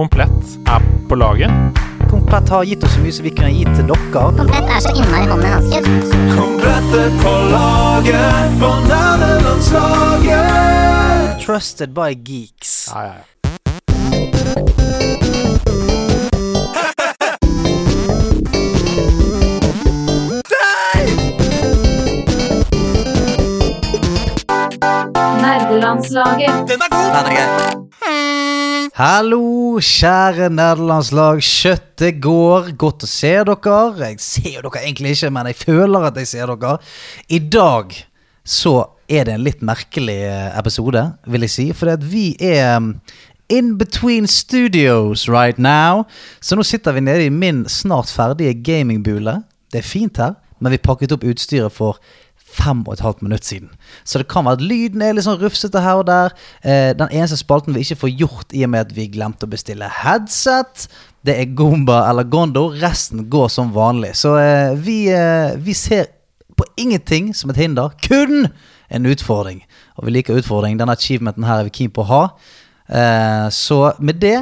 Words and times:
Komplett 0.00 0.32
er 0.66 0.80
på 1.08 1.14
laget. 1.14 1.50
Komplett 2.10 2.48
har 2.48 2.64
gitt 2.64 2.84
oss 2.84 2.94
så 2.94 3.00
mye 3.04 3.12
som 3.12 3.24
vi 3.26 3.30
kan 3.36 3.50
gi 3.52 3.64
til 3.68 3.84
dere. 3.84 3.96
Komplett 4.14 4.64
er 4.72 4.80
så 4.80 4.88
innmari 4.96 5.26
hånd 5.28 5.44
i 5.44 5.46
hanske. 5.52 5.76
er 5.76 5.84
på 7.20 7.32
laget, 7.52 8.48
på 8.62 8.70
nerdelandslaget. 8.86 11.44
Trusted 11.44 11.90
by 11.92 12.16
geeks. 12.16 12.88
Ja, 12.94 13.00
ja, 13.02 13.12
ja. 13.12 13.20
Nerdelandslaget. 25.44 26.56
Den 26.72 26.80
er 26.80 26.88
god! 26.88 27.12
Den 27.12 27.24
er 27.26 27.32
grei. 27.36 27.79
Hallo, 29.00 29.78
kjære 29.80 30.50
nederlandslag. 30.52 31.38
Kjøttet 31.40 32.18
går. 32.20 32.66
Godt 32.76 33.06
å 33.06 33.08
se 33.08 33.30
dere. 33.48 33.78
Jeg 34.02 34.18
ser 34.20 34.48
jo 34.58 34.64
dere 34.66 34.82
egentlig 34.82 35.14
ikke, 35.14 35.30
men 35.32 35.48
jeg 35.48 35.56
føler 35.56 36.04
at 36.04 36.18
jeg 36.20 36.28
ser 36.28 36.52
dere. 36.52 36.74
I 37.32 37.38
dag 37.40 37.94
så 38.44 38.74
er 39.08 39.24
det 39.24 39.38
en 39.38 39.46
litt 39.46 39.64
merkelig 39.64 40.18
eh, 40.26 40.50
episode, 40.52 41.06
vil 41.32 41.46
jeg 41.46 41.54
si. 41.54 41.66
For 41.72 42.04
vi 42.12 42.26
er 42.44 42.74
um, 42.76 42.90
in 43.48 43.78
between 43.80 44.28
studios 44.28 45.30
right 45.32 45.56
now. 45.56 46.04
Så 46.44 46.60
nå 46.60 46.68
sitter 46.68 46.92
vi 46.92 47.06
nede 47.06 47.24
i 47.24 47.32
min 47.32 47.64
snart 47.72 48.12
ferdige 48.12 48.52
gamingbule. 48.68 49.38
Det 49.72 49.80
er 49.80 49.92
fint 49.94 50.20
her, 50.20 50.36
men 50.60 50.76
vi 50.76 50.82
pakket 50.90 51.16
opp 51.16 51.24
utstyret 51.24 51.72
for 51.72 52.04
fem 52.50 52.82
og 52.86 52.94
et 52.94 53.04
halvt 53.04 53.22
minutt 53.22 53.46
siden. 53.46 53.70
Så 54.04 54.20
det 54.20 54.28
kan 54.30 54.44
være 54.46 54.58
at 54.58 54.64
lyden 54.64 55.02
er 55.02 55.14
litt 55.14 55.26
sånn 55.26 55.40
rufsete 55.40 55.82
her 55.84 56.02
og 56.02 56.08
der. 56.10 56.34
Eh, 56.62 56.90
den 56.98 57.12
eneste 57.12 57.38
spalten 57.40 57.76
vi 57.76 57.84
ikke 57.84 58.02
får 58.02 58.14
gjort 58.24 58.56
i 58.56 58.64
og 58.66 58.72
med 58.74 58.88
at 58.88 58.94
vi 58.96 59.08
glemte 59.12 59.46
å 59.48 59.52
bestille 59.52 59.90
headset, 60.02 60.88
det 61.26 61.36
er 61.36 61.52
Gomba 61.56 62.02
eller 62.08 62.28
Gondo. 62.28 62.70
Resten 62.80 63.26
går 63.30 63.50
som 63.52 63.74
vanlig. 63.74 64.14
Så 64.18 64.36
eh, 64.40 64.72
vi, 64.80 65.02
eh, 65.12 65.56
vi 65.60 65.76
ser 65.76 66.08
på 66.56 66.66
ingenting 66.80 67.34
som 67.36 67.52
et 67.52 67.60
hinder, 67.60 67.92
kun 68.04 68.48
en 68.90 69.06
utfordring. 69.06 69.62
Og 69.96 70.08
vi 70.08 70.16
liker 70.16 70.40
utfordring. 70.40 70.78
Denne 70.80 70.96
achievementen 70.96 71.44
her 71.46 71.60
er 71.60 71.68
vi 71.68 71.76
keen 71.76 71.92
på 71.94 72.04
å 72.04 72.10
ha. 72.10 72.22
Eh, 72.90 73.46
så 73.54 73.92
med 74.00 74.20
det 74.22 74.38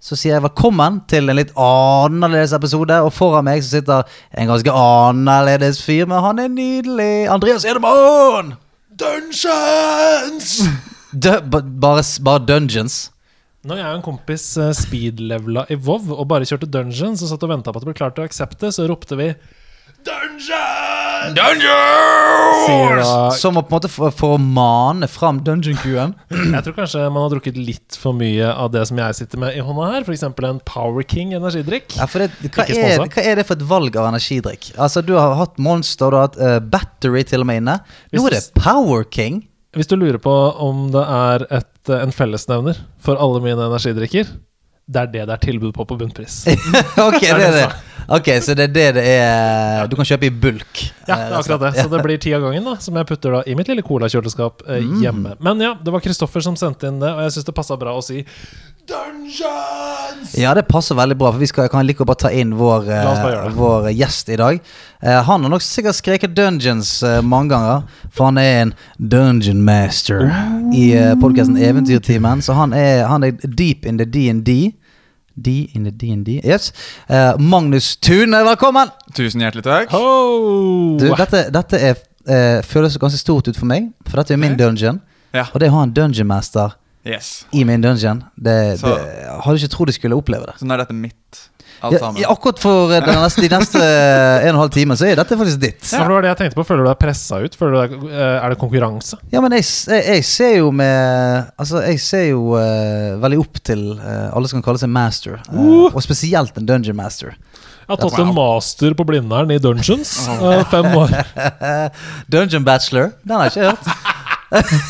så 0.00 0.14
sier 0.16 0.36
jeg 0.36 0.44
velkommen 0.44 1.00
til 1.10 1.26
en 1.32 1.36
litt 1.40 1.50
annerledes 1.58 2.52
episode. 2.54 2.94
Og 3.02 3.10
foran 3.16 3.46
meg 3.48 3.64
så 3.64 3.78
sitter 3.80 4.06
en 4.38 4.50
ganske 4.52 4.70
annerledes 4.78 5.80
fyr, 5.84 6.06
men 6.10 6.22
han 6.22 6.38
er 6.44 6.52
nydelig. 6.52 7.26
Andreas 7.34 7.66
Edemann! 7.66 8.54
Dungeons! 8.98 10.52
Dø- 11.24 11.40
ba- 11.50 11.62
bare, 11.64 12.02
bare 12.22 12.44
Dungeons. 12.46 12.98
Når 13.66 13.80
jeg 13.80 13.88
og 13.90 13.96
en 13.98 14.04
kompis 14.06 14.44
eh, 14.62 14.70
speedlevela 14.76 15.64
i 15.72 15.76
WoW 15.82 16.12
og 16.14 16.28
bare 16.30 16.46
kjørte 16.46 16.68
dungeons 16.70 17.24
og 17.26 17.32
satt 17.32 17.42
og 17.44 17.50
venta 17.56 17.72
på 17.74 17.80
at 17.80 17.84
det 17.84 17.90
ble 17.90 17.98
klart 17.98 18.20
å 18.22 18.26
aksepte, 18.28 18.70
så 18.72 18.86
ropte 18.88 19.18
vi 19.18 19.32
Dungeons! 20.06 21.07
Sier 22.68 23.00
da 23.00 23.30
Som 23.36 23.58
å 23.58 23.64
på 23.64 23.72
en 23.72 23.76
måte 23.78 23.90
for, 23.92 24.12
for 24.14 24.36
å 24.36 24.40
mane 24.40 25.08
fram 25.10 25.40
dungeon-kuen. 25.44 26.14
Jeg 26.54 26.64
tror 26.66 26.76
kanskje 26.76 27.04
man 27.06 27.24
har 27.24 27.34
drukket 27.34 27.58
litt 27.58 27.98
for 27.98 28.16
mye 28.16 28.50
av 28.52 28.72
det 28.74 28.84
som 28.90 29.00
jeg 29.00 29.18
sitter 29.18 29.42
med 29.42 29.56
i 29.58 29.62
hånda 29.64 29.90
her. 29.92 30.06
F.eks. 30.06 30.24
en 30.28 30.62
Power 30.68 31.06
King 31.08 31.34
energidrikk. 31.38 31.96
Ja, 31.98 32.08
for 32.10 32.24
det, 32.24 32.50
hva, 32.54 32.66
er, 32.68 33.04
hva 33.04 33.24
er 33.24 33.40
det 33.40 33.46
for 33.48 33.58
et 33.58 33.66
valg 33.68 33.98
av 33.98 34.10
energidrikk? 34.10 34.72
Altså, 34.76 35.02
Du 35.04 35.14
har 35.18 35.36
hatt 35.38 35.58
Monster, 35.62 36.12
du 36.12 36.18
har 36.18 36.28
hatt 36.28 36.40
uh, 36.40 36.58
Battery 36.62 37.24
til 37.28 37.44
og 37.44 37.50
med 37.50 37.62
inne. 37.62 37.78
Nå 38.14 38.26
er 38.28 38.38
det 38.38 38.44
Power 38.58 39.06
King. 39.14 39.42
Hvis 39.76 39.90
du 39.90 39.98
lurer 40.00 40.20
på 40.22 40.34
om 40.64 40.88
det 40.94 41.04
er 41.04 41.44
et, 41.60 41.74
eh, 41.92 42.00
en 42.00 42.14
fellesnevner 42.14 42.78
for 43.04 43.20
alle 43.20 43.42
mine 43.44 43.68
energidrikker, 43.68 44.30
det 44.88 45.02
er 45.02 45.10
det 45.12 45.26
det 45.28 45.34
er 45.34 45.42
tilbud 45.44 45.74
på 45.76 45.84
på 45.84 45.98
bunnpris. 46.00 46.40
ok, 47.08 47.20
det 47.20 47.50
er 47.50 47.56
det. 47.58 47.66
Ok, 48.08 48.28
Så 48.40 48.54
det 48.56 48.70
er 48.70 48.72
det 48.72 48.86
det 48.96 49.02
er 49.04 49.86
Du 49.90 49.96
kan 49.98 50.06
kjøpe 50.08 50.24
i 50.24 50.30
bulk. 50.32 50.80
Ja, 51.06 51.16
det 51.16 51.26
er 51.28 51.34
akkurat 51.42 51.60
det. 51.66 51.72
Så 51.82 51.90
det 51.92 52.02
blir 52.06 52.16
ti 52.18 52.32
av 52.32 52.40
gangen, 52.46 52.64
da, 52.64 52.76
som 52.80 52.96
jeg 52.96 53.06
putter 53.10 53.34
da 53.36 53.42
i 53.46 53.54
mitt 53.58 53.68
lille 53.68 53.82
colakjøleskap 53.84 54.62
eh, 54.68 54.80
Mm. 54.80 55.00
hjemme. 55.02 55.34
Men 55.44 55.60
ja, 55.60 55.74
det 55.76 55.92
var 55.92 56.00
Kristoffer 56.00 56.40
som 56.40 56.56
sendte 56.56 56.88
inn 56.88 57.00
det, 57.02 57.10
og 57.12 57.20
jeg 57.26 57.36
syns 57.36 57.44
det 57.50 57.54
passa 57.54 57.76
bra 57.76 57.92
å 57.98 58.02
si 58.04 58.24
Dungeons! 58.88 60.32
Ja, 60.38 60.54
det 60.56 60.62
passer 60.68 60.96
veldig 60.96 61.16
bra, 61.20 61.30
for 61.32 61.38
vi 61.42 61.46
skal, 61.50 61.68
kan 61.68 61.84
like 61.86 61.98
godt 62.00 62.08
bare 62.08 62.22
ta 62.22 62.30
inn 62.32 62.54
vår, 62.56 62.86
La 62.88 63.10
oss 63.12 63.20
bare 63.20 63.28
eh, 63.28 63.34
gjøre 63.36 63.50
det. 63.50 63.56
vår 63.58 63.88
gjest 63.98 64.32
i 64.32 64.38
dag. 64.40 64.60
Eh, 65.02 65.18
han 65.28 65.44
har 65.44 65.52
nok 65.52 65.64
sikkert 65.64 65.98
skreket 65.98 66.34
Dungeons 66.36 66.94
eh, 67.06 67.20
mange 67.20 67.52
ganger, 67.52 67.82
for 68.10 68.30
han 68.30 68.40
er 68.40 68.62
en 68.62 68.72
Dungeon 68.98 69.60
Master 69.66 70.28
i 70.74 70.86
uh, 70.96 71.12
podkasten 71.20 71.56
Eventyrtimen. 71.60 72.40
Så 72.44 72.56
han 72.56 72.72
er, 72.76 73.04
han 73.10 73.24
er 73.28 73.36
deep 73.44 73.84
in 73.88 74.00
the 74.00 74.06
DND. 74.08 74.72
D 75.42 75.70
in 75.74 75.84
the 75.88 75.92
DND. 75.92 76.38
Yes. 76.44 76.72
Uh, 77.08 77.34
Magnus 77.38 77.94
Tune, 77.96 78.40
velkommen! 78.46 78.90
Tusen 79.16 79.42
hjertelig 79.44 79.64
takk. 79.66 79.92
Ho! 79.94 80.96
Du, 81.00 81.06
dette, 81.18 81.44
dette 81.54 81.80
er, 81.90 82.00
uh, 82.28 82.58
føles 82.66 82.98
ganske 83.00 83.20
stort 83.20 83.48
ut 83.50 83.56
for 83.58 83.68
meg, 83.70 83.90
for 84.08 84.20
dette 84.22 84.34
er 84.36 84.40
min 84.42 84.56
dungeon. 84.58 85.00
Ja. 85.36 85.46
Og 85.52 85.60
det 85.62 85.70
å 85.70 85.78
ha 85.78 85.86
en 85.88 85.94
dungeon 85.96 86.28
master 86.30 86.76
Yes. 87.08 87.46
i 87.56 87.62
min 87.64 87.80
dungeon, 87.80 88.24
det, 88.36 88.56
det 88.82 88.96
hadde 89.44 89.60
ikke 89.60 89.70
trodd 89.72 89.88
jeg 89.92 89.96
skulle 90.00 90.18
oppleve 90.18 90.48
det. 90.50 90.58
Så 90.60 90.66
nå 90.68 90.74
er 90.76 90.82
dette 90.82 90.96
mitt, 90.96 91.44
Ja, 91.78 92.10
ja, 92.18 92.28
akkurat 92.32 92.58
for 92.58 92.90
eh, 92.96 93.04
neste, 93.06 93.42
de 93.44 93.48
neste 93.52 93.78
en 93.82 94.48
og 94.48 94.54
en 94.56 94.60
halv 94.64 94.72
time 94.74 94.96
så 94.98 95.06
er 95.06 95.18
dette 95.20 95.36
faktisk 95.38 95.60
ditt. 95.62 95.84
Ja, 95.92 96.00
det 96.08 96.14
var 96.16 96.24
det 96.26 96.32
jeg 96.32 96.38
tenkte 96.40 96.58
på. 96.58 96.64
Føler 96.66 96.82
du 96.84 96.90
deg 96.90 96.98
pressa 97.02 97.38
ut? 97.44 97.54
Føler 97.58 97.74
du 97.74 97.78
deg, 97.78 98.08
eh, 98.10 98.36
er 98.42 98.54
det 98.54 98.58
konkurranse? 98.58 99.20
Ja, 99.30 99.42
men 99.44 99.54
jeg, 99.54 99.64
jeg, 99.86 100.02
jeg 100.16 100.24
ser 100.26 100.54
jo 100.58 100.72
med 100.74 101.52
Altså, 101.58 101.82
jeg 101.86 102.00
ser 102.02 102.24
jo 102.32 102.42
uh, 102.58 103.14
veldig 103.22 103.38
opp 103.44 103.60
til 103.66 103.84
uh, 104.00 104.28
alle 104.34 104.50
som 104.50 104.58
kan 104.58 104.66
kalle 104.72 104.82
seg 104.82 104.90
master. 104.92 105.38
eh, 105.38 105.54
Uh! 105.58 105.88
Og 105.94 106.02
spesielt 106.04 106.56
en 106.58 106.66
dungeon 106.68 106.96
master. 106.98 107.36
Jeg 107.88 107.94
har 107.94 108.02
tatt 108.02 108.18
en 108.20 108.34
master 108.36 108.92
på 108.98 109.04
Blindern 109.08 109.48
i 109.54 109.56
Dungeons. 109.62 110.10
eh, 110.34 110.64
fem 110.68 110.90
år. 110.98 111.14
dungeon 112.34 112.66
bachelor. 112.66 113.14
Den 113.24 113.38
har 113.38 113.48
jeg 113.48 113.54
ikke 113.54 113.70
hørt. 113.70 113.84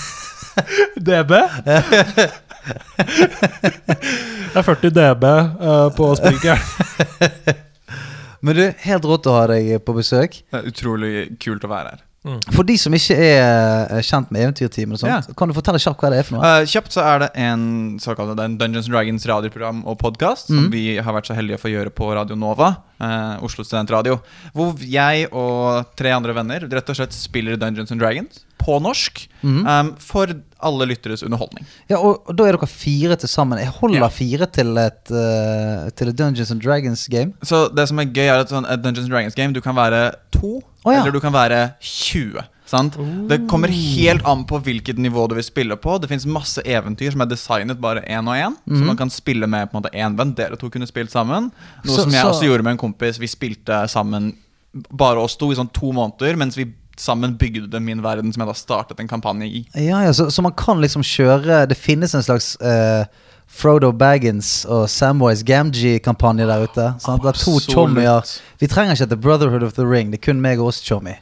DB? 1.09 1.33
Det 2.69 4.57
er 4.57 4.65
40 4.67 4.91
DB 4.97 5.25
uh, 5.29 5.89
på 5.97 6.11
spikeren. 6.19 6.61
Men 8.45 8.55
du, 8.55 8.65
helt 8.85 9.07
rått 9.09 9.27
å 9.27 9.33
ha 9.35 9.47
deg 9.51 9.73
på 9.85 9.95
besøk. 9.97 10.43
Det 10.53 10.61
er 10.61 10.69
utrolig 10.71 11.15
kult 11.43 11.65
å 11.67 11.71
være 11.73 11.95
her. 11.97 12.05
For 12.53 12.67
de 12.67 12.75
som 12.77 12.93
ikke 12.93 13.15
er 13.17 13.87
eh, 13.95 14.01
kjent 14.05 14.29
med 14.35 14.43
eventyrteamet 14.43 14.99
og 14.99 15.01
sånt, 15.01 15.29
Ja. 15.31 15.35
kan 15.39 15.49
du 15.49 15.55
fortelle 15.57 15.79
kjapt 15.81 16.03
hva 16.03 16.11
det 16.13 16.19
er 16.21 16.27
for 16.27 16.37
noe? 16.37 16.45
Uh, 16.61 16.67
kjapt 16.69 16.93
så 16.93 17.01
er 17.07 17.23
det 17.23 17.29
en 17.41 17.63
såkalt 18.03 18.35
det 18.37 18.43
er 18.43 18.51
en 18.51 18.57
Dungeons 18.61 18.89
and 18.91 18.93
Dragons 18.95 19.25
radioprogram 19.31 19.79
og 19.89 19.97
podkast 20.03 20.51
som 20.51 20.59
Mhm. 20.67 20.71
vi 20.75 20.83
har 20.99 21.15
vært 21.17 21.31
så 21.31 21.37
heldige 21.39 21.57
å 21.57 21.63
få 21.63 21.71
gjøre 21.73 21.91
på 21.95 22.11
Radio 22.19 22.37
Nova, 22.37 22.69
uh, 23.01 23.39
Oslo 23.47 23.65
Studentradio. 23.65 24.19
Hvor 24.53 24.75
jeg 24.83 25.29
og 25.33 25.95
tre 25.97 26.11
andre 26.13 26.35
venner 26.37 26.69
rett 26.69 26.91
og 26.93 26.97
slett 27.01 27.17
spiller 27.17 27.57
Dungeons 27.57 27.95
and 27.95 28.01
Dragons 28.03 28.45
på 28.69 28.77
norsk. 28.85 29.25
Mhm. 29.43 29.65
um, 29.65 29.91
for 30.03 30.35
alle 30.61 30.87
lytteres 30.91 31.23
underholdning. 31.23 31.65
Ja, 31.89 32.01
og, 32.03 32.25
og 32.27 32.35
da 32.37 32.49
er 32.49 32.57
dere 32.59 32.67
fire 32.69 33.15
til 33.23 33.31
sammen. 33.31 33.61
Jeg 33.63 33.71
holder 33.79 34.01
Ja. 34.03 34.09
fire 34.11 34.47
til 34.51 34.73
et, 34.83 35.13
uh, 35.15 35.89
til 35.95 36.09
et 36.13 36.17
Dungeons 36.19 36.51
and 36.51 36.61
Dragons-game. 36.65 37.33
Så 37.47 37.69
det 37.75 37.87
som 37.89 37.99
er 38.03 38.11
gøy, 38.11 38.27
er 38.27 38.43
at 38.43 38.51
sånn, 38.53 38.67
et 38.69 38.83
Dungeons 38.83 39.07
and 39.07 39.15
Dragons 39.15 39.39
game 39.39 39.55
du 39.55 39.61
kan 39.65 39.77
være 39.79 40.13
to, 40.35 40.57
oh, 40.85 40.93
ja. 40.93 41.01
eller 41.01 41.15
du 41.15 41.21
kan 41.23 41.33
være 41.33 41.61
20. 41.81 42.43
Sant? 42.69 42.99
Det 43.31 43.39
kommer 43.49 43.71
helt 43.73 44.27
an 44.29 44.43
på 44.45 44.59
hvilket 44.61 44.99
nivå 45.01 45.23
du 45.31 45.37
vil 45.39 45.47
spille 45.47 45.77
på. 45.81 45.95
Det 46.03 46.11
fins 46.11 46.27
masse 46.29 46.61
eventyr 46.69 47.15
som 47.15 47.23
er 47.25 47.31
designet 47.31 47.79
bare 47.81 48.03
én 48.05 48.27
og 48.29 48.37
én. 48.37 48.59
Så 48.69 48.83
man 48.85 48.99
kan 48.99 49.09
spille 49.09 49.47
med 49.49 49.71
på 49.71 49.79
en 49.79 49.81
måte 49.83 49.95
én 49.97 50.19
venn. 50.19 50.35
Dere 50.37 50.59
to 50.61 50.69
kunne 50.69 50.87
spilt 50.91 51.09
sammen. 51.15 51.49
Noe 51.87 51.95
Så- 51.95 52.03
som 52.03 52.13
jeg 52.13 52.21
så- 52.21 52.29
også 52.35 52.45
gjorde 52.45 52.65
med 52.67 52.73
en 52.77 52.83
kompis. 52.83 53.17
Vi 53.19 53.27
spilte 53.31 53.89
sammen 53.89 54.35
bare 54.93 55.17
oss 55.17 55.35
to 55.37 55.49
i 55.51 55.55
sånn 55.57 55.73
to 55.73 55.93
måneder, 55.97 56.37
mens 56.37 56.57
vi 56.59 56.67
sammen 57.01 57.37
bygde 57.39 57.81
min 57.81 58.03
verden, 58.05 58.33
som 58.33 58.45
jeg 58.45 58.51
da 58.51 58.57
startet 58.59 59.01
en 59.01 59.11
kampanje 59.11 59.47
i. 59.47 59.63
Ja, 59.75 60.03
ja, 60.07 60.13
så, 60.13 60.29
så 60.31 60.45
man 60.45 60.55
kan 60.59 60.81
liksom 60.83 61.05
kjøre 61.07 61.65
Det 61.71 61.77
finnes 61.79 62.15
en 62.15 62.25
slags 62.27 62.57
uh, 62.63 63.07
Frodo 63.49 63.93
Baggins 63.93 64.67
og 64.69 64.89
Samwise 64.93 65.47
Gamgee-kampanje 65.49 66.47
der 66.47 66.67
ute. 66.67 66.91
Sant? 67.01 67.23
Det 67.25 67.33
er 67.33 67.41
to 67.41 67.57
chommier. 67.65 68.35
Vi 68.61 68.69
trenger 68.69 68.99
ikke 68.99 69.09
The 69.15 69.17
Brotherhood 69.17 69.65
of 69.65 69.73
the 69.79 69.87
Ring. 69.89 70.13
Det 70.13 70.21
er 70.21 70.27
kun 70.33 70.43
meg 70.45 70.61
og 70.61 70.73
oss 70.73 70.83
chommy. 70.85 71.17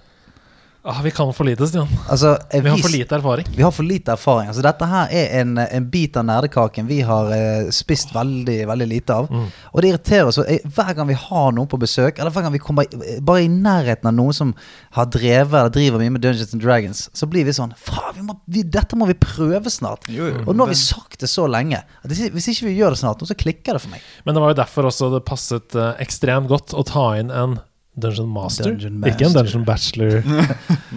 Ah, 0.88 1.00
vi 1.02 1.10
kan 1.10 1.32
for 1.34 1.44
lite, 1.44 1.66
Stian. 1.66 1.88
Altså, 2.08 2.38
vi, 2.52 2.60
Vi 2.60 2.68
har 2.68 2.78
for 2.78 2.92
lite 2.92 3.14
erfaring. 3.16 3.46
Vi 3.56 3.62
har 3.62 3.70
for 3.74 3.82
lite 3.82 4.12
erfaring. 4.12 4.48
Altså, 4.48 4.62
dette 4.62 4.86
her 4.86 5.08
er 5.10 5.32
en, 5.40 5.58
en 5.58 5.88
bit 5.90 6.14
av 6.16 6.28
nerdekaken 6.28 6.86
vi 6.86 7.00
har 7.02 7.32
eh, 7.34 7.70
spist 7.74 8.14
veldig 8.14 8.60
veldig 8.70 8.86
lite 8.92 9.16
av. 9.16 9.26
Mm. 9.26 9.48
Og 9.72 9.82
det 9.82 9.90
irriterer 9.90 10.30
oss 10.30 10.38
eh, 10.44 10.62
hver 10.76 10.92
gang 10.94 11.10
vi 11.10 11.18
har 11.18 11.50
noen 11.56 11.66
på 11.72 11.80
besøk, 11.82 12.20
eller 12.20 12.30
hver 12.30 12.46
gang 12.46 12.54
vi 12.54 12.62
kommer 12.62 12.86
bare 13.18 13.42
i 13.42 13.50
nærheten 13.50 14.12
av 14.12 14.14
noen 14.14 14.38
som 14.38 14.54
har 14.94 15.10
drevet 15.10 15.58
eller 15.58 15.74
driver 15.74 16.04
mye 16.04 16.14
med 16.14 16.22
Dungeons 16.22 16.54
and 16.54 16.62
Dragons, 16.62 17.02
så 17.10 17.26
blir 17.30 17.50
vi 17.50 17.56
sånn 17.56 17.74
Faen, 17.82 18.14
vi 18.14 18.22
må, 18.30 18.38
vi, 18.46 18.62
dette 18.62 18.94
må 18.94 19.10
vi 19.10 19.18
prøve 19.18 19.72
snart. 19.74 20.06
Jo, 20.06 20.30
jo. 20.30 20.44
Og 20.46 20.54
nå 20.54 20.68
har 20.68 20.70
vi 20.70 20.78
sagt 20.86 21.18
det 21.18 21.32
så 21.34 21.50
lenge. 21.50 21.82
At 22.06 22.14
hvis 22.14 22.52
ikke 22.54 22.70
vi 22.70 22.78
gjør 22.78 22.94
det 22.94 23.02
snart, 23.02 23.26
så 23.26 23.34
klikker 23.34 23.74
det 23.74 23.82
for 23.82 23.90
meg. 23.96 24.06
Men 24.22 24.38
det 24.38 24.46
var 24.46 24.54
jo 24.54 24.62
derfor 24.62 24.86
også 24.92 25.10
det 25.18 25.26
passet 25.26 25.74
eh, 25.74 25.96
ekstremt 26.06 26.46
godt 26.52 26.78
å 26.78 26.86
ta 26.86 27.10
inn 27.18 27.34
en 27.34 27.58
Dungeon 27.96 28.28
Master? 28.28 28.66
Dungeon 28.68 28.98
Ikke 29.08 29.24
en 29.24 29.32
Dungeon 29.32 29.62
Bachelor. 29.64 30.18
Nei, 30.26 30.46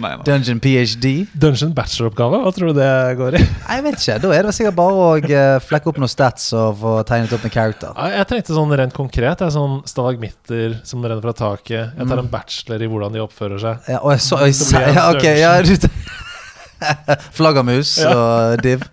nei. 0.02 0.10
Dungeon 0.26 0.58
PhD? 0.60 1.06
Dungeon 1.32 1.72
Bachelor-oppgave? 1.76 2.40
Hva 2.44 2.52
tror 2.52 2.72
du 2.74 2.80
det 2.80 2.90
går 3.16 3.38
i? 3.38 3.40
Jeg 3.40 3.84
vet 3.86 3.96
ikke. 4.02 4.16
Da 4.20 4.32
er 4.36 4.48
det 4.48 4.52
sikkert 4.56 4.76
bare 4.76 4.98
å 5.00 5.06
eh, 5.20 5.54
flekke 5.64 5.88
opp 5.92 6.00
noen 6.02 6.12
stats 6.12 6.50
og 6.56 6.76
få 6.82 6.92
tegnet 7.08 7.32
opp 7.36 7.46
en 7.48 7.54
character. 7.54 7.94
Ja, 7.96 8.20
Jeg 8.20 8.28
tenkte 8.34 8.56
sånn 8.58 8.76
rent 8.76 8.96
konkret. 8.96 9.40
Det 9.40 9.48
er 9.48 9.54
sånn 9.56 9.80
stalagmitter 9.88 10.76
som 10.84 11.00
renner 11.04 11.24
fra 11.24 11.32
taket. 11.40 11.96
Jeg 11.96 12.10
tar 12.12 12.20
en 12.24 12.30
bachelor 12.36 12.84
i 12.84 12.90
hvordan 12.92 13.16
de 13.16 13.24
oppfører 13.24 13.64
seg. 13.64 13.88
Ja, 13.96 14.02
og 14.04 14.12
jeg 14.14 14.24
så, 14.28 14.42
jeg, 14.44 14.58
Så 14.60 14.70
blir 14.76 14.92
ja, 15.00 15.08
ok, 15.14 15.28
ja, 15.40 15.56
du 15.64 15.74
Flaggermus 17.36 17.96
Ja. 18.00 18.12
og 18.16 18.62
div. 18.64 18.84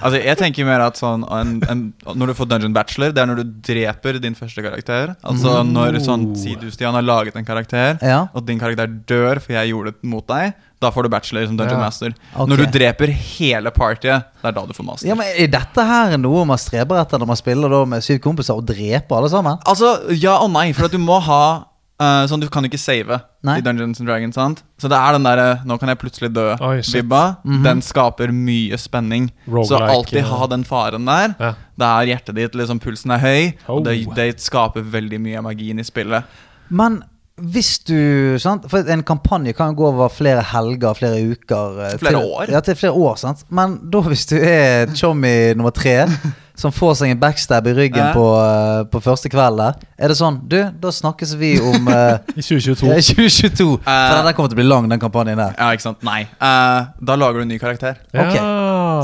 Altså, 0.00 0.18
jeg 0.24 0.36
tenker 0.40 0.66
mer 0.66 0.82
at 0.84 0.98
sånn 0.98 1.22
en, 1.30 1.54
en, 1.70 1.82
Når 2.18 2.30
du 2.32 2.34
får 2.34 2.48
Dungeon 2.50 2.74
Bachelor, 2.74 3.12
det 3.14 3.22
er 3.22 3.28
når 3.30 3.42
du 3.42 3.52
dreper 3.68 4.18
din 4.22 4.34
første 4.38 4.62
karakter. 4.64 5.14
Altså 5.22 5.60
når 5.68 6.00
sånn 6.04 6.30
Si 6.38 6.54
du, 6.60 6.68
Stian, 6.74 6.94
har 6.96 7.04
laget 7.06 7.36
en 7.38 7.46
karakter, 7.46 7.98
Ja. 8.02 8.24
og 8.34 8.46
din 8.46 8.58
karakter 8.58 8.88
dør 9.06 9.40
for 9.42 9.52
jeg 9.54 9.70
gjorde 9.72 9.92
det 9.94 10.08
mot 10.10 10.26
deg. 10.26 10.54
Da 10.82 10.90
får 10.92 11.06
du 11.06 11.08
bachelor 11.14 11.46
som 11.46 11.56
Dungeon 11.56 11.78
Ja. 11.78 11.84
Master. 11.86 12.14
Okay. 12.34 12.46
Når 12.50 12.56
du 12.56 12.66
dreper 12.78 13.12
hele 13.14 13.70
partyet, 13.70 14.24
det 14.42 14.48
er 14.50 14.52
da 14.52 14.66
du 14.66 14.72
får 14.76 14.84
master. 14.84 15.08
Ja, 15.08 15.14
men 15.14 15.26
Er 15.38 15.46
dette 15.48 15.84
her 15.86 16.16
noe 16.18 16.44
man 16.44 16.58
streber 16.58 17.00
etter 17.00 17.18
når 17.22 17.26
man 17.30 17.36
spiller 17.40 17.70
da 17.72 17.84
med 17.84 18.02
syv 18.04 18.18
kompiser 18.20 18.58
og 18.58 18.66
dreper 18.66 19.16
alle 19.16 19.30
sammen? 19.32 19.58
Altså, 19.64 19.94
ja 20.12 20.36
og 20.42 20.50
nei, 20.50 20.72
for 20.72 20.86
at 20.86 20.92
du 20.92 20.98
må 20.98 21.20
ha 21.22 21.64
eh, 22.00 22.26
Sånn, 22.30 22.40
Du 22.40 22.48
kan 22.48 22.64
ikke 22.64 22.78
save 22.80 23.20
Nei. 23.44 23.58
i 23.58 23.64
Dungeons 23.64 24.00
and 24.00 24.08
Dragons. 24.08 24.34
sant? 24.34 24.62
Så 24.78 24.88
det 24.88 24.98
er 24.98 25.12
den 25.12 25.22
derre 25.22 25.62
'nå 25.64 25.78
kan 25.78 25.88
jeg 25.88 25.98
plutselig 25.98 26.32
dø'-vibba. 26.32 27.42
dø'-vibba. 27.44 27.62
Den 27.62 27.82
skaper 27.82 28.32
mye 28.32 28.76
spenning. 28.78 29.30
så 29.46 29.78
alltid 29.78 30.18
eh. 30.24 30.30
ha 30.30 30.46
den 30.46 30.64
faren 30.64 31.04
der. 31.04 31.34
Ja. 31.38 31.54
er 32.02 32.06
hjertet 32.06 32.34
ditt, 32.34 32.54
liksom 32.54 32.80
pulsen 32.80 33.10
er 33.12 33.18
høy. 33.18 33.54
Oh. 33.68 33.76
Og 33.76 33.84
det, 33.84 34.14
det 34.14 34.40
skaper 34.40 34.82
veldig 34.82 35.20
mye 35.20 35.42
magi 35.42 35.70
inn 35.70 35.78
i 35.78 35.84
spillet. 35.84 36.24
Men 36.70 37.02
hvis 37.40 37.80
du 37.82 38.36
sant? 38.38 38.68
For 38.70 38.86
en 38.94 39.02
kampanje 39.02 39.52
kan 39.58 39.74
gå 39.74 39.88
over 39.88 40.08
flere 40.08 40.42
helger, 40.52 40.94
flere 40.94 41.18
uker. 41.34 41.80
eh, 41.82 41.96
Flere 41.98 42.20
til, 42.20 42.30
år. 42.36 42.50
Ja, 42.52 42.60
til 42.60 42.76
flere 42.78 42.92
år. 42.94 43.16
sant? 43.18 43.44
Men 43.50 43.78
da 43.90 44.00
hvis 44.06 44.26
du 44.30 44.36
er 44.38 44.86
chommy 44.94 45.52
nummer 45.58 45.70
tre, 45.74 46.06
som 46.54 46.70
får 46.70 46.92
seg 47.00 47.10
en 47.10 47.18
backstab 47.18 47.66
i 47.66 47.72
ryggen 47.74 48.12
på, 48.14 48.26
eh, 48.38 48.84
på 48.86 49.00
første 49.02 49.26
kveld 49.32 49.58
der, 49.58 49.74
er 49.98 50.08
det 50.12 50.16
sånn 50.20 50.36
Du, 50.46 50.60
da 50.78 50.92
snakkes 50.94 51.32
vi 51.40 51.56
om 51.58 51.88
uh, 51.90 52.20
I 52.38 52.42
2022. 52.44 52.86
Ja, 52.86 53.00
2022. 53.02 53.66
For 53.82 53.90
Eh. 53.90 54.14
den 54.14 54.24
der 54.30 54.36
kommer 54.38 54.52
til 54.52 54.58
å 54.58 54.62
bli 54.62 54.68
lang, 54.68 54.86
den 54.94 55.02
kampanjen 55.02 55.36
der. 55.42 55.56
Ja, 55.58 55.72
ikke 55.74 55.88
sant? 55.88 56.06
Nei. 56.06 56.20
Uh, 56.38 56.86
da 57.02 57.16
lager 57.18 57.42
du 57.42 57.48
en 57.48 57.50
ny 57.50 57.58
karakter. 57.58 57.98
Ok. 58.14 58.38
Ja, 58.38 58.46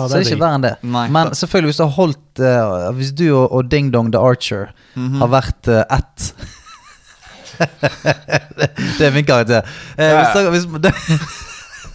Så 0.06 0.14
det 0.14 0.20
er 0.22 0.30
ikke 0.30 0.40
verre 0.44 0.54
enn 0.60 0.68
det. 0.68 0.76
Nei. 0.86 1.08
Men 1.10 1.34
selvfølgelig, 1.34 1.72
hvis 1.74 1.82
du 1.82 1.84
har 1.88 1.96
holdt 1.98 2.44
Hvis 2.94 3.10
du 3.18 3.26
og, 3.34 3.50
og 3.58 3.66
Ding 3.68 3.90
Dong 3.92 4.12
the 4.14 4.22
Archer 4.22 4.70
Mhm. 4.94 5.18
har 5.20 5.28
vært 5.34 5.68
ett 5.90 6.32
det, 8.98 9.06
er 9.06 9.14
min 9.14 9.24
karakter. 9.24 9.62
Eh, 9.98 10.12
hvis, 10.16 10.34
dere- 10.34 10.50
hvis, 10.50 10.66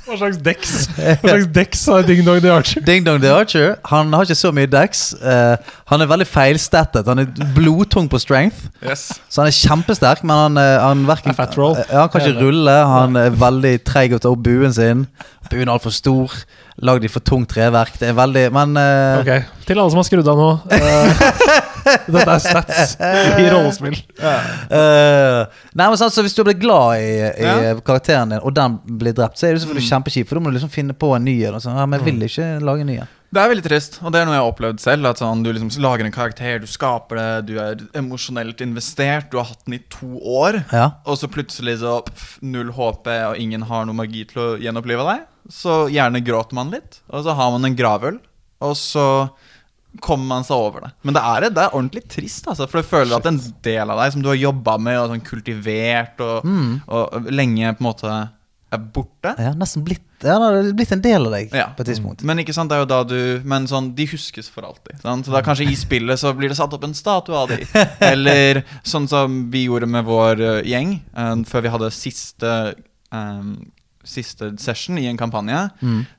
Hva 0.05 0.17
slags 0.19 0.37
Dex 0.45 0.73
Hva 0.93 1.15
slags 1.23 1.47
Dex 1.53 1.85
har 1.89 2.03
Ding 2.05 2.21
Dong 2.25 2.41
the 2.43 2.51
Archer? 2.53 2.83
Ding 2.85 3.05
Dong 3.05 3.21
the 3.23 3.31
Archer 3.33 3.75
Han 3.89 4.13
har 4.13 4.27
ikke 4.27 4.37
så 4.37 4.51
mye 4.53 4.69
dex. 4.69 5.07
Eh, 5.17 5.55
han 5.89 6.01
er 6.03 6.09
veldig 6.09 6.27
feilstettet. 6.29 7.07
Han 7.09 7.23
er 7.23 7.31
blodtung 7.55 8.09
på 8.09 8.19
strength. 8.21 8.67
Yes. 8.85 9.07
Så 9.29 9.41
han 9.41 9.49
er 9.49 9.55
kjempesterk, 9.57 10.21
men 10.23 10.35
han, 10.35 10.57
eh, 10.61 10.81
han 10.83 11.07
verken 11.09 11.33
Er. 11.33 11.85
Ja, 11.89 12.01
Han 12.01 12.09
kan 12.09 12.21
ikke 12.21 12.41
rulle. 12.41 12.75
Han 12.93 13.15
er 13.15 13.29
veldig 13.33 13.73
treig 13.85 14.13
å 14.13 14.21
ta 14.21 14.29
opp 14.29 14.43
buen 14.45 14.73
sin. 14.73 15.07
Buen 15.49 15.67
er 15.67 15.73
altfor 15.73 15.93
stor. 15.93 16.37
Lagd 16.83 17.05
i 17.07 17.07
for 17.07 17.23
tungt 17.23 17.47
treverk. 17.53 17.93
Det 18.01 18.09
er 18.09 18.15
veldig 18.17 18.41
Men 18.51 18.75
uh, 18.75 19.21
Ok, 19.21 19.29
Til 19.65 19.79
alle 19.79 19.93
som 19.93 20.01
har 20.01 20.07
skrudd 20.09 20.27
av 20.27 20.39
nå. 20.41 20.47
Uh, 20.67 21.21
dette 22.11 22.25
er 22.33 22.41
stats 22.43 22.95
i 23.39 23.45
rollespill. 23.51 23.95
Uh, 24.19 25.45
Nei, 25.77 25.87
men 25.87 25.97
sant, 25.99 26.11
så 26.15 26.23
Hvis 26.25 26.35
du 26.35 26.43
blir 26.43 26.57
glad 26.59 26.99
i, 26.99 27.11
i 27.31 27.45
Ja. 27.47 27.75
karakteren 27.85 28.33
din, 28.35 28.41
og 28.43 28.53
den 28.57 28.79
blir 28.99 29.15
drept, 29.15 29.39
så 29.39 29.47
er 29.47 29.55
det 29.55 29.63
selvfølgelig 29.63 29.87
kjempekjipt. 29.91 30.27
For 30.29 30.35
da 30.39 30.43
må 30.43 30.51
du 30.51 30.57
liksom 30.59 30.73
finne 30.73 30.95
på 30.97 31.13
en 31.15 31.23
ny 31.27 31.37
en. 31.47 31.59
sånn. 31.63 31.77
Ja, 31.79 31.85
men 31.87 31.99
jeg 32.01 32.09
vil 32.09 32.25
ikke 32.27 32.49
lage 32.65 32.83
en 32.85 32.91
ny 32.91 32.97
en. 33.05 33.11
Det 33.35 33.41
er 33.41 33.49
veldig 33.51 33.63
trist, 33.65 33.95
og 34.05 34.13
det 34.13 34.19
er 34.21 34.27
noe 34.29 34.35
jeg 34.37 34.43
har 34.45 34.49
opplevd 34.51 34.79
selv. 34.83 35.07
At 35.09 35.19
sånn, 35.19 35.41
Du 35.43 35.49
liksom 35.51 35.71
lager 35.83 36.07
en 36.07 36.13
karakter, 36.15 36.59
du 36.63 36.67
skaper 36.71 37.19
det, 37.19 37.29
du 37.49 37.55
er 37.59 37.79
emosjonelt 37.99 38.61
investert, 38.63 39.27
du 39.31 39.39
har 39.41 39.47
hatt 39.49 39.63
den 39.65 39.75
i 39.79 39.81
to 39.91 40.11
år, 40.23 40.61
Ja. 40.71 40.91
og 41.05 41.17
så 41.19 41.27
plutselig 41.31 41.79
så 41.83 41.97
pff, 42.05 42.37
null 42.43 42.71
HP, 42.77 43.07
og 43.31 43.39
ingen 43.41 43.63
har 43.67 43.85
noe 43.87 43.95
magi 43.97 44.23
til 44.29 44.41
å 44.43 44.47
gjenopplive 44.61 45.03
deg. 45.09 45.25
Så 45.51 45.85
gjerne 45.93 46.23
gråter 46.25 46.57
man 46.57 46.71
litt, 46.73 47.01
og 47.13 47.23
så 47.27 47.35
har 47.37 47.51
man 47.53 47.65
en 47.67 47.75
gravøl, 47.77 48.19
og 48.65 48.73
så 48.79 49.07
kommer 50.03 50.25
man 50.27 50.43
seg 50.43 50.57
over 50.59 50.81
det. 50.87 50.89
Men 51.07 51.15
det 51.15 51.21
er, 51.23 51.45
det 51.55 51.61
er 51.63 51.75
ordentlig 51.77 52.01
trist, 52.11 52.47
altså, 52.51 52.65
for 52.67 52.81
du 52.81 52.87
føler 52.89 53.15
at 53.19 53.27
en 53.29 53.37
del 53.63 53.91
av 53.93 54.01
deg 54.01 54.15
som 54.15 54.23
du 54.25 54.31
har 54.31 54.39
jobba 54.41 54.73
med 54.81 54.97
og 54.99 55.13
sånn 55.13 55.21
kultivert 55.23 56.19
og, 56.25 56.49
og 56.91 57.29
lenge 57.31 57.71
på 57.77 57.83
en 57.85 57.87
måte 57.91 58.15
er 58.75 58.81
borte. 58.91 59.31
Ja, 59.39 59.53
nesten 59.55 59.85
blitt 59.85 60.01
Ja, 60.25 60.35
det 60.41 60.47
er 60.49 60.73
blitt 60.75 60.91
en 60.95 61.03
del 61.05 61.27
av 61.29 61.35
deg 61.35 61.53
Ja. 61.53 61.67
på 61.77 61.83
et 61.85 61.89
tidspunkt. 61.91 62.23
Men 62.27 62.41
ikke 62.41 62.55
sant, 62.57 62.71
det 62.71 62.79
er 62.79 62.81
jo 62.81 62.87
da 62.89 62.97
du 63.05 63.41
Men 63.45 63.67
sånn, 63.69 63.91
de 63.95 64.07
huskes 64.09 64.49
for 64.51 64.65
alltid. 64.67 64.97
Sant? 65.03 65.27
Så 65.27 65.31
da 65.35 65.43
kanskje 65.45 65.67
i 65.69 65.75
spillet 65.77 66.19
så 66.19 66.31
blir 66.35 66.49
det 66.51 66.57
satt 66.57 66.73
opp 66.73 66.83
en 66.87 66.95
statue 66.97 67.37
av 67.37 67.53
de. 67.53 67.61
Eller 68.11 68.63
sånn 68.83 69.05
som 69.11 69.45
vi 69.53 69.67
gjorde 69.67 69.87
med 69.91 70.03
vår 70.09 70.41
eh, 70.41 70.61
gjeng 70.71 70.97
eh, 71.13 71.35
før 71.47 71.61
vi 71.67 71.73
hadde 71.77 71.91
siste 71.93 72.51
eh, 73.13 73.53
Siste 74.05 74.51
session 74.61 74.99
i 75.01 75.07
en 75.09 75.17
kampanje. 75.17 75.65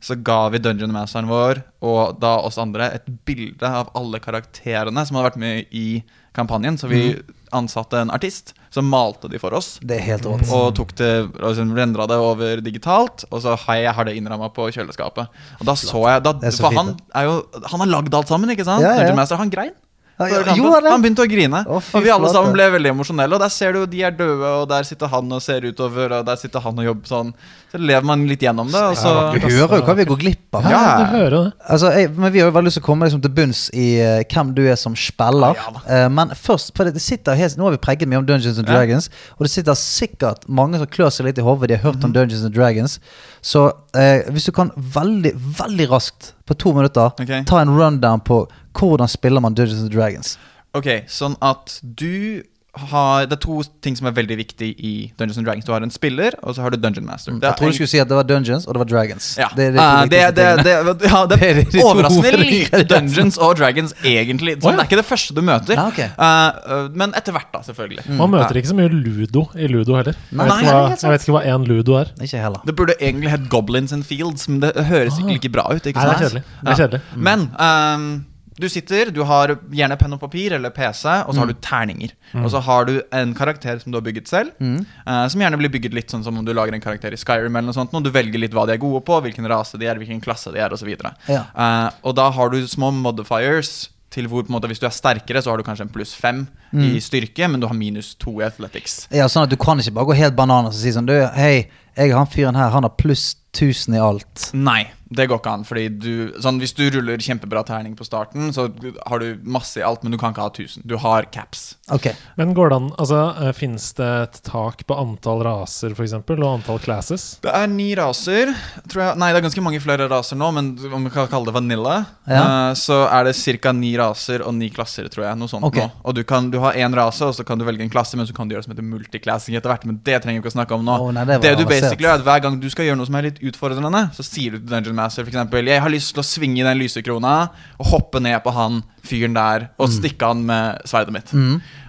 Så 0.03 0.19
ga 0.27 0.49
vi 0.53 0.59
Dungeon 0.63 0.93
Masteren 0.95 1.31
vår 1.31 1.63
og 1.87 2.19
da 2.21 2.37
oss 2.43 2.59
andre 2.59 2.89
et 2.97 3.07
bilde 3.29 3.69
av 3.69 3.93
alle 3.95 4.19
karakterene 4.23 5.05
som 5.07 5.17
hadde 5.19 5.29
vært 5.31 5.41
med 5.43 5.71
i 5.71 6.03
kampanjen. 6.37 6.77
Så 6.81 6.91
vi 6.91 7.15
ansatte 7.55 8.01
en 8.03 8.11
artist 8.11 8.53
som 8.75 8.89
malte 8.91 9.31
de 9.33 9.39
for 9.41 9.55
oss. 9.57 9.77
Det 9.81 9.97
er 10.01 10.05
helt 10.11 10.27
rått. 10.29 10.45
Og 10.53 10.75
tok 10.77 10.93
det 10.99 11.11
liksom, 11.39 11.73
rendra 11.79 12.09
det 12.11 12.19
over 12.21 12.61
digitalt, 12.65 13.25
og 13.31 13.41
så 13.45 13.55
har 13.67 13.81
jeg 13.81 13.95
har 13.97 14.09
det 14.09 14.17
innramma 14.19 14.51
på 14.53 14.67
kjøleskapet. 14.75 15.31
Og 15.61 15.69
da 15.69 15.77
så 15.79 16.03
jeg 16.11 16.25
da, 16.27 16.35
For 16.59 16.75
han 16.77 16.97
er 17.15 17.31
jo 17.31 17.37
Han 17.71 17.85
har 17.85 17.93
lagd 17.95 18.15
alt 18.19 18.29
sammen, 18.33 18.53
ikke 18.53 18.67
sant? 18.67 18.85
Ja, 18.85 18.93
ja. 18.97 19.05
Dungeon 19.07 19.23
Master, 19.23 19.41
han 19.41 19.53
grein. 19.53 19.73
Ja, 20.19 20.27
ja, 20.33 20.43
han 20.49 20.83
det? 20.85 20.91
Han 20.91 21.03
begynte 21.05 21.25
å 21.27 21.29
grine. 21.29 21.59
Å, 21.69 21.77
og 21.93 22.05
vi 22.05 22.09
alle 22.09 22.29
sammen 22.33 22.55
ble 22.55 22.71
veldig 22.73 22.89
emosjonelle. 22.95 23.37
Og 23.37 23.43
der 23.43 23.51
ser 23.53 23.75
du 23.77 23.83
de 23.93 23.99
er 24.09 24.15
døde, 24.17 24.49
og 24.63 24.65
der 24.71 24.87
sitter 24.89 25.11
han 25.13 25.33
og 25.37 25.43
ser 25.45 25.67
utover, 25.69 26.15
og 26.21 26.25
der 26.25 26.39
sitter 26.41 26.63
han 26.65 26.79
og 26.81 26.87
jobber 26.87 27.11
sånn. 27.11 27.33
Så 27.73 27.81
lever 27.83 28.07
man 28.09 28.23
litt 28.31 28.41
gjennom 28.47 28.71
det, 28.73 28.81
og 28.81 28.97
så 28.97 29.13
Du 29.35 29.41
hører 29.45 29.83
jo 29.83 29.85
hva 29.85 29.97
vi 29.99 30.07
går 30.09 30.21
glipp 30.23 30.57
av. 30.57 30.71
Ja, 30.71 30.81
Ja. 30.81 30.95
du 31.03 31.17
hører 31.19 31.37
det. 31.37 31.53
Altså, 31.69 31.91
jeg, 31.93 32.11
men 32.17 32.33
Vi 32.33 32.41
har 32.41 32.49
jo 32.49 32.55
veldig 32.57 32.71
lyst 32.71 32.79
til 32.81 32.85
å 32.85 32.87
komme 32.87 33.05
liksom 33.11 33.23
til 33.27 33.35
bunns 33.37 33.71
i 33.77 33.87
uh, 34.01 34.23
hvem 34.33 34.55
du 34.57 34.63
er 34.65 34.77
som 34.81 34.97
spiller. 34.97 35.53
Ja, 35.61 35.69
ja. 35.75 36.05
Eh, 36.05 36.09
men 36.09 36.33
først, 36.33 36.73
for 36.77 36.85
det 36.89 37.03
sitter 37.03 37.35
helt, 37.37 37.57
Nå 37.59 37.65
har 37.69 37.77
vi 37.77 37.83
preget 37.85 38.09
mye 38.09 38.19
om 38.19 38.27
Dungeons 38.27 38.59
and 38.59 38.69
Ja. 38.69 38.75
Dragons, 38.81 39.11
og 39.37 39.45
det 39.45 39.51
sitter 39.53 39.75
sikkert 39.77 40.49
mange 40.49 40.79
som 40.81 40.87
klør 40.87 41.11
seg 41.13 41.27
litt 41.29 41.39
i 41.39 41.43
hodet. 41.45 41.69
De 41.69 41.77
har 41.77 41.85
hørt 41.93 42.01
Mhm. 42.01 42.05
om 42.09 42.13
Dungeons 42.13 42.45
and 42.45 42.55
Dragons. 42.55 42.99
Så 43.43 43.69
uh, 43.69 44.19
hvis 44.33 44.47
du 44.49 44.53
kan 44.53 44.71
veldig, 44.77 45.35
veldig 45.37 45.91
raskt, 45.91 46.33
på 46.47 46.55
to 46.55 46.73
minutter, 46.73 47.11
okay. 47.21 47.43
ta 47.45 47.59
en 47.59 47.73
rundown 47.77 48.21
på 48.21 48.47
hvordan 48.79 49.09
spiller 49.09 49.41
man 49.41 49.55
Dungeons 49.55 49.83
and 49.83 49.93
Dragons. 49.95 50.37
Ok, 50.77 50.89
sånn 51.09 51.37
at 51.41 51.81
du 51.83 52.43
har 52.77 53.27
Det 53.27 53.37
er 53.39 53.41
to 53.41 53.63
ting 53.85 53.97
som 53.97 54.09
er 54.11 54.15
veldig 54.17 54.37
viktig 54.37 54.69
i 54.85 54.93
Dungeons 55.17 55.39
and 55.41 55.47
Dragons. 55.49 55.65
Du 55.65 55.73
har 55.73 55.85
en 55.85 55.93
spiller, 55.93 56.37
og 56.43 56.57
så 56.57 56.65
har 56.65 56.75
du 56.75 56.77
Dungeon 56.77 57.07
Master. 57.09 57.33
Det 57.33 57.45
er 57.45 57.55
Jeg 57.55 57.59
tror 57.61 57.73
du 57.73 57.77
skulle 57.79 57.93
si 57.93 58.01
at 58.03 58.11
det 58.11 58.17
var 58.19 58.27
Dungeons, 58.29 58.67
og 58.67 58.77
det 58.77 58.83
var 58.83 58.91
Dragons. 58.91 59.29
Ja, 59.41 59.49
Det, 59.57 59.73
det, 59.73 59.81
er 59.81 60.03
det, 60.03 60.11
to 60.11 60.37
det, 60.37 60.65
det, 60.65 60.99
det, 61.01 61.11
ja, 61.11 61.23
det 61.27 61.39
Det 61.47 61.49
er 61.49 61.81
er 61.81 61.87
overraskende 61.87 62.43
lite 62.43 62.83
Dungeons 62.93 63.39
og 63.39 63.57
Dragons, 63.57 63.95
egentlig. 64.05 64.59
Så 64.61 64.69
oh, 64.69 64.73
ja. 64.73 64.77
Det 64.77 64.85
er 64.85 64.91
ikke 64.91 65.01
det 65.01 65.09
første 65.09 65.37
du 65.37 65.43
møter. 65.43 65.75
Ja, 65.75 65.87
okay. 65.89 66.11
Eh, 66.13 66.77
eh, 66.77 66.93
men 66.93 67.17
etter 67.17 67.37
hvert, 67.37 67.49
da, 67.55 67.63
selvfølgelig. 67.65 68.07
Man 68.21 68.35
møter 68.37 68.61
ikke 68.61 68.73
så 68.75 68.79
mye 68.79 68.93
ludo 68.93 69.47
i 69.57 69.73
ludo 69.73 69.97
heller. 69.97 70.21
Jeg 70.31 70.39
vet, 70.39 70.69
hva, 70.69 70.79
jeg 71.01 71.17
vet 71.17 71.27
ikke 71.27 71.39
hva 71.39 71.45
én 71.49 71.69
ludo 71.73 71.99
er. 72.03 72.15
Ikke 72.21 72.45
heller. 72.45 72.61
Det 72.67 72.77
burde 72.77 73.01
egentlig 73.01 73.33
hett 73.33 73.49
Goblins 73.53 73.97
and 73.97 74.05
Fields, 74.05 74.49
men 74.53 74.61
det 74.65 74.77
høres 74.77 75.17
ikke 75.17 75.39
like 75.39 75.55
bra 75.57 75.69
ut. 75.73 75.81
ikke 75.81 75.97
Nei, 75.97 76.09
det 76.13 76.17
er 76.17 76.25
kjedelig. 76.27 76.47
Det 76.61 76.75
er 76.75 76.83
kjedelig. 76.85 77.05
Men 77.17 77.49
ehm, 77.57 78.11
du 78.57 78.69
sitter, 78.73 79.11
du 79.13 79.23
har 79.29 79.53
gjerne 79.75 79.97
penn 80.01 80.17
og 80.17 80.21
papir 80.23 80.55
eller 80.57 80.73
PC, 80.75 81.05
og 81.27 81.35
så 81.35 81.43
har 81.43 81.51
du 81.51 81.59
terninger. 81.61 82.15
Og 82.41 82.49
så 82.55 82.63
har 82.65 82.87
du 82.89 82.95
en 83.15 83.35
karakter 83.37 83.81
som 83.83 83.93
du 83.93 83.99
har 83.99 84.07
bygget 84.07 84.31
selv, 84.31 84.55
eh, 84.61 85.27
som 85.33 85.43
gjerne 85.43 85.59
blir 85.61 85.73
bygget 85.75 85.97
litt 85.97 86.15
sånn 86.15 86.25
som 86.25 86.39
om 86.39 86.47
du 86.47 86.55
lager 86.57 86.77
en 86.77 86.85
karakter 86.85 87.13
i 87.13 87.21
Skyrim, 87.21 87.53
eller 87.53 87.69
noe 87.69 87.77
sånt, 87.77 87.93
og 87.93 88.07
du 88.07 88.13
velger 88.15 88.41
litt 88.41 88.57
hva 88.57 88.67
de 88.69 88.77
er 88.77 88.83
gode 88.83 89.03
på, 89.07 89.21
hvilken 89.27 89.49
rase 89.53 89.81
de 89.81 89.89
er, 89.89 90.01
hvilken 90.01 90.23
klasse 90.25 90.55
de 90.55 90.63
er, 90.63 90.73
osv. 90.73 90.89
Ja. 91.29 91.45
Uh, 91.53 91.91
og 92.09 92.17
da 92.17 92.31
har 92.33 92.53
du 92.53 92.63
små 92.71 92.93
modifiers 92.95 93.91
til 94.17 94.29
hvor 94.31 94.47
på 94.47 94.49
en 94.49 94.57
måte, 94.57 94.69
hvis 94.71 94.81
du 94.81 94.87
er 94.89 94.95
sterkere, 94.95 95.43
så 95.45 95.53
har 95.53 95.61
du 95.61 95.67
kanskje 95.67 95.85
en 95.89 95.93
pluss 95.93 96.15
fem 96.17 96.47
i 96.73 97.01
styrke, 97.01 97.49
men 97.49 97.61
du 97.61 97.67
har 97.69 97.77
minus 97.77 98.15
to 98.21 98.39
i 98.41 98.47
athletics. 98.47 99.07
Ja, 99.13 99.29
sånn 99.29 99.45
at 99.47 99.53
Du 99.53 99.59
kan 99.61 99.81
ikke 99.81 99.95
bare 99.99 100.09
gå 100.11 100.17
helt 100.17 100.37
bananas 100.39 100.79
og 100.79 100.83
si 100.83 100.93
sånn 100.95 101.09
du, 101.09 101.15
Hei, 101.37 101.69
jeg 101.97 102.13
har 102.13 102.23
han 102.23 102.31
fyren 102.33 102.59
her, 102.59 102.73
han 102.73 102.87
har 102.87 102.95
pluss 102.97 103.35
1000 103.57 103.97
i 103.97 104.01
alt. 104.03 104.49
Nei. 104.57 104.83
Det 105.09 105.29
går 105.31 105.39
ikke 105.39 105.53
an. 105.55 105.65
Fordi 105.67 105.87
du, 106.03 106.13
sånn, 106.43 106.59
Hvis 106.63 106.75
du 106.75 106.85
ruller 106.91 107.23
kjempebra 107.23 107.63
terning 107.67 107.95
på 107.99 108.07
starten, 108.07 108.51
så 108.55 108.69
har 109.07 109.23
du 109.23 109.43
masse 109.47 109.79
i 109.79 109.85
alt, 109.87 110.03
men 110.03 110.15
du 110.15 110.19
kan 110.19 110.35
ikke 110.35 110.43
ha 110.43 110.51
1000. 110.51 110.83
Du 110.89 110.97
har 111.03 111.29
caps. 111.31 111.77
Ok. 111.93 112.09
Men 112.35 112.51
går 112.55 112.71
det 112.73 112.77
an 112.81 112.87
Altså, 112.99 113.19
Finnes 113.55 113.85
fins 113.87 113.93
det 113.95 114.07
et 114.25 114.39
tak 114.49 114.81
på 114.89 114.95
antall 114.99 115.43
raser, 115.47 115.93
for 115.95 116.03
eksempel, 116.03 116.41
og 116.43 116.57
antall 116.59 116.81
classes? 116.83 117.39
Det 117.45 117.53
er 117.55 117.69
ni 117.71 117.93
raser. 117.95 118.51
Tror 118.91 119.03
jeg. 119.05 119.19
Nei, 119.21 119.29
det 119.33 119.39
er 119.41 119.45
ganske 119.47 119.63
mange 119.63 119.81
flere 119.83 120.09
raser 120.11 120.39
nå, 120.39 120.49
men 120.57 120.73
om 120.91 121.07
vi 121.07 121.13
kan 121.15 121.29
kalle 121.31 121.47
det 121.47 121.55
vanilla, 121.55 121.97
Ja. 122.27 122.43
uh, 122.43 122.75
så 122.75 123.05
er 123.07 123.29
det 123.31 123.37
ca. 123.63 123.73
ni 123.73 123.93
raser 123.97 124.43
og 124.43 124.55
ni 124.55 124.71
klasser, 124.71 125.07
tror 125.13 125.27
jeg. 125.29 125.39
Noe 125.39 125.49
sånt 125.49 125.65
okay. 125.69 125.87
nå. 125.87 125.91
Og 126.05 126.15
du, 126.19 126.25
kan, 126.25 126.51
du 126.51 126.59
har 126.59 126.75
én 126.75 126.95
rase, 126.95 127.23
og 127.25 127.35
så 127.39 127.45
kan 127.47 127.59
du 127.59 127.65
velge 127.65 127.83
en 127.87 127.91
klasse, 127.93 128.17
men 128.17 128.27
så 128.27 128.35
kan 128.35 128.49
du 128.49 128.55
gjøre 128.55 128.65
det 128.65 128.71
som 128.71 128.75
heter 128.75 128.89
multiclassing 128.91 129.55
etter 129.57 129.71
hvert. 129.71 129.87
Men 129.87 130.01
det 130.03 130.19
trenger 130.25 130.41
vi 130.41 130.45
ikke 130.45 130.55
å 130.55 130.59
snakke 130.59 130.75
om 130.75 130.85
nå. 130.87 130.99
Oh, 131.07 131.13
nei, 131.15 131.25
det 131.25 131.39
det 131.43 131.55
du 131.61 131.65
basically 131.67 132.07
gjør, 132.09 132.17
er 132.17 132.19
at 132.19 132.27
hver 132.27 132.43
gang 132.49 132.59
du 132.61 132.69
skal 132.73 132.91
gjøre 132.91 132.99
noe 132.99 133.07
som 133.07 133.21
er 133.21 133.31
litt 133.31 133.39
utfordrende, 133.47 134.03
så 134.17 134.27
sier 134.27 134.57
du 134.57 134.59
til 134.59 134.69
Dungeon 134.75 134.99
Master 134.99 135.23
eksempel, 135.27 135.67
Jeg 135.71 135.83
har 135.83 135.91
lyst 135.93 136.15
til 136.15 136.23
å 136.25 136.27
svinge 136.27 136.67
den 136.67 136.79
lysekrona 136.83 137.51
og 137.79 137.87
hoppe 137.95 138.21
ned 138.21 138.43
på 138.43 138.53
han 138.57 138.83
fyren 139.07 139.35
der 139.37 139.69
og 139.79 139.87
Mm. 139.87 139.93
stikke 140.01 140.27
han 140.27 140.45
med 140.47 140.83
sverdet 140.85 141.13
mitt. 141.15 141.31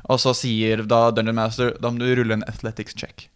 Og 0.09 0.19
så 0.23 0.33
sier 0.35 0.85
da 0.87 1.09
Dungeon 1.11 1.35
Master 1.35 1.73
Da 1.81 1.89
må 1.91 1.99
du 1.99 2.15
rulle 2.15 2.33
en 2.37 2.43
athletics 2.47 2.93
check. 2.95 3.27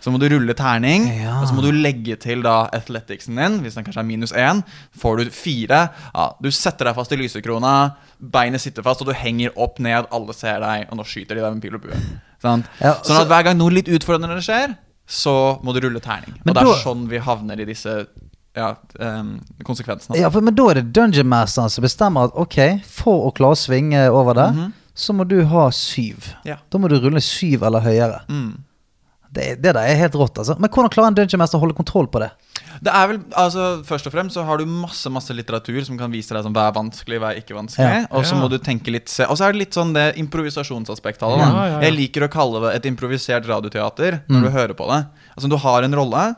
Så 0.00 0.08
må 0.08 0.16
du 0.18 0.28
rulle 0.32 0.54
terning, 0.56 1.08
Ja. 1.12 1.42
og 1.42 1.48
så 1.50 1.52
må 1.52 1.60
du 1.60 1.72
legge 1.76 2.14
til 2.16 2.40
da 2.40 2.70
athleticsen 2.72 3.36
din. 3.36 3.58
Hvis 3.60 3.74
den 3.76 3.84
kanskje 3.84 4.00
er 4.00 4.06
minus 4.08 4.32
én, 4.32 4.62
får 4.96 5.18
du 5.18 5.30
fire. 5.30 5.80
Ja, 6.14 6.30
du 6.40 6.48
setter 6.50 6.86
deg 6.88 6.94
fast 6.96 7.12
i 7.12 7.16
lysekrona, 7.20 7.96
beinet 8.18 8.62
sitter 8.62 8.82
fast, 8.82 9.02
og 9.02 9.08
du 9.08 9.12
henger 9.12 9.50
opp 9.60 9.78
ned. 9.78 10.06
Alle 10.10 10.32
ser 10.32 10.58
deg, 10.64 10.86
og 10.90 10.96
nå 10.96 11.04
skyter 11.04 11.36
de 11.36 11.42
deg 11.44 11.52
med 11.52 11.60
pil 11.66 11.74
og 11.76 11.82
bue. 11.84 12.00
Sånn? 12.40 12.64
Ja, 12.80 12.94
sånn 13.04 13.20
at 13.20 13.28
hver 13.28 13.44
gang 13.50 13.58
noe 13.60 13.68
litt 13.76 13.88
utfordrende 13.92 14.40
skjer, 14.40 14.72
så 15.06 15.60
må 15.62 15.74
du 15.76 15.80
rulle 15.84 16.00
terning. 16.00 16.32
Men 16.46 16.54
og 16.54 16.54
det 16.54 16.62
er 16.62 16.72
da- 16.72 16.80
sånn 16.86 17.06
vi 17.10 17.18
havner 17.18 17.60
i 17.60 17.66
disse 17.68 18.06
ja, 18.56 18.74
um, 19.00 19.36
konsekvensene. 19.68 20.16
Ja, 20.16 20.30
for, 20.30 20.40
men 20.40 20.54
da 20.54 20.70
er 20.70 20.80
det 20.80 20.92
Dungeon 20.96 21.28
Masteren 21.28 21.68
som 21.68 21.84
bestemmer 21.84 22.24
at 22.30 22.32
ok, 22.40 22.80
for 22.88 23.28
å 23.28 23.34
klare 23.36 23.52
å 23.52 23.60
svinge 23.68 24.08
over 24.10 24.32
det, 24.34 24.72
så 24.94 25.14
må 25.16 25.24
du 25.28 25.38
ha 25.46 25.68
syv. 25.70 26.32
Ja. 26.44 26.56
Da 26.70 26.78
må 26.78 26.88
du 26.90 26.98
rulle 27.00 27.20
syv 27.24 27.62
eller 27.62 27.80
høyere. 27.80 28.22
Mm. 28.28 28.58
Det, 29.30 29.44
det 29.62 29.70
der 29.76 29.78
er 29.86 29.94
helt 29.94 30.16
rått, 30.18 30.40
altså. 30.42 30.56
Men 30.58 30.70
hvordan 30.74 30.90
klarer 30.90 31.12
en 31.12 31.14
dungeonmester 31.14 31.54
å 31.56 31.62
holde 31.62 31.76
kontroll 31.78 32.08
på 32.10 32.18
det? 32.18 32.32
Det 32.82 32.90
er 32.90 33.06
vel, 33.12 33.18
altså 33.38 33.84
Først 33.86 34.08
og 34.08 34.12
fremst 34.14 34.34
så 34.34 34.42
har 34.46 34.58
du 34.58 34.64
masse 34.66 35.06
masse 35.12 35.30
litteratur 35.36 35.78
som 35.86 35.98
kan 36.00 36.10
vise 36.10 36.34
deg 36.34 36.42
sånn, 36.42 36.54
hva 36.56 36.64
er 36.66 36.74
vanskelig, 36.74 37.20
hva 37.22 37.30
er 37.30 37.38
ikke 37.38 37.54
vanskelig. 37.54 37.86
Ja. 38.02 38.08
Og 38.10 38.24
så 38.26 38.34
Ja. 38.34 38.40
må 38.42 38.48
du 38.50 38.58
tenke 38.58 38.90
litt 38.90 39.08
se- 39.08 39.26
Og 39.30 39.38
så 39.38 39.46
er 39.46 39.52
det 39.54 39.58
litt 39.62 39.76
sånn 39.78 39.92
det 39.94 40.16
improvisasjonsaspektet 40.18 41.22
av 41.22 41.36
det. 41.38 41.46
Ja, 41.46 41.52
ja, 41.54 41.66
ja. 41.76 41.80
Jeg 41.86 41.94
liker 41.94 42.26
å 42.26 42.30
kalle 42.32 42.60
det 42.66 42.74
et 42.80 42.90
improvisert 42.90 43.46
radioteater 43.46 44.22
når 44.28 44.42
du 44.42 44.50
hører 44.50 44.74
på 44.74 44.88
det. 44.90 45.06
Altså 45.36 45.48
Du 45.48 45.56
har 45.56 45.82
en 45.86 45.94
rolle, 45.94 46.34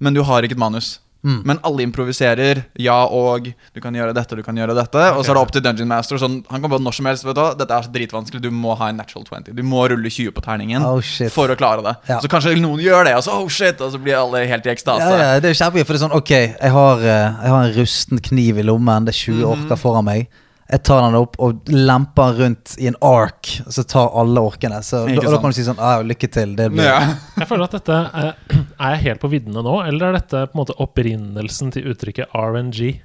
men 0.00 0.14
du 0.14 0.22
har 0.22 0.42
ikke 0.42 0.56
et 0.56 0.58
manus. 0.64 1.00
Men 1.22 1.60
alle 1.62 1.84
improviserer. 1.86 2.64
Ja 2.82 3.04
og 3.06 3.44
du 3.74 3.80
kan 3.80 3.94
gjøre 3.94 4.12
dette, 4.16 4.34
du 4.34 4.42
kan 4.42 4.56
gjøre 4.58 4.74
dette. 4.74 5.04
Og 5.14 5.22
så 5.24 5.30
er 5.30 5.34
det 5.38 5.42
opp 5.42 5.52
til 5.54 5.62
Dungeon 5.62 5.86
Master. 5.88 6.18
Sånn, 6.18 6.40
han 6.50 6.60
kan 6.64 6.70
bare 6.72 6.82
når 6.82 6.96
som 6.98 7.06
helst. 7.06 7.24
vet 7.24 7.36
du 7.38 7.42
Dette 7.60 7.70
er 7.78 7.82
så 7.86 7.92
dritvanskelig. 7.94 8.40
Du 8.42 8.50
må 8.50 8.74
ha 8.76 8.88
en 8.90 8.96
natural 8.98 9.24
20. 9.30 9.54
Du 9.54 9.62
må 9.62 9.84
rulle 9.88 10.10
20 10.10 10.32
på 10.34 10.42
terningen 10.42 10.82
Oh, 10.82 10.98
for 11.30 11.46
å 11.48 11.56
klare 11.56 11.82
det. 11.86 11.94
Ja. 12.10 12.18
Så 12.20 12.28
kanskje 12.32 12.56
noen 12.60 12.82
gjør 12.82 13.04
det, 13.06 13.14
og 13.16 13.22
så 13.22 13.36
oh 13.38 13.48
shit, 13.48 13.80
og 13.80 13.92
så 13.94 14.02
blir 14.02 14.18
alle 14.18 14.44
helt 14.50 14.66
i 14.66 14.70
ekstase. 14.74 14.98
Ja, 15.06 15.34
ja, 15.34 15.40
det 15.40 15.50
er 15.52 15.58
kjempegøy, 15.62 15.86
for 15.86 15.92
det 15.94 16.00
er 16.02 16.06
sånn 16.08 16.16
Ok, 16.18 16.30
jeg 16.34 16.70
har, 16.74 16.98
eh, 16.98 17.28
jeg 17.44 17.50
har 17.54 17.64
en 17.68 17.74
rusten 17.78 18.18
kniv 18.20 18.58
i 18.58 18.62
lommen, 18.66 19.04
det 19.06 19.14
er 19.14 19.18
20 19.18 19.42
Mhm. 19.46 19.52
orker 19.66 19.76
foran 19.78 20.04
meg. 20.04 20.28
Jeg 20.72 20.82
tar 20.88 21.02
den 21.04 21.16
opp 21.18 21.34
og 21.44 21.68
lemper 21.68 22.38
rundt 22.38 22.74
i 22.80 22.86
en 22.88 22.96
ark, 23.04 23.50
så 23.68 23.84
tar 23.84 24.08
alle 24.16 24.40
orkene. 24.40 24.78
Så 24.86 25.02
da, 25.04 25.20
da 25.28 25.40
kan 25.42 25.52
du 25.52 25.56
si 25.58 25.66
sånn 25.66 25.80
ah, 25.82 26.00
Lykke 26.06 26.30
til. 26.32 26.54
Det 26.56 26.70
blir 26.72 26.86
Ja. 26.88 26.98
Jeg 27.42 27.48
føler 27.50 27.68
at 27.68 27.76
dette 27.76 27.98
er, 28.22 28.34
er 28.80 28.94
jeg 28.96 29.02
helt 29.06 29.20
på 29.20 29.28
viddene 29.32 29.64
nå, 29.64 29.78
eller 29.84 30.08
er 30.10 30.20
dette 30.20 30.46
på 30.48 30.56
en 30.56 30.62
måte 30.62 30.76
opprinnelsen 30.80 31.72
til 31.74 31.90
uttrykket 31.92 32.32
RNG? 32.32 33.02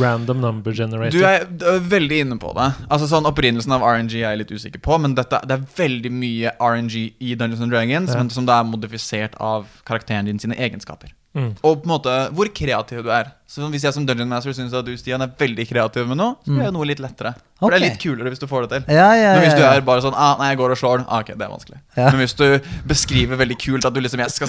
Random 0.00 0.40
Number 0.40 0.72
Generator. 0.72 1.18
Du 1.18 1.24
er, 1.26 1.44
du 1.50 1.64
er 1.66 1.80
veldig 1.90 2.20
inne 2.24 2.36
på 2.38 2.52
det. 2.54 2.68
Altså 2.86 3.08
sånn 3.10 3.26
Opprinnelsen 3.26 3.74
av 3.74 3.82
RNG 3.82 4.20
er 4.20 4.28
jeg 4.28 4.40
litt 4.44 4.52
usikker 4.54 4.82
på, 4.84 4.98
men 5.02 5.16
dette, 5.18 5.40
det 5.50 5.56
er 5.56 5.64
veldig 5.80 6.12
mye 6.14 6.52
RNG 6.62 6.94
i 7.18 7.34
Dungeons 7.34 7.64
and 7.66 7.74
Dragons, 7.74 8.12
Ja. 8.14 8.20
men 8.22 8.30
som 8.30 8.46
da 8.46 8.60
er 8.62 8.68
modifisert 8.70 9.34
av 9.42 9.66
karakteren 9.88 10.30
din 10.30 10.38
sine 10.38 10.54
egenskaper. 10.54 11.10
Mm. 11.36 11.52
Og 11.62 11.82
på 11.82 11.86
en 11.86 11.92
måte 11.92 12.14
hvor 12.34 12.48
kreativ 12.54 13.04
du 13.06 13.12
er. 13.14 13.30
Så 13.46 13.68
Hvis 13.70 13.84
jeg 13.86 13.94
som 13.94 14.06
Dungeon 14.06 14.30
Master 14.30 14.54
syns 14.56 14.74
at 14.74 14.86
du 14.86 14.96
Stian, 14.98 15.22
er 15.22 15.30
veldig 15.38 15.66
kreativ 15.68 16.08
med 16.10 16.18
noe, 16.18 16.38
så 16.42 16.54
gjør 16.56 16.68
jeg 16.68 16.76
noe 16.76 16.88
litt 16.90 17.02
lettere. 17.02 17.34
For 17.60 17.70
det 17.74 17.78
er 17.80 17.84
litt 17.84 17.98
kulere 18.00 18.30
hvis 18.32 18.40
du 18.40 18.46
får 18.48 18.66
det 18.66 18.70
til. 18.72 18.94
Ja, 18.96 19.10
ja, 19.14 19.32
Men 19.36 19.44
hvis 19.44 19.56
du 19.58 19.64
er 19.68 19.80
bare 19.84 20.00
sånn 20.04 20.14
ah, 20.16 20.36
'Nei, 20.40 20.48
jeg 20.54 20.58
går 20.62 20.72
og 20.74 20.78
slår 20.80 21.02
den', 21.02 21.08
ah, 21.08 21.20
ok, 21.20 21.34
det 21.36 21.44
er 21.44 21.52
vanskelig. 21.52 21.78
Ja. 21.98 22.06
Men 22.10 22.22
hvis 22.24 22.34
du 22.38 22.46
beskriver 22.88 23.36
veldig 23.36 23.58
kult 23.60 23.84
at 23.84 23.92
du 23.92 24.00
liksom 24.00 24.20
Jeg 24.24 24.30
skal 24.32 24.48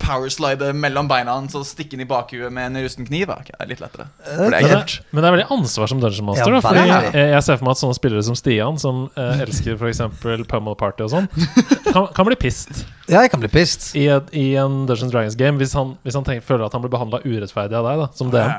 powerslide 0.00 0.70
mellom 0.76 1.08
beina 1.10 1.34
hans 1.34 1.54
og 1.58 1.64
stikke 1.66 1.96
den 1.96 2.04
i 2.04 2.08
bakhuet 2.08 2.52
med 2.54 2.70
en 2.70 2.84
rusten 2.84 3.06
kniv, 3.08 3.30
ah, 3.32 3.40
ok, 3.42 3.50
det 3.52 3.64
er 3.64 3.70
litt 3.72 3.82
lettere. 3.82 4.06
For 4.22 4.30
det 4.30 4.50
Men 4.50 4.54
er 4.54 4.62
det, 4.62 4.78
kult. 4.80 4.96
men 5.12 5.22
det 5.24 5.28
er 5.28 5.36
veldig 5.36 5.48
ansvar 5.56 5.90
som 5.90 6.00
Dungeon 6.00 6.28
Master. 6.30 6.46
Ja, 6.46 6.54
da, 6.54 6.60
fordi 6.68 6.84
jeg, 6.86 7.30
jeg 7.34 7.42
ser 7.48 7.58
for 7.58 7.68
meg 7.68 7.74
at 7.76 7.82
sånne 7.82 7.98
spillere 7.98 8.22
som 8.28 8.38
Stian, 8.38 8.78
som 8.78 9.02
eh, 9.16 9.42
elsker 9.46 9.76
f.eks. 9.76 10.02
Pummel 10.48 10.78
Party 10.78 11.06
og 11.06 11.10
sånn, 11.12 11.28
kan, 11.92 12.06
kan 12.14 12.28
bli 12.28 12.38
pissed 12.38 12.84
Ja, 13.12 13.20
jeg 13.22 13.30
kan 13.30 13.42
bli 13.42 13.50
pissed. 13.52 13.92
i, 13.98 14.06
et, 14.10 14.30
i 14.34 14.46
en 14.58 14.86
Dungeons 14.88 15.12
Dragons 15.12 15.36
game 15.38 15.58
hvis 15.62 15.74
han, 15.78 15.96
hvis 16.02 16.16
han 16.18 16.24
tenker, 16.26 16.42
føler 16.46 16.66
at 16.66 16.74
han 16.74 16.82
blir 16.82 16.90
behandla 16.94 17.20
urettferdig 17.26 17.76
av 17.78 17.86
deg, 17.86 18.00
da, 18.02 18.08
som 18.18 18.32
DM. 18.32 18.54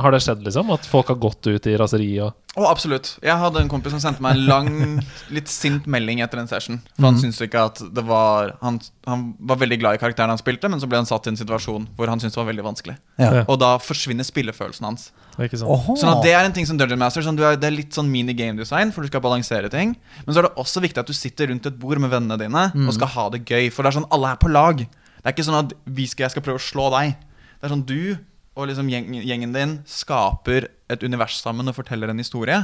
Har 0.00 0.14
det 0.14 0.20
skjedd, 0.24 0.42
liksom? 0.46 0.70
At 0.74 0.86
folk 0.88 1.10
har 1.12 1.18
gått 1.20 1.46
ut 1.46 1.66
i 1.70 1.76
raseri 1.80 2.10
og 2.24 2.36
Å, 2.58 2.64
absolutt. 2.66 3.12
Jeg 3.22 3.38
hadde 3.38 3.60
en 3.62 3.68
kompis 3.70 3.92
som 3.94 4.00
sendte 4.02 4.24
meg 4.24 4.34
en 4.34 4.46
lang, 4.48 4.70
litt 5.36 5.46
sint 5.52 5.84
melding 5.86 6.18
etter 6.24 6.40
en 6.40 6.48
session. 6.50 6.80
For 6.96 7.06
han 7.06 7.20
syntes 7.22 7.38
ikke 7.46 7.62
at 7.68 7.78
det 7.94 8.02
var 8.08 8.56
han, 8.64 8.80
han 9.06 9.22
var 9.38 9.60
veldig 9.60 9.78
glad 9.78 9.98
i 9.98 10.00
karakteren 10.02 10.32
han 10.34 10.40
spilte, 10.40 10.66
men 10.72 10.82
så 10.82 10.88
ble 10.90 10.98
han 10.98 11.06
satt 11.06 11.28
i 11.28 11.32
en 11.34 11.38
situasjon 11.38 11.86
hvor 11.94 12.10
han 12.10 12.18
syntes 12.22 12.34
det 12.34 12.42
var 12.42 12.48
veldig 12.50 12.66
vanskelig. 12.66 12.96
Ja. 13.22 13.44
Og 13.44 13.60
da 13.62 13.76
forsvinner 13.78 14.26
spillefølelsen 14.26 14.88
hans. 14.88 15.10
Ikke? 15.38 15.60
Sånn 15.60 16.10
at 16.10 16.24
Det 16.26 16.34
er 16.34 16.42
en 16.44 16.56
ting 16.56 16.66
som 16.68 16.80
Dungeon 16.80 16.98
Master 17.00 17.24
sånn, 17.24 17.38
du 17.38 17.44
er, 17.46 17.54
Det 17.56 17.68
er 17.70 17.76
litt 17.76 17.94
sånn 17.96 18.10
mini 18.10 18.34
game 18.36 18.58
design, 18.58 18.90
for 18.92 19.06
du 19.06 19.12
skal 19.12 19.22
balansere 19.24 19.70
ting. 19.72 19.94
Men 20.26 20.34
så 20.34 20.42
er 20.42 20.48
det 20.48 20.56
også 20.60 20.82
viktig 20.82 21.00
at 21.04 21.08
du 21.08 21.16
sitter 21.16 21.52
rundt 21.52 21.70
et 21.70 21.78
bord 21.80 22.02
med 22.02 22.10
vennene 22.12 22.40
dine 22.40 22.66
og 22.88 22.92
skal 22.96 23.14
ha 23.14 23.28
det 23.36 23.44
gøy. 23.46 23.70
For 23.70 23.86
det 23.86 23.92
er 23.92 24.00
sånn, 24.00 24.10
alle 24.10 24.34
er 24.34 24.42
på 24.42 24.50
lag. 24.50 24.82
Det 24.82 25.28
er 25.28 25.36
ikke 25.36 25.46
sånn 25.46 25.60
at 25.62 25.72
vi 25.86 26.08
skal, 26.10 26.26
jeg 26.26 26.34
skal 26.34 26.44
prøve 26.44 26.60
å 26.60 26.66
slå 26.66 26.90
deg. 26.96 27.14
Det 27.60 27.68
er 27.68 27.74
sånn 27.74 27.86
du 27.86 28.16
og 28.60 28.68
liksom 28.70 28.90
gjeng, 28.92 29.10
gjengen 29.24 29.56
din 29.56 29.74
skaper 29.88 30.68
et 30.90 31.02
univers 31.06 31.40
sammen 31.40 31.70
og 31.70 31.76
forteller 31.78 32.12
en 32.12 32.20
historie. 32.20 32.60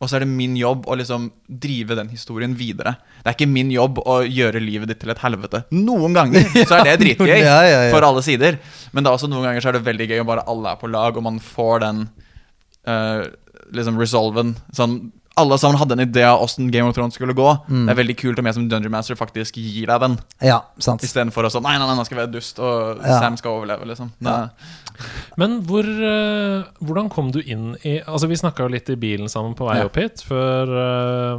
Og 0.00 0.08
så 0.08 0.16
er 0.16 0.24
det 0.24 0.32
min 0.32 0.54
jobb 0.56 0.86
å 0.88 0.96
liksom 0.96 1.26
drive 1.60 1.96
den 1.98 2.08
historien 2.08 2.54
videre. 2.56 2.94
Det 3.20 3.28
er 3.28 3.36
ikke 3.36 3.50
min 3.52 3.68
jobb 3.74 4.00
å 4.00 4.22
gjøre 4.24 4.62
livet 4.64 4.88
ditt 4.88 5.02
til 5.02 5.12
et 5.12 5.20
helvete. 5.20 5.60
Noen 5.76 6.16
ganger 6.16 6.46
så 6.70 6.78
er 6.78 6.88
det 6.88 6.96
dritgøy 7.02 7.34
Ja, 7.34 7.58
ja, 7.68 7.82
ja. 7.84 7.90
for 7.92 8.06
alle 8.08 8.24
sider. 8.24 8.56
Men 8.94 9.04
det 9.04 9.10
er 9.10 9.18
også 9.18 9.28
noen 9.28 9.44
ganger 9.50 9.60
så 9.60 9.70
er 9.70 9.76
det 9.76 9.84
veldig 9.90 10.08
gøy 10.08 10.22
å 10.22 10.28
bare 10.32 10.46
alle 10.48 10.72
er 10.72 10.80
på 10.80 10.88
lag, 10.88 11.20
og 11.20 11.26
man 11.28 11.36
får 11.44 11.84
den 11.84 12.06
uh, 12.88 13.28
liksom 13.76 14.00
resolven. 14.00 14.54
Sånn, 14.76 14.96
alle 15.40 15.58
sammen 15.58 15.78
hadde 15.80 15.96
en 15.98 16.04
idé 16.06 16.24
av 16.28 16.42
åssen 16.44 16.70
Game 16.70 16.88
of 16.88 16.94
Thrones 16.96 17.14
skulle 17.18 17.34
gå. 17.36 17.48
Mm. 17.68 17.86
Det 17.86 17.94
er 17.94 18.00
veldig 18.02 18.16
kult 18.20 18.38
om 18.38 18.46
jeg 18.50 18.54
som 18.58 18.68
Dungeon 18.68 18.92
Master 18.94 19.16
faktisk 19.18 19.56
gir 19.60 19.86
deg 19.90 20.00
den, 20.04 20.18
Ja, 20.42 20.60
sant. 20.78 21.02
istedenfor 21.02 21.44
å 21.48 21.50
sånn 21.52 21.62
Nei, 21.66 21.76
nei, 21.78 21.86
nei, 21.86 21.96
nå 21.96 22.04
skal 22.06 22.18
vi 22.18 22.24
være 22.26 22.32
dust, 22.38 22.58
og 22.60 23.00
Ja. 23.04 23.18
Sam 23.20 23.36
skal 23.40 23.58
overleve, 23.58 23.84
liksom. 23.88 24.10
Ja. 24.20 24.48
Men 25.40 25.62
hvor, 25.64 25.80
eh, 25.86 26.64
hvordan 26.84 27.08
kom 27.08 27.30
du 27.32 27.38
inn 27.40 27.70
i 27.88 28.00
Altså 28.04 28.28
Vi 28.28 28.36
snakka 28.36 28.66
jo 28.66 28.68
litt 28.68 28.90
i 28.92 28.96
bilen 29.00 29.30
sammen 29.32 29.54
på 29.56 29.64
vei 29.66 29.78
Ja. 29.78 29.86
opp 29.86 29.96
hit 29.96 30.20
før, 30.26 30.68
uh, 30.68 31.38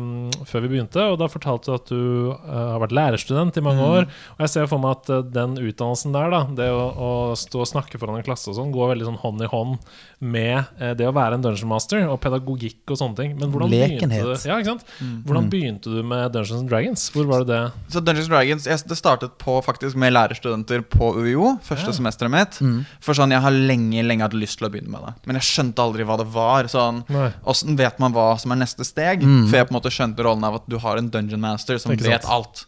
før 0.50 0.62
vi 0.64 0.72
begynte, 0.72 0.98
og 1.12 1.20
da 1.20 1.28
fortalte 1.28 1.66
du 1.70 1.74
at 1.76 1.86
du 1.92 2.32
uh, 2.32 2.72
har 2.74 2.80
vært 2.80 2.96
lærerstudent 2.98 3.58
i 3.58 3.62
mange 3.62 3.82
Mm. 3.82 3.92
år. 3.92 4.04
Og 4.08 4.40
jeg 4.40 4.50
ser 4.50 4.68
for 4.68 4.80
meg 4.80 4.92
at 4.98 5.32
den 5.34 5.56
utdannelsen 5.58 6.12
der, 6.12 6.30
da 6.32 6.44
det 6.46 6.70
å, 6.72 6.82
å 6.98 7.12
stå 7.38 7.62
og 7.62 7.68
snakke 7.70 8.00
foran 8.00 8.18
en 8.18 8.24
klasse 8.26 8.48
og 8.50 8.56
sånn, 8.58 8.72
går 8.74 8.96
veldig 8.96 9.06
sånn 9.12 9.20
hånd 9.22 9.42
i 9.42 9.48
hånd 9.52 9.78
med 10.22 10.66
uh, 10.82 10.94
det 10.94 11.06
å 11.08 11.14
være 11.14 11.34
en 11.38 11.42
dungeon 11.46 11.70
master 11.70 12.08
og 12.10 12.20
pedagogikk 12.22 12.82
og 12.90 12.98
sånne 12.98 13.16
ting. 13.16 13.38
Men 13.40 13.52
hvordan 13.52 13.70
begynte 13.70 13.91
Lekenhet. 14.00 14.44
du 14.44 14.50
Ja, 14.50 14.58
ikke 14.58 14.66
sant? 14.66 14.84
Mm. 15.02 15.24
Hvordan 15.26 15.50
begynte 15.50 15.84
du 15.94 16.04
med 16.04 16.32
Dungeons 16.32 16.62
and 16.62 16.70
Dragons? 16.70 17.10
Hvor 17.12 17.26
var 17.28 17.44
det 17.44 17.48
det? 17.48 17.72
Så 17.90 18.04
Dungeons 18.04 18.28
and 18.30 18.36
Dragons 18.36 18.66
jeg, 18.66 18.84
Det 18.88 18.98
startet 18.98 19.38
på 19.38 19.58
faktisk 19.64 19.96
med 19.96 20.14
lærerstudenter 20.14 20.82
på 20.88 21.12
UiO, 21.18 21.60
første 21.62 21.88
Ja. 21.88 21.92
semesteret 21.92 22.32
mitt. 22.32 22.86
For 23.02 23.14
sånn, 23.14 23.32
Jeg 23.32 23.42
har 23.42 23.52
lenge 23.52 24.04
lenge 24.06 24.22
hatt 24.22 24.34
lyst 24.34 24.58
til 24.60 24.68
å 24.68 24.72
begynne 24.72 24.90
med 24.90 25.02
det, 25.06 25.14
men 25.26 25.36
jeg 25.36 25.44
skjønte 25.44 25.80
aldri 25.80 26.04
hva 26.06 26.18
det 26.18 26.28
var. 26.32 26.64
Sånn. 26.66 27.04
Åssen 27.46 27.76
vet 27.78 28.00
man 28.00 28.14
hva 28.14 28.40
som 28.40 28.52
er 28.52 28.56
neste 28.58 28.84
steg? 28.86 29.22
For 29.22 29.58
jeg 29.58 29.68
på 29.68 29.76
en 29.76 29.82
måte 29.82 29.92
skjønte 29.92 30.24
rollen 30.24 30.44
av 30.44 30.56
at 30.56 30.70
du 30.70 30.78
har 30.78 30.98
en 30.98 31.10
dungeon 31.10 31.40
master 31.42 31.78
som 31.78 31.92
vet 31.92 32.24
sant. 32.24 32.26
alt. 32.30 32.66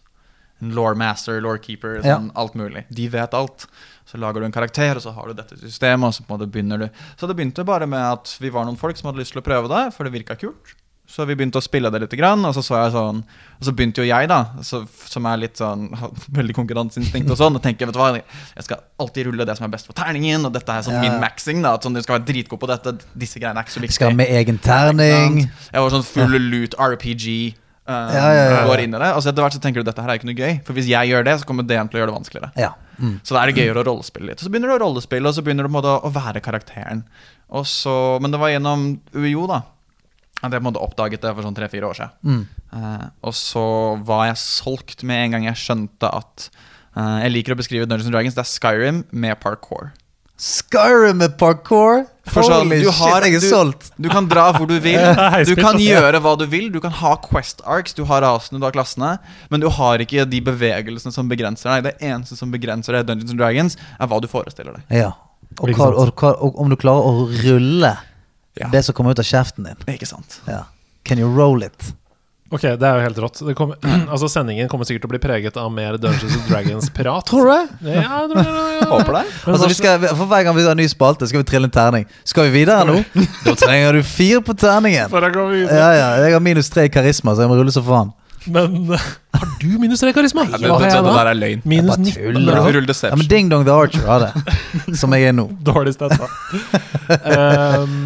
En 0.61 0.69
law 0.73 0.93
master, 0.95 1.41
law 1.41 1.57
keeper, 1.57 1.97
Ja. 2.03 2.17
sånn, 2.17 2.31
alt 2.35 2.53
mulig. 2.55 2.85
De 2.89 3.07
vet 3.09 3.33
alt. 3.33 3.65
Så 4.05 4.17
lager 4.19 4.39
du 4.41 4.45
en 4.45 4.51
karakter, 4.51 4.95
og 4.95 5.01
så 5.01 5.13
har 5.13 5.27
du 5.27 5.33
dette 5.33 5.57
systemet, 5.59 6.03
og 6.05 6.13
så 6.13 6.23
på 6.25 6.31
en 6.33 6.39
måte 6.39 6.51
begynner 6.51 6.79
du 6.79 6.89
Så 7.17 7.27
det 7.27 7.35
begynte 7.35 7.65
bare 7.65 7.85
med 7.87 7.99
at 7.99 8.37
vi 8.39 8.49
var 8.49 8.63
noen 8.65 8.77
folk 8.77 8.95
som 8.97 9.07
hadde 9.11 9.19
lyst 9.23 9.33
til 9.33 9.41
å 9.41 9.45
prøve 9.45 9.67
det, 9.67 9.93
for 9.93 10.03
det 10.03 10.13
virka 10.13 10.37
kult. 10.39 10.75
Så 11.13 11.27
vi 11.29 11.35
begynte 11.37 11.59
å 11.61 11.63
spille 11.63 11.91
det 11.93 11.99
litt, 12.01 12.13
og 12.17 12.55
så 12.55 12.61
så 12.65 12.79
jeg 12.79 12.93
sånn 12.95 13.19
Og 13.21 13.67
så 13.67 13.73
begynte 13.77 14.01
jo 14.01 14.07
jeg, 14.09 14.29
da, 14.31 14.39
så, 14.65 14.79
som 15.05 15.27
er 15.29 15.41
litt 15.43 15.59
sånn 15.61 15.91
har 15.99 16.13
veldig 16.39 16.55
konkurranseinstinkt 16.57 17.29
og 17.29 17.37
sånn, 17.37 17.59
og 17.59 17.61
tenker, 17.63 17.85
vet 17.89 17.97
du 17.97 18.01
hva, 18.01 18.09
jeg 18.17 18.65
skal 18.65 18.81
alltid 19.03 19.29
rulle 19.29 19.45
det 19.45 19.55
som 19.59 19.67
er 19.67 19.73
best 19.75 19.89
for 19.89 19.97
terningen, 19.97 20.47
og 20.49 20.55
dette 20.55 20.73
er 20.73 20.85
sånn 20.87 20.97
Ja. 20.97 21.03
min 21.05 21.19
maxing, 21.21 21.61
da. 21.65 21.75
At 21.77 21.85
sånn, 21.85 21.93
du 21.93 22.01
skal 22.01 22.17
være 22.17 22.29
dritgod 22.31 22.61
på 22.63 22.69
dette, 22.71 22.95
disse 23.13 23.41
greiene 23.41 23.61
er 23.61 23.67
ikke 23.67 23.75
så 23.77 23.83
viktig. 23.83 23.99
Skal 23.99 24.17
med 24.17 24.31
egen 24.33 24.57
terning. 24.63 25.43
Jeg 25.45 25.85
var 25.85 25.93
sånn 25.93 26.07
full 26.07 26.39
loot 26.49 26.77
RPG. 26.79 27.53
Um, 27.83 28.13
Ja, 28.15 28.27
ja, 28.31 28.43
ja. 28.47 28.59
går 28.69 28.79
inn 28.85 28.93
i 28.95 28.99
det. 29.01 29.09
Altså 29.11 29.29
Etter 29.29 29.43
hvert 29.43 29.55
så 29.57 29.59
tenker 29.59 29.83
du 29.83 29.89
dette 29.89 29.99
her 30.01 30.13
er 30.13 30.15
ikke 30.15 30.29
noe 30.29 30.39
gøy, 30.39 30.53
for 30.63 30.77
hvis 30.77 30.87
jeg 30.87 31.09
gjør 31.11 31.25
det, 31.27 31.33
så 31.41 31.47
kommer 31.49 31.67
DM 31.67 31.89
til 31.91 31.99
å 31.99 32.01
gjøre 32.01 32.13
det 32.13 32.15
vanskeligere. 32.15 32.51
Ja. 32.55 32.71
Mm. 32.95 33.17
Så 33.25 33.35
da 33.35 33.41
er 33.43 33.51
det 33.51 33.59
gøyere 33.59 33.83
å 33.83 33.87
rollespille 33.89 34.31
litt. 34.31 34.39
Og 34.39 34.47
så 34.47 34.53
begynner 34.53 34.71
du 34.71 34.77
å 34.77 34.81
rollespille, 34.85 35.27
og 35.27 35.35
så 35.35 35.43
begynner 35.43 35.67
du 35.67 35.77
å 35.77 36.13
være 36.15 36.39
karakteren. 36.45 37.03
Og 37.53 37.67
så, 37.67 38.17
men 38.23 38.31
det 38.31 38.39
var 38.39 38.53
gjennom 38.53 38.85
UiO, 39.13 39.45
da. 39.51 39.59
At 40.43 40.51
jeg 40.51 40.59
på 40.59 40.65
en 40.65 40.69
måte 40.73 40.83
oppdaget 40.83 41.23
det 41.23 41.31
for 41.33 41.45
sånn 41.47 41.55
tre-fire 41.55 41.87
år 41.87 41.97
siden. 41.97 42.13
Mm. 42.27 42.43
Uh, 42.73 43.07
og 43.23 43.35
så 43.37 43.65
var 44.03 44.27
jeg 44.27 44.41
solgt 44.43 45.03
med 45.07 45.27
en 45.27 45.35
gang 45.37 45.45
jeg 45.47 45.61
skjønte 45.61 46.09
at 46.09 46.47
uh, 46.97 47.19
Jeg 47.23 47.31
liker 47.37 47.55
å 47.55 47.59
beskrive 47.59 47.87
Dungeons 47.87 48.09
and 48.09 48.17
Dragons. 48.17 48.35
Det 48.35 48.43
er 48.43 48.49
Skyrim 48.51 49.03
med 49.11 49.39
parkour. 49.39 49.93
Skyrim 50.43 51.21
med 51.21 51.37
parkour? 51.39 52.03
Sånn, 52.27 52.65
Holy 52.65 52.79
du 52.81 52.89
har- 52.89 53.21
shit, 53.21 53.27
jeg 53.29 53.39
er 53.39 53.45
solgt. 53.51 53.89
Du 53.99 54.09
kan 54.11 54.27
dra 54.27 54.49
hvor 54.55 54.67
du 54.67 54.75
vil. 54.83 54.99
Du 55.47 55.55
kan 55.59 55.79
gjøre 55.79 56.19
hva 56.23 56.33
du 56.39 56.45
vil. 56.49 56.69
Du 56.73 56.79
kan 56.83 56.91
ha 56.99 57.15
Quest 57.23 57.61
Arcs, 57.63 57.93
du 57.95 58.03
har 58.09 58.23
rasene, 58.23 58.59
du 58.59 58.65
har 58.65 58.75
klassene. 58.75 59.17
Men 59.51 59.63
du 59.63 59.69
har 59.69 60.03
ikke 60.03 60.25
de 60.27 60.39
bevegelsene 60.43 61.13
som 61.15 61.29
begrenser 61.31 61.69
deg. 61.71 61.91
Det 61.91 61.95
eneste 62.09 62.39
som 62.39 62.51
begrenser 62.51 62.97
deg 62.97 63.05
i 63.05 63.11
Dungeons 63.11 63.35
and 63.35 63.39
Dragons, 63.39 63.77
er 63.99 64.09
hva 64.11 64.19
du 64.23 64.27
forestiller 64.31 64.79
deg. 64.79 64.97
Ja. 65.03 65.11
Og, 65.59 65.69
hva, 65.77 65.91
og, 65.93 66.15
hva, 66.17 66.33
og 66.41 66.57
om 66.59 66.71
du 66.71 66.75
klarer 66.79 67.05
å 67.05 67.27
rulle 67.43 67.93
Ja. 68.59 68.67
det 68.71 68.83
som 68.85 68.93
kommer 68.93 69.11
ut 69.15 69.19
av 69.19 69.25
kjeften 69.25 69.65
din. 69.65 69.79
Ikke 69.95 70.05
sant? 70.09 70.39
Ja. 70.45 70.65
Can 71.03 71.19
you 71.19 71.29
roll 71.37 71.63
it? 71.65 71.93
Ok, 72.53 72.61
det 72.77 72.85
er 72.85 72.99
jo 72.99 73.01
helt 73.07 73.17
rått. 73.17 73.39
Det 73.47 73.55
kommer, 73.57 73.79
altså 74.13 74.27
Sendingen 74.29 74.67
kommer 74.69 74.85
sikkert 74.85 75.07
til 75.07 75.09
å 75.09 75.13
bli 75.15 75.19
preget 75.23 75.55
av 75.57 75.71
mer 75.73 75.95
Dungeons 75.97 76.35
and 76.37 76.45
Dragons-prat. 76.51 77.25
Tror 77.25 77.47
du 77.49 77.51
det? 77.55 77.95
Ja, 77.95 78.19
jeg 78.21 78.29
tror 78.29 78.43
det. 78.43 78.89
Håper 78.91 79.15
det. 79.17 79.23
Men 79.47 79.55
Altså, 79.55 79.69
vi 79.71 79.77
skal, 79.79 80.05
for 80.11 80.29
Hver 80.29 80.43
gang 80.45 80.55
vi 80.59 80.65
har 80.67 80.75
en 80.75 80.81
ny 80.83 80.85
spalte, 80.91 81.25
skal 81.31 81.41
vi 81.41 81.47
trille 81.49 81.65
en 81.65 81.73
terning. 81.73 82.05
Skal 82.29 82.51
vi 82.51 82.59
videre 82.59 82.85
nå? 82.85 82.99
Da 83.47 83.55
trenger 83.57 83.97
du 83.97 84.03
fire 84.05 84.43
på 84.45 84.53
terningen. 84.53 85.09
For 85.09 85.25
å 85.25 85.31
gå 85.33 85.47
videre. 85.49 85.79
Ja, 85.81 85.89
ja, 85.97 86.11
Jeg 86.27 86.37
har 86.37 86.43
minus 86.45 86.69
tre 86.69 86.85
i 86.85 86.93
karisma, 86.93 87.33
så 87.33 87.47
jeg 87.47 87.49
må 87.49 87.57
rulle 87.57 87.73
så 87.73 87.81
faen. 87.87 88.13
Men 88.53 88.91
har 89.39 89.49
du 89.61 89.69
minus 89.81 90.01
tre 90.03 90.11
karisma? 90.13 90.43
Ja, 90.51 90.59
det, 90.59 90.67
Hva 90.69 90.77
har 90.77 90.83
det, 90.83 90.91
jeg 90.93 90.99
det 91.01 91.09
da? 91.09 91.15
der 91.23 91.31
er 91.31 91.39
løgn. 91.39 91.61
Minus 91.73 91.89
bare 91.95 92.05
19. 92.05 92.13
tuller. 92.21 92.85
bra. 92.85 92.95
Ja, 93.09 93.15
men. 93.17 93.27
Ding 93.33 93.49
Dong 93.49 93.65
the 93.65 93.73
Archer 93.73 94.05
har 94.05 94.27
det, 94.27 94.97
som 94.99 95.15
jeg 95.17 95.31
er 95.31 95.33
nå. 95.41 95.47
Dårlig 95.71 95.95
sted, 95.95 96.13
da. 96.21 96.29
Ehm, 97.33 97.97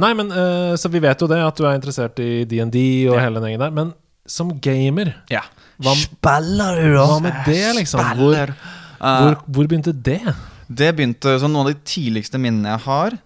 nei, 0.00 0.12
men 0.18 0.32
uh, 0.32 0.74
Så 0.80 0.90
vi 0.92 1.00
vet 1.02 1.20
jo 1.22 1.28
det, 1.30 1.38
at 1.44 1.56
du 1.58 1.64
er 1.68 1.78
interessert 1.78 2.18
i 2.22 2.44
DND 2.48 2.76
og 3.12 3.20
hele 3.20 3.40
den 3.40 3.52
gjengen 3.52 3.64
der. 3.66 3.74
Men 3.76 3.94
som 4.30 4.52
gamer, 4.62 5.14
Ja. 5.32 5.42
hva, 5.82 5.94
Spiller 5.98 6.78
du, 6.78 6.92
hva 6.98 7.18
med 7.24 7.40
det, 7.48 7.64
liksom? 7.80 8.02
Hvor, 8.18 8.36
hvor, 8.36 8.54
Eh, 9.00 9.34
hvor 9.46 9.66
begynte 9.66 9.92
det? 9.92 10.20
det 10.68 10.90
begynte 10.96 11.38
så 11.40 11.48
Noen 11.48 11.66
av 11.66 11.72
de 11.72 11.80
tidligste 11.88 12.38
minnene 12.38 12.68
jeg 12.74 12.82
har, 12.84 13.16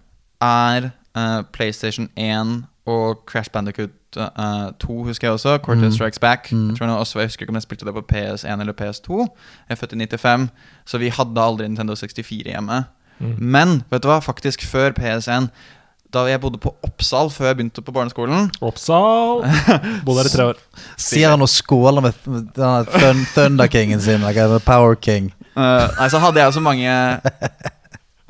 er 0.41 0.87
uh, 1.17 1.41
PlayStation 1.51 2.07
1 2.15 2.63
og 2.87 3.25
Crash 3.27 3.51
Bandicoot 3.51 3.91
uh, 4.17 4.71
2, 4.79 5.03
husker 5.03 5.27
jeg 5.27 5.33
også. 5.33 5.57
Cortez 5.57 5.93
Strikes 5.93 6.19
Back. 6.19 6.51
Jeg, 6.51 6.77
tror 6.77 6.87
jeg, 6.87 6.95
også, 6.95 7.19
jeg 7.19 7.27
husker 7.27 7.43
ikke 7.43 7.51
om 7.51 7.59
jeg 7.59 7.65
spilte 7.67 7.85
det 7.85 7.93
på 7.93 8.05
PS1 8.13 8.61
eller 8.61 8.73
PS2. 8.73 9.19
Jeg 9.19 9.75
er 9.75 9.75
født 9.75 9.93
i 9.93 10.05
95, 10.05 10.49
så 10.85 10.97
vi 10.97 11.09
hadde 11.09 11.41
aldri 11.41 11.67
Nintendo 11.67 11.95
64 11.95 12.43
hjemme. 12.45 12.83
Men 13.39 13.83
vet 13.91 14.03
du 14.03 14.09
hva, 14.09 14.19
faktisk 14.19 14.63
før 14.67 14.91
PS1 14.95 15.47
da 16.15 16.23
jeg 16.29 16.41
bodde 16.43 16.59
på 16.63 16.71
Oppsal 16.85 17.29
før 17.33 17.49
jeg 17.49 17.59
begynte 17.59 17.83
på 17.83 17.93
barneskolen 17.95 18.49
Oppsal. 18.63 19.43
Bodde 20.07 20.21
her 20.21 20.29
i 20.29 20.33
tre 20.33 20.47
år. 20.53 20.61
Sier 21.01 21.33
han 21.33 21.43
og 21.43 21.51
skåler 21.51 22.05
med 22.05 22.15
denne 22.55 23.21
Thunder 23.33 23.71
Kingen 23.71 24.01
sin. 24.03 24.23
Like, 24.23 24.47
Power 24.67 24.95
King. 24.95 25.31
Uh, 25.55 25.85
Nei, 25.99 26.09
så 26.11 26.19
hadde 26.23 26.41
jeg 26.41 26.55
så 26.55 26.63
mange 26.63 26.91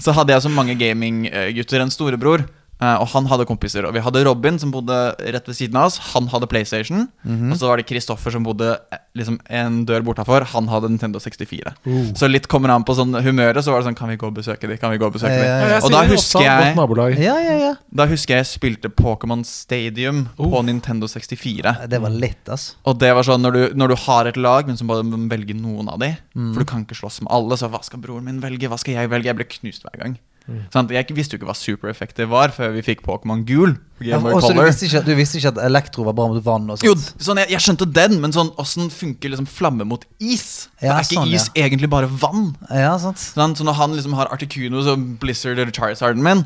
Så 0.02 0.14
hadde 0.14 0.34
jeg 0.36 0.44
så 0.44 0.50
mange 0.54 0.76
gaminggutter 0.78 1.82
En 1.82 1.90
storebror 1.94 2.44
Og 2.82 3.08
han 3.14 3.26
hadde 3.32 3.46
kompiser 3.48 3.86
Og 3.88 3.94
vi 3.96 4.02
hadde 4.04 4.26
Robin 4.28 4.58
som 4.60 4.70
bodde 4.70 5.16
rett 5.32 5.46
ved 5.48 5.56
siden 5.56 5.78
av 5.80 5.86
oss 5.88 5.96
Han 6.12 6.28
hadde 6.28 6.48
Playstation 6.52 7.06
Og 7.24 7.56
så 7.58 7.70
var 7.70 7.78
det 7.80 7.86
Kristoffer 7.88 8.32
som 8.36 8.44
bodde 8.44 8.68
eh, 8.92 8.98
liksom 9.16 9.38
en 9.48 9.86
dør 9.88 10.04
bortafor 10.04 10.44
Han 10.52 10.68
hadde 10.68 10.90
Nintendo 10.92 11.18
64 11.24 11.72
Uh. 11.86 12.12
Så 12.18 12.28
litt 12.28 12.48
kommer 12.52 12.70
an 12.74 12.84
på 12.84 12.94
sånn 12.98 13.16
humøret 13.24 13.64
Så 13.64 13.72
var 13.72 13.80
det 13.80 13.88
sånn, 13.88 13.96
kan 13.96 14.10
vi 14.12 14.18
gå 14.20 14.28
og 14.28 14.36
besøke 14.36 14.68
de? 14.68 14.76
Kan 14.82 14.92
vi 14.92 14.98
gå 15.00 15.08
og 15.08 15.14
besøke 15.16 15.32
Ja, 15.32 15.40
de? 15.40 15.48
ja, 15.48 15.70
Ja, 15.70 15.80
Og 15.86 15.92
da 15.92 16.02
husker 16.10 16.42
jeg- 16.44 16.76
Ja, 17.24 17.38
ja, 17.40 17.56
ja. 17.64 17.74
Da 17.96 18.06
husker 18.12 18.36
jeg 18.36 18.44
jeg 18.44 18.52
spilte 18.60 18.90
Pokémon 18.92 19.46
Stadium 19.46 20.28
Uh. 20.38 20.50
På 20.52 20.64
Nintendo 20.66 21.08
64 21.08 21.88
Det 21.88 22.02
var 22.02 22.10
litt, 22.10 22.50
ass. 22.50 22.76
og 22.86 23.00
det 23.00 23.14
var 23.16 23.24
sånn 23.24 23.42
når 23.42 23.52
du, 23.54 23.64
når 23.76 23.88
du 23.88 23.96
har 23.96 24.26
et 24.28 24.38
lag, 24.38 24.68
men 24.68 24.76
så 24.76 24.86
bare 24.86 25.04
du 25.04 25.16
velge 25.32 25.56
noen 25.56 25.88
av 25.90 26.00
de 26.00 26.18
Mm. 26.36 26.52
For 26.54 26.60
du 26.60 26.66
kan 26.66 26.84
ikke 26.84 26.96
slåss 27.00 27.22
med 27.22 27.32
alle, 27.32 27.56
så 27.56 27.70
hva 27.72 27.82
skal 27.84 28.00
broren 28.04 28.26
min 28.26 28.42
velge? 28.42 28.68
Hva 28.68 28.78
skal 28.78 28.96
jeg 28.96 29.10
velge? 29.10 29.26
Jeg 29.32 29.36
ble 29.38 29.46
knust 29.46 29.84
hver 29.88 29.98
gang. 30.02 30.18
Mm. 30.46 30.92
Jeg 30.94 31.16
visste 31.18 31.34
jo 31.34 31.40
ikke 31.40 31.48
hva 31.50 31.56
super 31.58 31.90
effective 31.90 32.30
var 32.30 32.52
før 32.54 32.76
vi 32.76 32.84
fikk 32.86 33.02
Pokémon 33.06 33.42
Gul. 33.48 33.76
Ja, 34.06 34.20
også, 34.20 34.52
du, 34.54 34.60
visste 34.62 34.86
ikke, 34.86 35.02
du 35.08 35.14
visste 35.18 35.40
ikke 35.40 35.54
at 35.56 35.62
elektro 35.66 36.04
var 36.06 36.14
bra 36.18 36.28
mot 36.30 36.42
vann 36.44 36.68
Jo, 36.84 36.94
sånn, 37.00 37.40
jeg, 37.42 37.54
jeg 37.56 37.64
skjønte 37.64 37.88
den, 37.96 38.20
men 38.22 38.36
sånn 38.36 38.52
åssen 38.62 38.92
funker 38.94 39.32
liksom 39.34 39.48
flamme 39.50 39.88
mot 39.88 40.04
is? 40.20 40.68
Ja, 40.84 41.00
er 41.00 41.08
ikke 41.08 41.22
sånn, 41.24 41.34
is 41.34 41.48
egentlig 41.58 41.90
bare 41.90 42.10
vann? 42.12 42.52
Ja. 42.70 42.94
Sant? 43.02 43.24
Så 43.34 43.66
når 43.66 43.80
han 43.80 43.96
liksom 43.98 44.18
har 44.20 44.30
Articuno 44.36 44.84
og 44.84 45.08
Blizzard 45.22 45.58
eller 45.58 45.74
Charizarden 45.74 46.22
min, 46.26 46.44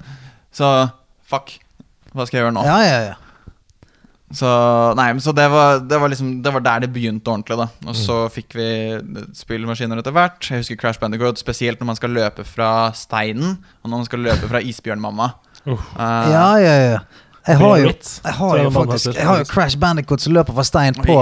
så 0.56 0.91
fuck. 1.29 1.58
Hva 2.13 2.25
skal 2.25 2.39
jeg 2.39 2.48
gjøre 2.48 2.56
nå? 2.56 2.63
Ja, 2.65 2.77
ja, 2.86 3.01
ja. 3.12 3.18
Så, 4.31 4.50
nei, 4.93 5.07
så 5.25 5.31
det 5.33 5.48
var, 5.50 5.79
det, 5.81 5.98
var 5.98 6.12
liksom, 6.12 6.27
det 6.45 6.51
var 6.53 6.62
der 6.62 6.83
det 6.83 6.89
begynte 6.93 7.31
ordentlig. 7.31 7.55
da 7.57 7.65
Og 7.89 7.95
så 7.98 8.17
fikk 8.29 8.53
vi 8.59 8.67
spillmaskiner 9.33 9.98
etter 10.03 10.13
hvert. 10.13 10.38
Jeg 10.51 10.62
husker 10.62 10.77
Crash 10.77 11.01
Bandicoot, 11.01 11.39
spesielt 11.42 11.79
når 11.81 11.89
man 11.89 11.98
skal 11.98 12.13
løpe 12.13 12.46
fra 12.46 12.92
steinen, 12.94 13.55
og 13.81 13.89
når 13.89 13.96
man 14.03 14.05
skal 14.05 14.20
løpe 14.27 14.50
fra 14.51 14.61
isbjørnmamma. 14.61 15.31
Uh. 15.65 15.74
Eh, 15.74 16.29
Ja, 16.35 16.46
ja, 16.61 16.75
ja. 16.92 17.00
Jeg 17.50 17.57
har 17.57 17.77
jo, 17.81 17.89
jeg 17.89 18.33
har 18.37 18.57
jo 18.61 18.70
faktisk. 18.70 19.15
Jeg 19.15 19.25
har 19.25 19.39
jo 19.42 19.46
Crash 19.50 19.77
Bandicoot 19.81 20.22
som 20.22 20.33
løper 20.35 20.53
fra 20.53 20.63
stein 20.68 20.94
på, 20.94 21.15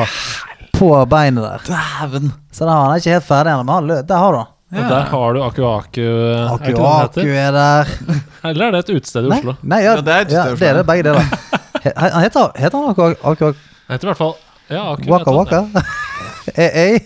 på 0.76 0.90
beinet 1.08 1.46
der. 1.46 1.64
Dæven! 1.70 2.34
Så 2.52 2.66
der, 2.66 2.74
han 2.74 2.92
er 2.92 3.00
ikke 3.00 3.14
helt 3.16 3.28
ferdig 3.30 3.54
ennå, 3.54 3.64
men 3.64 3.76
han 3.78 3.88
lø- 3.94 4.02
der 4.10 4.18
har 4.26 4.36
du 4.36 4.38
han. 4.42 4.54
Og 4.68 4.90
der 4.92 5.06
har 5.14 5.34
du 5.38 5.40
Aku 5.46 5.62
Aku. 5.64 6.08
Aku 6.58 6.72
den 6.74 6.82
Aku 6.84 7.24
er 7.32 7.52
der. 7.56 7.94
Eller 8.50 8.66
er 8.68 8.72
det 8.76 8.82
et 8.84 8.90
utested 8.98 9.30
i 9.30 9.32
Oslo? 9.38 9.54
nei 9.64 9.80
ja, 9.86 9.94
Ja, 9.96 10.02
det 10.04 10.14
er 10.18 10.26
et 10.28 10.34
ja, 10.36 10.44
det 10.52 10.68
er 10.68 10.82
det, 10.82 10.86
begge 10.90 11.06
deler. 11.08 11.24
Han 11.96 12.22
heter, 12.24 12.52
heter 12.58 12.78
han 12.78 12.90
Aku 12.92 13.08
Aku 13.32 13.52
Det 13.54 13.96
heter 13.96 14.08
i 14.08 14.12
hvert 14.12 14.22
fall 14.22 14.36
ja, 14.70 14.82
Aku. 14.94 15.08
Waka. 15.08 15.32
Waka? 15.32 15.84
Eh, 16.56 16.78
eh. 16.94 17.00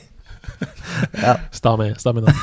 Stami. 1.54 1.92
Stamina. 1.98 2.34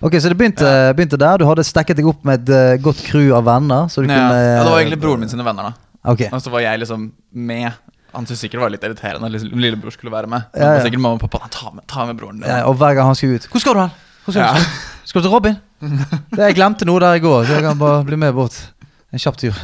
Ok, 0.00 0.14
så 0.22 0.28
det 0.30 0.36
begynte, 0.38 0.68
begynte 0.96 1.18
der. 1.20 1.38
Du 1.42 1.44
hadde 1.48 1.64
stekket 1.66 1.98
deg 1.98 2.06
opp 2.08 2.22
med 2.24 2.46
et 2.48 2.52
eh, 2.54 2.76
godt 2.80 3.02
crew 3.04 3.34
av 3.36 3.44
venner. 3.48 3.88
Så 3.92 4.00
du 4.04 4.06
Ja, 4.08 4.14
kunne 4.16 4.38
ja, 4.38 4.60
det 4.64 4.70
var 4.72 4.78
egentlig 4.80 5.00
broren 5.02 5.20
min 5.24 5.28
sine 5.32 5.44
venner, 5.44 5.70
da. 5.72 5.72
Ok, 6.14 6.22
Og 6.32 6.40
så 6.40 6.52
var 6.54 6.62
jeg 6.64 6.80
liksom 6.80 7.08
med. 7.36 7.72
Han 8.14 8.24
syntes 8.26 8.40
sikkert 8.46 8.60
det 8.60 8.64
var 8.64 8.72
litt 8.76 8.86
irriterende 8.86 9.28
at 9.28 9.34
liksom 9.34 9.60
lillebror 9.60 9.92
skulle 9.94 10.14
være 10.14 10.30
med. 10.30 10.46
Ja, 10.54 10.70
var 10.70 10.78
ja. 10.78 10.86
sikkert 10.86 11.02
mamma 11.04 11.18
og 11.18 11.26
pappa. 11.26 11.42
«Nei, 11.44 11.50
Ta 11.58 11.74
med, 11.74 11.84
ta 11.90 12.06
med 12.08 12.16
broren 12.22 12.40
ja, 12.46 12.62
Og 12.70 12.78
hver 12.80 12.94
gang 12.98 13.06
han 13.10 13.14
skulle 13.18 13.38
ut 13.38 13.46
Hvor 13.52 13.62
skal 13.62 13.76
du 13.76 13.80
hen? 13.84 13.92
Hvor 14.24 14.34
skal, 14.34 14.46
Ja. 14.46 14.54
du? 14.54 15.04
skal 15.10 15.20
du 15.22 15.26
til 15.28 15.34
Robin? 15.34 15.58
Det 16.38 16.46
Jeg 16.48 16.56
glemte 16.58 16.88
noe 16.88 17.02
der 17.02 17.18
i 17.20 17.22
går, 17.22 17.44
så 17.46 17.58
jeg 17.58 17.66
kan 17.68 17.78
bare 17.78 18.00
bli 18.08 18.16
med 18.18 18.34
bort. 18.34 18.56
En 19.12 19.18
kjapp 19.22 19.36
tur. 19.42 19.60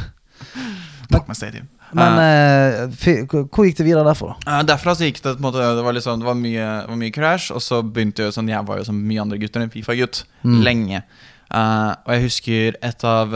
Pokémon 1.13 1.35
Stadium. 1.37 1.67
Men 1.95 2.91
fy- 2.99 3.21
hvor 3.29 3.63
gikk 3.65 3.77
det 3.79 3.85
videre 3.87 4.03
derfra? 4.09 4.33
Uh, 4.43 4.59
derfra 4.67 4.93
så 4.99 5.07
gikk 5.07 5.21
det 5.23 5.37
på 5.37 5.39
en 5.39 5.45
måte 5.47 5.63
Det 5.77 5.83
var, 5.85 5.93
liksom, 5.95 6.19
det 6.19 6.27
var, 6.27 6.35
mye, 6.35 6.65
var 6.89 6.97
mye 6.99 7.13
crash, 7.15 7.51
og 7.55 7.61
så 7.63 7.79
begynte 7.81 8.25
jo 8.27 8.33
sånn 8.35 8.49
Jeg 8.51 8.65
var 8.67 8.81
jo 8.81 8.87
som 8.89 8.97
mye 9.07 9.21
andre 9.23 9.39
gutter 9.39 9.63
en 9.63 9.71
Fifa-gutt 9.71 10.25
Mm. 10.43 10.59
lenge. 10.67 10.99
Uh, 11.47 11.93
og 12.03 12.11
jeg 12.17 12.23
husker 12.27 12.75
et 12.83 13.03
av 13.07 13.31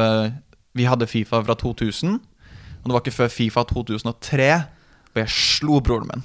Vi 0.75 0.84
hadde 0.88 1.07
Fifa 1.07 1.39
fra 1.47 1.55
2000, 1.55 2.19
og 2.81 2.86
det 2.89 2.93
var 2.95 3.01
ikke 3.05 3.15
før 3.21 3.31
Fifa 3.31 3.63
2003 3.71 4.51
hvor 5.12 5.19
jeg 5.25 5.29
slo 5.36 5.79
broren 5.84 6.07
min. 6.07 6.21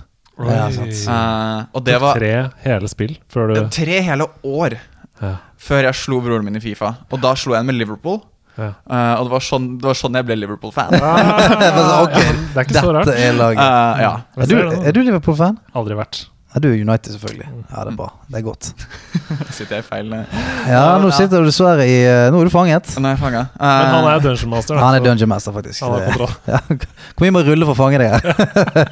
Ja. 0.47 0.67
Eh, 0.69 1.65
og 1.75 1.83
det 1.87 1.97
var 2.01 2.19
Tre 2.21 2.33
hele 2.63 2.89
spill 2.93 3.15
før 3.33 3.55
du 3.55 3.61
tre 3.73 4.01
hele 4.05 4.27
år 4.45 4.75
ja. 5.23 5.31
før 5.59 5.87
jeg 5.89 5.97
slo 5.97 6.19
broren 6.21 6.45
min 6.45 6.59
i 6.59 6.61
Fifa. 6.61 6.91
Og 7.11 7.23
da 7.23 7.33
slo 7.35 7.55
jeg 7.57 7.65
en 7.65 7.71
med 7.71 7.79
Liverpool. 7.79 8.21
Ja. 8.57 8.71
Eh, 8.89 9.13
og 9.21 9.29
det 9.29 9.35
var, 9.35 9.45
sånn, 9.45 9.67
det 9.81 9.89
var 9.91 9.99
sånn 9.99 10.17
jeg 10.17 10.27
ble 10.29 10.39
Liverpool-fan. 10.41 10.97
Ah, 10.97 12.03
okay, 12.07 12.31
det 12.55 12.63
er 12.63 12.65
ikke 12.65 12.81
så 12.81 12.95
rart. 12.97 13.13
Er. 13.13 13.43
Eh, 13.53 14.01
ja. 14.07 14.15
Er 14.41 14.51
du, 14.51 14.57
er 14.81 14.97
du 14.97 15.03
Liverpool-fan? 15.05 15.61
Aldri 15.77 15.99
vært. 15.99 16.25
Ja, 16.57 16.61
du 16.65 16.71
er 16.71 16.79
United, 16.81 17.13
selvfølgelig. 17.13 17.47
Ja, 17.69 17.83
det 17.85 17.91
er 17.91 17.97
bra. 17.99 18.07
Det 18.33 18.39
er 18.39 18.45
godt. 18.47 18.69
Sitter 19.59 19.75
jeg 19.77 19.83
i 19.83 19.85
feil 19.85 20.15
eh, 20.17 20.37
Ja, 20.71 20.95
nå 21.03 21.11
sitter 21.13 21.43
du 21.45 21.51
dessverre 21.51 21.85
i 21.85 21.99
eh, 22.09 22.29
Nå 22.33 22.39
er 22.41 22.49
du 22.49 22.53
fanget. 22.55 22.95
Nå 22.97 23.11
er 23.11 23.13
jeg 23.13 23.21
fanga. 23.21 23.43
Men 23.61 23.91
han 23.93 24.09
er 24.09 24.23
Dungeon 24.25 24.55
Master. 24.55 24.81
Han 24.81 24.97
er 24.97 25.05
Dungeon 25.05 25.29
Master, 25.29 25.53
faktisk. 25.53 25.85
Han 25.85 25.99
er 25.99 26.07
kontroll. 26.15 26.33
Ja, 26.55 26.63
Hvor 26.71 27.27
mye 27.27 27.35
må 27.37 27.43
jeg 27.43 27.51
rulle 27.51 27.69
for 27.69 27.77
å 27.77 27.81
fange 27.83 28.01
deg 28.01 28.09
her? 28.15 28.25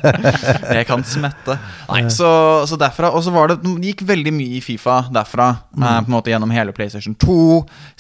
Jeg 0.77 0.91
kan 0.91 1.07
smette. 1.09 1.57
Nei, 1.89 2.05
så, 2.13 2.29
så 2.69 2.77
derfra 2.85 3.15
Og 3.17 3.25
så 3.25 3.33
var 3.33 3.55
det 3.55 3.57
Det 3.65 3.73
gikk 3.89 4.05
veldig 4.13 4.35
mye 4.37 4.59
i 4.59 4.63
Fifa 4.65 4.99
derfra. 5.15 5.49
Mm. 5.73 5.89
på 5.89 6.05
en 6.05 6.17
måte 6.19 6.35
Gjennom 6.35 6.53
hele 6.53 6.77
PlayStation 6.77 7.17
2. 7.17 7.41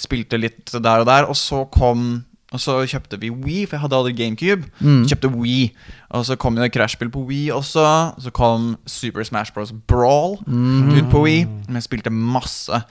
Spilte 0.04 0.44
litt 0.44 0.76
der 0.76 1.06
og 1.06 1.08
der. 1.08 1.30
Og 1.32 1.40
så 1.40 1.64
kom 1.72 2.18
Og 2.54 2.60
så 2.62 2.76
kjøpte 2.86 3.18
vi 3.18 3.32
Wii, 3.34 3.64
for 3.66 3.74
jeg 3.76 3.82
hadde 3.82 3.96
aldri 3.98 4.12
GameCube. 4.14 4.68
Mm. 4.78 5.00
Kjøpte 5.10 5.30
Wii 5.34 5.72
Og 6.14 6.24
så 6.28 6.36
kom 6.38 6.54
det 6.56 6.70
Crash-spill 6.74 7.10
på 7.10 7.24
Wii 7.26 7.48
også. 7.50 7.86
Så 8.22 8.30
kom 8.36 8.76
Super 8.86 9.24
Smash 9.26 9.50
Bros. 9.56 9.72
Brawl 9.90 10.36
Mm. 10.46 10.88
ut 10.94 11.10
på 11.10 11.22
Wii. 11.26 11.44
Men 11.66 11.74
jeg 11.80 11.82
spilte 11.88 12.10
masse. 12.14 12.82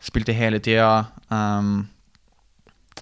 Spilte 0.00 0.32
hele 0.32 0.60
tida. 0.62 1.04
Um, 1.30 1.88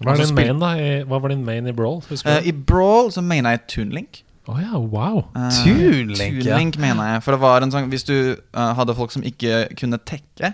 Hva, 0.01 0.13
er 0.13 0.17
din 0.17 0.27
spil- 0.27 0.53
main, 0.55 0.61
da? 0.61 0.71
I, 0.77 1.05
hva 1.05 1.21
var 1.21 1.29
din 1.29 1.45
main 1.45 1.67
i 1.69 1.73
Brawl? 1.73 2.03
Eh. 2.11 2.43
I 2.49 2.53
Brawl 2.53 3.11
så 3.13 3.21
mener 3.25 3.51
jeg 3.51 3.61
Tunelink. 3.69 3.93
Link. 3.93 4.23
Å 4.49 4.57
ja, 4.63 4.79
wow. 4.79 5.25
Uh, 5.35 5.51
Tunelink, 5.65 6.45
ja. 6.45 6.53
Toonlink, 6.55 6.77
mener 6.79 7.13
jeg. 7.13 7.23
For 7.25 7.33
det 7.37 7.41
var 7.43 7.63
en 7.65 7.73
sånn 7.73 7.89
Hvis 7.91 8.05
du 8.07 8.37
uh, 8.55 8.73
hadde 8.79 8.95
folk 8.95 9.11
som 9.11 9.23
ikke 9.27 9.67
kunne 9.77 9.99
tekke, 9.99 10.53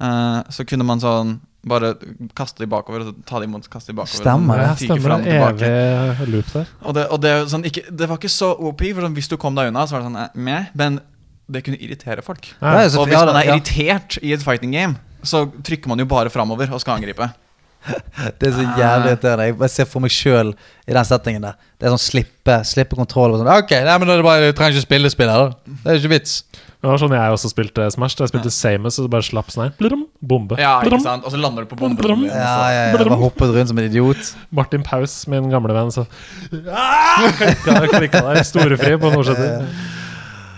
eh, 0.00 0.42
så 0.50 0.64
kunne 0.64 0.84
man 0.88 0.98
sånn 1.02 1.40
bare 1.66 1.94
kaste 2.38 2.62
de 2.62 2.68
bakover 2.70 3.02
og 3.02 3.08
så 3.10 3.14
ta 3.26 3.40
de 3.42 3.48
imot, 3.48 3.66
kaste 3.72 3.90
de 3.92 3.96
bakover. 3.98 4.20
Stemmer 4.22 4.62
Sånn, 4.62 4.76
stemmer 4.84 5.02
frem 5.08 5.26
det. 5.26 5.70
Evig 5.72 6.28
loop 6.34 6.52
der. 6.54 6.70
Og 6.86 6.94
det, 6.96 7.06
og 7.10 7.20
det, 7.24 7.32
sånn, 7.52 7.66
ikke, 7.66 7.82
det 7.90 8.08
var 8.10 8.20
ikke 8.20 8.30
så 8.32 8.52
OP, 8.54 8.84
for 8.94 9.06
sånn, 9.06 9.16
hvis 9.18 9.30
du 9.32 9.36
kom 9.42 9.58
deg 9.58 9.72
unna, 9.72 9.86
så 9.86 9.96
var 9.96 10.04
det 10.04 10.10
sånn 10.12 10.20
eh, 10.22 10.38
meh, 10.50 10.68
men 10.78 11.00
det 11.50 11.62
kunne 11.66 11.78
irritere 11.78 12.22
folk. 12.26 12.46
Ja, 12.60 12.76
Ja. 12.82 12.86
og 12.98 13.06
hvis 13.10 13.18
man 13.26 13.36
er 13.40 13.50
irritert 13.52 14.18
i 14.22 14.32
et 14.34 14.42
fighting 14.42 14.72
game, 14.74 14.96
så 15.26 15.44
trykker 15.50 15.90
man 15.90 15.98
jo 15.98 16.06
bare 16.10 16.30
framover 16.30 16.70
og 16.74 16.80
skal 16.82 16.96
angripe. 17.00 17.26
Det 18.38 18.48
er 18.48 18.54
så 18.56 18.66
jævlig 18.76 19.12
irriterende. 19.12 19.48
Jeg 19.48 19.58
bare 19.60 19.72
ser 19.72 19.88
for 19.88 20.04
meg 20.04 20.12
sjøl 20.14 20.52
i 20.86 20.94
den 20.96 21.08
settingen 21.08 21.46
der. 21.46 21.56
Det 21.76 21.88
er 21.88 21.94
sånn 21.94 22.02
slippe 22.06 22.60
Slippe 22.66 22.98
kontroll. 22.98 23.36
Sånn. 23.38 23.50
Ok, 23.52 23.74
nei, 23.86 23.96
men 24.00 24.08
det 24.08 24.16
er 24.18 24.24
bare, 24.26 24.50
Du 24.50 24.56
trenger 24.58 24.78
ikke 24.78 24.86
spille 24.88 25.12
spillet. 25.12 25.34
da 25.66 25.74
Det 25.84 25.92
er 25.92 26.00
ikke 26.00 26.14
vits. 26.16 26.38
Det 26.76 26.90
var 26.92 27.00
sånn 27.00 27.14
jeg 27.16 27.34
også 27.34 27.50
spilte 27.50 27.86
Smash. 27.90 28.14
Da 28.18 28.26
jeg 28.26 28.32
spilte 28.34 28.52
Samus, 28.54 28.98
og 29.00 29.06
så 29.06 29.10
bare 29.10 29.26
slapp 29.26 29.48
sånn 29.50 29.64
her. 29.66 29.96
Bombe. 30.20 30.58
Ja, 30.60 30.76
ikke 30.84 31.00
sant? 31.02 31.24
Og 31.26 31.34
så 31.34 31.40
lander 31.40 31.64
du 31.66 31.70
på 31.72 31.78
bombe. 31.80 31.98
blum. 31.98 32.26
Ja, 32.28 32.54
ja, 32.70 32.82
ja, 32.92 32.96
bare 33.00 33.18
hoppet 33.18 33.54
rundt 33.56 33.72
som 33.72 33.80
en 33.80 33.88
idiot. 33.88 34.32
Martin 34.54 34.84
Paus, 34.86 35.16
min 35.32 35.50
gamle 35.50 35.74
venn, 35.74 35.90
så 35.94 36.06
ah! 36.70 37.26
klikka, 37.34 38.22
der. 38.22 38.42
Storefri 38.46 38.94
på 39.02 39.12
fortsetter. 39.14 39.66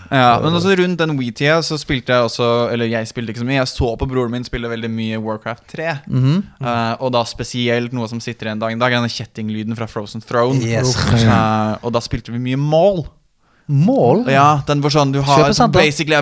Ja, 0.09 0.39
men 0.41 0.55
også 0.57 0.73
rundt 0.79 0.99
den 1.01 1.13
Wii-tida 1.19 1.59
så 1.65 1.77
spilte 1.77 2.15
jeg 2.15 2.25
også 2.25 2.47
Eller 2.73 2.89
jeg 2.89 3.07
spilte 3.09 3.33
ikke 3.33 3.43
så 3.43 3.47
mye. 3.49 3.59
Jeg 3.59 3.69
så 3.71 3.91
på 3.99 4.07
broren 4.09 4.33
min 4.33 4.47
spille 4.47 4.71
veldig 4.71 4.89
mye 4.93 5.19
Warcraft 5.21 5.67
3. 5.75 5.91
Mm 6.07 6.23
-hmm. 6.23 6.41
uh, 6.65 6.95
og 6.99 7.13
da 7.13 7.23
spesielt 7.25 7.93
noe 7.93 8.07
som 8.07 8.19
sitter 8.19 8.47
igjen 8.47 8.59
dag 8.59 8.71
i 8.71 8.79
dag, 8.79 8.91
denne 8.91 9.09
kjettinglyden 9.09 9.75
fra 9.75 9.85
Frozen 9.85 10.21
Throne. 10.21 10.61
Yes. 10.61 10.95
Uh, 11.13 11.77
og 11.83 11.93
da 11.93 11.99
spilte 11.99 12.31
vi 12.31 12.39
mye 12.39 12.57
mål. 12.57 13.05
Mål? 13.67 14.25
Ja, 14.31 14.63
den 14.65 14.81
hvor 14.81 14.89
sånn 14.89 15.11
du 15.11 15.21
har 15.21 15.53
sånn, 15.53 15.71
basically 15.71 16.17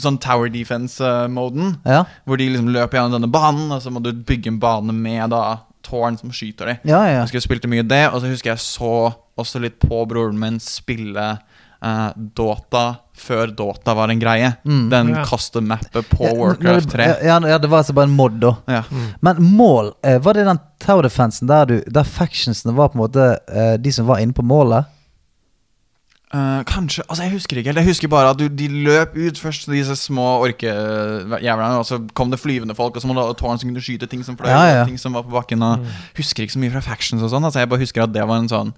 sånn 0.00 0.16
Tower 0.18 0.48
Defense-moden. 0.48 1.76
Ja. 1.84 2.04
Hvor 2.24 2.38
de 2.40 2.48
liksom 2.48 2.68
løper 2.72 2.96
gjennom 2.96 3.12
denne 3.12 3.28
banen, 3.28 3.70
og 3.70 3.82
så 3.82 3.90
må 3.90 4.00
du 4.00 4.12
bygge 4.12 4.48
en 4.48 4.58
bane 4.58 4.92
med 4.92 5.30
da 5.30 5.58
tårn 5.84 6.16
som 6.18 6.32
skyter 6.32 6.66
deg. 6.66 6.88
Ja, 6.88 7.04
ja. 7.04 7.18
Jeg 7.18 7.26
husker 7.26 7.40
jeg 7.40 7.42
spilte 7.42 7.68
mye 7.68 7.84
det, 7.86 8.08
og 8.08 8.22
så 8.22 8.30
husker 8.32 8.54
jeg 8.54 8.64
så 8.64 9.12
også 9.36 9.60
litt 9.60 9.76
på 9.82 10.00
broren 10.08 10.38
min 10.40 10.56
spille 10.62 11.36
eh, 11.86 12.08
Dota 12.36 12.84
før 13.16 13.52
Dota 13.56 13.94
var 13.96 14.10
en 14.12 14.20
greie. 14.20 14.50
Mm. 14.66 14.88
Den 14.92 15.12
Ja. 15.14 15.22
custom-mappet 15.24 16.08
på 16.10 16.26
Ja, 16.26 16.34
Warcraft 16.36 16.90
3. 16.92 17.06
Ja, 17.24 17.38
ja, 17.40 17.58
det 17.62 17.70
var 17.70 17.78
altså 17.84 17.94
bare 17.96 18.10
en 18.10 18.16
mod, 18.18 18.40
da. 18.42 18.56
Ja. 18.68 18.82
Men 19.24 19.40
mål, 19.56 19.94
eh, 20.04 20.18
var 20.18 20.34
det 20.36 20.44
den 20.50 20.60
Tower 20.84 21.02
Defensen 21.06 21.48
der, 21.48 21.64
du, 21.70 21.78
der 21.86 22.04
factionsene 22.04 22.74
var 22.76 22.90
på 22.92 22.98
en 22.98 23.04
måte 23.06 23.30
eh, 23.48 23.76
de 23.78 23.92
som 23.92 24.06
var 24.10 24.18
inne 24.20 24.36
på 24.36 24.44
målet? 24.44 24.84
Uh, 26.34 26.58
kanskje 26.66 27.04
Altså, 27.08 27.22
jeg 27.22 27.32
husker 27.36 27.56
ikke 27.60 27.70
helt. 27.70 27.78
Jeg 27.78 27.86
husker 27.86 28.08
bare 28.10 28.32
at 28.34 28.38
du, 28.40 28.48
de 28.50 28.66
løp 28.68 29.14
ut 29.14 29.38
først, 29.38 29.68
disse 29.70 29.94
små 29.96 30.24
orkejævlene, 30.42 31.78
og 31.78 31.86
så 31.86 32.00
kom 32.18 32.32
det 32.34 32.40
flyvende 32.42 32.74
folk, 32.74 32.96
og 32.98 33.02
så 33.02 33.06
må 33.08 33.14
det 33.14 33.36
tårn 33.38 33.60
som 33.62 33.70
kunne 33.70 33.80
skyte 33.84 34.08
ting 34.10 34.24
som 34.26 34.36
fløy, 34.36 34.50
Ja, 34.50 34.64
ja. 34.80 34.84
ting 34.84 34.98
som 34.98 35.14
var 35.14 35.22
på 35.22 35.30
bakken. 35.30 35.62
Og 35.62 35.86
Husker 36.18 36.42
ikke 36.44 36.56
så 36.58 36.62
mye 36.64 36.74
fra 36.74 36.82
factions 36.82 37.22
og 37.22 37.30
sånn. 37.30 37.46
Altså, 37.46 37.62
jeg 37.62 37.70
bare 37.70 37.78
husker 37.84 38.02
at 38.02 38.12
det 38.12 38.26
var 38.26 38.42
en 38.42 38.50
sånn 38.50 38.74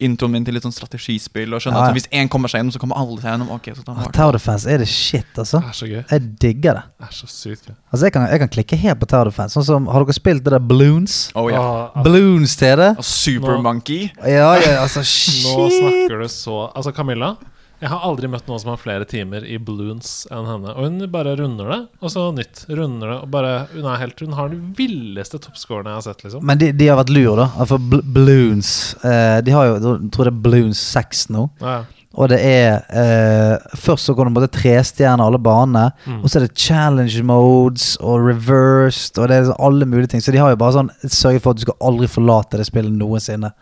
introen 0.00 0.30
min 0.30 0.44
til 0.46 0.54
litt 0.54 0.62
sånn 0.62 0.74
strategispill. 0.74 1.52
Og 1.56 1.60
skjønner 1.60 1.80
Ja, 1.80 1.84
ja. 1.88 1.90
at 1.90 1.96
hvis 1.98 2.06
én 2.14 2.28
kommer 2.30 2.48
seg 2.48 2.60
gjennom, 2.60 2.72
så 2.76 2.78
kommer 2.82 2.96
alle 3.00 3.16
seg 3.20 3.32
gjennom. 3.32 3.48
Ok, 3.50 3.64
så 3.74 3.82
tar 3.84 3.96
Ah, 3.98 4.10
Tower 4.14 4.32
Defense 4.38 4.66
er 4.70 4.78
det 4.78 4.86
shit, 4.88 5.26
altså. 5.36 5.58
Det 5.60 5.68
er 5.72 5.78
så 5.80 5.88
gøy. 5.90 6.04
Jeg 6.10 6.38
digger 6.44 6.74
det. 6.78 6.82
Det 7.00 7.08
er 7.08 7.14
så 7.18 7.26
sykt 7.26 7.66
gøy. 7.66 7.74
Altså, 7.92 8.04
jeg 8.06 8.12
kan, 8.12 8.28
jeg 8.30 8.38
kan 8.44 8.48
klikke 8.48 8.76
helt 8.78 9.00
på 9.00 9.06
Tower 9.10 9.24
Defense. 9.32 9.54
Sånn 9.58 9.64
som, 9.66 9.86
Har 9.90 10.04
dere 10.04 10.14
spilt 10.14 10.44
det 10.44 10.52
der 10.54 10.60
Balloons? 10.62 11.18
Oh, 11.34 11.48
ja. 11.50 11.60
Ah, 11.94 12.02
balloons 12.02 12.56
til 12.56 12.76
det? 12.78 12.90
Og 12.98 13.04
Super 13.04 13.56
Nå- 13.56 13.62
Monkey. 13.62 14.10
Ja, 14.22 14.54
ja, 14.62 14.82
altså 14.84 15.02
shit 15.02 15.44
nå 15.50 15.68
snakker 15.70 16.22
du 16.22 16.28
så 16.28 16.70
Altså, 16.74 16.92
Camilla. 16.94 17.36
Jeg 17.78 17.92
har 17.92 18.02
aldri 18.02 18.26
møtt 18.30 18.48
noen 18.50 18.58
som 18.58 18.72
har 18.72 18.80
flere 18.82 19.06
timer 19.06 19.44
i 19.46 19.58
balloons 19.62 20.24
enn 20.34 20.48
henne. 20.50 20.72
Og 20.74 20.88
hun 20.88 21.04
bare 21.12 21.36
runder 21.38 21.68
det, 21.70 21.78
og 22.02 22.10
så 22.10 22.24
nytt. 22.34 22.64
Runder 22.66 23.12
det, 23.12 23.18
og 23.22 23.28
bare 23.30 23.52
Hun 23.70 23.86
er 23.86 24.00
helt 24.02 24.24
Hun 24.24 24.34
har 24.34 24.50
de 24.50 24.58
villeste 24.78 25.38
toppscorene 25.38 25.92
jeg 25.92 26.00
har 26.00 26.06
sett, 26.08 26.24
liksom. 26.26 26.42
Men 26.46 26.58
de, 26.58 26.72
de 26.74 26.88
har 26.90 26.98
vært 26.98 27.14
lur, 27.14 27.38
da. 27.38 27.46
For 27.70 27.78
bl 27.78 28.02
Bloons 28.18 28.72
eh, 29.06 29.38
De 29.46 29.54
har 29.54 29.68
jo 29.68 29.78
jeg 29.78 30.10
tror 30.14 30.26
det 30.26 30.34
er 30.34 30.42
Bloons 30.48 30.82
6 30.96 31.24
nå. 31.36 31.46
Ja. 31.62 31.78
Og 32.18 32.30
det 32.32 32.38
er 32.42 32.80
eh, 32.90 33.76
Først 33.78 34.08
så 34.08 34.14
kan 34.16 34.26
du 34.26 34.34
måtte 34.34 34.50
trestjerne 34.58 35.22
alle 35.22 35.38
banene. 35.38 35.92
Mm. 36.08 36.20
Og 36.22 36.26
så 36.26 36.40
er 36.40 36.48
det 36.48 36.58
challenge 36.58 37.22
modes 37.22 37.92
og 38.02 38.26
reversed 38.26 39.22
og 39.22 39.30
det 39.30 39.38
er 39.38 39.54
alle 39.54 39.86
mulige 39.86 40.14
ting. 40.14 40.24
Så 40.24 40.34
de 40.34 40.42
har 40.42 40.50
jo 40.50 40.58
bare 40.58 40.80
sånn 40.80 40.90
sørget 41.04 41.44
for 41.44 41.54
at 41.54 41.60
du 41.60 41.68
skal 41.68 41.78
aldri 41.92 42.10
forlate 42.10 42.58
det 42.58 42.66
spillet 42.66 42.98
noensinne. 42.98 43.54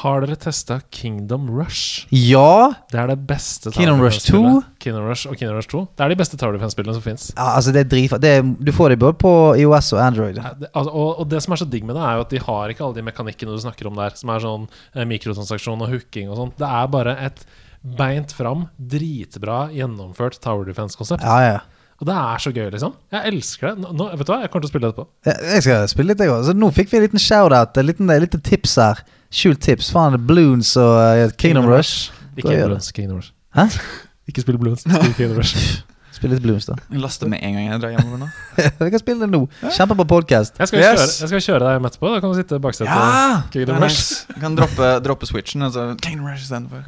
Har 0.00 0.22
dere 0.24 0.38
testa 0.40 0.78
Kingdom 0.90 1.50
Rush? 1.52 2.06
Ja! 2.16 2.70
Det 2.90 2.96
er 3.02 3.10
det 3.10 3.18
beste 3.28 3.68
Kingdom 3.74 4.00
Rush 4.00 4.22
Defense-spillet. 4.24 4.70
Kingdom 4.80 5.04
Rush 5.10 5.28
og 5.28 5.36
Kingdom 5.36 5.58
Rush 5.58 5.68
2. 5.68 5.82
Det 5.98 6.04
er 6.06 6.08
de 6.14 6.16
beste 6.16 6.38
Tower 6.40 6.56
Defense-spillene 6.56 6.94
som 6.96 7.04
fins. 7.04 7.26
ja 7.36 7.48
altså, 7.58 7.74
det 7.76 7.82
er. 7.92 8.18
Det 8.18 8.30
er- 8.38 8.42
Du 8.64 8.72
får 8.72 8.88
det 8.94 8.98
både 8.98 9.12
på 9.20 9.32
IOS 9.60 9.92
og 9.92 10.00
Android. 10.00 10.38
Altså, 10.38 10.90
og, 10.90 11.18
og 11.20 11.28
det 11.28 11.42
som 11.44 11.52
er 11.52 11.56
så 11.60 11.68
digg 11.68 11.84
med 11.84 11.94
det, 11.96 12.02
er 12.08 12.14
jo 12.16 12.20
at 12.24 12.30
de 12.30 12.38
har 12.40 12.68
ikke 12.72 12.84
alle 12.86 12.94
de 12.94 13.02
mekanikkene 13.02 13.52
du 13.52 13.60
snakker 13.60 13.86
om 13.86 13.94
der, 14.00 14.10
som 14.16 14.30
er 14.30 14.40
sånn 14.40 14.64
eh, 14.94 15.04
mikrotransaksjon 15.04 15.82
og 15.84 15.92
hooking 15.92 16.30
og 16.32 16.36
sånn. 16.40 16.54
Det 16.56 16.68
er 16.72 16.86
bare 16.88 17.16
et 17.28 17.44
beint 17.82 18.32
fram, 18.32 18.68
dritbra 18.78 19.68
gjennomført 19.74 20.40
Tower 20.40 20.64
Defense-konsept. 20.64 21.22
Ja, 21.26 21.40
ja. 21.42 21.60
Og 22.02 22.06
det 22.08 22.14
er 22.18 22.40
så 22.42 22.50
gøy, 22.50 22.64
liksom. 22.74 22.94
Jeg 23.14 23.30
elsker 23.30 23.76
det. 23.78 23.92
Nå, 23.94 24.08
vet 24.18 24.26
du 24.26 24.32
hva, 24.32 24.40
jeg 24.42 24.50
kommer 24.50 24.64
til 24.64 24.68
å 24.68 24.72
spille 24.72 24.88
det 24.88 24.90
etterpå. 24.90 25.04
Ja, 25.28 25.34
Jeg 25.54 25.62
skal 25.62 25.84
spille 25.92 26.10
litt, 26.10 26.22
jeg 26.24 26.32
òg. 26.34 26.40
Så 26.48 26.54
nå 26.58 26.70
fikk 26.74 26.90
vi 26.90 26.98
en 26.98 27.04
liten 27.06 27.22
shout-out. 27.22 27.78
Et 27.78 27.86
lite, 27.86 28.16
lite 28.24 28.40
tips 28.42 28.74
her. 28.82 29.04
Skjult 29.30 29.62
tips. 29.62 29.92
Faen, 29.94 30.18
Bloons 30.26 30.74
og 30.82 30.96
eh, 30.98 31.30
Kingdom 31.38 31.70
Rush. 31.70 32.10
Rush. 32.10 32.34
Ikke. 32.42 32.58
Bloons, 32.66 32.90
Kingdom 32.96 33.20
Rush. 33.22 33.30
Hæ? 33.54 33.68
Ikke 34.32 34.42
spill 34.42 34.58
Bloons, 34.58 34.82
spill 34.82 35.14
Kingdom 35.20 35.38
Rush. 35.38 35.54
Spill 36.12 36.34
litt 36.34 36.42
Bloons, 36.44 36.66
da. 36.68 36.74
Jeg 36.92 37.00
laster 37.00 37.30
med 37.30 37.40
en 37.46 37.54
gang 37.56 37.70
jeg 37.70 37.80
drar 37.82 37.94
hjemover 37.94 38.20
nå. 38.24 38.26
vi 38.82 38.90
kan 38.92 39.00
spille 39.00 39.22
det 39.24 39.30
nå. 39.32 39.40
Kjempebra 39.62 40.04
podkast. 40.10 40.58
Jeg 40.60 40.68
skal, 40.72 40.82
Yes. 40.82 40.98
kjøre, 40.98 41.06
jeg 41.22 41.30
skal 41.32 41.44
kjøre 41.46 41.62
deg 41.68 41.78
hjem 41.78 41.88
etterpå. 41.88 42.10
Da 42.12 42.20
kan 42.26 42.34
du 42.34 42.36
sitte 42.42 42.58
i 42.58 42.64
baksetet. 42.66 42.90
Ja! 42.90 43.38
Kingdom 43.54 43.78
Det 43.78 43.86
Rush. 43.86 44.02
nice. 44.02 44.26
Jeg 44.34 44.42
kan 44.44 44.58
droppe, 44.58 44.90
droppe 45.06 45.30
switchen. 45.30 45.64
Altså, 45.70 45.86
Kingdom 46.02 46.26
Rush 46.28 46.44
istedenfor. 46.44 46.82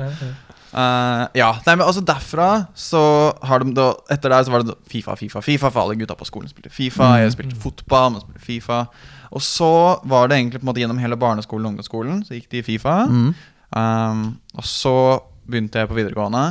Uh, 0.75 1.29
ja, 1.39 1.53
nei, 1.69 1.77
men 1.77 1.85
altså 1.87 2.01
derfra 2.03 2.49
så 2.75 3.01
har 3.47 3.63
de 3.63 3.71
da 3.77 3.93
Etter 4.11 4.33
der 4.33 4.43
så 4.43 4.51
var 4.51 4.65
det 4.67 4.75
Fifa, 4.91 5.15
Fifa, 5.15 5.39
Fifa 5.45 5.69
For 5.71 5.85
alle 5.85 5.95
gutta 6.01 6.17
på 6.19 6.27
skolen 6.27 6.51
spilte 6.51 6.73
Fifa 6.75 7.13
Jeg 7.23 7.31
spilte 7.37 7.55
fotball, 7.63 8.17
man 8.17 8.25
spilte 8.25 8.43
Fifa 8.43 8.81
Og 9.31 9.45
så 9.47 9.69
var 10.03 10.27
det 10.33 10.41
egentlig 10.41 10.59
på 10.59 10.67
en 10.67 10.71
måte 10.73 10.83
gjennom 10.83 10.99
hele 10.99 11.15
barneskolen 11.21 11.69
og 11.69 11.77
ungdomsskolen 11.77 12.25
Så 12.27 12.35
gikk 12.35 12.49
de 12.51 12.59
i 12.59 12.67
Fifa 12.67 12.97
Mm. 13.07 13.29
um, 13.77 14.25
Og 14.59 14.67
så 14.67 14.97
begynte 15.47 15.79
jeg 15.79 15.93
på 15.93 15.95
videregående 16.01 16.43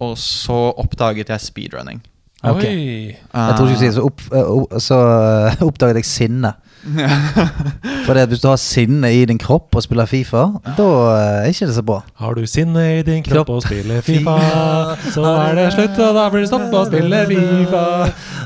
Og 0.00 0.16
så 0.16 0.60
oppdaget 0.80 1.28
jeg 1.34 1.40
speedrunning 1.50 2.00
Okay. 2.40 2.72
Oi. 2.72 3.12
Jeg 3.12 3.56
tror 3.58 3.66
ikke 3.68 3.76
du 3.76 3.80
sier 3.82 3.92
så, 3.92 4.06
opp, 4.08 4.22
eh, 4.32 4.78
så 4.80 4.96
eh, 5.52 5.58
oppdaget 5.66 5.98
jeg 6.00 6.06
sinne. 6.08 6.54
For 8.06 8.14
det, 8.16 8.28
hvis 8.28 8.40
du 8.40 8.48
har 8.48 8.56
sinne 8.56 9.10
i 9.12 9.24
din 9.28 9.38
kropp 9.38 9.76
og 9.76 9.82
spiller 9.84 10.06
Fifa, 10.08 10.46
da 10.78 10.86
eh, 11.12 11.44
er 11.44 11.50
ikke 11.52 11.66
det 11.68 11.74
så 11.76 11.82
bra. 11.86 11.98
Har 12.16 12.34
du 12.34 12.46
sinne 12.48 12.84
i 12.98 13.02
din 13.06 13.22
kropp 13.22 13.46
Kropp. 13.46 13.50
og 13.56 13.62
spiller 13.62 14.00
Fifa, 14.08 14.36
så 15.14 15.24
er 15.24 15.54
det 15.58 15.66
slutt, 15.76 15.98
og 16.00 16.14
da 16.16 16.28
blir 16.32 16.46
det 16.46 16.50
stopp 16.50 16.74
å 16.80 16.84
spille 16.88 17.20
Fifa. 17.30 17.84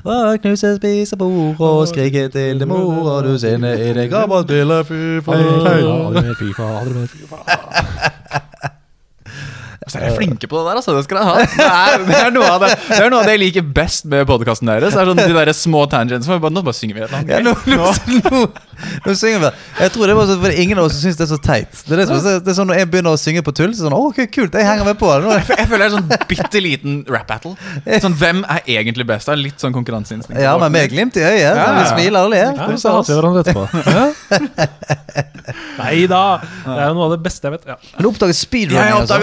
Og 0.04 0.40
knuse, 0.42 0.74
spise 0.80 1.16
bord 1.20 1.60
og 1.64 1.86
skrike 1.88 2.26
til 2.34 2.60
din 2.60 2.68
mor, 2.68 3.06
og 3.14 3.28
du 3.28 3.38
sinne 3.38 3.74
i 3.78 3.92
din 3.96 4.10
kropp 4.12 4.38
og 4.40 4.48
spiller 4.48 4.82
Fifa. 4.90 5.38
Hadde 5.38 6.18
du 6.18 6.20
med 6.20 6.34
Fifa, 6.42 6.72
Hadde 6.80 6.90
du 6.90 6.98
med 6.98 7.08
Fifa. 7.14 8.50
Så 9.86 9.98
er 9.98 10.06
dere 10.06 10.16
flinke 10.16 10.48
på 10.48 10.56
det 10.60 10.64
der, 10.70 10.78
altså. 10.80 10.94
Det 10.96 11.04
skal 11.04 11.18
dere 11.20 11.26
ha. 11.28 11.34
Det 11.58 11.66
er, 11.68 12.04
det 12.08 12.16
er, 12.18 12.30
noe, 12.34 12.46
av 12.54 12.62
det, 12.64 12.70
det 12.88 12.98
er 13.04 13.10
noe 13.12 13.20
av 13.20 13.26
det 13.28 13.34
jeg 13.36 13.42
liker 13.42 13.66
best 13.76 14.06
med 14.10 14.24
podkasten 14.28 14.70
deres. 14.70 14.94
Det 14.94 15.00
er 15.02 15.10
sånn 15.10 15.20
De 15.20 15.34
der 15.36 15.52
små 15.56 15.84
tangents. 15.92 16.26
hvor 16.28 16.38
vi 16.38 16.44
Bare, 16.46 16.54
nå 16.56 16.62
bare 16.64 16.76
synger 16.78 16.94
vi 16.96 17.02
et 17.04 17.12
eller 17.12 17.28
Ja, 17.28 17.40
annet. 17.42 17.66
nå, 17.68 17.76
nå, 18.24 18.30
nå, 18.30 18.40
nå 19.04 19.14
synger 19.20 19.42
vi. 19.44 19.50
Jeg 19.84 19.92
tror 19.94 20.10
det 20.10 20.16
var 20.18 20.30
så, 20.30 20.38
fordi 20.40 20.64
ingen 20.64 20.80
av 20.80 20.88
oss 20.88 20.96
syns 21.02 21.18
det 21.20 21.26
er 21.26 21.30
så 21.34 21.40
teit. 21.44 21.72
Det 21.84 21.98
er, 21.98 22.02
det, 22.04 22.16
er- 22.16 22.40
det 22.44 22.52
er 22.54 22.58
sånn 22.58 22.70
Når 22.72 22.80
jeg 22.80 22.90
begynner 22.94 23.12
å 23.16 23.20
synge 23.20 23.44
på 23.46 23.54
tull, 23.56 23.72
så 23.76 23.84
er 23.84 23.84
det 23.84 23.90
sånn 23.90 23.98
Å, 23.98 24.02
ok, 24.08 24.20
kult, 24.34 24.56
jeg 24.56 24.68
henger 24.70 24.88
med 24.88 24.98
på 25.00 25.10
det. 25.12 25.20
Er 25.20 25.44
Jeg 25.52 25.58
jeg 25.64 25.70
føler 25.72 25.84
det 25.84 25.90
er 25.90 25.94
sånn 25.98 26.28
bitte 26.32 26.64
liten 26.64 26.96
rap 27.12 27.28
battle. 27.28 27.54
Sånn, 28.04 28.16
Hvem 28.24 28.42
er 28.56 28.64
egentlig 28.78 29.06
best? 29.08 29.28
Det 29.28 29.36
er 29.36 29.42
litt 29.42 29.60
sånn 29.62 29.74
konkurranseinstinkt. 29.76 30.40
Ja, 30.40 30.56
men 30.60 30.72
med 30.74 30.90
glimt 30.92 31.16
i 31.20 31.24
øyet. 31.24 31.44
Ja, 31.44 31.68
Vi 31.78 31.84
smiler 31.92 32.24
og 32.28 32.32
ler. 32.34 32.52
Ja, 32.56 32.68
så 32.80 32.96
hater 32.98 33.12
vi 33.12 33.20
hverandre 33.20 33.44
etterpå. 33.44 33.64
Nei 35.78 36.04
da! 36.08 36.22
Det 36.64 36.74
er 36.78 36.88
jo 36.88 36.94
noe 36.96 37.06
av 37.08 37.12
det 37.14 37.20
beste 37.24 37.48
jeg 37.48 37.54
vet. 37.58 37.66
Ja. 37.68 37.76
Men 37.98 38.06
du 38.06 38.08
speedrunning. 38.34 38.78
Ja, 38.78 38.84
jeg 38.88 38.96
altså. 38.96 39.14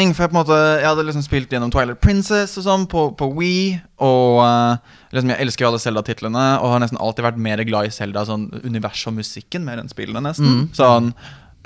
Speedrunning. 0.00 0.14
For 0.16 0.26
jeg, 0.26 0.34
måte, 0.34 0.56
jeg 0.80 0.88
hadde 0.88 1.04
liksom 1.06 1.24
spilt 1.24 1.52
gjennom 1.52 1.72
Twilight 1.72 2.00
Princess 2.00 2.56
og 2.58 2.64
sånn 2.66 2.86
på, 2.90 3.10
på 3.16 3.28
Wii. 3.36 3.80
Og 4.00 4.40
uh, 4.40 4.78
liksom, 5.12 5.30
jeg 5.32 5.44
elsker 5.44 5.64
jo 5.64 5.70
alle 5.70 5.82
Zelda-titlene 5.82 6.46
og 6.60 6.72
har 6.72 6.80
nesten 6.82 7.00
alltid 7.00 7.26
vært 7.26 7.42
mer 7.42 7.62
glad 7.68 7.88
i 7.88 7.92
Zelda 7.94 8.24
sånn 8.28 8.48
universet 8.64 9.10
og 9.12 9.18
musikken 9.20 9.64
mer 9.66 9.80
enn 9.80 9.90
spillene. 9.90 10.22
nesten 10.30 10.68
Sånn 10.76 11.12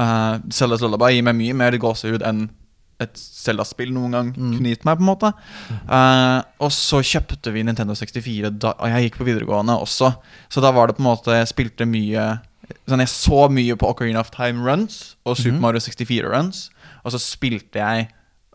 uh, 0.00 0.40
Zeldas 0.50 0.82
Lullaby 0.82 1.14
gir 1.14 1.26
meg 1.26 1.38
mye 1.38 1.56
mer 1.56 1.78
gåsehud 1.78 2.24
enn 2.26 2.48
et 3.02 3.18
Zelda-spill 3.18 3.90
noen 3.90 4.12
gang 4.14 4.28
kunne 4.36 4.70
gitt 4.70 4.84
meg. 4.86 5.00
på 5.00 5.02
en 5.02 5.08
måte 5.08 5.32
uh, 5.90 6.46
Og 6.62 6.70
så 6.72 7.00
kjøpte 7.02 7.50
vi 7.50 7.64
Nintendo 7.66 7.96
64, 7.98 8.52
da, 8.62 8.76
og 8.78 8.92
jeg 8.92 9.08
gikk 9.08 9.18
på 9.18 9.26
videregående 9.26 9.74
også. 9.82 10.12
Så 10.46 10.62
da 10.62 10.70
var 10.74 10.88
det 10.88 10.94
på 10.96 11.02
en 11.02 11.10
måte 11.10 11.34
Jeg 11.34 11.50
spilte 11.50 11.88
mye 11.90 12.36
Sånn 12.86 13.02
Jeg 13.02 13.10
så 13.10 13.48
mye 13.52 13.74
på 13.76 13.90
Ocarina 13.90 14.22
of 14.22 14.30
Time 14.32 14.62
runs 14.64 15.16
og 15.26 15.36
Super 15.36 15.58
Mario 15.60 15.82
64 15.82 16.30
runs. 16.30 16.68
og 17.02 17.12
så 17.12 17.18
spilte 17.20 17.82
jeg 17.82 18.06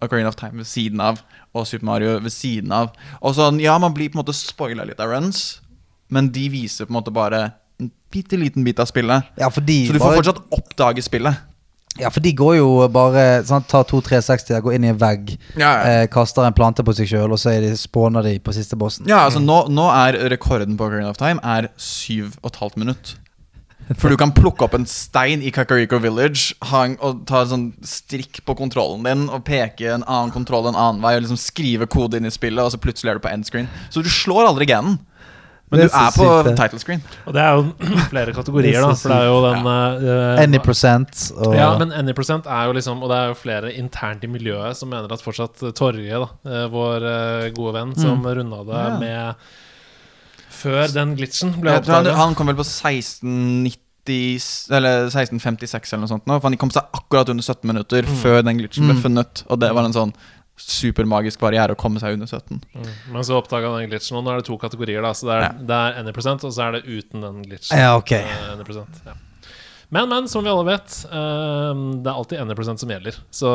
Ocarina 0.02 0.28
of 0.32 0.36
Time 0.40 0.58
ved 0.64 0.68
siden 0.70 1.02
av, 1.02 1.22
og 1.54 1.66
Super 1.68 1.86
Mario 1.86 2.20
ved 2.20 2.32
siden 2.32 2.72
av. 2.72 2.92
Og 3.22 3.36
sånn, 3.36 3.60
ja, 3.62 3.78
man 3.82 3.94
blir 3.94 4.10
på 4.10 4.20
en 4.20 4.24
måte 4.26 4.36
spoila 4.38 4.86
litt 4.88 5.00
av 5.00 5.10
runs, 5.12 5.60
men 6.10 6.30
de 6.34 6.48
viser 6.50 6.86
på 6.86 6.94
en 6.94 7.00
måte 7.02 7.14
bare 7.14 7.54
en 7.80 7.92
bitte 8.12 8.38
liten 8.40 8.64
bit 8.66 8.80
av 8.80 8.88
spillet. 8.90 9.24
Ja, 9.38 9.50
for 9.50 9.62
de 9.62 9.88
Så 9.88 9.94
du 9.94 10.00
får 10.00 10.06
bare- 10.10 10.22
fortsatt 10.24 10.44
oppdage 10.52 11.04
spillet. 11.04 11.38
Ja, 12.00 12.10
for 12.10 12.22
de 12.22 12.32
går 12.34 12.56
jo 12.58 12.88
bare 12.88 13.44
sånn, 13.44 13.66
Tar 13.68 13.84
to 13.84 14.00
360, 14.00 14.62
går 14.62 14.76
inn 14.76 14.86
i 14.86 14.88
en 14.90 14.98
vegg, 14.98 15.38
Ja, 15.58 15.72
ja. 15.74 15.82
eh, 16.04 16.08
kaster 16.08 16.46
en 16.46 16.54
plante 16.54 16.84
på 16.86 16.94
seg 16.96 17.08
sjøl, 17.10 17.32
og 17.32 17.38
så 17.42 17.50
er 17.58 17.62
de, 17.62 17.72
spåner 17.76 18.24
de 18.24 18.38
på 18.40 18.54
siste 18.54 18.78
bossen. 18.78 19.08
Ja, 19.10 19.26
altså 19.28 19.40
nå, 19.44 19.68
nå 19.70 19.90
er 19.92 20.30
rekorden 20.30 20.78
på 20.78 20.86
Ocarina 20.88 21.10
of 21.10 21.18
Time 21.18 21.40
Er 21.44 21.70
syv 21.78 22.38
og 22.44 22.52
et 22.54 22.60
halvt 22.62 22.78
minutt 22.78 23.16
For 23.98 24.10
du 24.14 24.18
kan 24.22 24.30
plukke 24.36 24.62
opp 24.68 24.76
en 24.78 24.86
stein 24.86 25.42
i 25.42 25.50
Kakariko 25.50 25.98
Village 26.04 26.54
hang, 26.70 26.98
Og 27.02 27.24
ta 27.30 27.42
en 27.42 27.50
sånn 27.50 27.68
strikk 27.82 28.44
på 28.46 28.54
kontrollen 28.60 29.02
din 29.08 29.24
Og 29.34 29.42
peke 29.48 29.90
en 29.96 30.04
annen 30.06 30.30
kontroll 30.36 30.68
en 30.70 30.78
annen 30.78 31.02
vei 31.02 31.16
Og 31.18 31.24
liksom 31.26 31.40
skrive 31.42 31.88
kode 31.90 32.20
inn 32.22 32.30
i 32.30 32.34
spillet 32.34 32.62
Og 32.62 32.70
så 32.76 32.78
plutselig 32.82 33.10
er 33.16 33.18
du 33.18 33.24
på 33.26 33.32
endscreen 33.34 33.70
Så 33.90 34.04
du 34.06 34.10
slår 34.14 34.52
aldri 34.52 34.68
ganen. 34.70 35.00
Men 35.70 35.84
er 35.84 35.90
du 35.92 35.94
er 36.02 36.14
på 36.16 36.26
sykt, 36.26 36.56
title 36.58 36.80
screen. 36.82 37.02
Og 37.30 37.34
det 37.36 37.42
er 37.46 37.52
jo 37.54 37.66
flere 38.12 38.34
kategorier, 38.34 38.74
Det 38.74 38.80
er 38.82 38.88
da. 38.88 38.96
For 38.98 39.12
det 39.14 39.18
er 39.20 39.28
jo 39.30 39.42
den 39.44 39.68
eh, 40.10 40.44
Any 40.44 40.62
percent 40.66 41.26
og 41.38 41.54
Ja, 41.58 41.68
men 41.78 41.94
Any 41.94 42.16
Percent 42.18 42.50
er 42.50 42.66
jo 42.70 42.74
liksom 42.78 43.04
Og 43.06 43.12
det 43.12 43.18
er 43.20 43.28
jo 43.30 43.38
flere 43.38 43.74
internt 43.78 44.26
i 44.26 44.30
miljøet 44.34 44.78
som 44.80 44.90
mener 44.90 45.14
at 45.14 45.22
fortsatt 45.22 45.62
Torje, 45.78 46.10
da, 46.26 46.30
eh, 46.50 46.66
vår 46.74 47.06
eh, 47.12 47.50
gode 47.54 47.76
venn, 47.78 47.94
som 48.02 48.26
runda 48.26 48.64
det 48.66 48.82
Ja. 48.82 48.98
med 49.02 49.36
Før 50.60 50.92
den 50.94 51.16
glitchen 51.18 51.54
ble 51.62 51.78
oppdaget 51.80 52.12
han, 52.14 52.20
han 52.20 52.36
kom 52.36 52.48
vel 52.52 52.58
på 52.60 52.66
1690 52.68 53.78
Eller 54.76 55.06
1656 55.10 55.94
eller 55.94 56.04
noe 56.06 56.12
sånt 56.12 56.28
nå 56.30 56.38
For 56.40 56.50
han 56.50 56.60
kom 56.62 56.72
seg 56.74 56.90
akkurat 56.98 57.30
under 57.34 57.46
17 57.46 57.68
minutter 57.70 58.08
Før 58.24 58.42
den 58.48 58.60
glitchen 58.62 58.88
ble 58.90 58.98
Mm. 58.98 59.04
funnet 59.06 59.44
Og 59.50 59.60
det 59.62 59.72
var 59.76 59.88
en 59.88 59.96
sånn 59.96 60.14
supermagisk 60.60 61.40
barriere 61.40 61.76
Å 61.76 61.80
komme 61.80 62.02
seg 62.02 62.18
under 62.18 62.28
17 62.28 62.60
Mm. 62.76 62.90
Men 63.14 63.24
så 63.24 63.38
oppdaga 63.40 63.72
den 63.78 63.90
glitchen, 63.90 64.18
og 64.18 64.24
nå 64.26 64.34
er 64.34 64.38
det 64.42 64.46
to 64.50 64.58
kategorier. 64.58 65.02
da 65.02 65.12
Så 65.14 65.26
det 65.28 65.36
er, 65.38 65.42
Ja. 65.42 65.52
det 65.70 65.76
er 65.80 66.00
Any 66.00 66.12
Percent, 66.12 66.44
og 66.44 66.52
så 66.52 66.62
er 66.68 66.72
det 66.74 66.84
uten 66.86 67.22
den 67.22 67.44
glitchen. 67.44 67.78
Ja, 67.78 67.96
ok. 67.98 68.12
Eh, 68.12 68.52
Any 68.54 68.64
Percent, 68.64 69.02
ja. 69.06 69.14
Men, 69.90 70.06
men, 70.10 70.28
som 70.30 70.44
vi 70.46 70.52
alle 70.52 70.66
vet, 70.68 70.98
eh, 71.10 71.80
det 72.04 72.10
er 72.12 72.14
alltid 72.14 72.42
1 72.44 72.78
som 72.84 72.92
gjelder. 72.94 73.16
Så 73.34 73.54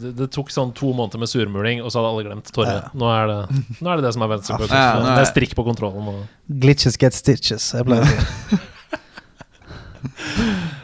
det, 0.00 0.14
det 0.16 0.28
tok 0.32 0.48
sånn 0.54 0.72
to 0.76 0.94
måneder 0.96 1.20
med 1.20 1.28
surmuling, 1.28 1.82
og 1.84 1.92
så 1.92 2.00
hadde 2.00 2.12
alle 2.14 2.24
glemt 2.30 2.48
Torje. 2.56 2.78
Ja. 2.78 2.88
Nå, 2.96 3.10
er 3.12 3.28
det, 3.28 3.62
nå 3.84 3.92
er 3.92 4.00
det 4.00 4.06
det 4.08 4.14
som 4.16 4.24
er 4.24 4.32
er- 4.38 5.04
det 5.04 5.20
er 5.26 5.28
strikk 5.28 5.52
på 5.58 5.66
kontrollen. 5.68 6.08
Og 6.14 6.58
Glitches 6.64 6.96
get 6.96 7.12
stitches. 7.16 7.72
Jeg 7.76 7.84
pleier 7.88 8.08
å 8.08 8.08
si. 8.08 8.60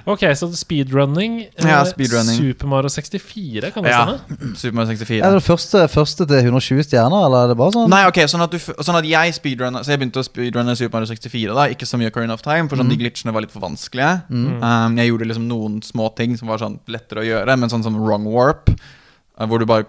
Ok, 0.04 0.20
så 0.36 0.48
speedrunning. 0.52 1.38
eh, 1.56 1.66
Ja, 1.68 1.78
speedrunning. 1.88 2.36
Super 2.36 2.66
Mario 2.68 2.88
64, 2.92 3.70
kan 3.72 3.82
det 3.86 3.90
Ja. 3.92 4.02
stemme? 4.04 4.54
Super 4.60 4.74
Mario 4.76 4.90
64 4.92 5.22
Er 5.24 5.32
det 5.38 5.42
første, 5.46 5.82
første 5.88 6.26
til 6.28 6.36
120 6.50 6.82
stjerner, 6.84 7.24
eller 7.26 7.44
er 7.44 7.48
det 7.48 7.56
bare 7.56 7.72
sånn? 7.72 7.88
Nei, 7.88 8.02
ok, 8.10 8.20
sånn 8.28 8.44
at, 8.44 8.50
du, 8.52 8.58
sånn 8.58 8.98
at 9.00 9.08
jeg 9.08 9.32
speedrunner 9.38 9.80
Så 9.86 9.94
jeg 9.94 10.02
begynte 10.02 10.20
å 10.20 10.26
speedrunne 10.26 10.76
Super 10.76 10.98
Mario 10.98 11.08
64 11.14 11.56
da 11.56 11.66
Ikke 11.72 11.88
så 11.88 11.96
mye 12.00 12.10
Ocarina 12.12 12.36
of 12.36 12.42
Time 12.44 12.68
For 12.68 12.76
sånn 12.80 12.92
de 12.92 12.98
glitchene 13.00 13.32
var 13.32 13.46
litt 13.46 13.54
for 13.54 13.64
vanskelige 13.64 14.24
um, 14.28 14.98
Jeg 15.00 15.08
gjorde 15.12 15.30
liksom 15.32 15.48
noen 15.48 15.80
små 15.86 16.10
ting 16.16 16.36
Som 16.40 16.52
var 16.52 16.60
sånn 16.60 16.78
lettere 16.92 17.24
å 17.24 17.28
gjøre 17.28 17.56
Men 17.56 17.72
sånn 17.72 17.82
som 17.86 17.96
wrong 17.96 18.28
warp 18.28 18.68
uh, 18.74 19.46
Hvor 19.46 19.58
du 19.58 19.66
bare 19.70 19.88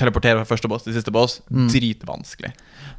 teleporterer 0.00 0.42
fra 0.42 0.56
første 0.56 0.68
boss 0.72 0.82
til 0.88 0.94
siste 0.96 1.12
boss 1.14 1.38
Dritvanskelig 1.52 2.52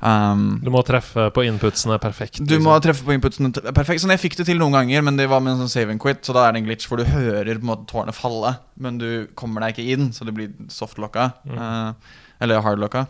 um, 0.04 0.60
Du 0.63 0.70
må 0.74 0.84
treffe 0.86 1.30
på 1.34 1.46
inputsene 1.48 1.98
perfekt. 2.04 2.42
Du 2.42 2.46
liksom. 2.54 2.68
må 2.68 2.76
treffe 2.84 3.08
på 3.08 3.16
inputsene 3.16 3.54
perfekt. 3.72 4.04
Sånn, 4.04 4.13
jeg 4.13 4.22
fikk 4.22 4.38
det 4.42 4.48
til 4.52 4.60
noen 4.62 4.76
ganger, 4.76 5.06
men 5.08 5.18
det 5.20 5.30
var 5.32 5.42
med 5.44 5.56
en 5.56 5.63
sånn 5.63 5.74
save 5.74 5.96
and 5.96 6.04
quit. 6.04 6.22
Så 6.28 6.36
da 6.36 6.46
er 6.48 6.54
det 6.54 6.63
en 6.63 6.70
glitch 6.70 6.89
hvor 6.89 7.02
du 7.02 7.08
hører 7.08 7.56
på 7.56 7.63
en 7.63 7.72
måte 7.72 7.89
tårnet 7.89 8.18
falle, 8.18 8.56
men 8.76 9.00
du 9.02 9.10
kommer 9.39 9.66
deg 9.66 9.78
ikke 9.78 9.96
inn, 9.96 10.12
så 10.16 10.28
det 10.28 10.36
blir 10.38 10.54
softlocka. 10.74 11.32
eh, 11.50 12.20
eller 12.44 12.63
hardlocka. 12.66 13.06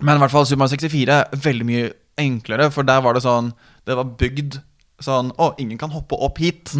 Men 0.00 0.16
i 0.16 0.20
hvert 0.22 0.32
fall 0.32 0.46
Super 0.48 0.64
Mario 0.64 0.76
64 0.76 1.16
er 1.16 1.44
veldig 1.44 1.66
mye 1.68 1.92
enklere, 2.20 2.70
for 2.72 2.84
der 2.88 3.00
var 3.04 3.16
det 3.16 3.22
sånn 3.24 3.52
Det 3.88 3.96
var 3.96 4.10
bygd 4.20 4.58
sånn 5.00 5.30
Å, 5.40 5.54
ingen 5.60 5.78
kan 5.80 5.92
hoppe 5.94 6.16
opp 6.20 6.40
hit. 6.42 6.74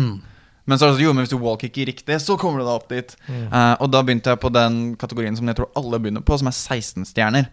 Men 0.70 0.78
så 0.78 0.86
er 0.86 0.92
det 0.92 0.96
sånn, 1.00 1.04
jo, 1.08 1.12
men 1.16 1.24
hvis 1.26 1.32
du 1.32 1.40
wallkicker 1.42 1.88
riktig, 1.90 2.16
så 2.22 2.36
kommer 2.38 2.62
du 2.62 2.68
deg 2.68 2.76
opp 2.76 2.88
dit. 2.92 3.14
Eh, 3.26 3.74
og 3.82 3.90
da 3.90 4.02
begynte 4.06 4.30
jeg 4.30 4.40
på 4.42 4.52
den 4.54 4.76
kategorien 5.00 5.34
som 5.38 5.50
jeg 5.50 5.58
tror 5.58 5.70
alle 5.80 5.98
begynner 5.98 6.22
på, 6.22 6.38
som 6.38 6.50
er 6.50 6.54
16 6.54 7.08
stjerner. 7.10 7.48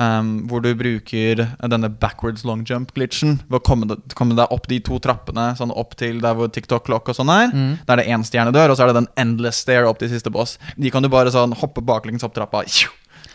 Um, 0.00 0.30
hvor 0.48 0.64
du 0.64 0.70
bruker 0.78 1.44
denne 1.60 1.90
backwards 1.92 2.46
long 2.48 2.64
jump-glitchen. 2.64 3.36
Ved 3.50 3.60
å 3.60 3.64
komme, 3.66 3.98
komme 4.16 4.36
deg 4.38 4.54
opp 4.54 4.68
de 4.72 4.80
to 4.84 4.96
trappene, 5.04 5.50
sånn 5.60 5.74
opp 5.76 5.92
til 6.00 6.22
der 6.24 6.38
hvor 6.38 6.48
TikTok 6.54 6.86
Clock 6.88 7.12
og 7.12 7.18
sånn 7.20 7.32
er. 7.34 7.52
Der 7.84 7.98
er 7.98 8.02
det 8.02 8.08
én 8.16 8.24
stjernedør, 8.26 8.72
og 8.72 8.78
så 8.80 8.86
er 8.86 8.92
det 8.94 9.02
den 9.02 9.10
endless 9.20 9.60
stair 9.64 9.84
opp 9.90 10.00
til 10.00 10.08
siste 10.12 10.32
boss. 10.32 10.56
De 10.80 10.90
kan 10.94 11.04
du 11.04 11.10
bare 11.12 11.32
sånn 11.34 11.52
hoppe 11.60 11.84
baklengs 11.84 12.24
opp 12.24 12.32
trappa, 12.36 12.64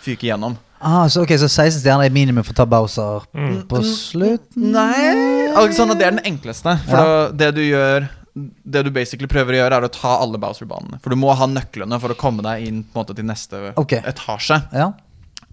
fyke 0.02 0.28
gjennom. 0.32 0.58
Ah, 0.80 1.10
så, 1.12 1.26
okay, 1.26 1.36
så 1.36 1.50
16 1.52 1.82
stjerner 1.82 2.08
er 2.08 2.14
minimum 2.16 2.46
for 2.48 2.56
å 2.56 2.60
ta 2.62 2.66
Bowser 2.70 3.26
på 3.68 3.82
slutten? 3.84 4.70
Nei 4.72 5.50
Alexander, 5.50 5.76
sånn 5.76 6.00
Det 6.00 6.06
er 6.08 6.14
den 6.16 6.24
enkleste. 6.30 6.76
For 6.88 7.10
Ja. 7.10 7.32
det 7.36 7.50
du 7.58 7.62
gjør 7.66 8.08
Det 8.36 8.84
du 8.86 8.92
basically 8.94 9.30
prøver 9.32 9.56
å 9.56 9.62
gjøre, 9.64 9.80
er 9.80 9.88
å 9.88 9.94
ta 9.94 10.18
alle 10.24 10.40
Bowser-banene. 10.42 11.00
For 11.04 11.14
du 11.14 11.20
må 11.20 11.34
ha 11.36 11.48
nøklene 11.50 12.00
for 12.02 12.14
å 12.14 12.20
komme 12.20 12.46
deg 12.46 12.68
inn 12.68 12.84
måte 12.96 13.16
til 13.18 13.28
neste 13.28 13.72
okay. 13.80 14.04
etasje. 14.08 14.62
Ja. 14.76 14.92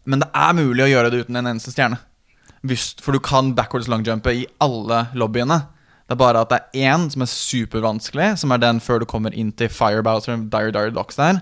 Men 0.07 0.23
det 0.23 0.31
er 0.35 0.59
mulig 0.59 0.85
å 0.87 0.91
gjøre 0.91 1.13
det 1.13 1.25
uten 1.25 1.41
en 1.41 1.51
eneste 1.55 1.75
stjerne. 1.75 1.99
For 3.03 3.15
du 3.15 3.23
kan 3.23 3.55
backwards 3.57 3.89
longjumpe 3.91 4.35
i 4.35 4.47
alle 4.63 5.07
lobbyene. 5.19 5.63
Det 6.07 6.15
er 6.15 6.21
bare 6.21 6.43
at 6.45 6.53
det 6.53 6.59
er 6.63 6.93
én 6.93 7.09
som 7.11 7.25
er 7.25 7.31
supervanskelig, 7.31 8.29
som 8.39 8.53
er 8.55 8.61
den 8.63 8.79
før 8.83 9.03
du 9.03 9.09
kommer 9.11 9.35
inn 9.35 9.49
til 9.59 9.71
Fire 9.75 10.05
Bowser 10.07 10.39
Dire 10.39 10.71
Dire 10.75 10.93
Docks 10.95 11.19
der. 11.19 11.41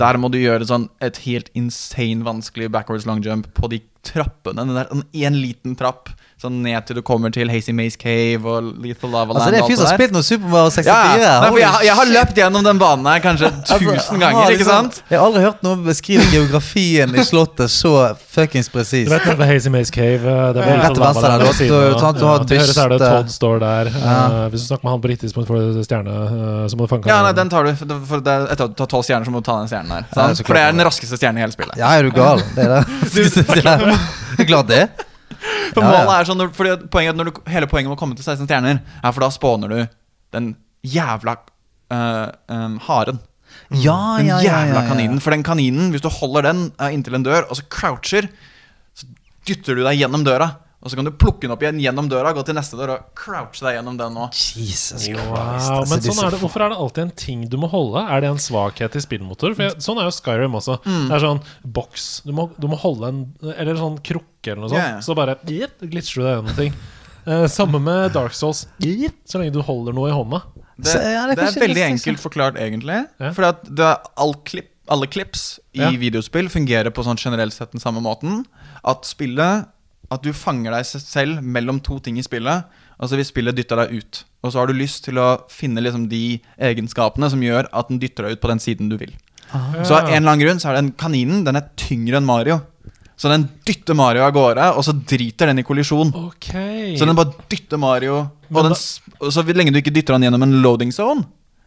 Der 0.00 0.16
må 0.16 0.30
du 0.32 0.38
gjøre 0.40 0.68
sånn 0.68 0.88
et 1.04 1.20
helt 1.26 1.50
insane 1.52 2.24
vanskelig 2.24 2.70
backwards 2.72 3.04
longjump 3.08 3.50
på 3.56 3.68
de 3.74 3.82
trappene. 4.06 4.64
Den 4.64 4.78
der, 4.78 4.88
en 5.28 5.36
liten 5.36 5.76
trapp 5.76 6.08
sånn 6.36 6.58
ned 6.60 6.84
til 6.84 6.98
du 6.98 7.00
kommer 7.00 7.32
til 7.32 7.48
Hazy 7.48 7.72
Maze 7.72 7.96
Cave 7.96 8.44
og 8.44 8.66
Lethal 8.84 9.08
Lava 9.08 9.32
Land. 9.32 9.40
Altså, 9.40 9.52
det 9.54 9.60
er 9.62 9.68
fyr 9.70 9.78
som 9.80 9.86
har 9.88 9.96
spilt 9.96 10.12
noe 10.12 10.24
Super 10.26 10.50
Mario 10.52 10.68
64. 10.74 10.84
Ja, 10.84 11.14
ja. 11.16 11.30
Nei, 11.40 11.60
jeg, 11.62 11.68
har- 11.72 11.84
jeg 11.86 11.94
har 11.96 12.10
løpt 12.12 12.36
gjennom 12.36 12.64
den 12.66 12.78
banen 12.82 13.06
her 13.08 13.22
kanskje 13.24 13.48
Altså, 13.48 13.78
tusen 13.80 14.10
han 14.10 14.20
ganger, 14.20 14.42
har 14.42 14.50
ikke 14.52 14.60
liksom- 14.60 14.90
sant? 14.92 14.98
Jeg 15.08 15.18
har 15.18 15.24
aldri 15.30 15.42
hørt 15.46 15.62
noen 15.64 15.84
beskrive 15.86 16.26
geografien 16.36 17.14
i 17.16 17.24
slottet 17.24 17.72
så 17.72 17.92
fuckings 18.36 18.68
Du 18.68 18.76
presist. 18.76 19.08
vet 19.10 19.24
det 19.24 19.32
er 19.40 19.48
Hazy 19.48 19.72
Maze 19.72 19.90
Cave? 19.96 20.20
eh, 20.28 20.52
Det 20.52 20.60
er 20.60 20.76
Rett 20.84 20.92
til 20.94 21.04
venstre 21.06 21.30
der, 21.32 21.38
du- 21.46 21.52
siden 21.56 21.72
du- 21.72 21.96
du 22.20 22.26
har 22.28 22.44
Ja, 22.46 22.60
høyre 22.60 22.84
er 22.84 22.88
det 22.92 23.00
Todd 23.00 23.32
står 23.32 23.58
der. 23.64 23.90
Ja. 23.96 24.18
Uh, 24.28 24.48
hvis 24.52 24.60
du 24.60 24.66
snakker 24.68 24.84
med 24.84 24.92
han 24.92 25.00
på 25.00 25.08
riktig 25.14 25.24
tidspunkt 25.32 25.48
får 25.48 25.56
du 25.72 25.82
stjerne, 25.88 26.12
Uh, 26.36 26.68
så 26.68 26.76
må 26.76 26.84
du 26.84 26.92
fange 26.92 27.06
Ja, 27.08 27.22
nei, 27.22 27.32
den 27.32 27.48
tar 27.48 27.64
du. 27.64 27.72
For 27.74 28.20
det- 28.20 28.28
er 28.28 28.46
etter 28.52 28.68
å 28.68 28.76
ta 28.76 28.84
tolv 28.84 29.04
stjerner, 29.08 29.24
så 29.24 29.32
må 29.32 29.40
du 29.40 29.48
ta 29.48 29.56
den 29.64 29.68
stjernen 29.72 29.88
der. 29.88 30.04
Ja? 30.14 30.34
For 30.36 30.52
det 30.52 30.62
er 30.68 30.72
den 30.76 30.84
raskeste 30.84 31.16
stjernen 31.16 31.38
i 31.38 31.40
hele 31.48 31.52
spillet. 31.56 31.76
Ja, 31.80 31.96
er 31.96 32.02
du 32.02 32.10
gal? 32.10 32.42
Det 32.54 32.60
er 32.68 32.76
det. 32.76 32.84
Det 34.36 34.44
er 34.44 34.48
klart 34.52 34.68
det. 34.68 34.90
For 35.74 35.82
Ja, 35.82 35.92
målet 35.92 36.12
er 36.14 36.28
sånn, 36.28 36.44
fordi 36.56 36.74
poenget, 36.92 37.14
er 37.14 37.18
når 37.20 37.30
du, 37.30 37.40
Hele 37.50 37.68
poenget 37.70 37.90
med 37.90 37.96
å 37.96 38.00
komme 38.00 38.18
til 38.18 38.26
16 38.26 38.46
stjerner, 38.48 38.82
er 39.02 39.14
for 39.14 39.24
da 39.24 39.30
spåner 39.34 39.72
du 39.72 39.78
den 40.36 40.52
jævla 40.86 41.36
uh, 41.92 42.28
um, 42.52 42.76
haren. 42.86 43.18
Ja, 43.70 44.16
Den 44.18 44.28
ja, 44.28 44.40
ja. 44.42 44.60
jævla 44.66 44.84
kaninen. 44.88 45.22
For 45.22 45.34
den 45.34 45.46
kaninen, 45.46 45.90
hvis 45.94 46.04
du 46.04 46.10
holder 46.12 46.50
den 46.50 46.68
uh, 46.80 46.90
inntil 46.92 47.18
en 47.18 47.26
dør, 47.26 47.48
og 47.48 47.58
så 47.58 47.66
croucher, 47.72 48.28
så 48.96 49.08
dytter 49.48 49.78
du 49.78 49.84
deg 49.86 50.00
gjennom 50.02 50.26
døra. 50.26 50.50
Og 50.86 50.92
så 50.92 50.98
kan 51.00 51.08
du 51.08 51.10
plukke 51.18 51.42
den 51.42 51.52
opp 51.56 51.64
igjen 51.64 51.80
gjennom 51.82 52.06
døra, 52.06 52.30
gå 52.36 52.44
til 52.46 52.54
neste 52.54 52.78
dør 52.78 52.92
og 52.94 53.06
crouche 53.18 53.64
deg 53.66 53.74
gjennom 53.80 53.96
den 53.98 54.18
òg. 54.22 54.36
Wow, 55.18 55.32
altså, 55.34 55.78
men 55.90 56.04
sånn 56.04 56.20
er 56.22 56.36
det, 56.36 56.38
Hvorfor 56.44 56.62
er 56.62 56.70
det 56.70 56.78
alltid 56.84 57.02
en 57.02 57.14
ting 57.18 57.42
du 57.50 57.56
må 57.58 57.70
holde? 57.72 58.04
Er 58.06 58.22
det 58.22 58.30
en 58.30 58.38
svakhet 58.42 58.94
i 58.94 59.02
spillmotor? 59.02 59.56
For 59.58 59.66
jeg, 59.66 59.80
sånn 59.82 59.98
er 59.98 60.06
jo 60.06 60.14
Skyrim 60.14 60.54
også. 60.60 60.78
Mm. 60.86 61.08
Det 61.10 61.16
er 61.18 61.24
sånn 61.24 61.42
boks. 61.78 62.04
Du 62.22 62.30
du 62.36 62.68
må 62.70 62.78
holde 62.78 63.10
en 63.10 63.18
Eller 63.56 63.80
sånn 63.80 63.98
krukke 64.06 64.52
eller 64.52 64.62
noe 64.62 64.70
sånt. 64.70 64.78
Yeah. 64.84 65.02
Så 65.02 65.16
bare 65.18 65.34
glitcher 65.42 66.22
du 66.22 66.22
deg 66.22 66.36
gjennom 66.36 66.60
ting. 66.60 66.78
Eh, 67.26 67.46
samme 67.50 67.82
med 67.82 68.14
Dark 68.14 68.36
Souls. 68.38 68.68
Så 68.78 69.40
lenge 69.42 69.56
du 69.56 69.62
holder 69.66 69.96
noe 69.96 70.12
i 70.12 70.14
hånda. 70.14 70.44
Det, 70.76 70.92
Så, 70.92 71.00
ja, 71.02 71.26
det 71.26 71.34
er 71.34 71.42
det 71.42 71.48
er 71.50 71.62
veldig 71.66 71.84
enkelt 71.90 72.22
forklart, 72.22 72.58
egentlig. 72.62 73.02
Ja. 73.18 73.32
For 73.34 73.48
at 73.48 73.66
er 73.66 73.96
all 74.22 74.36
klipp, 74.46 74.70
alle 74.86 75.08
clips 75.10 75.58
i 75.74 75.80
Ja. 75.82 75.90
videospill 75.90 76.46
fungerer 76.48 76.94
på 76.94 77.02
sånn 77.02 77.18
generelt 77.18 77.52
sett 77.52 77.72
den 77.72 77.82
samme 77.82 78.00
måten. 78.00 78.44
At 78.84 79.02
spillet 79.02 79.66
At 80.12 80.22
du 80.22 80.30
fanger 80.36 80.74
deg 80.76 80.86
selv 80.86 81.42
mellom 81.42 81.80
to 81.82 81.98
ting 82.02 82.18
i 82.20 82.24
spillet. 82.24 82.66
Altså 82.96 83.18
hvis 83.18 83.32
spillet 83.32 83.56
dytter 83.58 83.82
deg 83.82 83.98
ut, 83.98 84.22
og 84.40 84.52
så 84.52 84.62
har 84.62 84.70
du 84.70 84.78
lyst 84.78 85.04
til 85.04 85.18
å 85.20 85.42
finne 85.52 85.82
liksom 85.82 86.06
de 86.08 86.38
egenskapene 86.62 87.28
som 87.32 87.42
gjør 87.42 87.68
at 87.68 87.90
den 87.90 87.98
dytter 88.00 88.24
deg 88.28 88.36
ut 88.36 88.44
på 88.44 88.50
den 88.52 88.62
siden 88.62 88.88
du 88.92 88.96
vil. 89.00 89.12
Så 89.84 89.94
av 89.94 90.08
en 90.08 90.16
eller 90.16 90.32
annen 90.32 90.42
grunn 90.42 90.58
så 90.62 90.72
er 90.72 90.80
den 90.80 90.88
kaninen 90.98 91.44
Den 91.46 91.54
er 91.54 91.68
tyngre 91.78 92.18
enn 92.18 92.26
Mario. 92.26 92.56
Så 93.16 93.30
den 93.32 93.46
dytter 93.64 93.96
Mario 93.96 94.24
av 94.26 94.32
gårde, 94.36 94.64
og 94.76 94.84
så 94.84 94.92
driter 94.92 95.48
den 95.48 95.62
i 95.62 95.64
kollisjon. 95.64 96.10
Okay. 96.32 96.96
Så 96.98 97.06
den 97.08 97.16
bare 97.16 97.32
dytter 97.48 97.80
Mario 97.80 98.18
og, 98.18 98.58
den, 98.58 98.74
og 98.74 99.30
Så 99.32 99.44
lenge 99.56 99.72
du 99.72 99.80
ikke 99.80 99.94
dytter 99.94 100.16
han 100.16 100.26
gjennom 100.26 100.44
en 100.44 100.58
loading 100.64 100.92
zone, 100.92 101.24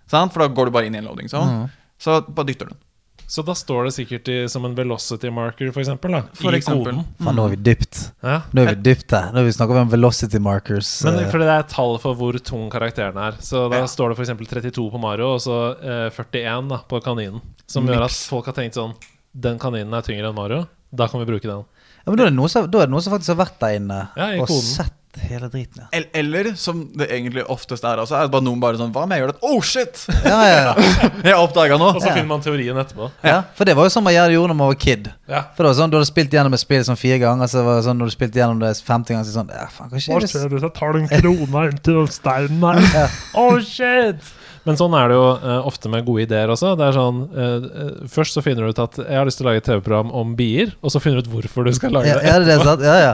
sant? 0.09 0.33
for 0.33 0.43
da 0.43 0.51
går 0.53 0.69
du 0.69 0.75
bare 0.75 0.89
inn 0.89 0.97
i 0.97 1.01
en 1.01 1.09
loading 1.09 1.31
zone, 1.31 1.65
så 1.99 2.19
bare 2.27 2.51
dytter 2.51 2.69
du 2.69 2.75
den. 2.75 2.83
Så 3.29 3.43
da 3.45 3.53
står 3.53 3.85
det 3.85 3.91
sikkert 3.93 4.29
i, 4.33 4.35
som 4.49 4.63
en 4.65 4.73
velocity 4.73 5.29
marker, 5.29 5.69
for 5.75 5.83
eksempel, 5.83 6.15
da, 6.17 6.21
For 6.33 6.55
i 6.55 6.57
eksempel. 6.57 6.95
koden. 6.95 7.03
Faen, 7.21 7.35
nå 7.37 7.43
er 7.45 7.51
vi 7.53 7.59
dypt. 7.67 7.99
Ja. 8.25 8.39
Nå 8.57 8.63
er 8.63 8.71
vi 8.73 8.79
dypt 8.89 9.13
her. 9.13 9.27
Nå 9.35 9.43
er 9.43 9.45
vi 9.45 9.53
snakker 9.53 9.77
om 9.83 9.91
velocity 9.91 10.41
markers. 10.41 10.89
Men 11.05 11.19
eh, 11.21 11.27
fordi 11.29 11.45
det 11.45 11.57
er 11.59 11.67
tall 11.69 11.93
for 12.01 12.17
hvor 12.17 12.39
tung 12.41 12.65
karakteren 12.73 13.19
er. 13.21 13.37
Så 13.45 13.67
da 13.69 13.83
Ja. 13.83 13.85
står 13.91 14.15
det 14.15 14.17
f.eks. 14.17 14.33
32 14.49 14.89
på 14.95 14.99
Mario, 15.03 15.35
og 15.35 15.43
så 15.45 15.59
eh, 15.77 16.09
41 16.09 16.69
da, 16.73 16.81
på 16.89 17.03
kaninen. 17.05 17.39
Som 17.69 17.85
gjør 17.85 18.07
at 18.09 18.17
folk 18.33 18.49
har 18.49 18.57
tenkt 18.57 18.73
sånn 18.81 18.95
Den 19.37 19.59
kaninen 19.61 19.93
er 19.93 20.01
tyngre 20.01 20.31
enn 20.31 20.35
Mario. 20.35 20.63
Da 20.89 21.05
kan 21.07 21.21
vi 21.21 21.29
bruke 21.29 21.45
den. 21.45 21.61
ja, 22.01 22.09
men 22.09 22.17
da 22.17 22.23
er, 22.25 22.31
det 22.33 22.35
noen 22.39 22.49
som, 22.49 22.65
er 22.65 23.13
faktisk 23.13 23.35
har 23.35 23.43
vært 23.45 23.59
der 23.61 23.75
inne 23.77 23.99
Ja, 24.17 24.31
og 24.41 24.47
koden. 24.49 24.65
sett 24.73 24.95
hele 25.17 25.47
driten. 25.49 25.81
Ja, 25.81 25.87
El- 25.97 26.05
Eller, 26.13 26.51
som 26.55 26.83
det 26.95 27.07
egentlig 27.09 27.43
oftest 27.49 27.83
er 27.83 27.97
altså, 27.97 28.15
er 28.15 28.27
det 28.27 28.31
bare 28.35 28.45
noen 28.45 28.59
bare 28.61 28.77
sånn 28.77 28.91
Hva 28.93 29.03
om 29.07 29.11
jeg 29.15 29.23
gjør 29.23 29.31
det? 29.33 29.39
Oh, 29.41 29.59
shit! 29.65 30.03
ja, 30.23 30.37
ja, 30.45 30.59
ja. 30.69 30.73
Jeg 31.31 31.35
oppdaga 31.35 31.75
Og 31.75 31.81
noe! 31.81 31.95
så 32.01 32.11
finner 32.13 32.29
man 32.29 32.43
teorien 32.45 32.77
etterpå. 32.77 33.09
ja. 33.25 33.39
For 33.57 33.65
det 33.65 33.75
var 33.79 33.89
jo 33.89 33.93
sånn 33.95 34.05
man 34.05 34.13
gjorde 34.15 34.51
når 34.53 34.59
man 34.61 34.69
var 34.71 34.79
kid. 34.79 35.09
Ja. 35.27 35.41
For 35.57 35.65
det 35.65 35.71
var 35.73 35.77
sånn, 35.81 35.89
Du 35.93 35.97
hadde 35.97 36.09
spilt 36.11 36.33
gjennom 36.37 36.53
et 36.53 36.61
spill 36.63 36.85
sånn 36.85 36.99
fire 36.99 37.17
ganger, 37.23 37.49
så 37.51 37.63
var 37.65 37.79
det 37.79 37.87
sånn 37.89 37.97
når 37.99 38.11
du 38.11 38.15
spilte 38.15 38.39
gjennom 38.41 38.61
det 38.61 38.73
femte 38.85 39.13
ganger, 39.15 39.25
så 39.29 39.39
sånn 39.41 39.49
ja, 39.55 39.65
faen, 39.73 39.89
hva 39.91 39.99
skjer 40.03 40.13
Hva 40.13 40.21
du 40.49 40.55
hvis 40.59 40.67
jeg 40.69 40.75
tar 40.77 40.93
den 40.99 41.09
krona 41.09 41.65
inntil 41.71 41.99
den 42.03 42.11
steinen 42.13 42.67
her? 42.93 43.17
Oh 43.39 43.57
shit! 43.63 44.21
Men 44.67 44.75
sånn 44.77 44.93
er 44.93 45.07
det 45.09 45.15
jo 45.15 45.27
uh, 45.39 45.59
ofte 45.65 45.89
med 45.89 46.03
gode 46.05 46.25
ideer 46.27 46.51
også. 46.51 46.73
Det 46.77 46.83
er 46.89 46.93
sånn 46.93 47.21
eh, 47.31 48.03
Først 48.11 48.35
så 48.35 48.43
finner 48.45 48.67
du 48.67 48.73
ut 48.75 48.81
at 48.83 48.97
jeg 48.99 49.15
har 49.17 49.25
lyst 49.25 49.39
til 49.39 49.47
å 49.47 49.49
lage 49.49 49.61
et 49.63 49.69
TV-program 49.69 50.11
om 50.19 50.33
bier, 50.37 50.73
og 50.83 50.91
så 50.93 50.99
finner 51.01 51.23
du 51.23 51.29
ut 51.29 51.31
hvorfor 51.37 51.65
du 51.65 51.71
skal 51.73 51.95
lage 51.95 52.11
Ja, 52.11 52.19
det. 52.19 52.27
ja, 52.27 52.35
det 52.43 52.53
er 52.57 52.65
sant? 52.67 52.83
Ja, 52.85 52.97
ja. 52.99 53.13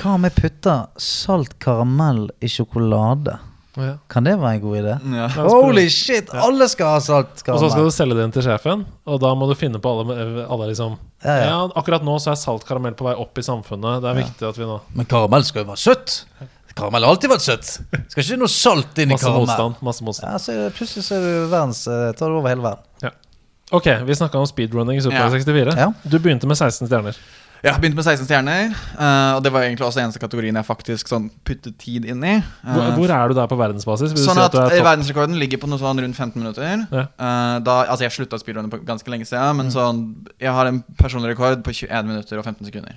Hva 0.00 0.14
om 0.16 0.24
jeg 0.26 0.34
putter 0.38 0.86
salt 1.02 1.58
karamell 1.62 2.28
i 2.40 2.48
sjokolade? 2.50 3.38
Ja. 3.78 3.92
Kan 4.10 4.24
det 4.26 4.32
være 4.40 4.56
en 4.56 4.62
god 4.64 4.76
idé? 4.80 4.94
Ja. 5.14 5.26
Ja, 5.36 5.44
Holy 5.46 5.84
shit! 5.86 6.24
shit! 6.26 6.30
Alle 6.34 6.66
skal 6.72 6.96
ha 6.96 7.00
salt 7.04 7.44
Og 7.46 7.60
så 7.62 7.68
skal 7.70 7.84
du 7.86 7.92
selge 7.94 8.16
den 8.18 8.32
til 8.34 8.42
sjefen, 8.42 8.82
og 9.06 9.20
da 9.22 9.30
må 9.38 9.46
du 9.46 9.54
finne 9.54 9.78
på 9.78 9.92
alle, 9.92 10.16
alle 10.50 10.70
liksom 10.72 10.96
Ja, 11.22 11.34
ja. 11.36 11.44
Ja, 11.52 11.58
akkurat 11.78 12.02
nå 12.06 12.16
så 12.22 12.32
er 12.32 12.40
salt 12.40 12.66
karamell 12.66 12.96
på 12.98 13.06
vei 13.06 13.14
opp 13.14 13.38
i 13.38 13.44
samfunnet. 13.46 14.00
Det 14.02 14.10
er 14.10 14.18
viktig 14.18 14.48
at 14.50 14.58
vi 14.58 14.66
nå 14.66 14.80
Men 14.98 15.06
karamell 15.10 15.46
skal 15.46 15.62
jo 15.62 15.68
være 15.70 15.82
søtt. 15.84 16.16
Karamell 16.78 17.06
har 17.06 17.14
alltid 17.14 17.30
vært 17.32 17.42
søtt. 17.46 17.70
Skal 18.10 18.22
ikke 18.24 18.40
noe 18.42 18.50
salt 18.50 18.98
inn 19.02 19.10
i 19.10 19.14
Masse 19.16 19.26
karamell. 19.26 19.46
motstand. 19.46 19.80
Masse 19.82 20.04
motstand. 20.06 20.30
Ja, 20.34 20.42
så 20.42 20.74
plutselig 20.74 21.06
så 21.06 21.16
er 21.18 21.24
du 21.26 21.48
verdens 21.50 21.80
eh, 21.90 22.04
Tar 22.18 22.30
du 22.30 22.38
over 22.40 22.50
hele 22.54 22.62
verden. 22.66 23.14
Ok, 23.70 23.84
vi 24.08 24.14
snakka 24.16 24.38
om 24.40 24.46
speedrunning 24.48 24.96
i 24.96 25.02
Super 25.04 25.18
Ja. 25.18 25.30
64. 25.30 25.74
Ja. 25.76 25.92
Du 26.08 26.18
begynte 26.18 26.48
med 26.48 26.56
16 26.56 26.88
stjerner. 26.88 27.18
Jeg 27.64 27.74
begynte 27.82 27.96
med 27.98 28.04
16 28.06 28.26
stjerner, 28.28 28.70
eh, 28.70 29.30
og 29.34 29.42
det 29.42 29.50
var 29.50 29.64
egentlig 29.66 29.82
også 29.82 29.98
eneste 30.04 30.20
kategorien 30.22 30.54
jeg 30.54 30.64
faktisk 30.68 31.08
sånn 31.10 31.24
puttet 31.44 31.74
tid 31.82 32.04
inn 32.06 32.22
i. 32.22 32.36
Hvor, 32.62 32.82
Eh, 32.84 32.92
hvor 32.94 33.10
er 33.10 33.28
du 33.28 33.34
der 33.34 33.48
på 33.50 33.58
verdensbasis? 33.58 34.12
Vil 34.14 34.22
du 34.22 34.28
Sånn 34.28 34.38
si 34.38 34.44
at 34.44 34.54
at 34.54 34.54
du 34.54 34.58
er 34.76 34.78
eh. 34.78 34.84
Verdensrekorden 34.86 35.34
ligger 35.40 35.58
på 35.58 35.66
noe 35.68 35.78
sånn 35.82 35.98
rundt 35.98 36.14
15 36.16 36.38
minutter. 36.38 36.86
Ja. 36.92 37.06
Eh, 37.18 37.58
da, 37.66 37.80
altså 37.90 38.06
Jeg 38.06 38.12
slutta 38.14 38.38
å 38.38 38.42
speedrunne 38.44 38.70
på 38.70 38.78
ganske 38.86 39.10
lenge 39.10 39.26
siden, 39.26 39.50
Mm. 39.50 39.56
men 39.56 39.70
sånn 39.74 40.04
jeg 40.38 40.52
har 40.54 40.66
en 40.66 40.84
personlig 41.02 41.34
rekord 41.34 41.64
på 41.64 41.74
21 41.74 42.06
minutter 42.06 42.38
og 42.38 42.44
15 42.44 42.64
sekunder. 42.70 42.94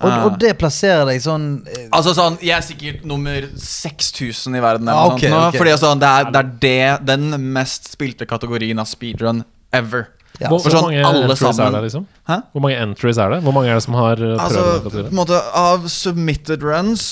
Og, 0.00 0.10
Eh, 0.12 0.24
og 0.26 0.38
det 0.38 0.52
plasserer 0.60 1.06
deg 1.06 1.18
sånn 1.20 1.66
Altså 1.92 2.12
sånn, 2.14 2.36
Jeg 2.40 2.54
er 2.54 2.60
sikkert 2.62 3.04
nummer 3.04 3.40
6000 3.56 4.54
i 4.54 4.60
verden. 4.60 4.86
Eller 4.88 4.92
Ah, 5.00 5.08
noe 5.08 5.14
ok, 5.16 5.20
sånt 5.24 5.32
nå, 5.32 5.48
ok. 5.48 5.56
Fordi 5.58 5.72
sånn, 5.80 5.98
det, 5.98 6.08
er, 6.08 6.30
det 6.30 6.38
er 6.38 6.98
det 6.98 7.06
den 7.06 7.52
mest 7.52 7.90
spilte 7.96 8.24
kategorien 8.28 8.78
av 8.78 8.86
speedrun 8.86 9.44
ever. 9.72 10.06
Ja. 10.38 10.50
Hvor, 10.52 10.62
sånn 10.62 10.86
mange 10.86 11.02
entries 11.02 11.58
er 11.58 11.72
det, 11.74 11.82
liksom? 11.88 12.04
Hæ? 12.28 12.38
Hvor 12.54 12.62
mange 12.62 12.78
entries 12.78 13.18
er 13.18 13.32
det? 13.34 13.38
Hvor 13.42 13.54
mange 13.56 13.72
er 13.72 13.78
det 13.78 13.84
som 13.84 13.96
har 13.98 14.20
uh, 14.22 14.34
prøvd 14.38 14.42
Altså, 14.44 14.90
på 14.94 15.02
en 15.02 15.18
måte 15.18 15.40
Av 15.58 15.88
submitted 15.90 16.62
runs 16.66 17.06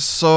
så 0.00 0.34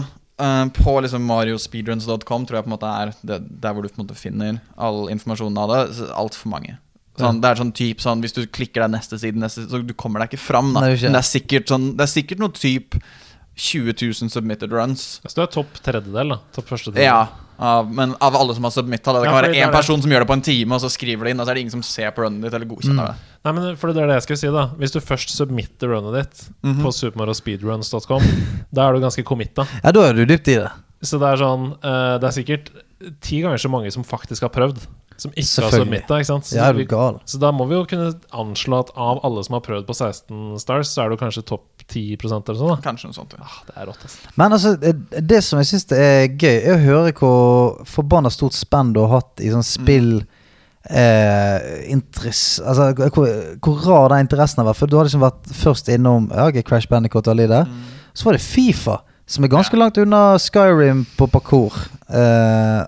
uh, 0.00 0.64
På 0.78 0.94
liksom 1.04 1.26
mariospeedruns.com 1.28 2.46
tror 2.48 2.58
jeg 2.58 2.66
på 2.66 2.72
en 2.72 2.76
måte 2.76 2.94
er 3.02 3.12
det, 3.20 3.42
der 3.62 3.76
hvor 3.76 3.84
du 3.84 3.90
på 3.92 4.00
en 4.00 4.06
måte 4.06 4.16
finner 4.18 4.56
all 4.80 5.06
informasjonen 5.12 5.60
av 5.60 5.74
det. 5.74 6.08
Altfor 6.16 6.50
mange. 6.54 6.78
Sånn, 7.20 7.38
det 7.42 7.50
er 7.50 7.60
sånn 7.60 7.74
typ 7.76 8.00
sånn 8.02 8.24
Hvis 8.24 8.34
du 8.34 8.40
klikker 8.50 8.82
deg 8.82 8.90
neste 8.96 9.20
side, 9.20 9.38
neste, 9.38 9.68
så 9.70 9.78
du 9.86 9.92
kommer 9.94 10.24
deg 10.24 10.32
ikke 10.32 10.46
fram. 10.48 10.72
Da. 10.74 10.82
Nei, 10.82 10.88
det 10.88 10.96
er 10.96 10.98
ikke. 10.98 11.10
Men 11.12 11.18
det 11.18 11.20
er 11.20 11.28
sikkert 11.30 11.70
sånn 11.70 11.86
Det 11.94 12.06
er 12.06 12.10
sikkert 12.14 12.42
noe 12.42 12.56
typ 12.56 12.98
20 13.56 13.94
000 14.22 14.30
submitted 14.30 14.72
runs. 14.72 15.20
Så 15.26 15.34
du 15.38 15.42
er 15.42 15.50
topp 15.54 15.78
tredjedel, 15.84 16.34
da. 16.34 16.38
Topp 16.56 16.66
første 16.72 16.90
tredjedel. 16.90 17.06
Ja, 17.06 17.26
av, 17.58 17.86
men 17.94 18.16
av 18.18 18.34
alle 18.34 18.54
som 18.56 18.64
har 18.66 18.72
submitta 18.74 19.12
det. 19.14 19.20
Det 19.22 19.28
kan 19.28 19.34
ja, 19.36 19.40
være 19.42 19.52
det 19.52 19.60
én 19.62 19.68
det. 19.70 19.76
person 19.76 20.02
som 20.02 20.10
gjør 20.10 20.24
det 20.24 20.26
på 20.32 20.34
en 20.34 20.42
time, 20.42 20.74
og 20.74 20.80
så 20.82 20.90
skriver 20.90 21.24
det 21.28 21.30
inn, 21.34 21.40
og 21.40 21.46
så 21.46 21.52
er 21.52 21.54
det 21.54 21.62
ingen 21.62 21.74
som 21.76 21.84
ser 21.86 22.10
på 22.16 22.24
runnet 22.24 22.42
ditt 22.42 22.56
eller 22.58 22.66
godkjenner 22.66 23.12
det. 23.12 23.30
Nei, 23.46 23.52
men 23.54 23.76
for 23.78 23.92
det 23.94 24.02
er 24.02 24.10
det 24.10 24.16
jeg 24.18 24.26
skulle 24.26 24.40
si, 24.42 24.50
da. 24.56 24.64
Hvis 24.80 24.94
du 24.96 24.98
først 25.04 25.30
submitter 25.36 25.92
runnet 25.94 26.16
ditt 26.18 26.48
Mhm. 26.64 26.82
på 26.82 26.90
supermarospeedruns.com, 26.98 28.22
da 28.74 28.88
er 28.88 28.94
du 28.98 29.00
ganske 29.04 29.22
committa. 29.24 29.66
ja, 29.84 29.92
da 29.92 30.08
er 30.08 30.14
du 30.18 30.24
dypt 30.26 30.48
i 30.48 30.58
det. 30.58 30.70
Så 31.04 31.18
det 31.20 31.28
er 31.28 31.36
sånn 31.36 31.64
uh, 31.84 32.16
Det 32.18 32.24
er 32.30 32.32
sikkert 32.32 32.70
ti 33.20 33.42
ganger 33.42 33.58
så 33.60 33.68
mange 33.68 33.90
som 33.92 34.02
faktisk 34.02 34.40
har 34.46 34.48
prøvd, 34.54 34.86
som 35.16 35.30
ikke 35.32 35.46
Selvfølgelig. 35.46 35.84
submitta. 35.84 36.18
Ikke 36.20 36.26
sant? 36.26 36.44
Så, 36.46 36.56
Ja, 36.56 36.68
er 36.68 36.72
du 36.72 36.84
gal. 36.84 37.20
så 37.24 37.38
da 37.38 37.50
må 37.52 37.66
vi 37.68 37.74
jo 37.76 37.84
kunne 37.86 38.12
anslå 38.32 38.78
at 38.80 38.90
av 38.96 39.20
alle 39.24 39.44
som 39.44 39.54
har 39.54 39.60
prøvd 39.60 39.86
på 39.86 39.94
16 39.94 40.58
stars, 40.58 40.88
så 40.94 41.04
er 41.04 41.10
du 41.10 41.16
kanskje 41.16 41.44
topp 41.46 41.64
10 41.88 42.16
eller 42.24 42.42
sånn. 42.42 42.68
da 42.74 42.76
Kanskje 42.82 43.04
noe 43.10 43.14
sånt. 43.14 43.34
Ja. 43.38 43.44
ah, 43.44 43.62
Det 43.66 43.74
er 43.76 43.86
rått, 43.86 44.02
altså. 44.02 44.18
Men 44.36 44.52
altså, 44.52 44.76
det- 45.28 45.44
som 45.44 45.58
jeg 45.58 45.66
syns 45.66 45.92
er 45.92 46.28
gøy, 46.28 46.64
er 46.66 46.74
å 46.76 46.84
høre 46.84 47.12
hvor 47.12 47.84
forbanna 47.86 48.30
stort 48.30 48.52
spenn 48.54 48.92
du 48.92 49.00
har 49.00 49.20
hatt 49.20 49.40
i 49.40 49.50
sånn 49.50 49.62
spill 49.62 50.24
eh, 50.90 51.90
interess, 51.92 52.60
Altså 52.64 52.92
hvor, 53.14 53.28
hvor 53.62 53.80
rar 53.86 54.08
den 54.14 54.26
interessen 54.26 54.60
har 54.62 54.72
vært. 54.72 54.76
For 54.82 54.86
du 54.90 54.96
har 54.98 55.04
liksom 55.08 55.22
vært 55.24 55.46
først 55.52 55.88
innom 55.94 56.30
ja, 56.34 56.50
Crash 56.62 56.88
Bandicoot 56.90 57.26
og 57.28 57.32
alle 57.34 57.46
de 57.48 57.54
der. 57.54 57.70
Så 58.14 58.24
var 58.28 58.36
det 58.36 58.42
Fifa, 58.44 58.98
som 59.26 59.44
er 59.44 59.48
ganske 59.48 59.78
langt 59.80 59.98
unna 59.98 60.36
Skyrim 60.38 61.04
på 61.18 61.28
parkour. 61.32 61.72
Eh, 62.08 62.84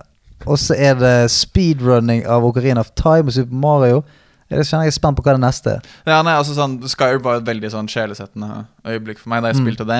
og 0.47 0.57
så 0.61 0.75
er 0.77 0.95
det 0.99 1.15
speedrunning 1.33 2.25
av 2.25 2.45
Ocarina 2.47 2.79
of 2.83 2.91
Time 2.95 3.27
og 3.29 3.35
Super 3.35 3.55
Mario. 3.63 4.03
Jeg 4.49 4.63
kjenner 4.63 4.87
jeg 4.87 4.93
er 4.93 4.95
spent 4.95 5.17
på 5.19 5.23
hva 5.25 5.33
det 5.35 5.43
neste 5.43 5.73
er. 5.75 5.87
Ja, 6.07 6.21
nei, 6.23 6.33
altså 6.39 6.53
sånn 6.55 6.77
Skyrim 6.87 7.21
var 7.25 7.41
et 7.41 7.47
veldig 7.49 7.71
sånn 7.73 7.89
sjelesettende 7.91 8.65
øyeblikk 8.87 9.19
for 9.19 9.29
meg 9.33 9.43
da 9.43 9.51
jeg 9.51 9.59
Mm. 9.59 9.65
spilte 9.67 9.87
det. 9.89 9.99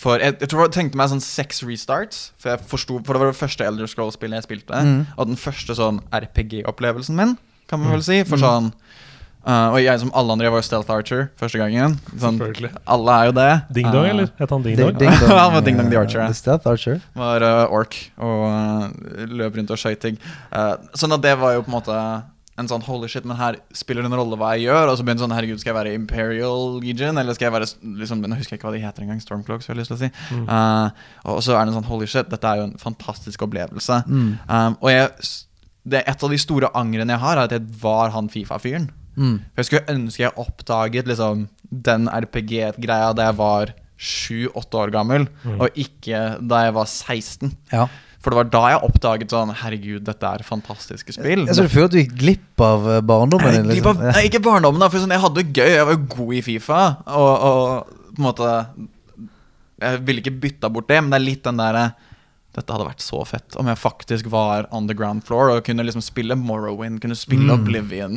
For 0.00 0.18
jeg, 0.20 0.36
jeg 0.40 0.48
tror 0.52 0.62
jeg 0.66 0.72
tenkte 0.76 0.96
meg 1.00 1.08
sånn 1.10 1.20
seks 1.24 1.62
restarts, 1.64 2.32
for, 2.38 2.50
jeg 2.52 2.60
forstod, 2.68 3.04
for 3.06 3.12
det 3.16 3.20
var 3.20 3.32
det 3.32 3.40
første 3.40 3.64
Elder 3.66 3.86
Scroll-spillet 3.90 4.38
jeg 4.38 4.46
spilte. 4.48 4.82
Mm. 4.84 5.06
Og 5.18 5.26
den 5.32 5.36
første 5.36 5.74
sånn 5.76 6.00
RPG-opplevelsen 6.12 7.16
min, 7.16 7.34
kan 7.68 7.80
man 7.80 7.92
vel 7.96 8.02
si. 8.04 8.22
For 8.24 8.36
sånn 8.40 8.72
uh, 9.46 9.68
Og 9.74 9.80
jeg 9.82 10.02
som 10.02 10.10
alle 10.14 10.36
andre, 10.36 10.48
jeg 10.48 10.54
var 10.54 10.62
jo 10.62 10.68
Stealth 10.68 10.94
Archer 10.94 11.28
første 11.40 11.60
gangen. 11.60 11.96
Sånn, 12.20 12.40
alle 12.84 13.16
er 13.16 13.30
jo 13.30 13.36
det. 13.38 13.52
Ding 13.80 13.88
Dong, 13.90 14.08
Uh, 14.08 14.10
eller? 14.14 14.32
Het 14.40 14.56
han 14.56 14.66
Ding 14.66 14.76
Ding, 14.76 14.90
Dong? 14.90 14.98
ding 14.98 15.14
dong, 15.20 15.36
Han 15.44 15.54
var 15.54 15.64
Ding 15.66 15.78
Dong 15.80 15.90
the 15.92 15.96
eh, 15.98 16.02
Archer. 16.02 16.26
The 16.26 16.40
Stealth 16.40 16.68
Archer. 16.70 17.00
Var 17.18 17.46
uh, 17.46 17.62
ork 17.80 17.96
og 18.18 18.44
uh, 18.48 19.24
løp 19.30 19.56
rundt 19.60 19.72
og 19.72 19.80
skøyt 19.80 20.02
ting. 20.02 20.20
Uh, 20.52 20.76
sånn 20.98 21.16
at 21.16 21.24
det 21.24 21.36
var 21.40 21.56
jo 21.56 21.64
på 21.66 21.72
en 21.72 21.78
måte 21.80 21.96
en 22.60 22.68
sånn 22.68 22.84
holy 22.84 23.08
shit, 23.08 23.26
men 23.28 23.38
her 23.38 23.58
spiller 23.76 24.04
det 24.04 24.10
en 24.10 24.18
rolle 24.20 24.36
hva 24.38 24.52
jeg 24.56 24.68
gjør. 24.68 24.90
Og 24.92 24.98
så 24.98 25.06
begynte 25.06 25.24
sånn 25.24 25.34
herregud, 25.34 25.60
skal 25.62 25.72
jeg 25.72 25.78
være 25.78 25.94
Imperial 25.96 26.76
Legion, 26.82 27.20
eller 27.20 27.36
skal 27.36 27.48
jeg 27.48 27.56
være 27.56 27.68
liksom, 28.02 28.24
Nå 28.24 28.38
husker 28.38 28.56
jeg 28.56 28.60
ikke 28.60 28.68
hva 28.68 28.74
de 28.76 28.82
heter 28.84 29.06
engang. 29.06 29.22
Stormcloaks, 29.24 29.70
har 29.70 29.76
jeg 29.76 29.82
lyst 29.82 29.94
til 29.94 29.98
å 29.98 30.02
si. 30.02 30.10
Mm. 30.36 30.46
Uh, 30.50 31.32
og 31.32 31.42
så 31.46 31.56
er 31.56 31.64
det 31.64 31.72
en 31.72 31.78
sånn 31.80 31.90
holy 31.90 32.08
shit, 32.10 32.30
dette 32.32 32.50
er 32.50 32.60
jo 32.60 32.68
en 32.68 32.76
fantastisk 32.80 33.46
opplevelse. 33.46 34.02
Mm. 34.06 34.30
Um, 34.44 34.78
og 34.80 34.92
jeg, 34.92 35.30
det 35.94 36.04
et 36.12 36.26
av 36.26 36.34
de 36.34 36.40
store 36.40 36.72
angrene 36.76 37.16
jeg 37.16 37.24
har, 37.24 37.38
er 37.38 37.48
at 37.48 37.56
jeg 37.56 37.80
var 37.82 38.12
han 38.16 38.28
Fifa-fyren. 38.32 38.90
Mm. 39.20 39.34
Jeg 39.60 39.66
skulle 39.68 39.92
ønske 39.92 40.22
jeg 40.24 40.32
oppdaget 40.40 41.08
liksom, 41.10 41.46
den 41.70 42.08
RPG-greia 42.08 43.10
da 43.14 43.26
jeg 43.30 43.36
var 43.40 43.74
sju-åtte 44.00 44.78
år 44.80 44.92
gammel, 44.94 45.26
og 45.60 45.76
ikke 45.76 46.20
da 46.48 46.62
jeg 46.64 46.72
var 46.78 46.86
16. 46.88 47.50
Ja. 47.74 47.84
For 48.20 48.32
det 48.32 48.38
var 48.38 48.48
da 48.52 48.62
jeg 48.72 48.80
oppdaget 48.84 49.32
sånn 49.32 49.52
Herregud, 49.60 50.02
dette 50.04 50.28
er 50.28 50.42
fantastiske 50.44 51.12
spill. 51.16 51.46
Jeg 51.48 51.56
så 51.56 51.64
du 51.64 51.70
føler 51.72 51.88
at 51.88 51.94
du 51.94 51.98
gikk 52.02 52.16
glipp 52.20 52.64
av 52.64 52.88
eh, 52.96 52.98
barndommen 53.08 53.48
Jeg 53.54 53.62
din? 53.62 53.70
av, 53.70 53.76
Liksom. 53.76 54.02
nei, 54.12 54.24
ikke 54.28 54.42
barndommen, 54.44 54.80
da, 54.82 54.88
for 54.92 55.00
sånn, 55.04 55.14
jeg 55.16 55.22
hadde 55.24 55.40
det 55.44 55.54
gøy. 55.56 55.70
Jeg 55.72 55.86
var 55.88 55.94
jo 55.96 56.02
god 56.16 56.34
i 56.36 56.42
Fifa. 56.44 56.80
Og, 57.16 57.32
og 57.48 57.94
på 58.10 58.20
en 58.20 58.26
måte 58.26 58.50
Jeg 59.80 60.02
ville 60.04 60.20
ikke 60.24 60.36
bytta 60.42 60.68
bort 60.72 60.88
det, 60.90 60.98
men 61.00 61.12
det 61.14 61.20
er 61.20 61.26
litt 61.28 61.44
den 61.48 61.60
derre 61.60 61.86
dette 62.50 62.74
hadde 62.74 62.82
vært 62.88 63.04
så 63.04 63.20
fett 63.24 63.54
om 63.62 63.68
jeg 63.70 63.78
faktisk 63.78 64.26
var 64.32 64.64
on 64.74 64.88
the 64.90 64.94
ground 64.98 65.22
floor 65.22 65.52
og 65.54 65.60
kunne 65.68 65.84
liksom 65.86 66.02
spille 66.02 66.34
Morrowind, 66.34 66.98
kunne 67.00 67.14
spille 67.14 67.46
Mm. 67.46 67.60
Oblivion. 67.62 68.16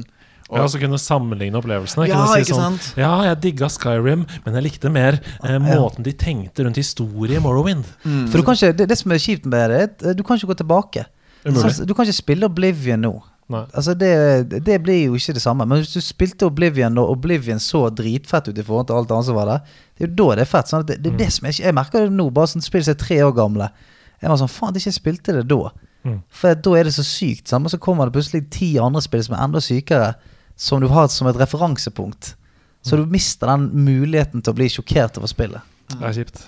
Og, 0.54 0.60
Ja, 0.62 0.70
så 0.70 0.80
kunne 0.82 1.00
sammenligne 1.02 1.58
opplevelsene. 1.60 2.06
Ja, 2.12 2.22
si 2.30 2.44
ikke 2.46 2.54
sånn, 2.54 2.78
sant? 2.78 3.02
Ja, 3.02 3.12
jeg 3.28 3.42
digga 3.48 3.70
Skyrim, 3.74 4.28
men 4.46 4.58
jeg 4.60 4.68
likte 4.70 4.94
mer 4.94 5.18
eh, 5.18 5.58
måten 5.64 6.06
de 6.06 6.14
tenkte 6.14 6.68
rundt 6.68 6.78
historie 6.80 7.42
i 7.42 7.44
Morrowind. 7.44 7.90
Mm. 8.06 8.28
For 8.30 8.40
du 8.40 8.48
kan 8.48 8.60
ikke, 8.60 8.78
det, 8.78 8.90
det 8.94 9.00
som 9.02 9.14
er 9.16 9.22
kjipt 9.24 9.50
med 9.50 9.74
det, 9.74 9.84
eh, 10.06 10.16
du 10.18 10.24
kan 10.24 10.38
ikke 10.38 10.54
gå 10.54 10.60
tilbake. 10.62 11.08
Umulig. 11.44 11.76
Så, 11.76 11.88
du 11.90 11.94
kan 11.98 12.06
ikke 12.06 12.22
spille 12.22 12.48
Oblivion 12.48 13.02
nå. 13.04 13.16
Altså 13.54 13.94
det, 13.94 14.64
det 14.66 14.80
blir 14.82 15.04
jo 15.04 15.18
ikke 15.20 15.36
det 15.36 15.42
samme. 15.44 15.66
Men 15.68 15.82
hvis 15.82 15.94
du 15.94 16.02
spilte 16.02 16.48
Oblivion 16.48 16.98
og 16.98 17.12
Oblivion 17.18 17.60
så 17.62 17.90
dritfett 17.94 18.48
ut 18.50 18.58
i 18.58 18.64
forhold 18.66 18.88
til 18.90 18.98
alt 18.98 19.12
annet 19.12 19.28
som 19.28 19.38
var 19.38 19.50
der, 19.50 19.74
det 19.94 20.06
er 20.06 20.10
jo 20.10 20.16
da 20.22 20.38
det 20.38 20.46
er 20.46 20.50
fett. 20.50 20.72
Sånn 20.72 20.86
at 20.86 20.90
det, 20.90 21.00
det 21.04 21.12
er 21.12 21.20
det 21.20 21.32
som 21.36 21.50
jeg, 21.50 21.60
jeg 21.66 21.76
merker 21.76 22.08
det 22.08 22.16
nå, 22.16 22.30
bare 22.34 22.54
sånn 22.54 22.66
spill 22.66 22.86
som 22.86 22.96
er 22.96 23.02
tre 23.04 23.20
år 23.26 23.36
gamle. 23.38 23.70
Jeg 24.24 24.32
var 24.32 24.40
sånn, 24.40 24.52
faen, 24.52 24.80
ikke 24.80 24.96
spilte 24.96 25.36
det 25.36 25.44
da. 25.52 25.60
Mm. 26.08 26.20
For 26.36 26.60
da 26.66 26.76
er 26.80 26.88
det 26.88 26.96
så 26.96 27.06
sykt. 27.08 27.52
Sammen, 27.52 27.72
så 27.72 27.80
kommer 27.82 28.08
det 28.08 28.16
plutselig 28.16 28.46
ti 28.54 28.74
andre 28.82 29.04
spill 29.04 29.24
som 29.28 29.36
er 29.36 29.44
enda 29.46 29.62
sykere, 29.64 30.14
som 30.56 30.82
du 30.82 30.88
har 30.92 31.08
som 31.12 31.28
et 31.28 31.40
referansepunkt. 31.40 32.36
Så 32.84 33.00
du 33.00 33.06
mister 33.08 33.48
den 33.48 33.70
muligheten 33.86 34.44
til 34.44 34.52
å 34.52 34.58
bli 34.58 34.68
sjokkert 34.72 35.18
over 35.20 35.32
spillet. 35.32 35.64
Det 35.94 36.04
er 36.04 36.18
kjipt. 36.18 36.42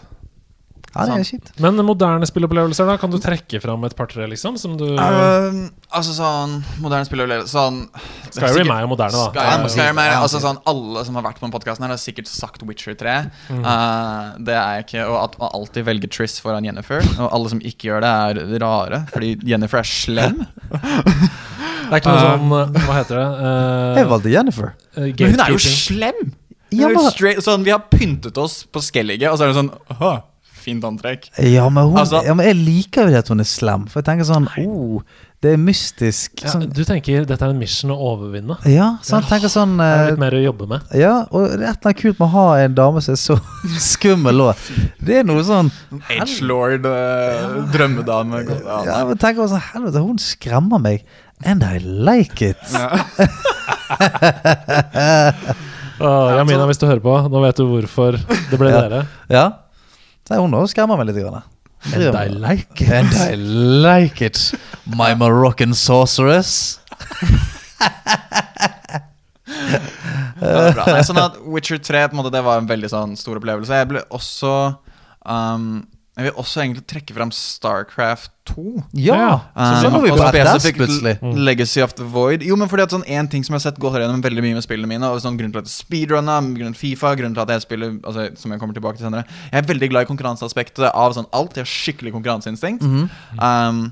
Ja, 0.96 1.06
det 1.10 1.16
er 1.20 1.28
kjipt. 1.28 1.50
Men 1.60 1.80
moderne 1.84 2.28
spillopplevelser, 2.30 2.88
da? 2.88 2.96
Kan 3.02 3.12
du 3.12 3.18
trekke 3.20 3.60
fram 3.60 3.84
et 3.84 3.96
par-tre, 3.98 4.28
liksom? 4.32 4.56
Som 4.62 4.78
du 4.80 4.86
uh, 4.96 5.58
altså 5.92 6.14
sånn 6.16 6.54
moderne 6.80 7.08
spillopplevelser 7.08 7.52
Sånn 7.52 7.82
er 7.92 8.32
Skyrim 8.32 8.62
sikkert- 8.62 8.72
er 8.78 8.86
jo 8.86 8.92
moderne, 8.94 9.20
da. 9.20 9.26
Skyrim, 9.34 9.66
Ja, 9.66 9.74
Skyrim 9.76 10.00
er, 10.06 10.14
altså 10.22 10.40
sånn 10.44 10.62
Alle 10.72 11.04
som 11.08 11.20
har 11.20 11.26
vært 11.28 11.42
på 11.42 11.48
den 11.50 11.56
podkasten, 11.58 11.88
har 11.90 12.00
sikkert 12.00 12.32
sagt 12.32 12.64
Witcher 12.64 12.96
3. 12.96 13.18
Mm. 13.52 13.60
Uh, 13.66 14.40
det 14.48 14.56
er 14.56 14.80
jeg 14.80 14.88
ikke. 14.88 15.04
Og 15.12 15.18
at 15.26 15.36
man 15.42 15.52
alltid 15.60 15.90
velger 15.92 16.14
Triss 16.16 16.40
foran 16.44 16.66
Jennifer. 16.68 17.04
Og 17.20 17.28
alle 17.28 17.52
som 17.52 17.60
ikke 17.60 17.92
gjør 17.92 18.06
det, 18.06 18.14
er 18.46 18.64
rare, 18.64 19.04
fordi 19.12 19.36
Jennifer 19.52 19.84
er 19.84 19.92
slem. 19.92 20.46
Det 21.86 21.94
er 21.94 22.02
ikke 22.02 22.14
noe 22.16 22.22
sånn 22.24 22.54
eh, 22.58 22.86
Hva 22.88 22.96
heter 22.98 23.20
det? 23.20 23.26
Uh, 23.38 23.98
Jeg 24.00 24.10
valgte 24.10 24.32
Jennifer. 24.34 24.72
Men 24.96 25.36
hun 25.36 25.44
er 25.46 25.54
jo 25.54 25.60
slem! 25.62 26.22
Ja, 26.76 26.90
men, 26.90 27.06
straight, 27.14 27.44
sånn, 27.46 27.64
vi 27.64 27.72
har 27.72 27.84
pyntet 27.92 28.38
oss 28.42 28.64
på 28.66 28.82
Skellige, 28.84 29.30
og 29.30 29.38
så 29.38 29.46
er 29.46 29.54
det 29.54 29.58
sånn 29.60 29.70
Aha, 29.94 30.16
fint 30.66 30.84
antrekk. 30.88 31.30
ja, 31.46 31.70
men, 31.70 31.86
hun, 31.92 31.98
Altså- 32.02 32.24
ja, 32.26 32.34
men 32.34 32.46
jeg 32.50 32.58
liker 32.66 33.06
jo 33.06 33.14
det 33.14 33.22
at 33.24 33.30
hun 33.32 33.40
er 33.46 33.48
slem. 33.50 33.86
For 33.88 34.02
jeg 34.02 34.10
tenker 34.10 34.26
sånn 34.28 34.50
oh, 34.66 35.02
Det 35.46 35.52
er 35.54 35.60
mystisk. 35.62 36.42
Ja, 36.42 36.50
Sånn, 36.56 36.64
du 36.74 36.80
tenker 36.88 37.26
dette 37.30 37.46
er 37.46 37.52
en 37.54 37.60
mission 37.62 37.92
å 37.94 37.98
overvinne? 38.02 38.56
ja, 38.66 38.88
sånn, 39.06 39.22
jeg 39.22 39.30
tenker 39.30 39.52
sånn 39.54 39.76
Det 39.78 39.86
er 39.86 40.00
eh, 40.00 40.10
litt 40.10 40.22
mer 40.24 40.34
å 40.34 40.42
jobbe 40.42 40.68
med. 40.72 40.82
Ja, 40.98 41.12
og 41.30 41.44
det 41.52 41.60
er 41.62 41.70
et 41.76 41.78
eller 41.78 41.92
annet 41.92 42.00
kult 42.02 42.18
med 42.20 42.26
å 42.26 42.32
ha 42.34 42.46
en 42.64 42.74
dame 42.80 43.02
som 43.06 43.14
er 43.14 43.22
så 43.22 43.36
skummel 43.92 44.42
òg. 44.48 44.56
Det 45.06 45.20
er 45.20 45.28
noe 45.28 45.44
sånn 45.46 45.70
Edgelord, 46.10 46.88
uh, 46.90 47.62
drømmedame. 47.76 48.42
Ja, 48.50 48.80
Ja, 48.90 48.98
men 49.06 49.18
tenker 49.22 49.46
også 49.46 49.60
sånn 49.60 49.68
Helvete, 49.76 50.02
hun 50.08 50.18
skremmer 50.24 50.82
meg. 50.82 51.06
And 51.46 51.62
I 51.68 51.78
like 51.84 52.42
it. 52.42 52.58
Åh, 56.00 56.32
Jamina, 56.36 56.66
hvis 56.68 56.80
du 56.82 56.88
hører 56.90 57.04
på, 57.04 57.14
nå 57.32 57.42
vet 57.46 57.60
du 57.60 57.66
hvorfor 57.70 58.18
det 58.20 58.58
ble 58.60 58.72
Ja. 58.74 58.82
dere. 58.82 59.04
Ja. 59.32 59.46
Så 60.26 60.40
hun 60.42 60.56
òg 60.58 60.70
skremmer 60.72 60.98
meg 61.00 61.12
litt. 61.12 61.22
Grann. 61.22 61.44
And 61.94 62.18
I 62.18 62.28
like 62.34 62.82
it. 62.82 62.90
And 62.90 63.14
I 63.14 63.36
like 63.38 64.26
it. 64.26 64.40
My 64.90 65.14
Moroccan 65.14 65.76
sorceress. 65.78 66.80
Det 70.36 70.74
bra. 70.76 70.86
Nei, 70.90 71.04
sånn 71.06 71.20
at 71.22 71.38
Witcher 71.46 71.80
3 71.82 72.08
på 72.10 72.16
en 72.16 72.20
måte, 72.20 72.34
det 72.34 72.42
var 72.46 72.60
en 72.60 72.70
veldig 72.70 72.90
sånn 72.92 73.14
stor 73.20 73.40
opplevelse. 73.40 73.78
Jeg 73.80 73.90
ble 73.92 74.02
også 74.14 74.52
um, 75.22 75.86
Jeg 76.16 76.30
vil 76.30 76.38
også 76.40 76.62
egentlig 76.64 76.86
trekke 76.88 77.14
fram 77.16 77.32
Starcraft 77.36 78.32
2. 78.48 78.84
Ja, 78.94 79.16
Ja. 79.16 79.40
så 79.58 79.90
så 79.90 80.02
vi 80.02 80.12
på 80.12 80.18
spesifikt 80.30 80.78
plutselig. 80.80 81.14
Mm. 81.22 81.34
Legacy 81.44 81.82
of 81.84 81.94
the 81.94 82.04
Void. 82.04 82.42
Jo, 82.42 82.56
men 82.56 82.70
fordi 82.70 82.84
at 82.84 82.92
sånn 82.92 83.04
En 83.08 83.28
ting 83.28 83.44
som 83.44 83.54
jeg 83.54 83.62
har 83.62 83.72
sett 83.72 83.80
gått 83.80 83.98
gjennom 84.00 84.22
veldig 84.24 84.42
mye 84.46 84.54
med 84.54 84.64
spillene 84.64 84.88
mine, 84.88 85.04
og 85.04 85.20
sånn 85.20 85.36
grunnen 85.38 85.52
til 85.52 85.60
at 85.60 85.68
jeg 85.68 85.76
speedrunna, 85.76 86.40
grunnen 86.56 86.74
til 86.74 86.80
Fifa, 86.96 87.16
grunnen 87.16 87.36
til 87.36 87.42
at 87.44 87.50
jeg 87.50 87.62
spiller 87.62 88.00
altså, 88.04 88.30
Som 88.38 88.52
jeg 88.52 88.60
kommer 88.62 88.74
tilbake 88.74 88.98
til 88.98 89.08
senere 89.10 89.26
Jeg 89.52 89.64
er 89.64 89.68
veldig 89.74 89.90
glad 89.90 90.02
i 90.08 90.12
konkurranseaspektet 90.14 90.92
av 90.94 91.14
sånn 91.14 91.28
alt. 91.34 91.56
Jeg 91.56 91.66
har 91.66 91.74
skikkelig 91.74 92.14
konkurranseinstinkt. 92.14 92.84
Mhm. 92.84 93.10
um, 93.42 93.92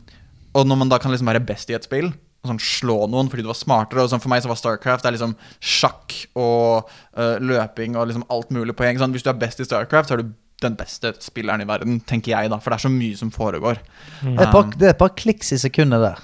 og 0.55 0.67
når 0.67 0.78
man 0.78 0.89
da 0.89 0.99
kan 0.99 1.11
liksom 1.11 1.28
være 1.28 1.43
best 1.45 1.69
i 1.71 1.74
et 1.74 1.84
spill 1.84 2.13
og 2.43 2.51
sånn 2.51 2.59
slå 2.59 3.07
noen 3.09 3.30
fordi 3.32 3.41
du 3.41 3.47
var 3.47 3.55
smartere. 3.57 4.03
Og 4.03 4.09
sånn 4.11 4.21
For 4.21 4.30
meg 4.30 4.43
så 4.43 4.47
var 4.51 4.59
Starcraft 4.59 5.03
Det 5.03 5.09
er 5.11 5.15
liksom 5.17 5.36
sjakk 5.59 6.13
og 6.36 6.89
uh, 7.17 7.39
løping 7.39 7.95
og 7.95 8.07
liksom 8.07 8.24
alt 8.30 8.51
mulig 8.51 8.76
poeng. 8.76 8.99
Sånn, 8.99 9.11
hvis 9.15 9.24
du 9.24 9.30
er 9.32 9.39
best 9.39 9.59
i 9.59 9.67
Starcraft, 9.67 10.09
så 10.11 10.13
er 10.17 10.24
du 10.24 10.34
den 10.64 10.76
beste 10.80 11.11
spilleren 11.24 11.61
i 11.64 11.68
verden, 11.70 11.99
tenker 12.09 12.34
jeg, 12.34 12.49
da. 12.53 12.57
For 12.64 12.72
det 12.74 12.80
er 12.80 12.88
så 12.88 12.91
mye 12.93 13.18
som 13.20 13.32
foregår. 13.34 13.78
Det 14.24 14.34
er 14.34 14.38
bare 14.47 14.51
par- 14.55 14.72
det 14.78 14.88
er 14.89 14.95
et 14.95 15.01
par 15.03 15.14
kliks 15.20 15.51
i 15.55 15.59
sekundet 15.61 16.01
der. 16.01 16.22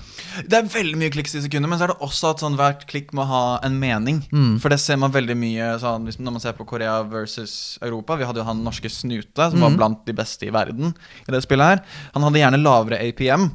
Det 0.47 0.53
er 0.59 0.67
veldig 0.71 0.95
mye 1.01 1.11
kliks 1.11 1.33
i 1.35 1.41
sekundet, 1.43 1.67
men 1.69 1.79
så 1.79 1.87
er 1.87 1.93
det 1.93 1.99
også 2.05 2.29
at 2.31 2.39
sånn, 2.43 2.55
hvert 2.59 2.85
klikk 2.87 3.11
må 3.17 3.25
ha 3.27 3.59
en 3.65 3.79
mening. 3.81 4.21
Mm. 4.31 4.59
For 4.61 4.69
det 4.69 4.79
ser 4.79 4.97
man 5.01 5.11
veldig 5.11 5.35
mye 5.35 5.71
sånn, 5.81 6.05
hvis, 6.07 6.19
når 6.19 6.31
man 6.37 6.43
ser 6.43 6.53
på 6.53 6.65
Korea 6.69 7.01
versus 7.03 7.77
Europa. 7.81 8.15
Vi 8.15 8.25
hadde 8.29 8.39
jo 8.43 8.47
han 8.47 8.63
norske 8.63 8.89
Snute, 8.89 9.49
som 9.51 9.59
var 9.59 9.71
Mm. 9.71 9.77
blant 9.77 10.05
de 10.05 10.13
beste 10.13 10.47
i 10.47 10.51
verden 10.51 10.93
i 11.27 11.31
det 11.31 11.41
spillet 11.43 11.65
her. 11.77 11.81
Han 12.13 12.23
hadde 12.23 12.39
gjerne 12.39 12.63
lavere 12.63 12.99
APM. 13.09 13.51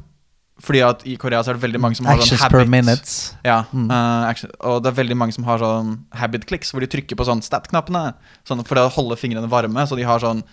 Fordi 0.61 0.79
at 0.87 1.01
i 1.05 1.17
Korea 1.19 1.41
så 1.43 1.49
er 1.51 1.57
det 1.57 1.63
veldig 1.67 1.81
mange 1.83 1.97
som 1.97 2.05
har 2.07 2.15
sånn 2.15 2.21
Actions 2.31 2.41
habit 2.45 2.51
per 2.61 2.65
minute. 2.71 3.35
Ja, 3.43 3.63
Mm. 3.73 3.89
uh, 3.91 4.29
action, 4.29 4.49
og 4.61 4.83
det 4.83 4.93
er 4.93 5.03
veldig 5.03 5.17
mange 5.17 5.33
som 5.33 5.43
har 5.43 5.57
sånn 5.59 6.05
habit 6.13 6.45
clicks, 6.47 6.71
hvor 6.71 6.79
de 6.79 6.87
trykker 6.87 7.17
på 7.17 7.25
sånn 7.27 7.41
stat-knappene 7.43 8.13
sånn 8.47 8.63
for 8.65 8.75
å 8.77 8.89
holde 8.89 9.17
fingrene 9.19 9.49
varme. 9.49 9.83
Så 9.85 9.97
de 9.97 10.03
har 10.03 10.17
sånn 10.19 10.43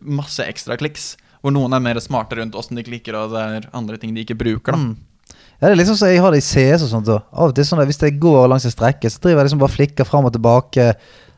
masse 0.00 0.44
ekstra 0.46 0.78
kliks. 0.80 1.14
Hvor 1.40 1.54
noen 1.54 1.72
er 1.72 1.80
mer 1.82 2.00
smarte 2.04 2.36
rundt 2.36 2.56
åssen 2.58 2.76
de 2.76 2.84
klikker, 2.84 3.16
og 3.16 3.32
det 3.32 3.44
er 3.44 3.70
andre 3.76 3.96
ting 4.00 4.12
de 4.14 4.26
ikke 4.26 4.38
bruker. 4.38 4.76
da 4.76 4.78
Mm. 4.78 4.96
Ja, 5.60 5.68
det 5.68 5.74
er 5.74 5.80
liksom 5.82 5.96
så 5.96 6.08
Jeg 6.08 6.20
har 6.20 6.32
det 6.32 6.40
i 6.40 6.46
CS 6.46 6.84
og 6.86 6.88
sånt. 6.88 7.08
Og 7.08 7.20
av 7.32 7.50
og 7.50 7.54
til 7.54 7.64
sånn 7.64 7.80
at 7.80 7.88
Hvis 7.88 8.00
jeg 8.00 8.20
går 8.20 8.48
langs 8.48 8.64
en 8.64 8.72
strekke, 8.72 9.10
så 9.10 9.20
driver 9.20 9.40
jeg 9.40 9.50
liksom 9.50 9.60
bare 9.60 9.76
flikker 9.76 10.08
fram 10.08 10.24
og 10.24 10.32
tilbake. 10.32 10.94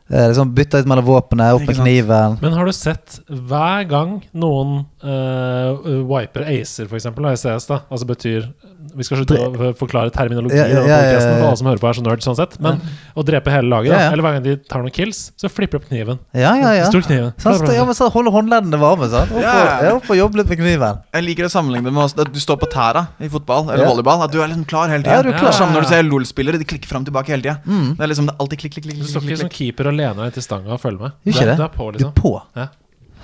Eh, 0.09 0.27
liksom 0.27 0.53
Bytter 0.55 0.81
litt 0.81 0.87
mellom 0.87 1.05
våpenet, 1.07 1.55
opp 1.55 1.67
med 1.67 1.77
kniven. 1.79 2.37
Men 2.41 2.53
har 2.53 2.65
du 2.65 2.73
sett 2.75 3.19
hver 3.27 3.87
gang 3.87 4.17
noen 4.33 4.83
uh, 5.03 6.03
wiper 6.09 6.43
acer, 6.43 6.89
eksempel, 6.91 7.29
i 7.31 7.39
CS, 7.39 7.67
da, 7.69 7.81
altså 7.89 8.07
betyr 8.09 8.47
Vi 8.95 9.05
skal 9.07 9.19
slutte 9.21 9.37
å 9.39 9.71
forklare 9.79 10.11
terminologi 10.13 10.57
Ja, 10.57 10.65
ja, 10.69 10.81
og 10.83 10.87
ja, 10.89 10.97
ja, 11.01 11.11
ja. 11.15 11.19
for 11.19 11.47
alle 11.49 11.59
som 11.59 11.67
hører 11.69 11.81
på, 11.81 11.89
er 11.89 11.97
så 11.97 12.03
nerd, 12.05 12.23
sånn 12.25 12.37
sett. 12.37 12.57
Men 12.63 12.79
å 13.17 13.25
drepe 13.25 13.51
hele 13.53 13.69
laget, 13.71 13.91
da, 13.93 13.97
Ja, 13.97 14.03
ja. 14.07 14.11
eller 14.13 14.25
hver 14.25 14.35
gang 14.37 14.43
de 14.45 14.55
tar 14.69 14.83
noen 14.83 14.93
kills, 14.93 15.31
så 15.39 15.49
flipper 15.51 15.79
de 15.79 15.81
opp 15.81 15.87
kniven. 15.89 16.19
Ja, 16.33 16.53
ja, 16.59 16.73
ja. 16.77 16.85
Stor 16.91 17.01
kniven. 17.05 17.33
Sånn, 17.41 17.65
ja, 17.73 17.85
men 17.87 17.97
så 17.97 18.09
Holde 18.13 18.29
håndleddene 18.33 18.79
varme. 18.79 19.09
sant? 19.09 19.31
Opp, 19.33 19.41
Ja. 19.41 19.93
og, 19.97 20.13
jobbe 20.17 20.37
litt 20.41 20.49
med 20.53 20.59
kniven. 20.61 21.01
Jeg 21.13 21.23
liker 21.23 21.49
å 21.49 21.51
sammenligne 21.51 21.89
det 21.89 21.93
med 21.93 22.19
at 22.19 22.33
du 22.33 22.39
står 22.39 22.59
på 22.61 22.69
tæra 22.69 23.07
i 23.19 23.27
fotball 23.27 23.69
eller 23.71 23.85
Ja. 23.85 23.89
volleyball. 23.89 24.23
At 24.23 24.31
du 24.31 24.41
er 24.41 24.47
liksom 24.47 24.65
klar 24.65 24.87
hele 24.89 25.03
tida. 25.03 25.15
Ja, 25.17 25.21
du 25.21 25.29
er 25.29 25.39
klar. 25.39 25.53
Er 25.53 25.73
når 25.73 25.81
du 25.81 25.87
ser 25.87 26.03
LOL-spillere. 26.03 26.57
De 26.59 26.65
klikker 26.65 26.85
fram 26.87 27.05
tilbake 27.05 27.27
hele 27.33 27.41
tida. 27.41 27.57
Mm. 27.65 27.97
Det 27.97 28.03
er 28.03 28.07
liksom 28.13 28.25
det 28.27 28.35
er 28.35 28.39
alltid 28.43 28.59
klikk, 28.59 28.73
klikk, 28.77 28.85
klikk. 28.85 28.99
Du 28.99 29.09
står 29.09 29.21
ikke 29.27 29.37
som 29.37 29.49
keeper 29.49 29.87
og 29.87 29.93
lener 29.93 30.23
deg 30.29 30.33
til 30.33 30.43
stanga 30.43 30.73
og 30.73 30.81
følger 30.81 30.99
med. 31.01 31.11
Du, 31.23 31.31
er 31.31 31.67
på, 31.69 31.91
liksom. 31.91 31.97
Du 31.97 31.97
liksom. 31.97 32.13
er 32.13 32.21
på. 32.21 32.41
Ja. 32.55 32.67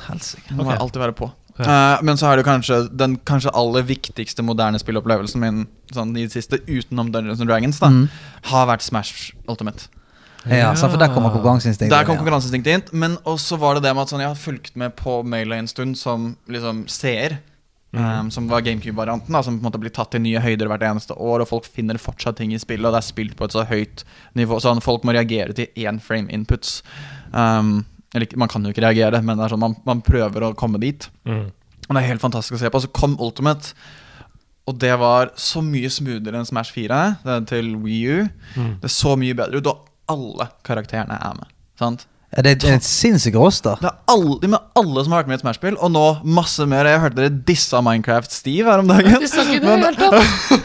Helsike. 0.07 0.49
Du 0.49 0.63
må 0.63 0.75
alltid 0.79 1.01
være 1.01 1.15
på. 1.15 1.31
Ja. 1.59 1.97
Uh, 1.99 2.03
men 2.07 2.15
så 2.15 2.29
er 2.31 2.39
det 2.39 2.45
kanskje 2.47 2.81
den 2.95 3.17
kanskje 3.27 3.51
aller 3.53 3.83
viktigste 3.83 4.43
moderne 4.47 4.79
spillopplevelsen 4.79 5.41
min 5.43 5.65
sånn 5.91 6.15
i 6.15 6.23
det 6.23 6.31
siste, 6.31 6.61
utenom 6.65 7.11
Dungeons 7.11 7.41
and 7.43 7.49
Dragons, 7.51 7.79
da, 7.79 7.89
Mm. 7.89 8.09
har 8.43 8.67
vært 8.67 8.81
Smash 8.85 9.33
Ultimate. 9.47 9.89
Ja, 10.47 10.55
ja, 10.71 10.73
for 10.73 10.95
der 10.97 11.11
kommer 11.11 11.33
konkurranseinstinktet. 11.35 11.91
Der 11.91 12.05
kom 12.07 12.15
konkurranseinstinktet 12.15 12.71
inn. 12.73 12.83
Men 12.97 13.17
også 13.27 13.57
var 13.59 13.75
det 13.75 13.83
det 13.83 13.91
med 13.93 14.03
at 14.03 14.09
sånn, 14.13 14.21
jeg 14.23 14.29
har 14.31 14.39
fulgt 14.39 14.75
med 14.79 14.95
på 14.95 15.17
Melee 15.27 15.59
en 15.59 15.67
stund 15.67 15.97
som 15.97 16.37
liksom 16.47 16.87
seer. 16.87 17.39
um, 17.91 18.29
som 18.29 18.47
var 18.47 18.61
GameCube-varianten, 18.61 19.33
som 19.43 19.59
på 19.59 19.65
en 19.65 19.71
måte 19.71 19.79
blir 19.81 19.89
tatt 19.89 20.11
til 20.11 20.21
nye 20.21 20.39
høyder 20.39 20.67
hvert 20.69 20.83
eneste 20.85 21.15
år. 21.17 21.41
Og 21.41 21.47
folk 21.49 21.65
finner 21.65 21.97
fortsatt 21.97 22.37
ting 22.37 22.53
i 22.53 22.59
spillet, 22.61 22.85
og 22.85 22.93
det 22.93 22.99
er 23.03 23.07
spilt 23.07 23.35
på 23.35 23.45
et 23.45 23.51
så 23.51 23.65
høyt 23.65 24.03
nivå. 24.37 24.59
Sånn 24.61 24.79
Folk 24.81 25.03
må 25.03 25.11
reagere 25.11 25.53
til 25.57 25.67
én 25.75 25.99
frame 25.99 26.29
inputs. 26.29 26.83
Um, 27.33 27.85
eller 28.15 28.37
man 28.41 28.49
kan 28.51 28.65
jo 28.65 28.73
ikke 28.73 28.83
reagere, 28.85 29.21
men 29.21 29.37
det 29.37 29.45
er 29.45 29.53
sånn, 29.53 29.61
man, 29.61 29.75
man 29.85 30.03
prøver 30.05 30.47
å 30.47 30.53
komme 30.57 30.81
dit. 30.81 31.07
Mm. 31.29 31.47
Og 31.87 31.89
det 31.95 32.01
er 32.01 32.11
helt 32.11 32.23
fantastisk 32.23 32.57
å 32.57 32.61
se 32.61 32.71
på. 32.73 32.81
Så 32.81 32.91
kom 32.95 33.17
Ultimate, 33.21 33.73
og 34.69 34.77
det 34.81 34.93
var 35.01 35.31
så 35.39 35.61
mye 35.65 35.89
smoothere 35.93 36.41
enn 36.41 36.47
Smash 36.47 36.73
4 36.75 36.97
det 37.23 37.35
er 37.35 37.45
til 37.49 37.71
Wii 37.81 38.01
U. 38.05 38.19
Mm. 38.55 38.73
Det 38.83 38.91
så 38.93 39.15
mye 39.17 39.37
bedre 39.37 39.61
ut, 39.61 39.69
og 39.69 40.13
alle 40.13 40.49
karakterene 40.65 41.17
er 41.17 41.37
med. 41.37 41.53
Sant? 41.79 42.05
Ja, 42.35 42.43
det 42.45 42.51
er 42.63 42.75
et 42.77 42.83
sinnssykt 42.85 43.35
roster. 43.41 43.79
Det 43.81 43.89
er 43.89 43.95
alle, 44.13 44.35
med 44.53 44.59
alle 44.77 45.01
som 45.03 45.13
har 45.15 45.23
vært 45.23 45.29
med 45.31 45.33
i 45.33 45.39
et 45.39 45.41
Smash-spill, 45.41 45.77
og 45.81 45.89
nå 45.91 46.03
masse 46.29 46.61
mer. 46.69 46.85
Jeg 46.85 46.99
hørte 47.01 47.17
dere 47.17 47.31
dissa 47.47 47.81
Minecraft 47.81 48.31
Steve 48.31 48.69
her 48.69 48.83
om 48.83 48.87
dagen. 48.91 49.15
Men- 49.65 49.87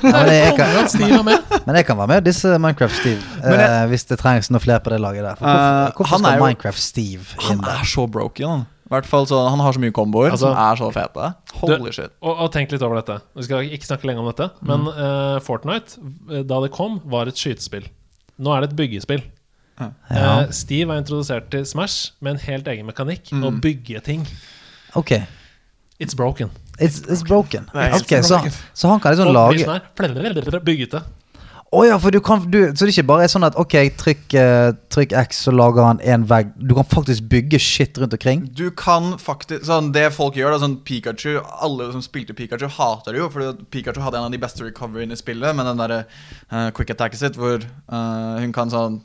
Ja, 0.04 0.20
men, 0.20 0.32
jeg 0.34 0.56
kan, 0.58 1.24
men 1.64 1.76
jeg 1.78 1.86
kan 1.88 1.96
være 1.96 2.08
med 2.10 2.16
og 2.20 2.26
disse 2.26 2.52
Minecraft 2.60 2.98
Steve. 3.00 3.22
Men 3.42 3.60
eh, 3.64 3.86
hvis 3.90 4.04
det 4.10 4.18
trengs 4.20 4.50
noe 4.52 4.60
flere 4.60 4.82
på 4.84 4.92
det 4.92 5.00
laget 5.00 5.24
der. 5.24 5.38
For 5.40 5.48
Eh, 5.48 5.56
hvorfor 5.56 6.04
hvorfor 6.04 6.20
skal 6.20 6.36
er 6.36 6.42
Minecraft 6.44 6.82
Steve 6.84 7.24
Han 7.46 7.56
inn 7.56 7.64
der? 7.64 7.80
er 7.80 7.88
så 7.88 8.04
broken. 8.10 8.48
Han. 8.50 8.66
Hvert 8.92 9.06
fall 9.08 9.24
så, 9.26 9.38
han 9.48 9.62
har 9.64 9.72
så 9.72 9.80
mye 9.80 9.94
komboer 9.96 10.30
Altså- 10.34 10.52
som 10.52 10.60
er 10.60 10.76
så 10.76 10.90
fete. 10.92 11.30
Holy 11.62 11.78
Du- 11.88 11.92
shit. 11.92 12.10
Og, 12.20 12.36
og 12.44 12.52
tenk 12.52 12.70
litt 12.72 12.82
over 12.84 13.00
dette. 13.00 13.16
Vi 13.36 13.42
skal 13.48 13.64
ikke 13.72 13.86
snakke 13.88 14.04
lenge 14.10 14.20
om 14.20 14.28
dette. 14.28 14.50
Men 14.62 14.84
Mm. 14.84 14.92
eh, 14.92 15.38
Fortnite, 15.40 15.96
da 16.46 16.60
det 16.60 16.70
kom, 16.76 17.00
var 17.06 17.26
et 17.26 17.34
skytespill. 17.40 17.88
Nå 18.38 18.52
er 18.54 18.60
det 18.66 18.70
et 18.72 18.76
byggespill. 18.76 19.22
Ja. 19.80 19.90
Eh, 20.10 20.50
Steve 20.54 20.94
er 20.94 21.02
introdusert 21.02 21.48
til 21.50 21.64
Smash 21.66 22.12
med 22.20 22.36
en 22.36 22.44
helt 22.46 22.68
egen 22.70 22.86
mekanikk. 22.86 23.32
Mm. 23.32 23.48
Å 23.48 23.54
bygge 23.64 24.04
ting. 24.06 24.28
Ok, 24.94 25.16
It's 25.98 26.14
broken. 26.14 26.50
it's, 26.78 27.00
it's 27.08 27.22
broken. 27.22 27.70
Nei, 27.74 27.92
okay, 27.94 28.18
it's 28.18 28.30
Ok, 28.30 28.50
så, 28.50 28.62
så 28.74 28.88
han 28.88 29.00
kan 29.00 29.14
liksom 29.14 29.32
lage 29.32 29.54
blir 29.54 29.70
her, 29.70 30.60
Bygget 30.60 30.90
det. 30.90 31.02
Å 31.74 31.80
ja, 31.86 31.94
for 31.98 32.14
du 32.14 32.20
kan 32.22 32.42
du, 32.50 32.58
Så 32.74 32.86
det 32.86 32.92
ikke 32.94 33.06
bare 33.08 33.24
er 33.26 33.30
sånn 33.32 33.46
at 33.46 33.56
ok, 33.58 33.74
trykk, 33.98 34.34
eh, 34.38 34.72
trykk 34.94 35.14
X, 35.24 35.40
så 35.46 35.54
lager 35.54 35.86
han 35.86 36.02
en 36.02 36.26
vegg. 36.30 36.52
Du 36.58 36.74
kan 36.76 36.86
faktisk 36.86 37.26
bygge 37.30 37.58
shit 37.62 37.98
rundt 37.98 38.14
omkring. 38.14 38.44
Du 38.54 38.68
kan 38.70 39.14
faktisk 39.22 39.66
sånn, 39.66 39.92
Det 39.94 40.08
folk 40.14 40.38
gjør, 40.38 40.54
da, 40.54 40.60
sånn 40.62 40.76
Pikachu 40.86 41.38
Alle 41.42 41.90
som 41.94 42.02
spilte 42.04 42.36
Pikachu, 42.36 42.68
hater 42.76 43.14
det 43.14 43.22
jo. 43.22 43.30
for 43.30 43.64
Pikachu 43.74 44.02
hadde 44.02 44.18
en 44.20 44.28
av 44.28 44.34
de 44.34 44.42
beste 44.42 44.66
recoveryene 44.66 45.14
i 45.14 45.18
spillet, 45.18 45.54
med 45.54 45.66
den 45.70 45.82
derre 45.82 46.04
uh, 46.52 46.70
quick 46.74 46.94
attacket 46.94 47.22
sitt, 47.22 47.38
hvor 47.38 47.62
uh, 47.62 48.38
hun 48.42 48.54
kan 48.54 48.70
sånn 48.70 49.02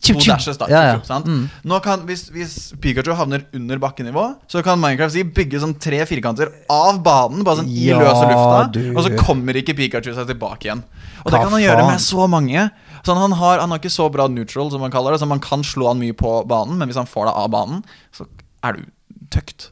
To 0.00 0.14
dashes, 0.16 0.56
da. 0.56 0.66
Ja, 0.72 0.80
ja. 0.94 1.18
Mm. 1.26 1.42
Nå 1.68 1.78
kan, 1.84 2.04
hvis, 2.08 2.28
hvis 2.32 2.54
Pikachu 2.80 3.12
havner 3.18 3.42
under 3.56 3.80
bakkenivå, 3.82 4.22
så 4.48 4.62
kan 4.64 4.80
Minecraft 4.80 5.12
si 5.12 5.24
bygge 5.36 5.60
sånn 5.60 5.74
tre 5.82 5.98
firkanter 6.08 6.52
av 6.72 7.02
banen, 7.04 7.42
bare 7.44 7.60
sånn 7.60 7.68
i 7.68 7.90
løse 7.92 8.22
lufta, 8.30 8.62
du. 8.72 8.80
og 8.94 9.04
så 9.04 9.12
kommer 9.20 9.58
ikke 9.60 9.76
Pikachu 9.76 10.14
seg 10.16 10.30
tilbake 10.30 10.70
igjen. 10.70 10.80
Og 11.20 11.28
Hva 11.28 11.34
det 11.34 11.42
kan 11.44 11.52
han 11.52 11.64
gjøre 11.66 11.84
med 11.90 12.04
så 12.04 12.28
mange. 12.32 12.68
Sånn, 13.04 13.20
han, 13.20 13.36
har, 13.36 13.60
han 13.60 13.72
har 13.72 13.82
ikke 13.82 13.92
så 13.92 14.08
bra 14.12 14.28
neutral, 14.32 14.72
som 14.72 14.80
man 14.84 14.92
kaller 14.94 15.12
det, 15.12 15.20
så 15.20 15.28
man 15.28 15.42
kan 15.44 15.64
slå 15.66 15.90
han 15.92 16.00
mye 16.00 16.16
på 16.16 16.32
banen, 16.48 16.80
men 16.80 16.88
hvis 16.88 17.00
han 17.00 17.08
får 17.08 17.28
deg 17.28 17.42
av 17.44 17.52
banen, 17.52 17.84
så 18.16 18.28
er 18.64 18.80
du 18.80 18.88
tøkt. 19.32 19.68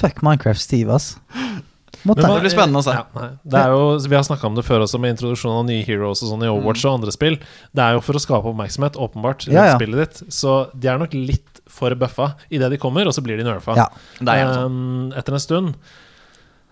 Fuck 0.00 0.24
Minecraft 0.24 0.64
Steve, 0.64 0.96
ass. 0.96 1.16
Måtte 2.08 2.24
Men 2.24 2.34
Det 2.34 2.44
blir 2.46 2.52
spennende 2.54 2.80
å 2.80 2.84
se. 2.86 2.94
Ja, 2.96 3.28
det 3.44 3.60
er 3.60 3.74
jo, 3.74 3.80
vi 4.08 4.16
har 4.16 4.24
snakka 4.24 4.48
om 4.48 4.54
det 4.56 4.64
før 4.64 4.86
også, 4.86 5.00
med 5.02 5.14
introduksjonen 5.16 5.58
av 5.60 5.66
nye 5.68 5.84
heroes 5.84 6.22
og 6.24 6.30
sånn 6.32 6.44
i 6.46 6.48
Overwatch 6.48 6.84
og 6.88 7.00
andre 7.00 7.12
spill. 7.12 7.36
Det 7.76 7.84
er 7.84 7.96
jo 7.98 8.04
for 8.06 8.16
å 8.16 8.22
skape 8.24 8.52
oppmerksomhet, 8.52 8.96
åpenbart, 8.96 9.48
Ja, 9.52 9.66
ja. 9.72 9.78
spillet 9.78 10.04
ditt. 10.04 10.22
Så 10.32 10.54
de 10.72 10.88
er 10.88 11.00
nok 11.02 11.12
litt 11.16 11.60
for 11.70 11.94
buffa 11.94 12.32
idet 12.50 12.70
de 12.72 12.78
kommer, 12.80 13.06
og 13.06 13.16
så 13.16 13.24
blir 13.24 13.36
de 13.40 13.44
nerfa. 13.46 13.76
Ja. 13.78 13.88
Er 14.24 14.54
sånn. 14.54 14.70
Um, 14.70 15.10
etter 15.18 15.36
en 15.36 15.44
stund 15.44 15.74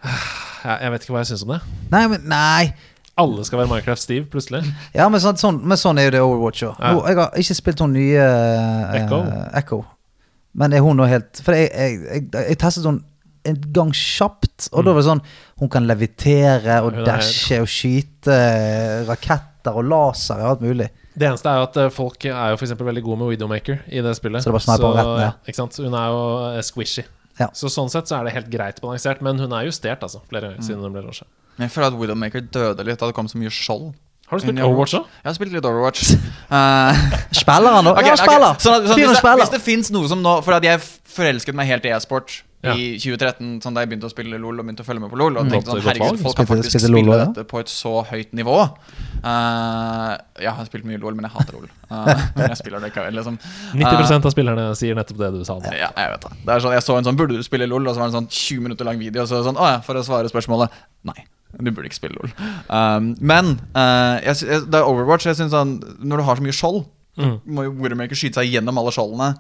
jeg, 0.02 0.76
jeg 0.82 0.92
vet 0.94 1.04
ikke 1.04 1.14
hva 1.16 1.24
jeg 1.24 1.30
syns 1.32 1.44
om 1.46 1.52
det. 1.56 1.60
Nei, 1.92 2.04
men 2.12 2.24
nei. 2.30 2.70
Alle 3.18 3.42
skal 3.46 3.60
være 3.62 3.70
Minecraft 3.72 4.02
Steve, 4.02 4.26
plutselig. 4.30 4.62
Ja, 4.94 5.08
men 5.10 5.20
sånn, 5.22 5.38
sånn, 5.40 5.58
men 5.66 5.80
sånn 5.80 5.98
er 5.98 6.06
jo 6.08 6.14
det 6.14 6.20
Overwatch 6.22 6.64
òg. 6.68 6.76
Ja. 6.78 6.92
Jeg 7.10 7.18
har 7.18 7.40
ikke 7.42 7.56
spilt 7.58 7.82
hun 7.82 7.96
nye 7.96 8.26
uh, 8.26 8.94
Echo. 8.94 9.22
Echo. 9.58 9.80
Men 10.58 10.74
er 10.74 10.82
hun 10.82 10.96
nå 10.98 11.04
helt 11.06 11.38
For 11.44 11.54
jeg, 11.54 11.68
jeg, 11.70 11.98
jeg, 12.08 12.22
jeg 12.32 12.58
testet 12.58 12.86
henne 12.88 13.04
en 13.48 13.58
gang 13.74 13.90
kjapt, 13.96 14.68
og 14.72 14.84
da 14.86 14.92
var 14.94 15.00
det 15.02 15.08
sånn 15.08 15.22
Hun 15.62 15.70
kan 15.72 15.86
levitere 15.88 16.80
og 16.86 17.00
dashe 17.06 17.58
og 17.64 17.68
skyte 17.70 18.34
eh, 18.34 19.02
raketter 19.08 19.74
og 19.78 19.84
laser 19.90 20.38
og 20.44 20.50
alt 20.52 20.64
mulig. 20.64 20.88
Det 21.18 21.26
eneste 21.26 21.50
er 21.50 21.58
jo 21.58 21.66
at 21.66 21.76
eh, 21.82 21.88
folk 21.90 22.24
er 22.30 22.52
jo 22.52 22.58
for 22.60 22.66
eksempel 22.68 22.86
veldig 22.92 23.02
gode 23.08 23.18
med 23.24 23.32
Widowmaker 23.32 23.80
i 23.90 24.02
det 24.06 24.12
spillet. 24.18 24.44
Så 24.44 24.52
det 24.52 24.54
bare 24.54 24.62
å 24.62 24.66
snipe 24.68 24.90
rett 24.94 25.08
ned. 25.10 25.22
ja, 25.26 25.32
ikke 25.50 25.58
sant? 25.58 25.78
Hun 25.82 25.96
er 25.98 26.12
jo 26.14 26.20
eh, 26.52 26.60
squishy. 26.68 27.04
Ja. 27.38 27.48
Så 27.54 27.70
sånn 27.70 27.90
sett 27.90 28.10
så 28.10 28.16
er 28.20 28.26
det 28.28 28.34
helt 28.34 28.48
greit 28.50 28.78
balansert, 28.82 29.20
men 29.22 29.38
hun 29.38 29.52
er 29.54 29.66
justert 29.66 30.02
altså, 30.06 30.20
flere 30.30 30.54
Mm. 30.56 30.62
siden 30.66 30.82
hun 30.86 30.94
ble 30.94 31.02
lansert. 31.06 31.28
Jeg 31.58 31.70
føler 31.74 31.90
at 31.90 31.98
Widowmaker 31.98 32.40
døde 32.54 32.84
litt 32.86 32.98
da 33.02 33.06
det 33.10 33.14
kom 33.18 33.26
så 33.30 33.38
mye 33.38 33.50
skjold. 33.50 33.92
Har 34.28 34.38
du 34.38 34.44
spilt 34.44 34.60
Overwatch 34.60 34.94
òg? 34.98 35.06
Jeg 35.22 35.26
har 35.30 35.36
spilt 35.38 35.52
litt 35.56 35.64
Overwatch. 35.66 36.10
Eh, 36.48 36.98
Spiller 37.36 37.74
han 37.76 37.84
nå? 37.84 37.92
Ok, 37.98 38.06
ja, 38.08 38.14
spiller! 38.16 38.54
Sånn 38.62 38.74
at, 38.78 38.86
sånn, 38.88 39.00
hvis, 39.02 39.18
det, 39.20 39.32
hvis 39.42 39.50
det 39.52 39.60
finnes 39.60 39.90
noe 39.92 40.08
som 40.08 40.22
nå 40.24 40.38
For 40.46 40.56
at 40.56 40.64
jeg 40.64 40.80
forelsket 41.12 41.56
meg 41.58 41.68
helt 41.68 41.84
i 41.84 41.90
e-sport 41.92 42.38
Ja. 42.60 42.72
i 42.74 42.98
2013, 42.98 43.60
sånn 43.62 43.74
da 43.74 43.80
jeg 43.84 43.90
begynte 43.92 44.08
å 44.08 44.10
spille 44.10 44.34
LOL 44.38 44.58
og 44.58 44.66
begynte 44.66 44.82
å 44.82 44.86
følge 44.88 45.00
med 45.04 45.10
på 45.12 45.18
LOL. 45.20 45.36
Og 45.38 45.44
Mm. 45.46 45.50
tenkte 45.52 45.70
sånn, 45.70 45.80
herregud, 45.84 46.18
folk 46.24 46.36
kan 46.36 46.46
faktisk 46.46 46.80
spille 46.82 47.18
dette 47.20 47.44
på 47.46 47.60
et 47.60 47.66
så 47.70 47.92
høyt 48.08 48.32
nivå. 48.34 48.56
Uh, 49.22 50.16
jeg 50.42 50.52
har 50.56 50.66
spilt 50.68 50.86
mye 50.88 50.98
LOL, 51.00 51.14
men 51.18 51.26
jeg 51.28 51.34
hater 51.36 51.54
LOL. 51.58 51.68
Uh, 51.90 52.10
men 52.36 52.48
jeg 52.52 52.58
spiller 52.60 52.82
det 52.82 52.90
ikke, 52.92 53.04
liksom. 53.14 53.38
90% 53.78 54.26
av 54.28 54.34
spillerne 54.34 54.66
sier 54.78 54.98
nettopp 54.98 55.20
det 55.22 55.30
du 55.36 55.40
sa 55.46 55.58
nå. 55.58 55.70
Ja, 55.74 55.90
jeg 55.96 56.12
vet 56.14 56.26
det. 56.26 56.32
det 56.50 56.58
sånn, 56.64 56.74
jeg 56.76 56.84
så 56.86 56.98
en 56.98 57.04
sånn 57.08 57.16
'Burde 57.18 57.36
du 57.38 57.42
spille 57.46 57.66
LOL?' 57.68 57.86
Og 57.88 57.94
så 57.94 57.98
var 58.02 58.10
det 58.10 58.14
en 58.14 58.20
sånn 58.26 58.30
20 58.30 58.60
minutter 58.66 58.84
lang 58.84 58.98
video. 58.98 59.22
Og 59.22 59.28
så 59.28 59.42
sånn, 59.44 59.56
å 59.58 59.66
ja, 59.66 59.78
For 59.80 59.94
å 59.94 60.02
svare 60.04 60.28
spørsmålet 60.30 60.70
Nei. 61.04 61.24
Du 61.62 61.70
burde 61.70 61.86
ikke 61.88 61.94
spille 61.96 62.14
LOL. 62.18 62.30
Um, 62.68 63.16
men 63.20 63.58
eh, 63.74 64.20
jeg, 64.34 64.66
det 64.68 64.74
er 64.74 64.84
Overwatch. 64.84 65.24
Jeg 65.24 65.36
synes 65.38 65.50
sånn 65.54 65.78
Når 66.04 66.16
du 66.18 66.22
har 66.24 66.36
så 66.36 66.42
mye 66.42 66.52
skjold, 66.52 66.86
Mm. 67.18 67.40
må 67.50 67.64
jo 67.64 67.72
Widowmaker 67.72 68.14
skyte 68.14 68.34
seg 68.38 68.46
gjennom 68.52 68.78
alle 68.78 68.92
skjoldene. 68.94 69.34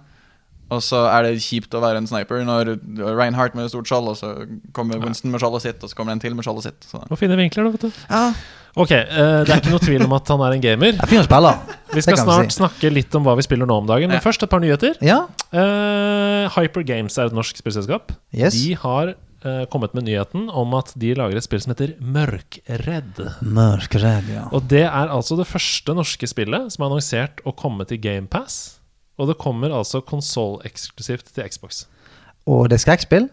Og 0.70 0.82
så 0.84 0.98
er 1.08 1.24
det 1.24 1.38
kjipt 1.40 1.72
å 1.72 1.80
være 1.80 2.02
en 2.02 2.06
sniper 2.10 2.42
når 2.44 2.74
Reinhardt 3.16 3.54
med 3.56 3.70
stort 3.72 3.88
skjold, 3.88 4.10
og 4.12 4.16
så 4.20 4.32
kommer 4.76 5.00
Winston 5.00 5.32
med 5.32 5.40
skjoldet 5.40 5.64
sitt, 5.64 5.82
og 5.82 5.88
så 5.88 5.96
kommer 5.96 6.12
en 6.12 6.20
til 6.20 6.34
med 6.36 6.44
skjoldet 6.44 6.66
sitt. 6.68 6.88
Så. 6.90 7.00
Og 7.08 7.16
fine 7.20 7.38
vinkler, 7.40 7.64
da, 7.64 7.72
vet 7.72 7.86
du. 7.88 8.02
Ja. 8.10 8.24
Ok, 8.78 8.92
uh, 8.92 9.40
det 9.48 9.50
er 9.50 9.62
ikke 9.62 9.72
noe 9.72 9.80
tvil 9.82 10.04
om 10.04 10.12
at 10.14 10.28
han 10.28 10.42
er 10.44 10.54
en 10.58 10.60
gamer. 10.62 10.92
Ja, 11.00 11.06
Fyren 11.08 11.24
spiller. 11.26 11.56
Vi 11.94 12.02
skal 12.04 12.18
Det 12.18 12.26
snart 12.26 12.52
si. 12.52 12.58
snakke 12.60 12.90
litt 12.92 13.16
om 13.16 13.24
hva 13.26 13.32
vi 13.40 13.46
spiller 13.48 13.66
nå 13.66 13.78
om 13.80 13.88
dagen, 13.88 14.12
men 14.12 14.20
Ja. 14.20 14.22
først 14.22 14.44
et 14.44 14.52
par 14.52 14.60
nyheter. 14.60 14.94
Ja. 15.00 15.22
Uh, 15.50 16.46
Hyper 16.54 16.84
Games 16.86 17.16
er 17.18 17.32
et 17.32 17.34
norsk 17.34 17.56
spillselskap. 17.58 18.12
Yes. 18.36 18.52
De 18.54 18.74
har 18.78 19.14
uh, 19.16 19.64
kommet 19.72 19.94
med 19.96 20.04
nyheten 20.04 20.46
om 20.52 20.74
at 20.78 20.92
de 21.00 21.14
lager 21.16 21.40
et 21.40 21.48
spill 21.48 21.64
som 21.64 21.72
heter 21.72 21.96
Mørkredd. 21.98 23.18
Mørkredd, 23.42 24.28
ja. 24.36 24.46
Og 24.52 24.68
det 24.68 24.84
er 24.84 25.08
altså 25.16 25.36
det 25.40 25.48
første 25.48 25.94
norske 25.96 26.28
spillet 26.28 26.70
som 26.74 26.84
er 26.84 26.90
annonsert 26.92 27.42
å 27.48 27.56
komme 27.56 27.86
til 27.88 27.98
GamePass. 28.04 28.77
Og 29.18 29.28
det 29.30 29.38
kommer 29.40 29.74
altså 29.74 30.00
konsolleksklusivt 30.06 31.32
til 31.34 31.48
Xbox. 31.50 31.84
Og 32.48 32.68
det 32.70 32.78
er 32.78 32.84
skrekkspill? 32.86 33.28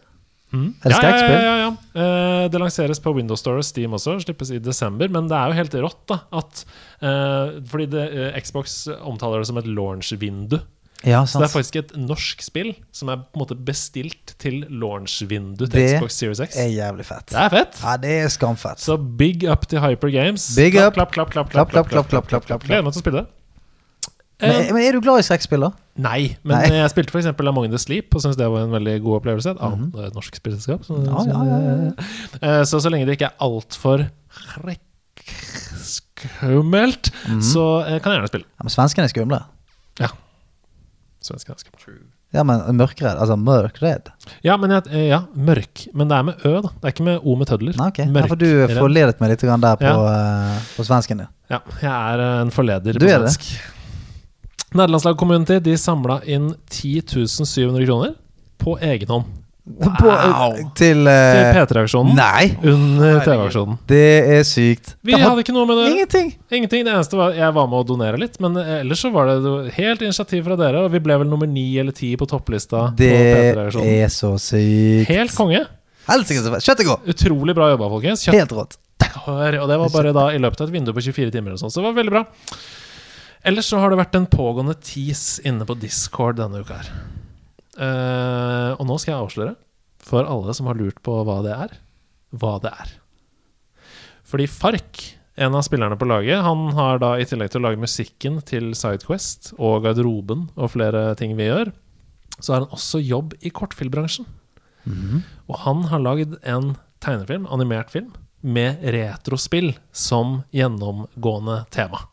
Mm. 0.55 0.67
Er 0.83 0.91
det 0.91 0.91
ja, 0.91 0.95
ja, 0.95 0.99
skrekkspill? 1.01 1.35
ja, 1.35 1.41
ja, 1.45 1.55
ja. 1.65 1.71
Eh, 2.01 2.45
det 2.53 2.61
lanseres 2.61 3.01
på 3.03 3.13
Windows 3.15 3.41
Store 3.43 3.61
og 3.61 3.65
Steam 3.67 3.95
også, 3.97 4.17
slippes 4.23 4.51
i 4.55 4.61
desember. 4.63 5.09
Men 5.11 5.27
det 5.31 5.37
er 5.37 5.51
jo 5.51 5.59
helt 5.59 5.75
rått, 5.85 6.03
da. 6.11 6.19
At, 6.41 6.63
eh, 7.01 7.59
fordi 7.71 7.89
det, 7.91 8.05
eh, 8.13 8.39
Xbox 8.41 8.87
omtaler 9.01 9.43
det 9.43 9.49
som 9.51 9.57
et 9.61 9.67
launch-vindu. 9.69 10.61
Ja, 11.05 11.21
Så 11.27 11.37
det 11.37 11.49
er 11.49 11.53
faktisk 11.53 11.75
et 11.75 11.91
norsk 11.99 12.41
spill 12.41 12.71
som 12.95 13.09
er 13.09 13.17
på 13.17 13.37
en 13.37 13.41
måte 13.43 13.57
bestilt 13.67 14.31
til 14.41 14.63
launch-vindu 14.71 15.67
til 15.69 15.83
Xbox 15.91 16.15
Series 16.17 16.39
X. 16.41 16.55
Det 16.55 16.63
er 16.65 16.71
jævlig 16.73 17.05
fett. 17.05 17.27
Det 17.29 17.37
er 17.43 17.49
fett! 17.53 17.77
Ja, 17.83 17.97
det 18.01 18.13
er 18.23 18.31
skamfett. 18.33 18.81
Så 18.81 18.97
big 18.97 19.43
up 19.43 19.67
til 19.67 19.83
Hyper 19.83 20.09
Games. 20.09 20.55
Big 20.55 20.73
klapp, 20.73 20.95
up. 20.95 20.95
Klapp, 20.95 21.13
klapp, 21.13 21.31
klapp, 21.31 21.51
Klapp, 21.51 21.69
klapp, 21.69 21.89
klapp, 21.89 22.09
klapp, 22.09 22.09
klapp, 22.09 22.27
klapp, 22.27 22.47
klapp. 22.47 22.65
Gleder 22.65 22.87
meg 22.87 22.95
til 22.95 23.03
å 23.03 23.05
spille 23.05 23.21
det. 23.21 23.34
Men, 24.41 24.51
Eh, 24.51 24.73
men 24.73 24.81
er 24.83 24.91
du 24.91 24.99
glad 25.01 25.19
i 25.19 25.23
sexspill, 25.23 25.61
da? 25.63 25.69
nei, 25.97 26.35
men 26.43 26.57
Nei. 26.59 26.67
jeg 26.81 26.89
spilte 26.91 27.13
f.eks. 27.15 27.25
Among 27.39 27.69
the 27.71 27.79
Sleep 27.79 28.13
og 28.15 28.21
syntes 28.21 28.35
det 28.35 28.49
var 28.51 28.65
en 28.65 28.73
veldig 28.73 28.97
god 29.05 29.21
opplevelse. 29.21 29.53
Et 29.55 29.93
det 29.93 30.01
er 30.01 30.07
et 30.09 30.17
norsk 30.17 30.35
spillselskap. 30.35 30.83
Så. 30.83 30.97
Ja, 31.05 31.23
ja, 31.29 31.59
ja. 31.85 31.91
Eh, 32.41 32.63
så 32.67 32.81
så 32.83 32.91
lenge 32.91 33.05
det 33.07 33.15
ikke 33.15 33.29
er 33.31 33.37
altfor 33.39 34.03
skummelt, 35.85 37.11
Mhm. 37.27 37.41
så 37.41 37.63
eh, 37.87 37.99
kan 37.99 38.11
jeg 38.11 38.19
gjerne 38.19 38.27
spille. 38.31 38.45
Ja, 38.57 38.63
men 38.67 38.73
svenskene 38.73 39.05
er 39.07 39.13
skumle. 39.13 39.39
Ja. 39.99 40.09
Svenskene 41.23 41.55
er 41.55 41.63
skumle. 41.63 41.97
Ja, 42.35 42.43
men 42.43 42.59
mørkredd. 42.75 43.15
Altså 43.21 43.37
mørkredd. 43.39 44.09
Ja, 44.43 44.57
men 44.57 44.69
jeg, 44.71 45.07
ja, 45.07 45.21
mørk. 45.37 45.85
Men 45.95 46.09
det 46.09 46.17
er 46.17 46.23
med 46.27 46.35
Ø, 46.43 46.61
da. 46.65 46.67
Det 46.81 46.83
er 46.89 46.91
ikke 46.91 47.05
med 47.07 47.19
O 47.23 47.35
med 47.39 47.47
tødler. 47.47 47.77
Nei, 47.79 47.91
Mørk. 48.11 48.25
Ja, 48.25 48.27
for 48.27 48.35
du 48.35 48.67
forledet 48.75 49.21
meg 49.21 49.29
litt 49.31 49.39
der 49.39 49.77
på, 49.79 49.85
Ja. 49.85 49.95
uh, 49.95 50.59
på 50.75 50.83
svensken 50.83 51.17
din. 51.23 51.27
Ja, 51.49 51.59
jeg 51.81 51.91
er 51.91 52.41
en 52.41 52.51
forleder 52.51 52.93
Du 52.99 53.05
på 53.05 53.09
er 53.13 53.19
det. 53.23 53.61
Nederlandslag 54.75 55.17
Community 55.17 55.59
de 55.63 55.77
samla 55.79 56.19
inn 56.27 56.51
10 56.69 57.01
700 57.45 57.85
kroner 57.85 58.13
på 58.59 58.77
egen 58.83 59.11
hånd 59.11 59.33
På, 59.65 60.09
eh, 60.11 60.57
til 60.77 61.07
uh, 61.07 61.15
til 61.33 61.47
P3-aksjonen 61.55 62.11
Nei! 62.13 62.51
under 62.69 63.23
TV-aksjonen. 63.25 63.79
Det 63.89 64.01
er 64.35 64.43
sykt. 64.45 64.91
Vi 65.01 65.15
Det 65.15 65.21
hadde 65.23 65.41
ikke 65.41 65.55
noe 65.55 65.65
med 65.65 65.79
det 65.79 65.87
Ingenting. 65.93 66.27
Ingenting. 66.51 66.83
Det 66.85 66.93
eneste 66.93 67.17
var 67.17 67.33
jeg 67.33 67.55
var 67.55 67.71
med 67.71 67.79
å 67.79 67.87
donere 67.87 68.19
litt, 68.21 68.37
men 68.43 68.59
eh, 68.61 68.75
ellers 68.83 69.01
så 69.01 69.09
var 69.15 69.31
det 69.31 69.55
helt 69.79 70.05
initiativ 70.05 70.45
fra 70.45 70.59
dere, 70.59 70.85
og 70.85 70.93
vi 70.93 71.01
ble 71.01 71.17
vel 71.23 71.31
nummer 71.31 71.49
ni 71.49 71.65
eller 71.81 71.97
ti 71.97 72.11
på 72.19 72.29
topplista 72.29 72.91
Det 72.99 73.09
P3-aksjonen. 73.09 73.89
er 74.03 74.13
så 74.13 74.35
sykt. 74.37 75.09
Helt 75.09 75.33
konge. 75.39 75.65
Utrolig 77.15 77.57
bra 77.57 77.71
jobba, 77.73 77.89
folkens. 77.97 78.27
Kjøtt 78.27 78.37
Helt 78.43 78.57
rått. 78.59 78.77
Og 79.25 79.69
det 79.71 79.81
var 79.81 79.89
bare 79.89 80.13
da 80.13 80.29
i 80.35 80.37
løpet 80.41 80.61
av 80.61 80.69
et 80.69 80.77
vindu 80.77 80.93
på 80.93 81.01
24 81.01 81.33
timer 81.33 81.55
og 81.55 81.63
sånt, 81.63 81.73
så 81.73 81.81
det 81.81 81.89
var 81.89 81.97
veldig 81.97 82.19
bra. 82.19 82.27
Ellers 83.45 83.67
så 83.69 83.77
har 83.77 83.93
det 83.93 83.99
vært 83.99 84.15
en 84.17 84.25
pågående 84.29 84.73
tease 84.81 85.43
inne 85.45 85.67
på 85.69 85.77
Discord 85.77 86.39
denne 86.39 86.63
uka 86.65 86.79
her. 86.79 86.87
Uh, 87.75 88.71
og 88.79 88.85
nå 88.89 88.97
skal 89.01 89.11
jeg 89.11 89.21
avsløre, 89.21 89.53
for 90.01 90.25
alle 90.25 90.55
som 90.57 90.69
har 90.69 90.79
lurt 90.79 90.97
på 91.05 91.19
hva 91.27 91.41
det 91.45 91.53
er, 91.53 91.75
hva 92.33 92.55
det 92.63 92.71
er. 92.73 92.95
Fordi 94.25 94.47
Fark, 94.49 95.03
en 95.37 95.57
av 95.57 95.65
spillerne 95.67 95.97
på 95.99 96.07
laget, 96.09 96.41
han 96.41 96.71
har 96.77 97.01
da 97.03 97.13
i 97.19 97.27
tillegg 97.27 97.53
til 97.53 97.61
å 97.61 97.67
lage 97.67 97.83
musikken 97.83 98.39
til 98.47 98.71
Sidequest 98.77 99.51
og 99.59 99.83
garderoben 99.85 100.47
og 100.55 100.73
flere 100.73 101.11
ting 101.19 101.35
vi 101.37 101.51
gjør, 101.51 101.69
så 102.39 102.55
har 102.55 102.63
han 102.63 102.73
også 102.75 103.03
jobb 103.03 103.35
i 103.45 103.53
kortfilmbransjen. 103.53 104.25
Og 105.49 105.59
han 105.63 105.85
har 105.91 106.01
lagd 106.01 106.37
en 106.41 106.73
tegnefilm, 107.03 107.45
animert 107.53 107.93
film, 107.93 108.13
med 108.41 108.81
retrospill 108.95 109.75
som 109.93 110.41
gjennomgående 110.53 111.63
tema. 111.73 112.07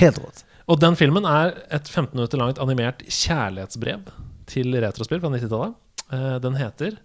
Helt 0.00 0.20
rått. 0.20 0.44
Og 0.70 0.78
den 0.80 0.96
filmen 0.96 1.26
er 1.28 1.52
et 1.74 1.88
15 1.90 2.14
minutter 2.16 2.40
langt 2.40 2.60
animert 2.62 3.02
kjærlighetsbrev 3.04 4.06
til 4.48 4.72
retrospill 4.80 5.20
fra 5.20 5.30
90-tallet. 5.34 5.74
Eh, 6.12 6.38
Den 6.44 6.56
heter 6.56 6.96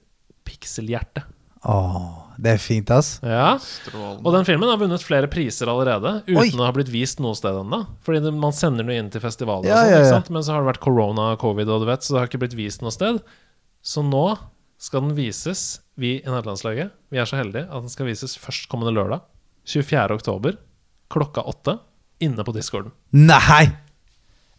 Pikselhjerte. 0.47 1.25
Åh, 1.67 2.35
det 2.39 2.53
er 2.55 2.61
fint, 2.63 2.87
ass. 2.95 3.17
Ja. 3.19 3.57
Strålende. 3.59 4.23
Og 4.23 4.31
den 4.37 4.45
filmen 4.47 4.69
har 4.71 4.79
vunnet 4.79 5.03
flere 5.03 5.27
priser 5.31 5.67
allerede, 5.67 6.21
uten 6.29 6.39
Oi. 6.39 6.53
å 6.55 6.63
ha 6.69 6.71
blitt 6.75 6.91
vist 6.93 7.19
noe 7.19 7.35
sted 7.35 7.57
ennå. 7.59 7.81
Fordi 8.07 8.31
man 8.31 8.55
sender 8.55 8.87
den 8.87 8.95
inn 8.95 9.09
til 9.11 9.19
festivaler, 9.23 9.67
Ja, 9.67 9.81
og 9.83 9.91
sånn, 10.07 10.21
ja, 10.21 10.21
ja. 10.23 10.33
men 10.37 10.45
så 10.47 10.55
har 10.55 10.63
det 10.63 10.69
vært 10.71 10.83
korona 10.85 11.33
og 11.33 11.41
covid, 11.43 11.67
og 11.75 11.83
du 11.83 11.89
vet, 11.91 12.05
så 12.07 12.15
det 12.15 12.21
har 12.21 12.31
ikke 12.31 12.41
blitt 12.45 12.55
vist 12.55 12.81
noe 12.85 12.95
sted. 12.95 13.19
Så 13.83 14.05
nå 14.07 14.23
skal 14.79 15.03
den 15.03 15.17
vises, 15.19 15.81
vi 15.99 16.13
i 16.21 16.31
nederlandslaget. 16.31 16.93
Vi 17.11 17.19
er 17.19 17.27
så 17.27 17.35
heldige 17.41 17.67
at 17.67 17.83
den 17.83 17.91
skal 17.91 18.07
vises 18.07 18.37
førstkommende 18.39 18.95
lørdag, 18.95 19.27
24. 19.67 20.15
oktober, 20.15 20.55
klokka 21.11 21.43
åtte, 21.43 21.75
inne 22.23 22.45
på 22.45 22.53
discorden. 22.55 22.91
Nei! 23.15 23.69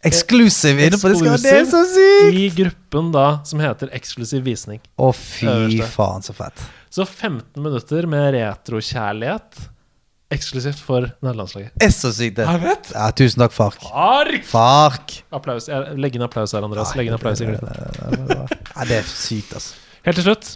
Exclusive 0.07 0.87
inne 0.87 0.97
på 1.01 1.11
discorden! 1.13 1.43
Det 1.45 1.57
er 1.59 1.67
så 1.69 1.83
sykt! 1.89 2.37
I 2.41 2.47
gruppen 2.57 3.11
da 3.13 3.27
som 3.49 3.61
heter 3.61 3.91
Eksklusiv 3.97 4.47
visning. 4.47 4.81
Å, 4.97 5.11
fy 5.17 5.49
Øverste. 5.51 5.91
faen, 5.93 6.25
så 6.25 6.37
fett. 6.37 6.63
Så 6.91 7.05
15 7.07 7.61
minutter 7.63 8.09
med 8.11 8.33
retrokjærlighet 8.39 9.61
eksklusivt 10.31 10.79
for 10.87 11.09
nederlandslaget. 11.25 11.75
Er 11.83 11.91
så 11.95 12.13
sykt, 12.15 12.37
det. 12.39 12.47
Jeg 12.47 12.63
vet! 12.63 12.91
Ja, 12.95 13.11
tusen 13.19 13.43
takk, 13.43 13.55
Fark. 13.55 13.83
Fark! 13.83 14.45
Fark! 14.47 15.15
Applaus. 15.35 15.67
Legg 15.99 16.17
inn 16.17 16.25
applaus 16.27 16.55
her, 16.55 16.67
Andreas. 16.67 16.95
Legg 16.99 17.11
inn 17.11 17.17
applaus 17.19 17.43
i 17.43 17.49
gruppen. 17.51 18.31
Ja, 18.31 18.87
det 18.87 19.01
er 19.03 19.09
sykt, 19.11 19.57
altså. 19.59 19.75
Helt 20.07 20.17
til 20.23 20.31
slutt 20.31 20.55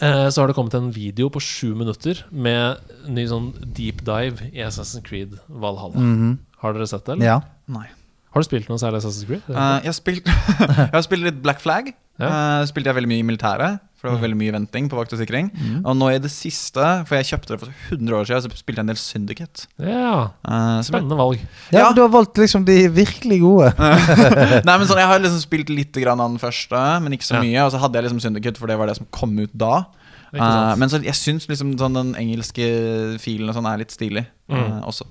så 0.00 0.40
har 0.40 0.48
det 0.48 0.54
kommet 0.56 0.74
en 0.78 0.90
video 0.94 1.28
på 1.32 1.40
sju 1.44 1.74
minutter 1.76 2.22
med 2.32 2.80
ny 3.12 3.26
sånn 3.28 3.50
deep 3.76 4.00
dive 4.06 4.46
i 4.52 4.62
Assassin's 4.64 5.04
Creed 5.04 5.34
Valhalla. 5.48 6.00
Mhm. 6.00 6.38
Har 6.62 6.72
dere 6.76 6.86
sett 6.86 7.04
det? 7.04 7.16
eller? 7.18 7.26
Ja. 7.26 7.40
Nei. 7.68 7.88
Har 8.32 8.40
du 8.40 8.46
spilt 8.46 8.68
noe 8.70 8.80
særlig 8.80 9.02
Assassin's 9.02 9.26
Creed? 9.28 9.42
Uh, 9.50 9.82
jeg, 9.82 9.90
har 9.90 9.96
spilt, 9.98 10.28
jeg 10.60 10.94
har 10.94 11.04
spilt 11.04 11.26
litt 11.26 11.42
Black 11.44 11.60
Flag. 11.60 11.90
Ja. 12.22 12.28
Uh, 12.28 12.60
spilte 12.70 12.88
jeg 12.88 12.96
veldig 13.00 13.10
mye 13.10 13.20
i 13.24 13.26
militæret. 13.28 13.82
For 14.02 14.10
det 14.10 14.16
var 14.16 14.22
veldig 14.26 14.36
mye 14.40 14.52
venting 14.56 14.88
på 14.90 14.96
vakt 14.98 15.12
og 15.14 15.20
sikring. 15.22 15.46
Og 15.86 15.94
nå 15.94 16.08
i 16.10 16.18
det 16.18 16.30
siste, 16.34 16.82
for 17.06 17.14
jeg 17.20 17.28
kjøpte 17.28 17.52
det 17.54 17.58
for 17.62 17.70
100 17.94 18.16
år 18.18 18.24
siden, 18.26 18.42
så 18.42 18.58
spilte 18.58 18.80
jeg 18.80 18.82
en 18.82 18.90
del 18.90 18.98
Syndicate. 18.98 19.66
Ja, 19.78 20.14
uh, 20.42 20.80
spennende 20.82 21.14
valg. 21.20 21.38
Ja, 21.70 21.78
Ja. 21.78 21.84
men 21.86 21.94
Du 21.94 22.02
har 22.02 22.10
valgt 22.10 22.34
liksom 22.42 22.64
de 22.66 22.88
virkelig 22.90 23.38
gode. 23.44 23.70
Nei, 24.66 24.74
men 24.76 24.86
sånn, 24.90 24.98
Jeg 24.98 25.06
har 25.06 25.22
liksom 25.22 25.40
spilt 25.46 25.70
litt 25.70 25.94
grann 26.02 26.18
av 26.20 26.30
den 26.34 26.42
første, 26.42 26.82
men 27.00 27.12
ikke 27.14 27.30
så 27.30 27.38
Ja. 27.38 27.42
mye. 27.46 27.64
Og 27.66 27.70
så 27.72 27.78
hadde 27.78 27.94
jeg 27.94 28.04
liksom 28.10 28.20
Syndicate, 28.26 28.58
for 28.58 28.66
det 28.66 28.76
var 28.82 28.86
det 28.90 28.96
som 28.98 29.06
kom 29.14 29.38
ut 29.38 29.54
da. 29.54 29.84
Uh. 30.34 30.40
Eh, 30.42 30.76
men 30.80 30.88
så 30.88 30.98
jeg 31.04 31.14
syns 31.14 31.46
liksom 31.46 31.76
sånn 31.78 31.94
den 31.94 32.14
engelske 32.18 32.66
filen 33.20 33.48
og 33.48 33.54
sånn 33.54 33.66
er 33.70 33.78
litt 33.84 33.92
stilig 33.94 34.26
Mm. 34.50 34.58
eh, 34.58 34.80
også. 34.88 35.06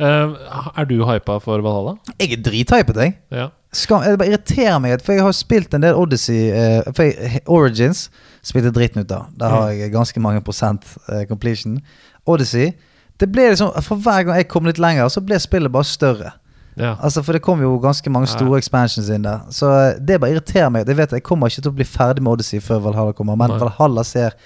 Eh, 0.00 0.34
er 0.78 0.84
du 0.86 1.04
hypa 1.04 1.40
for 1.42 1.60
Valhalla? 1.60 1.98
Jeg 2.18 2.32
er 2.32 2.42
drithypet, 2.42 2.96
jeg. 2.96 3.18
Ja. 3.30 3.50
Skam, 3.72 4.00
det 4.00 4.16
bare 4.18 4.30
irriterer 4.32 4.78
meg, 4.80 5.00
for 5.04 5.12
jeg 5.12 5.22
har 5.26 5.34
spilt 5.36 5.74
en 5.76 5.82
del 5.84 5.96
Odyssey 5.98 6.46
eh, 6.56 6.86
jeg, 6.96 7.42
Origins 7.52 8.06
spilte 8.46 8.70
dritten 8.72 9.04
ut 9.04 9.12
av. 9.12 9.26
Der 9.36 9.52
har 9.52 9.70
jeg 9.76 9.92
ganske 9.92 10.20
mange 10.24 10.40
prosent 10.46 10.86
eh, 11.12 11.26
completion. 11.28 11.80
Odyssey 12.26 12.72
det 13.18 13.26
ble 13.34 13.48
liksom, 13.50 13.72
For 13.82 13.98
hver 13.98 14.22
gang 14.28 14.36
jeg 14.38 14.46
kom 14.48 14.68
litt 14.68 14.78
lenger, 14.78 15.08
så 15.10 15.20
ble 15.20 15.36
spillet 15.42 15.72
bare 15.74 15.84
større. 15.84 16.32
ja. 16.78 16.94
Altså 17.02 17.22
For 17.26 17.34
det 17.34 17.42
kom 17.42 17.60
jo 17.60 17.74
ganske 17.82 18.10
mange 18.14 18.30
store 18.30 18.60
expansions 18.62 19.08
inn 19.10 19.26
der. 19.26 19.44
Så 19.50 19.68
eh, 19.74 19.98
det 20.00 20.20
bare 20.22 20.36
irriterer 20.36 20.70
meg. 20.70 20.88
Jeg 20.88 20.96
vet 21.00 21.12
Jeg 21.18 21.26
kommer 21.26 21.50
ikke 21.50 21.64
til 21.66 21.72
å 21.74 21.78
bli 21.80 21.84
ferdig 21.88 22.22
med 22.22 22.32
Odyssey 22.38 22.60
før 22.62 22.80
Valhalla 22.86 23.12
kommer, 23.12 23.36
men 23.36 23.50
Nei. 23.52 23.58
Valhalla 23.60 24.04
ser 24.06 24.38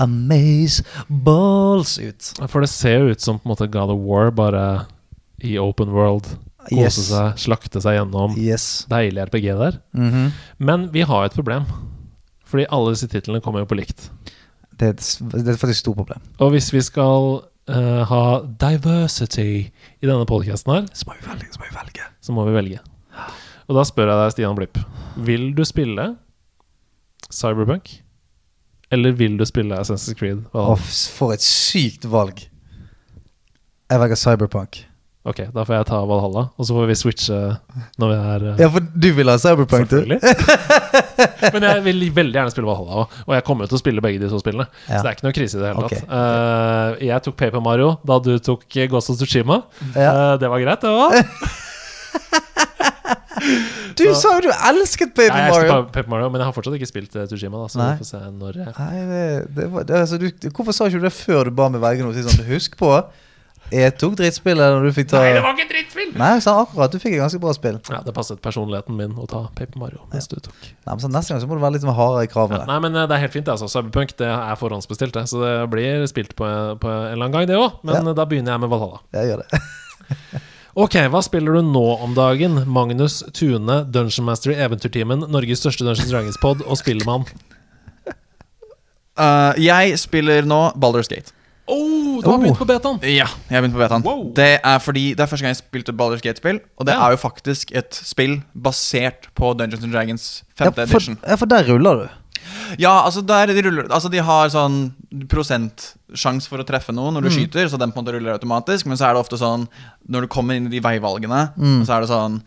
amaze 0.00 0.82
balls 1.08 1.98
ut. 1.98 2.32
For 2.50 2.64
det 2.64 2.70
ser 2.72 3.02
jo 3.02 3.12
ut 3.14 3.20
som 3.22 3.38
på 3.38 3.46
en 3.46 3.52
måte 3.52 3.68
God 3.70 3.92
of 3.94 4.00
War, 4.06 4.30
bare 4.34 4.64
i 5.44 5.58
open 5.58 5.92
world. 5.94 6.26
Kose 6.68 6.80
Yes. 6.82 6.98
seg, 7.10 7.38
slakte 7.44 7.80
seg 7.84 7.98
gjennom. 7.98 8.36
Yes. 8.40 8.86
Deilig 8.90 9.26
RPG 9.28 9.48
der. 9.58 9.80
Mhm. 9.94 10.32
Men 10.58 10.88
vi 10.92 11.02
har 11.02 11.24
et 11.26 11.34
problem. 11.36 11.66
Fordi 12.44 12.66
alle 12.70 12.92
disse 12.94 13.08
titlene 13.10 13.40
kommer 13.42 13.60
jo 13.64 13.66
på 13.66 13.76
likt. 13.80 14.08
det, 14.78 14.88
er 14.88 14.94
det 15.42 15.48
er 15.48 15.56
faktisk 15.58 15.78
et 15.78 15.82
stort 15.84 15.96
problem. 15.96 16.20
Og 16.40 16.50
hvis 16.54 16.72
vi 16.72 16.80
skal 16.82 17.42
uh, 17.70 18.04
ha 18.10 18.22
diversity 18.60 19.70
i 20.02 20.06
denne 20.06 20.26
podcasten 20.26 20.72
her, 20.74 20.86
Så 20.94 21.06
må 21.08 21.14
vi 21.20 21.26
velge. 21.28 21.48
Så 21.52 21.58
må 21.60 21.66
vi 21.70 21.74
velge. 21.76 22.08
så 22.20 22.32
må 22.32 22.44
vi 22.46 22.52
velge. 22.56 22.80
Og 23.68 23.76
da 23.76 23.82
spør 23.84 24.10
jeg 24.10 24.18
deg, 24.20 24.32
Stian 24.32 24.56
Blipp, 24.56 24.78
vil 25.16 25.54
du 25.54 25.64
spille 25.64 26.16
Cyberpunk? 27.32 28.00
Eller 28.92 29.12
vil 29.12 29.36
du 29.38 29.44
spille 29.48 29.74
Assassin's 29.78 30.14
Creed? 30.18 30.44
Å, 30.54 30.76
for 31.16 31.32
et 31.32 31.40
sykt 31.42 32.04
valg. 32.04 32.44
Jeg 33.90 34.00
velger 34.00 34.16
Cyberpunk. 34.20 34.84
Ok, 35.24 35.38
da 35.54 35.62
får 35.64 35.72
jeg 35.78 35.86
ta 35.88 35.98
Valhalla, 36.04 36.42
og 36.52 36.66
så 36.68 36.74
får 36.76 36.88
vi 36.90 36.94
switche 37.00 37.36
når 37.96 38.10
vi 38.10 38.16
er 38.18 38.42
eh, 38.50 38.58
Ja, 38.60 38.66
for 38.74 38.84
du 38.84 39.06
vil 39.16 39.30
ha 39.32 39.38
Cyberpunk, 39.40 39.88
du? 39.88 40.12
Men 41.54 41.64
jeg 41.64 41.84
vil 41.86 42.02
veldig 42.12 42.36
gjerne 42.36 42.52
spille 42.52 42.68
Valhalla 42.68 43.06
òg, 43.06 43.14
og 43.24 43.32
jeg 43.32 43.46
kommer 43.46 43.64
jo 43.64 43.72
til 43.72 43.78
å 43.78 43.80
spille 43.80 44.04
begge 44.04 44.20
de 44.20 44.28
to 44.28 44.40
spillene. 44.42 44.68
Ja. 44.84 44.98
Så 44.98 45.00
det 45.06 45.08
er 45.08 45.16
ikke 45.16 45.28
noe 45.30 45.36
krise 45.38 45.56
i 45.56 45.62
det 45.62 45.70
hele 45.70 45.88
okay. 45.88 46.02
tatt. 46.02 46.12
Uh, 46.12 47.06
jeg 47.08 47.24
tok 47.24 47.38
Paper 47.40 47.64
Mario 47.64 47.94
da 48.04 48.20
du 48.20 48.34
tok 48.36 48.68
eh, 48.76 48.90
Ghost 48.92 49.14
of 49.14 49.20
Tsushima. 49.22 49.62
Ja. 49.96 50.12
Uh, 50.12 50.34
det 50.42 50.52
var 50.52 50.64
greit, 50.66 50.84
det 50.84 50.92
òg. 50.92 51.16
Du 53.98 54.04
sa 54.16 54.36
jo 54.38 54.46
du 54.46 54.50
elsket 54.50 55.12
Paper 55.12 55.36
Jeg 55.36 55.52
Mario! 55.52 55.74
Paper 55.92 56.10
Mario, 56.10 56.28
men 56.32 56.40
jeg 56.40 56.48
har 56.48 56.54
fortsatt 56.56 56.76
ikke 56.78 56.88
spilt 56.88 57.16
uh, 57.18 57.24
Tsushima. 57.28 57.60
Da, 57.60 57.72
så 57.72 57.80
Nei. 57.80 57.90
vi 57.92 58.04
får 58.04 58.08
se 58.08 58.20
når 58.28 58.58
jeg 58.60 58.72
Nei, 58.78 59.02
det, 59.10 59.26
det 59.56 59.66
var, 59.72 59.86
det, 59.88 60.00
altså, 60.04 60.18
du, 60.20 60.48
hvorfor 60.50 60.76
sa 60.76 60.88
ikke 60.88 61.02
du 61.02 61.06
det 61.08 61.12
før 61.16 61.48
du 61.50 61.56
ba 61.56 61.68
meg 61.72 61.82
velge 61.84 62.06
noe? 62.06 62.14
Si 62.16 62.24
Sånn, 62.24 62.46
husk 62.48 62.76
på, 62.80 62.90
jeg 63.72 63.94
tok 63.98 64.16
drittspillet 64.18 64.74
når 64.74 64.84
du 64.84 64.90
fikk 64.96 65.08
ta 65.10 65.20
Nei, 65.22 65.32
det 65.36 65.42
var 65.44 65.54
ikke 65.56 65.68
drittspill! 65.70 66.10
Nei, 66.20 66.30
jeg 66.36 66.42
sa 66.44 66.54
akkurat. 66.62 66.92
Du 66.92 66.98
fikk 67.02 67.16
et 67.16 67.22
ganske 67.22 67.40
bra 67.42 67.54
spill. 67.56 67.78
Ja, 67.90 68.00
Det 68.04 68.14
passet 68.16 68.42
personligheten 68.44 68.96
min 68.98 69.14
å 69.18 69.26
ta 69.30 69.44
Paper 69.56 69.80
Mario. 69.80 70.04
Mens 70.12 70.28
du 70.30 70.36
tok 70.36 70.54
Nei, 70.62 70.92
men 70.92 71.02
så 71.02 71.10
Neste 71.12 71.34
gang 71.34 71.42
så 71.42 71.48
må 71.50 71.58
du 71.58 71.62
være 71.64 71.76
litt 71.78 71.86
mer 71.88 71.96
hardere 71.98 72.24
i 72.24 72.28
ja, 72.28 72.32
kravene. 72.34 72.64
Nei, 72.68 72.78
men 72.84 72.96
eh, 73.00 73.06
det 73.10 73.16
er 73.16 73.24
helt 73.24 73.36
fint. 73.36 73.48
Altså. 73.50 73.70
Cyberpunk 73.72 74.16
det 74.20 74.28
er 74.30 74.58
forhåndsbestilt, 74.60 75.14
det. 75.16 75.26
Så 75.32 75.40
det 75.42 75.54
blir 75.72 76.04
spilt 76.10 76.34
på, 76.38 76.48
på 76.80 76.90
en 76.92 77.12
eller 77.14 77.24
annen 77.28 77.36
gang, 77.38 77.48
det 77.50 77.58
òg. 77.60 77.80
Men 77.82 78.00
Ja. 78.00 78.04
eh, 78.12 78.18
da 78.20 78.26
begynner 78.30 78.54
jeg 78.56 78.64
med 78.66 78.74
Valhalla. 78.74 79.00
Jeg 79.16 79.32
gjør 79.32 79.44
det. 79.44 79.62
Ok, 80.74 80.96
hva 81.06 81.20
spiller 81.22 81.54
du 81.54 81.68
nå 81.70 81.82
om 82.02 82.16
dagen? 82.16 82.56
Magnus 82.66 83.20
Tune, 83.32 83.76
Dungeon 83.94 84.26
Master 84.26 84.50
i 84.50 84.56
Eventyrtimen, 84.58 85.22
Norges 85.30 85.60
største 85.62 85.86
Dungeons 85.86 86.10
Dragons-pod 86.10 86.64
og 86.66 86.80
spillemann. 86.80 87.28
Uh, 89.14 89.54
jeg 89.70 89.94
spiller 90.02 90.42
nå 90.50 90.58
Baldur's 90.74 91.10
Gate. 91.10 91.30
Oh, 91.66 92.20
du 92.20 92.28
har 92.28 92.34
Oh. 92.36 92.40
begynt 92.42 92.58
på 92.58 92.66
betaen! 92.66 92.98
Ja, 93.02 93.24
jeg 93.48 93.56
har 93.56 93.62
begynt 93.62 93.72
på 93.74 93.80
betaen. 93.80 94.02
Wow. 94.04 94.32
Det 94.34 94.60
er 94.62 94.78
fordi 94.78 95.14
det 95.16 95.20
er 95.20 95.26
første 95.26 95.42
gang 95.46 95.54
jeg 95.54 95.62
spilte 95.62 95.92
Baldur's 95.96 96.20
Gate-spill. 96.20 96.60
Og 96.78 96.86
det 96.86 96.94
Ja. 96.94 97.06
er 97.06 97.10
jo 97.12 97.16
faktisk 97.16 97.72
et 97.74 97.94
spill 97.94 98.42
basert 98.54 99.28
på 99.34 99.56
Dungeons 99.56 99.82
and 99.84 99.92
Dragons 99.92 100.42
Ja, 100.60 100.66
5. 100.66 100.74
for, 100.74 100.82
edition. 100.82 101.18
ja, 101.26 101.36
for 101.36 101.46
der 101.46 101.64
ruller 101.64 101.94
du. 102.04 102.08
Ja, 102.78 103.02
altså 103.06 103.24
der 103.26 103.46
de 103.46 103.62
ruller 103.62 103.88
Altså 103.90 104.10
de 104.10 104.18
har 104.18 104.48
sånn 104.48 104.92
prosentsjanse 105.28 106.48
for 106.50 106.58
å 106.58 106.66
treffe 106.66 106.92
noen 106.94 107.14
når 107.14 107.22
du 107.22 107.28
Mm. 107.30 107.36
skyter, 107.48 107.68
så 107.68 107.78
den 107.78 107.92
på 107.92 107.98
en 107.98 108.04
måte 108.04 108.12
ruller 108.14 108.38
automatisk. 108.38 108.86
Men 108.86 108.96
så 108.96 109.08
er 109.08 109.14
det 109.14 109.24
ofte 109.24 109.38
sånn 109.38 109.66
når 110.08 110.20
du 110.22 110.26
kommer 110.28 110.54
inn 110.54 110.66
i 110.66 110.70
de 110.70 110.80
veivalgene, 110.80 111.52
Mm. 111.56 111.86
så 111.86 111.96
er 111.96 112.00
det 112.00 112.10
sånn 112.10 112.42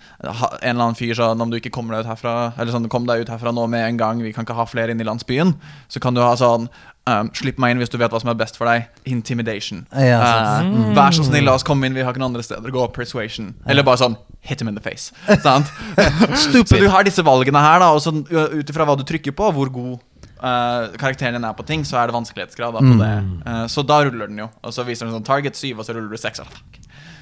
En 0.61 0.75
eller 0.75 0.83
annen 0.83 0.95
fyr 0.95 1.15
sånn 1.15 1.41
Om 1.41 1.49
du 1.49 1.59
ikke 1.59 1.71
kommer 1.71 1.95
deg 1.95 2.05
ut 2.05 2.17
herfra 2.17 2.53
Eller 2.59 2.71
sånn 2.71 2.87
Kom 2.89 3.05
deg 3.07 3.21
ut 3.21 3.27
herfra 3.29 3.51
nå 3.53 3.67
med 3.67 3.87
en 3.87 3.97
gang, 3.97 4.21
vi 4.21 4.31
kan 4.33 4.45
ikke 4.45 4.55
ha 4.55 4.65
flere 4.65 4.89
inn 4.91 5.01
i 5.01 5.03
landsbyen. 5.03 5.55
Så 5.89 5.99
kan 5.99 6.13
du 6.13 6.21
ha 6.21 6.35
sånn 6.35 6.69
um, 7.07 7.29
Slipp 7.37 7.57
meg 7.63 7.73
inn 7.73 7.79
hvis 7.81 7.89
du 7.93 7.97
vet 8.01 8.11
hva 8.13 8.19
som 8.21 8.29
er 8.33 8.37
best 8.39 8.59
for 8.59 8.67
deg. 8.69 8.85
Intimidation. 9.09 9.85
Ja, 9.95 10.19
uh, 10.19 10.67
Eh, 10.67 10.91
Vær 10.97 11.15
så 11.15 11.23
snill, 11.27 11.45
la 11.47 11.55
oss 11.57 11.65
komme 11.67 11.87
inn, 11.87 11.95
vi 11.97 12.03
har 12.05 12.11
ikke 12.13 12.21
noen 12.21 12.33
andre 12.35 12.43
steder 12.45 12.69
å 12.73 12.75
gå. 12.77 12.85
Persuasion. 12.97 13.53
Eller 13.67 13.85
bare 13.87 14.01
sånn 14.03 14.17
Hit 14.47 14.61
him 14.61 14.69
in 14.69 14.75
the 14.77 14.83
face. 14.83 15.09
Sant? 15.43 15.67
Så 16.39 16.61
du 16.77 16.85
har 16.93 17.03
disse 17.03 17.23
valgene 17.25 17.59
her, 17.59 17.81
da, 17.83 17.89
og 17.91 17.99
så 18.03 18.13
uh, 18.15 18.53
ut 18.53 18.69
ifra 18.71 18.85
hva 18.87 18.95
du 18.95 19.03
trykker 19.03 19.33
på, 19.35 19.49
hvor 19.57 19.67
god 19.73 19.97
uh, 20.39 20.93
karakteren 21.01 21.35
din 21.35 21.43
er 21.49 21.55
på 21.57 21.65
ting, 21.67 21.83
så 21.83 21.97
er 21.99 22.07
det 22.07 22.15
vanskelighetsgrad 22.15 22.77
da, 22.77 22.79
på 22.79 22.93
Mm. 22.95 23.01
det. 23.01 23.47
Uh, 23.47 23.65
så 23.67 23.83
da 23.83 23.97
ruller 24.05 24.29
den 24.31 24.39
jo. 24.45 24.47
Og 24.63 24.71
så 24.75 24.85
viser 24.87 25.09
den 25.09 25.17
sånn 25.17 25.25
target 25.27 25.57
7, 25.59 25.73
og 25.75 25.83
så 25.83 25.97
ruller 25.97 26.13
du 26.15 26.21
6. 26.21 26.45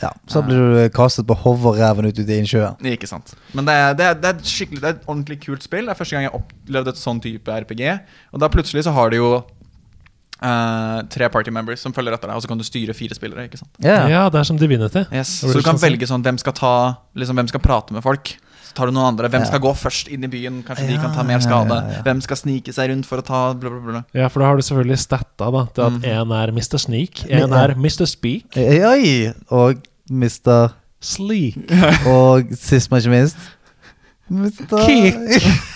Ja, 0.03 0.11
så 0.29 0.41
blir 0.45 0.59
du 0.59 0.89
kastet 0.93 1.25
på 1.25 1.33
hoverreven 1.39 2.05
ut 2.11 2.17
i 2.19 2.25
innsjøen. 2.38 2.75
Ikke 2.91 3.07
sant. 3.09 3.31
Men 3.55 3.65
det 3.65 3.73
er, 3.79 3.93
det, 3.97 4.05
er, 4.11 4.17
det, 4.21 4.31
er 4.36 4.49
skikkelig, 4.51 4.81
det 4.83 4.89
er 4.91 4.97
et 4.99 5.07
ordentlig 5.09 5.38
kult 5.47 5.63
spill. 5.65 5.88
Det 5.88 5.95
er 5.95 5.97
første 6.03 6.17
gang 6.17 6.25
jeg 6.27 6.33
har 6.33 6.41
opplevd 6.43 6.91
et 6.91 6.99
sånn 7.01 7.21
type 7.23 7.55
RPG. 7.63 7.83
Og 8.36 8.43
da 8.43 8.49
plutselig 8.53 8.83
så 8.86 8.93
har 8.93 9.09
du 9.15 9.17
jo 9.21 9.29
uh, 10.41 11.01
tre 11.11 11.29
party 11.31 11.53
members 11.53 11.83
som 11.83 11.93
følger 11.95 12.15
etter 12.15 12.31
deg, 12.31 12.39
og 12.39 12.43
så 12.43 12.51
kan 12.51 12.59
du 12.59 12.65
styre 12.67 12.95
fire 12.97 13.17
spillere. 13.17 13.47
ikke 13.49 13.61
sant? 13.61 13.71
Ja. 13.83 14.05
Ja, 14.11 14.23
det 14.29 14.41
er 14.41 14.47
som 14.47 14.59
Divinity. 14.59 15.05
Yes. 15.11 15.39
Så 15.41 15.53
du 15.53 15.61
kan 15.61 15.75
sånn 15.75 15.86
velge 15.86 16.09
sånn 16.09 16.25
hvem 16.25 16.39
skal 16.41 16.55
ta 16.57 16.73
Liksom 17.15 17.38
hvem 17.39 17.47
skal 17.47 17.61
prate 17.63 17.95
med 17.95 18.03
folk. 18.03 18.33
Så 18.65 18.73
tar 18.75 18.89
du 18.89 18.95
noen 18.95 19.13
andre. 19.13 19.29
Hvem 19.31 19.45
Ja. 19.45 19.47
skal 19.47 19.61
gå 19.63 19.71
først 19.79 20.09
inn 20.11 20.25
i 20.25 20.27
byen? 20.27 20.63
Kanskje 20.67 20.89
de 20.89 20.97
kan 20.99 21.13
ta 21.15 21.23
mer 21.23 21.39
skade. 21.39 21.71
ja, 21.71 21.93
ja. 21.95 22.01
Hvem 22.03 22.21
skal 22.21 22.36
snike 22.36 22.73
seg 22.73 22.89
rundt 22.91 23.05
for 23.07 23.21
å 23.21 23.25
ta 23.25 23.53
bla, 23.53 23.69
bla, 23.69 23.79
bla. 23.79 24.03
Ja, 24.13 24.27
for 24.27 24.41
da 24.41 24.47
har 24.47 24.57
du 24.57 24.61
selvfølgelig 24.61 24.99
statta 24.99 25.51
da, 25.51 25.65
til 25.71 25.83
at 25.86 26.01
én 26.03 26.27
mm. 26.27 26.33
er 26.43 26.51
Mr. 26.51 26.77
Sneak, 26.77 27.23
én 27.29 27.55
er 27.55 27.75
Mr. 27.75 28.05
Speak. 28.05 28.57
Oi, 28.57 28.81
oi, 28.83 29.33
og 29.49 29.79
Mr. 30.11 30.73
Sleek. 30.99 31.55
Og 32.07 32.51
sist, 32.57 32.91
men 32.91 32.99
ikke 32.99 33.13
minst 33.13 33.38
Mr. 34.30 34.65
Kick. 34.86 35.15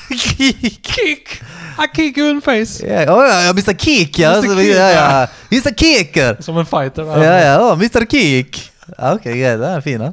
Kick. 0.10 0.82
Kick! 0.82 1.42
I 1.78 1.88
kick 1.88 2.18
you 2.18 2.30
in 2.30 2.42
face! 2.42 2.84
Yeah. 2.84 3.06
Oh, 3.14 3.22
ja, 3.22 3.42
ja, 3.46 3.54
Mr. 3.54 3.74
Kick, 3.78 4.18
ja. 4.20 4.42
Mr. 4.42 4.56
Kick, 4.56 4.76
ja, 4.76 4.90
ja. 4.90 5.28
Mr. 5.52 5.72
Kicker. 5.76 6.38
Som 6.42 6.58
en 6.58 6.66
fighter. 6.66 7.04
Da. 7.06 7.24
Ja, 7.24 7.38
ja, 7.40 7.60
Oh, 7.62 7.76
Mr. 7.78 8.06
Kick. 8.06 8.72
Ok, 8.98 9.24
greit. 9.24 9.60
Den 9.60 9.70
er 9.70 9.82
fin, 9.86 10.00
da. 10.02 10.12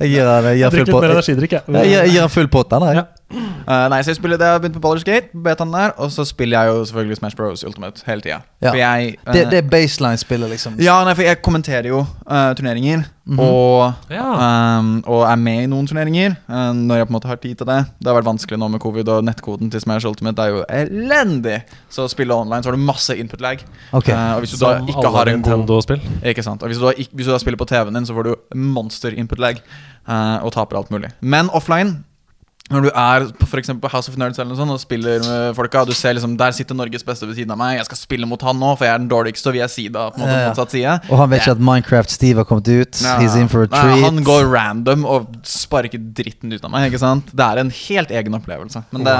Jeg 0.00 0.10
gir 0.12 0.26
han 0.28 0.44
jeg 0.44 0.56
gir 0.56 0.64
Jeg 0.64 0.72
full 0.72 0.92
pott. 0.92 1.02
Jeg, 1.04 1.36
jeg. 1.36 1.50
jeg, 1.50 1.86
gir- 1.86 2.00
jeg 2.02 2.10
gir 2.14 2.20
han 2.20 2.34
full 2.38 2.48
pott, 2.48 2.70
den. 2.70 2.82
jeg. 2.90 2.96
Ja. 3.02 3.04
Uh, 3.66 3.88
nei, 3.90 3.98
så 4.06 4.12
jeg 4.12 4.20
spiller 4.20 4.38
det 4.38 4.46
jeg 4.46 4.54
har 4.54 4.60
begynt 4.62 4.76
på 4.76 4.80
Ballers 4.84 5.02
Gate, 5.02 5.32
betaen 5.34 5.72
der, 5.74 5.90
og 5.98 6.12
så 6.14 6.22
spiller 6.28 6.60
jeg 6.62 6.70
jo 6.70 6.84
selvfølgelig 6.86 7.16
Smash 7.18 7.34
Bros 7.36 7.64
Ultimate 7.66 8.04
hele 8.06 8.22
tida. 8.22 8.36
Ja. 8.62 8.70
Uh, 8.70 9.32
Det, 9.34 9.42
det 9.50 9.58
er 9.64 9.66
baseline-spillet, 9.72 10.52
liksom. 10.52 10.76
Ja, 10.78 11.00
nei, 11.04 11.14
for 11.18 11.26
jeg 11.26 11.40
kommenterer 11.42 11.88
jo 11.90 12.04
uh, 12.06 12.52
turneringer, 12.54 13.02
Mhm. 13.26 13.40
og, 13.42 13.92
Ja. 14.08 14.78
um, 14.78 15.02
og 15.04 15.24
er 15.26 15.34
med 15.36 15.64
i 15.64 15.66
noen 15.66 15.88
turneringer 15.90 16.36
uh, 16.48 16.70
når 16.72 16.96
jeg 17.00 17.06
på 17.08 17.10
en 17.10 17.16
måte 17.16 17.26
har 17.26 17.36
tid 17.42 17.56
til 17.58 17.66
det. 17.66 17.80
Det 17.98 18.06
har 18.06 18.14
vært 18.22 18.28
vanskelig 18.28 18.58
nå 18.62 18.68
med 18.70 18.78
covid, 18.80 19.08
og 19.10 19.24
nettkoden 19.26 19.68
til 19.72 19.80
Smash 19.82 20.06
Ultimate 20.06 20.38
er 20.44 20.52
jo 20.54 20.60
elendig. 20.70 21.56
Så 21.90 22.04
å 22.06 22.08
spille 22.12 22.30
online 22.36 22.62
så 22.62 22.70
har 22.70 22.76
du 22.78 22.84
masse 22.86 23.16
input 23.18 23.40
lag. 23.42 23.58
Okay. 23.92 24.14
Uh, 24.14 24.36
og 24.36 24.44
hvis 24.44 24.54
du 24.54 24.60
da 24.62 24.76
Som 24.78 24.86
ikke 24.94 25.10
har 25.16 25.32
en 25.32 25.42
god. 25.42 25.98
Ikke 26.22 26.44
sant. 26.46 26.62
Og 26.62 26.70
hvis 26.70 26.78
du, 26.78 26.86
da, 26.86 26.92
hvis 26.94 27.26
du 27.26 27.32
da 27.34 27.38
spiller 27.42 27.58
på 27.58 27.66
TV-en 27.66 27.98
din, 27.98 28.06
så 28.06 28.14
får 28.14 28.30
du 28.30 28.34
monster 28.54 29.10
input 29.18 29.42
lag 29.42 29.58
og 30.06 30.52
taper 30.54 30.78
alt 30.78 30.90
mulig. 30.94 31.10
Men 31.20 31.50
offline 31.50 32.04
når 32.72 32.82
du 32.82 32.88
er 32.90 33.26
for 33.46 33.60
på 33.78 33.88
House 33.92 34.10
of 34.10 34.16
Nerds 34.18 34.38
eller 34.40 34.50
noe 34.50 34.58
sånt 34.58 34.74
og 34.74 34.80
spiller 34.82 35.20
med 35.22 35.54
folka, 35.54 35.84
og 35.84 35.86
du 35.86 35.94
ser 35.94 36.14
liksom 36.16 36.36
Der 36.36 36.50
sitter 36.50 36.74
Norges 36.74 37.04
beste 37.06 37.26
ved 37.28 37.36
siden 37.38 37.52
av 37.54 37.58
meg, 37.60 37.76
jeg 37.78 37.86
skal 37.86 37.96
spille 38.00 38.26
mot 38.26 38.42
han 38.42 38.58
nå, 38.58 38.72
for 38.76 38.84
jeg 38.88 38.94
er 38.94 38.98
den 38.98 39.08
dårligste, 39.08 39.48
og 39.52 39.54
vi 39.54 39.60
er 39.62 39.70
sida 39.70 40.08
på 40.10 40.18
en 40.18 40.24
måte 40.24 40.32
Ja, 40.34 40.40
ja. 40.42 40.48
motsatt 40.50 40.74
side. 40.74 40.94
Og 41.10 41.18
han 41.20 41.30
vet 41.30 41.42
ikke 41.44 41.54
at 41.54 41.62
Minecraft 41.68 42.10
Steve 42.10 42.42
har 42.42 42.48
kommet 42.48 42.66
ut. 42.68 43.00
Ja. 43.02 43.18
He's 43.20 43.36
in 43.38 43.46
for 43.52 43.62
a 43.62 43.70
treat. 43.70 44.02
Han 44.02 44.18
går 44.26 44.48
random 44.50 45.04
og 45.06 45.28
sparker 45.46 45.98
dritten 46.18 46.52
ut 46.52 46.64
av 46.66 46.70
meg. 46.74 46.88
Ikke 46.90 46.98
sant? 47.02 47.30
Det 47.30 47.46
er 47.46 47.62
en 47.62 47.70
helt 47.70 48.10
egen 48.10 48.34
opplevelse. 48.40 48.82
Men 48.90 49.04
det, 49.06 49.16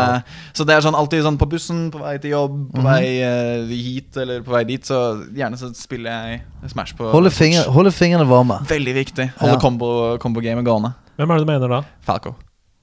så 0.57 0.66
det 0.66 0.74
er 0.76 0.86
sånn 0.88 0.99
alltid 0.99 1.22
sånn 1.26 1.38
på 1.38 1.49
bussen, 1.51 1.86
på 1.94 2.03
vei 2.03 2.16
til 2.18 2.34
jobb, 2.34 2.59
på 2.74 2.82
Mhm. 2.82 2.90
vei 2.90 3.05
uh, 3.22 3.66
hit 3.70 4.16
eller 4.16 4.42
på 4.42 4.51
vei 4.57 4.64
dit, 4.64 4.82
så 4.82 5.22
gjerne 5.34 5.57
så 5.61 5.70
spiller 5.74 6.11
jeg 6.11 6.42
Smash 6.72 6.97
på 6.99 7.11
Holde, 7.12 7.30
finger, 7.30 7.62
holde 7.70 7.92
fingrene 7.94 8.26
varme. 8.26 8.59
Veldig 8.66 8.94
viktig. 8.94 9.30
Holde 9.38 9.55
Ja. 9.55 9.61
combo, 9.61 10.18
combo 10.18 10.40
gamet 10.40 10.64
gående. 10.64 10.94
Hvem 11.16 11.30
er 11.30 11.38
det 11.38 11.47
du 11.47 11.53
mener 11.53 11.68
da? 11.68 11.82
Falco. 12.03 12.34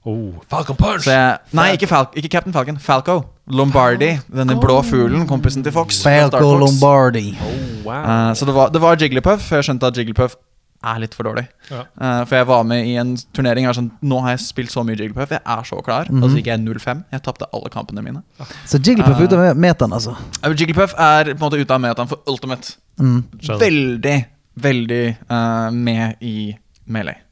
Oh, 0.04 0.34
Falcon 0.52 0.76
Punch! 0.76 1.06
Jeg, 1.08 1.38
nei, 1.56 1.70
ikke, 1.78 1.88
Fal 1.88 2.10
ikke 2.12 2.28
Captain 2.36 2.52
Falcon. 2.52 2.78
Falco. 2.78 3.22
Lombardi. 3.48 4.10
Denne 4.32 4.56
blå 4.60 4.82
fuglen. 4.84 5.24
Kompisen 5.28 5.64
til 5.64 5.72
Fox. 5.72 6.02
Falco 6.04 6.40
Fox. 6.40 6.60
Lombardi. 6.60 7.30
oh, 7.40 7.86
wow. 7.86 8.02
uh, 8.02 8.34
så 8.36 8.44
det 8.44 8.54
var, 8.54 8.68
det 8.72 8.82
var 8.84 9.00
Jigglypuff, 9.00 9.48
jeg 9.52 9.64
skjønte 9.64 9.88
at 9.88 9.96
Jigglypuff 9.96 10.36
er 10.84 11.00
litt 11.00 11.16
for 11.16 11.24
dårlig. 11.24 11.46
Ja. 11.70 11.86
Uh, 11.96 12.20
for 12.28 12.36
jeg 12.36 12.48
var 12.50 12.66
med 12.68 12.84
i 12.88 12.94
en 13.00 13.14
turnering. 13.36 13.68
Sånn, 13.76 13.88
Nå 14.04 14.20
har 14.26 14.34
jeg 14.34 14.44
spilt 14.44 14.74
så 14.74 14.84
mye 14.84 14.98
Jigglypuff, 14.98 15.32
jeg 15.32 15.40
er 15.40 15.68
så 15.68 15.80
klar. 15.86 16.12
Og 16.12 16.26
så 16.28 16.36
gikk 16.36 16.52
jeg 16.52 16.60
0-5. 16.66 17.04
Jeg 17.14 17.24
tapte 17.24 17.48
alle 17.56 17.72
kampene 17.72 18.04
mine. 18.04 18.20
Så 18.68 18.80
Jigglypuff 18.80 19.16
er 19.16 19.30
ute 19.30 19.40
av 19.40 19.60
metaen, 19.64 19.96
altså. 19.96 20.16
Eh, 20.42 20.52
Jigglypuff 20.52 20.96
er 21.00 21.32
på 21.32 21.38
en 21.38 21.44
måte 21.46 21.64
ute 21.64 21.78
av 21.78 21.84
metaen 21.84 22.12
for 22.12 22.20
Ultimate. 22.28 22.76
Mm. 23.00 23.22
Veldig, 23.64 24.18
veldig 24.68 25.04
eh, 25.08 25.68
med 25.72 26.28
i 26.28 26.36
Melee. 26.92 27.23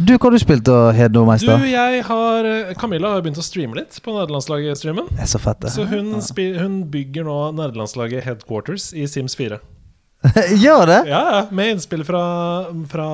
Du, 0.00 0.14
hva 0.16 0.30
har 0.30 0.32
du 0.32 0.40
spilt 0.40 0.62
da, 0.64 0.76
Hedo 0.96 1.20
Du, 1.20 1.26
Meister? 1.28 1.64
jeg 1.68 2.04
har 2.08 2.46
eh, 2.48 2.70
Camilla 2.80 3.10
har 3.12 3.24
begynt 3.24 3.40
å 3.40 3.44
streame 3.44 3.76
litt 3.76 3.98
på 4.00 4.14
nederlandslaget-streamen. 4.14 5.10
Er 5.20 5.28
så 5.28 5.40
fett, 5.42 5.60
det. 5.60 5.72
Så 5.74 5.84
hun, 5.90 6.14
hun 6.56 6.78
bygger 6.92 7.26
nå 7.28 7.36
nederlandslaget 7.58 8.24
headquarters 8.24 8.94
i 8.96 9.04
Sims 9.10 9.36
4. 9.36 9.60
Gjør 10.64 10.82
det? 10.84 10.98
Ja, 11.08 11.20
ja, 11.32 11.38
Med 11.50 11.70
innspill 11.74 12.02
fra, 12.04 12.20
fra 12.92 13.06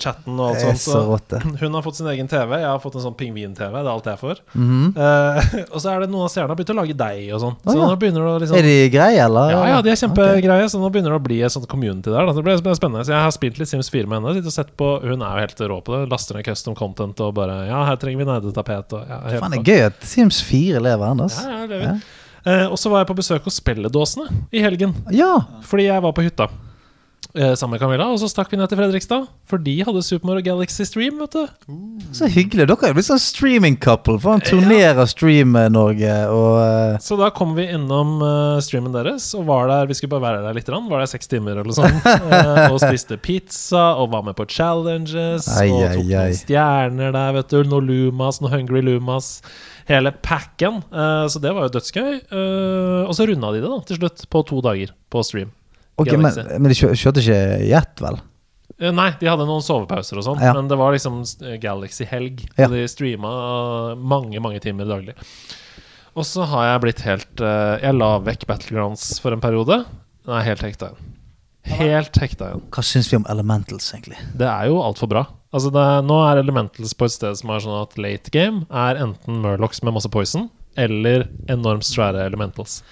chatten 0.00 0.38
og 0.38 0.54
alt 0.54 0.62
sånt. 0.62 0.80
så 0.80 1.02
rått. 1.04 1.34
Hun 1.60 1.76
har 1.76 1.84
fått 1.84 1.98
sin 1.98 2.08
egen 2.08 2.30
TV. 2.30 2.54
Jeg 2.62 2.68
har 2.70 2.80
fått 2.80 2.96
en 2.96 3.04
sånn 3.04 3.16
pingvin-TV. 3.18 3.74
Det 3.74 3.82
er 3.82 3.90
alt 3.92 4.08
jeg 4.08 4.20
får. 4.22 4.40
Mm 4.54 4.70
-hmm. 4.70 4.86
uh, 4.96 5.74
og 5.74 5.82
så 5.84 5.92
er 5.92 6.00
det 6.00 6.08
noen 6.08 6.24
av 6.24 6.32
seerne 6.32 6.48
har 6.48 6.56
begynt 6.56 6.72
å 6.72 6.78
lage 6.80 6.96
deig 6.96 7.28
og 7.34 7.40
sånn. 7.42 7.56
Så 7.60 7.76
ja. 7.76 8.38
liksom 8.40 8.56
Er 8.56 8.62
de 8.62 8.88
greie, 8.88 9.20
eller? 9.24 9.50
ja, 9.50 9.68
ja, 9.68 9.82
de 9.82 9.90
er 9.90 10.00
kjempegreie, 10.00 10.68
så 10.68 10.80
nå 10.80 10.90
begynner 10.90 11.12
det 11.12 11.20
å 11.20 11.26
bli 11.28 11.42
et 11.42 11.52
sånt 11.52 11.68
community 11.68 12.10
der. 12.10 12.24
Da. 12.24 12.32
Det 12.32 12.42
blir 12.42 12.74
spennende. 12.74 13.04
Så 13.04 13.12
jeg 13.12 13.20
har 13.20 13.30
spilt 13.30 13.58
litt 13.58 13.68
Sims 13.68 13.90
4 13.90 14.06
med 14.06 14.22
henne. 14.22 14.34
Sitter 14.34 14.48
og 14.48 14.52
sett 14.52 14.76
på 14.76 15.00
Hun 15.04 15.20
er 15.20 15.28
jo 15.28 15.44
helt 15.44 15.60
rå 15.60 15.80
på 15.84 15.92
det. 15.92 16.10
Laster 16.10 16.34
ned 16.34 16.44
custom 16.44 16.74
content 16.74 17.20
og 17.20 17.34
bare 17.34 17.66
Ja, 17.68 17.84
her 17.84 17.96
trenger 17.96 18.24
vi 18.24 18.24
nerdetapet. 18.24 18.92
Og, 18.92 19.04
ja, 19.08 19.20
helt 19.28 19.40
Faen, 19.40 19.50
det 19.52 19.60
er 19.60 19.72
gøy 19.72 19.86
at 19.92 20.00
Sims 20.00 20.40
4 20.42 20.80
lever 20.80 21.04
ennå. 21.04 21.28
Ja, 21.28 21.64
ja. 21.68 21.98
Eh, 22.44 22.66
og 22.68 22.76
så 22.80 22.92
var 22.92 23.02
jeg 23.02 23.10
på 23.12 23.18
besøk 23.22 23.48
hos 23.48 23.60
Spelledåsene 23.60 24.28
i 24.52 24.62
helgen. 24.64 24.92
Ja. 25.14 25.32
Fordi 25.64 25.88
jeg 25.88 26.04
var 26.04 26.12
på 26.16 26.26
hytta 26.26 26.50
eh, 27.34 27.54
sammen 27.54 27.74
med 27.74 27.80
Camilla. 27.80 28.06
Og 28.12 28.20
så 28.20 28.28
stakk 28.30 28.52
vi 28.52 28.58
ned 28.58 28.70
til 28.70 28.78
Fredrikstad, 28.78 29.26
for 29.48 29.62
de 29.62 29.74
hadde 29.86 30.02
Super 30.06 30.30
Mario 30.30 30.44
Galaxy 30.46 30.86
Stream. 30.86 31.18
vet 31.22 31.32
du 31.32 32.12
Så 32.14 32.28
hyggelig. 32.30 32.66
Dere 32.68 32.86
er 32.86 32.92
jo 32.92 32.98
blitt 32.98 33.08
sånn 33.08 33.22
streaming-couple. 33.22 34.18
For 34.22 34.36
han 34.36 34.44
turnerer 34.44 35.08
Stream-Norge 35.10 36.14
og 36.32 36.60
eh, 36.62 37.02
Så 37.04 37.18
da 37.20 37.30
kom 37.34 37.56
vi 37.58 37.66
innom 37.74 38.16
eh, 38.24 38.62
streamen 38.64 38.94
deres 38.94 39.30
og 39.38 39.46
var 39.48 39.68
der 39.70 39.90
Vi 39.90 39.98
skulle 39.98 40.14
bare 40.14 40.28
være 40.28 40.46
der 40.46 40.58
litt, 40.58 40.68
grann, 40.68 40.88
var 40.90 41.02
der 41.02 41.10
seks 41.10 41.30
timer 41.30 41.58
eller 41.58 41.70
noe 41.70 41.78
sånt. 41.80 42.08
eh, 42.38 42.64
og 42.70 42.80
spiste 42.82 43.18
pizza 43.20 43.92
og 44.00 44.12
var 44.14 44.26
med 44.28 44.38
på 44.38 44.46
challenges. 44.50 45.48
Ai, 45.58 45.70
og 45.70 45.84
ai, 45.84 45.94
tok 45.98 46.02
ai. 46.04 46.10
noen 46.12 46.40
stjerner 46.44 47.14
der, 47.14 47.38
vet 47.40 47.54
du. 47.54 47.62
Noen 47.68 47.88
Lumas, 47.90 48.42
noen 48.42 48.58
Hungry 48.58 48.84
Lumas. 48.84 49.38
Hele 49.88 50.12
packen. 50.24 50.78
Eh, 50.92 51.26
så 51.28 51.40
det 51.44 51.52
var 51.54 51.66
jo 51.68 51.74
dødsgøy. 51.76 52.12
Eh, 52.32 53.02
og 53.08 53.12
så 53.16 53.26
runda 53.28 53.50
de 53.52 53.60
det 53.60 53.68
da 53.72 53.80
til 53.88 53.98
slutt, 54.00 54.24
på 54.32 54.44
to 54.48 54.60
dager 54.64 54.92
på 55.12 55.24
stream. 55.26 55.50
Ok, 56.00 56.10
men, 56.18 56.32
men 56.58 56.70
de 56.72 56.76
kjø- 56.78 56.94
kjørte 56.98 57.20
ikke 57.22 57.40
jet, 57.68 58.00
vel? 58.02 58.16
Eh, 58.80 58.90
Nei, 58.96 59.10
de 59.20 59.28
hadde 59.30 59.44
noen 59.46 59.62
sovepauser 59.62 60.18
og 60.18 60.24
sånn, 60.26 60.40
Ja. 60.42 60.54
men 60.56 60.66
det 60.72 60.78
var 60.80 60.92
liksom 60.96 61.20
Galaxy-helg. 61.62 62.46
Ja. 62.58 62.66
De 62.72 62.86
streama 62.90 63.94
mange, 64.00 64.40
mange 64.42 64.58
timer 64.64 64.88
daglig. 64.88 65.14
Og 66.16 66.24
så 66.26 66.44
har 66.46 66.68
jeg 66.72 66.82
blitt 66.84 67.00
helt 67.02 67.40
Jeg 67.82 67.94
la 67.98 68.12
vekk 68.22 68.44
Battlegrounds 68.46 69.18
for 69.20 69.34
en 69.34 69.40
periode. 69.42 69.80
Nei, 70.26 70.42
helt 70.46 70.62
hekta. 70.62 70.92
Helt 71.64 72.16
hekta 72.20 72.50
igjen. 72.50 72.62
Hva 72.74 72.82
syns 72.84 73.08
vi 73.12 73.16
om 73.16 73.24
Elementals, 73.32 73.86
egentlig? 73.94 74.18
Det 74.36 74.46
er 74.48 74.68
jo 74.68 74.82
altfor 74.84 75.08
bra. 75.08 75.22
Altså 75.54 75.70
det, 75.72 75.80
er- 75.80 76.02
nå 76.04 76.18
er 76.28 76.40
Elementals 76.42 76.92
på 76.98 77.06
et 77.08 77.14
sted 77.14 77.36
som 77.40 77.50
er 77.54 77.62
sånn 77.64 77.78
at 77.82 77.96
late 77.98 78.30
game 78.34 78.66
er 78.70 78.98
enten 79.00 79.40
Murlocs 79.44 79.82
med 79.86 79.94
masse 79.96 80.10
poison 80.12 80.48
eller 80.76 81.28
enormt 81.48 81.86
svære 81.86 82.24
Elementals. 82.26 82.82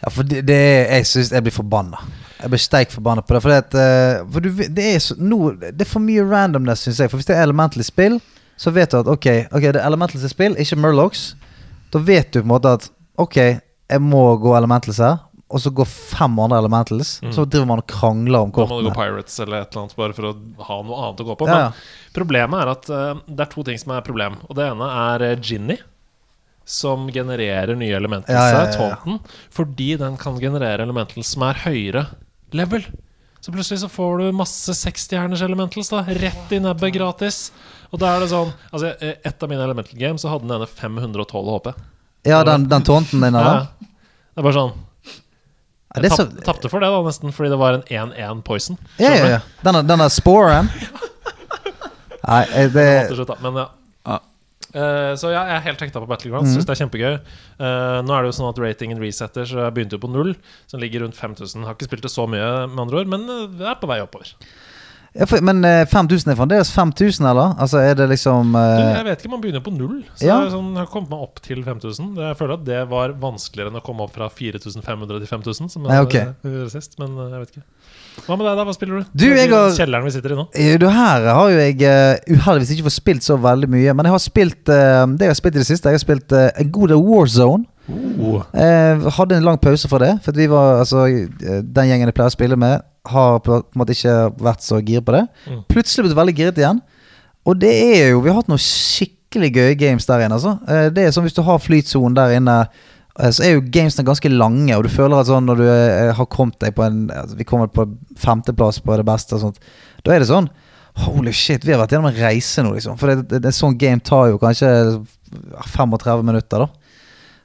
Ja, 0.00 0.08
for 0.12 0.22
det, 0.24 0.42
det 0.48 0.54
er, 0.56 0.84
Jeg 0.98 1.06
synes 1.06 1.30
jeg 1.32 1.42
blir 1.44 1.52
forbanna. 1.52 1.98
Jeg 2.40 2.50
blir 2.52 2.60
steik 2.62 2.92
forbanna 2.92 3.20
på 3.24 3.34
det. 3.34 3.42
For, 3.42 3.50
det, 3.50 3.56
at, 3.64 3.74
eh, 3.74 4.22
for 4.32 4.40
du, 4.40 4.50
det, 4.76 4.84
er 4.94 4.98
så, 5.04 5.16
no, 5.18 5.50
det 5.60 5.80
er 5.80 5.90
for 5.90 6.00
mye 6.04 6.22
randomness, 6.24 6.86
syns 6.86 7.00
jeg. 7.02 7.10
For 7.10 7.20
hvis 7.20 7.26
det 7.28 7.36
er 7.36 7.42
Elemental 7.48 7.80
i 7.82 7.88
spill, 7.88 8.20
så 8.60 8.70
vet 8.72 8.92
du 8.92 9.00
at 9.00 9.08
ok, 9.10 9.26
okay 9.50 9.72
det 9.72 9.80
er 9.82 9.86
Elemental 9.88 10.22
i 10.24 10.30
spill, 10.32 10.56
ikke 10.60 10.78
Murlocs. 10.80 11.34
Da 11.92 11.98
vet 11.98 12.30
du 12.32 12.40
på 12.40 12.46
en 12.46 12.52
måte 12.54 12.72
at 12.78 12.88
ok, 13.20 13.36
jeg 13.90 14.00
må 14.04 14.22
gå 14.40 14.54
Elementals 14.56 15.00
her. 15.02 15.18
Og 15.50 15.62
så 15.64 15.72
går 15.74 15.88
fem 15.90 16.38
andre 16.38 16.60
Elementals. 16.62 17.16
Mm. 17.24 17.32
Så 17.34 17.44
driver 17.50 17.66
man 17.72 17.82
og 17.82 17.88
krangler 17.90 18.46
om 18.46 18.52
kortene. 18.54 18.70
Da 18.70 18.76
må 18.76 18.84
du 18.86 18.90
gå. 18.90 18.94
Pirates 18.94 19.40
eller 19.42 19.64
et 19.64 19.72
eller 19.72 19.82
annet 19.84 19.96
bare 19.98 20.14
for 20.14 20.28
å 20.28 20.34
ha 20.68 20.76
noe 20.86 21.00
annet 21.06 21.22
å 21.24 21.26
gå 21.26 21.36
på. 21.40 21.48
Ja, 21.50 21.56
Men 21.56 21.64
ja. 21.64 22.10
Problemet 22.14 22.62
er 22.62 22.72
at 22.74 22.90
uh, 22.92 23.22
det 23.26 23.46
er 23.46 23.50
to 23.54 23.64
ting 23.66 23.80
som 23.82 23.94
er 23.96 24.06
problem. 24.06 24.38
Og 24.46 24.58
det 24.58 24.68
ene 24.70 24.90
er 25.02 25.26
uh, 25.26 25.34
Ginny, 25.42 25.76
som 26.70 27.08
genererer 27.10 27.74
nye 27.78 27.96
elementals, 27.98 28.36
Ja, 28.36 28.46
ja, 28.46 28.58
ja, 28.62 28.66
ja. 28.70 28.94
taunten, 28.94 29.38
fordi 29.50 29.96
den 29.98 30.18
kan 30.20 30.38
generere 30.38 30.86
elementals 30.86 31.32
som 31.34 31.42
er 31.48 31.58
høyere 31.64 32.04
level. 32.54 32.84
Så 33.40 33.52
plutselig 33.54 33.80
så 33.80 33.88
får 33.90 34.20
du 34.20 34.36
masse 34.36 34.74
seksstjerners 34.76 35.42
elementals 35.42 35.88
da 35.90 36.04
rett 36.04 36.52
i 36.52 36.60
nebbet 36.60 36.92
gratis. 36.94 37.48
Og 37.90 37.98
da 38.02 38.12
er 38.14 38.22
det 38.22 38.28
sånn 38.30 38.52
Altså, 38.70 38.92
Et 39.00 39.42
av 39.42 39.50
mine 39.50 39.64
elemental 39.64 39.98
games 39.98 40.22
så 40.22 40.30
hadde 40.30 40.46
den 40.46 40.54
ene 40.58 40.68
512 40.68 41.48
HP. 41.56 41.70
Ja, 42.28 42.42
den, 42.44 42.68
den 42.68 42.84
tånten 42.84 43.24
din, 43.24 43.34
Ja, 43.34 43.66
det 43.80 44.42
er 44.42 44.44
bare 44.44 44.54
sånn 44.58 44.74
Ja, 44.76 44.89
Jeg 45.90 46.12
tap, 46.12 46.34
tapte 46.46 46.70
for 46.70 46.82
det, 46.82 46.88
da, 46.92 47.02
nesten, 47.02 47.32
fordi 47.34 47.50
det 47.50 47.58
var 47.58 47.80
en 47.80 47.84
1-1 48.14 48.44
poison. 48.46 48.78
ja, 49.00 49.10
ja, 49.16 49.30
ja. 49.36 49.40
Denne, 49.66 49.82
denne 49.82 50.06
sporen 50.12 50.70
Nei, 52.30 52.44
eh, 52.54 52.68
det 52.70 52.86
slutt. 53.10 53.32
Men 53.42 53.58
ja. 53.58 53.66
Ja. 54.06 54.18
Eh, 54.70 55.12
så 55.18 55.32
ja, 55.32 55.42
jeg 55.48 55.56
er 55.56 55.64
helt 55.64 55.82
hekta 55.82 56.02
på 56.02 56.06
Battlegrounds. 56.10 56.52
Syns 56.54 56.68
det 56.68 56.76
er 56.76 56.82
kjempegøy. 56.84 57.14
Uh, 57.58 57.98
nå 58.06 58.14
er 58.14 58.22
det 58.22 58.30
jo 58.30 58.36
sånn 58.38 58.50
at 58.52 58.60
ratingen 58.62 59.00
resetter, 59.02 59.48
så 59.48 59.64
jeg 59.64 59.74
begynte 59.74 59.98
jo 59.98 60.04
på 60.04 60.12
null. 60.12 60.34
Som 60.70 60.84
ligger 60.84 61.02
rundt 61.02 61.18
5000. 61.18 61.66
Har 61.66 61.74
ikke 61.74 61.88
spilt 61.88 62.06
det 62.06 62.12
så 62.12 62.28
mye, 62.30 62.50
med 62.70 62.84
andre 62.84 63.02
ord, 63.02 63.10
men 63.10 63.26
det 63.58 63.66
er 63.66 63.80
på 63.80 63.90
vei 63.90 63.98
oppover. 64.04 64.30
Ja, 65.14 65.26
for, 65.26 65.40
Men 65.42 65.64
eh, 65.64 65.84
5000 65.90 66.30
er 66.32 66.36
fremdeles 66.38 66.70
5000, 66.70 67.26
eller? 67.30 67.54
Altså, 67.58 67.78
er 67.82 67.94
det 67.98 68.08
liksom 68.12 68.52
Du, 68.52 68.58
eh, 68.58 68.94
jeg 68.96 69.04
vet 69.08 69.22
ikke, 69.24 69.30
man 69.32 69.40
begynner 69.42 69.60
på 69.64 69.72
null. 69.76 70.04
Så 70.14 70.26
Ja. 70.26 70.40
det 70.40 70.52
er 70.52 70.56
sånn, 70.56 70.76
har 70.76 70.86
kommet 70.86 71.10
meg 71.10 71.20
opp 71.24 71.40
til 71.42 71.62
5000. 71.64 72.14
Det- 72.14 72.28
Jeg 72.30 72.36
føler 72.38 72.54
at 72.54 72.64
det 72.64 72.88
var 72.88 73.12
vanskeligere 73.12 73.68
enn 73.72 73.80
å 73.80 73.82
komme 73.82 74.00
opp 74.06 74.12
fra 74.14 74.28
4500 74.28 75.18
til 75.18 75.26
5000, 75.26 75.68
som 75.70 75.82
jeg 75.84 75.92
Ja, 75.92 76.02
ok. 76.02 76.34
gjorde 76.44 76.70
sist. 76.70 76.98
Men 76.98 77.16
eh, 77.18 77.30
jeg 77.30 77.40
vet 77.40 77.50
ikke. 77.56 77.64
Hva 78.26 78.36
med 78.38 78.46
deg, 78.46 78.56
da? 78.56 78.64
Hva 78.64 78.74
spiller 78.74 78.98
du? 79.00 79.04
Du, 79.14 79.26
jeg 79.34 79.50
har- 79.50 79.70
Kjelleren 79.70 80.04
vi 80.04 80.10
sitter 80.10 80.32
i 80.32 80.36
nå. 80.36 80.48
Eh, 80.54 80.76
Du, 80.78 80.86
her 80.88 81.26
har 81.34 81.48
jo 81.50 81.56
jeg 81.58 81.82
uh, 81.82 82.16
uheldigvis 82.36 82.70
ikke 82.76 82.86
fått 82.90 83.00
spilt 83.00 83.22
så 83.22 83.38
veldig 83.38 83.68
mye. 83.68 83.94
Men 83.94 84.04
jeg 84.06 84.12
har 84.12 84.18
spilt 84.18 84.68
eh, 84.68 85.06
det 85.16 85.26
jeg 85.26 85.34
har 85.34 85.40
spilt 85.42 85.54
i 85.54 85.62
det 85.62 85.66
siste. 85.66 85.84
Jeg 85.90 85.98
har 85.98 86.04
spilt 86.06 86.32
eh, 86.32 86.50
en 86.58 86.70
god 86.70 86.88
del 86.88 87.02
Warzone. 87.02 87.66
Oh. 88.20 88.42
Eh, 88.52 89.08
hadde 89.16 89.38
en 89.38 89.46
lang 89.46 89.58
pause 89.60 89.88
fra 89.90 90.00
det. 90.02 90.12
For 90.24 90.36
vi 90.36 90.46
var, 90.50 90.80
altså, 90.82 91.06
eh, 91.08 91.62
den 91.64 91.90
gjengen 91.90 92.10
jeg 92.10 92.16
pleier 92.16 92.32
å 92.32 92.36
spille 92.36 92.58
med, 92.60 92.84
har 93.10 93.40
på 93.44 93.60
en 93.60 93.80
måte 93.80 93.96
ikke 93.96 94.16
vært 94.40 94.64
så 94.64 94.80
gira 94.84 95.02
på 95.04 95.16
det. 95.16 95.24
Mm. 95.48 95.60
Plutselig 95.72 96.06
blitt 96.06 96.18
veldig 96.18 96.36
giret 96.36 96.60
igjen. 96.60 96.80
Og 97.48 97.56
det 97.56 97.72
er 97.72 98.10
jo 98.10 98.20
Vi 98.20 98.28
har 98.28 98.36
hatt 98.36 98.50
noen 98.52 98.60
skikkelig 98.60 99.50
gøye 99.56 99.76
games 99.80 100.06
der 100.06 100.26
inne. 100.26 100.36
Altså. 100.36 100.58
Eh, 100.68 100.88
det 100.94 101.06
er 101.06 101.14
som 101.16 101.24
hvis 101.24 101.36
du 101.36 101.42
har 101.46 101.62
flytsonen 101.62 102.16
der 102.18 102.36
inne. 102.36 102.56
eh, 103.18 103.30
Så 103.30 103.44
er 103.44 103.54
jo 103.56 103.64
gamesene 103.64 104.06
ganske 104.06 104.28
lange, 104.28 104.76
og 104.76 104.84
du 104.84 104.90
føler 104.92 105.20
at 105.20 105.26
sånn 105.30 105.46
når 105.48 105.56
du 105.56 105.68
eh, 105.68 106.12
har 106.14 106.26
kommet 106.26 106.58
deg 106.60 106.74
på 106.76 106.84
en 106.84 107.10
altså, 107.10 107.36
Vi 107.36 107.44
kommer 107.44 107.66
på 107.68 107.88
femteplass 108.16 108.80
på 108.80 108.96
det 108.96 109.06
beste 109.06 109.34
og 109.34 109.40
sånt. 109.40 109.58
Da 110.04 110.14
er 110.14 110.20
det 110.20 110.28
sånn 110.28 110.50
Holy 111.00 111.32
shit, 111.32 111.64
vi 111.64 111.72
har 111.72 111.78
vært 111.78 111.94
gjennom 111.94 112.10
en 112.10 112.18
reise 112.18 112.62
nå, 112.64 112.74
liksom. 112.74 112.98
For 112.98 113.08
det, 113.12 113.28
det, 113.30 113.38
det, 113.44 113.52
sånn 113.54 113.76
game 113.78 114.02
tar 114.04 114.32
jo 114.32 114.40
kanskje 114.42 114.68
35 115.70 116.24
minutter, 116.26 116.64
da. 116.66 116.79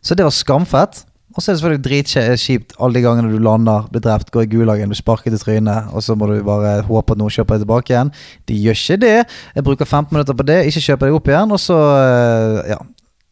Så 0.05 0.15
det 0.17 0.25
var 0.27 0.33
skamfett. 0.35 1.03
Og 1.35 1.43
så 1.43 1.51
er 1.51 1.55
det 1.55 1.59
selvfølgelig 1.59 1.85
dritkjipt 1.85 2.75
alle 2.79 2.95
de 2.95 3.01
gangene 3.03 3.31
du 3.33 3.41
lander, 3.43 3.87
blir 3.91 4.03
drept, 4.05 4.29
går 4.31 4.45
i 4.45 4.51
gulagen, 4.53 4.91
blir 4.91 4.95
sparket 4.95 5.33
i 5.35 5.39
trynet, 5.41 5.89
og 5.91 6.03
så 6.03 6.15
må 6.15 6.29
du 6.29 6.37
bare 6.47 6.77
håpe 6.87 7.11
at 7.11 7.19
noen 7.19 7.33
kjøper 7.33 7.57
deg 7.57 7.65
tilbake 7.65 7.91
igjen. 7.91 8.11
De 8.47 8.55
gjør 8.55 8.77
ikke 8.79 8.97
det. 9.01 9.15
Jeg 9.57 9.65
bruker 9.67 9.89
15 9.89 10.15
minutter 10.15 10.37
på 10.37 10.45
det, 10.47 10.61
ikke 10.69 10.83
kjøper 10.85 11.09
deg 11.09 11.17
opp 11.17 11.27
igjen, 11.33 11.51
og 11.51 11.59
så 11.59 11.79
eh, 11.95 12.69
Ja. 12.71 12.77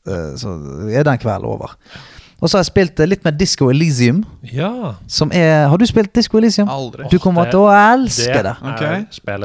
eh, 0.09 0.33
Så 0.41 0.51
er 0.91 1.07
den 1.07 1.21
kvelden 1.21 1.47
over. 1.47 1.77
Og 2.43 2.49
så 2.49 2.57
har 2.57 2.65
jeg 2.65 2.71
spilt 2.73 2.99
eh, 2.99 3.07
litt 3.07 3.23
med 3.23 3.39
Disco 3.39 3.69
Elysium, 3.71 4.25
Ja. 4.51 4.95
som 5.07 5.31
er 5.31 5.69
Har 5.71 5.77
du 5.77 5.85
spilt 5.85 6.11
Disco 6.13 6.37
Elysium? 6.37 6.67
Aldri. 6.67 7.07
Du 7.09 7.19
kommer 7.19 7.47
til 7.49 7.63
å 7.63 7.69
elske 7.71 8.43
det. 8.43 8.55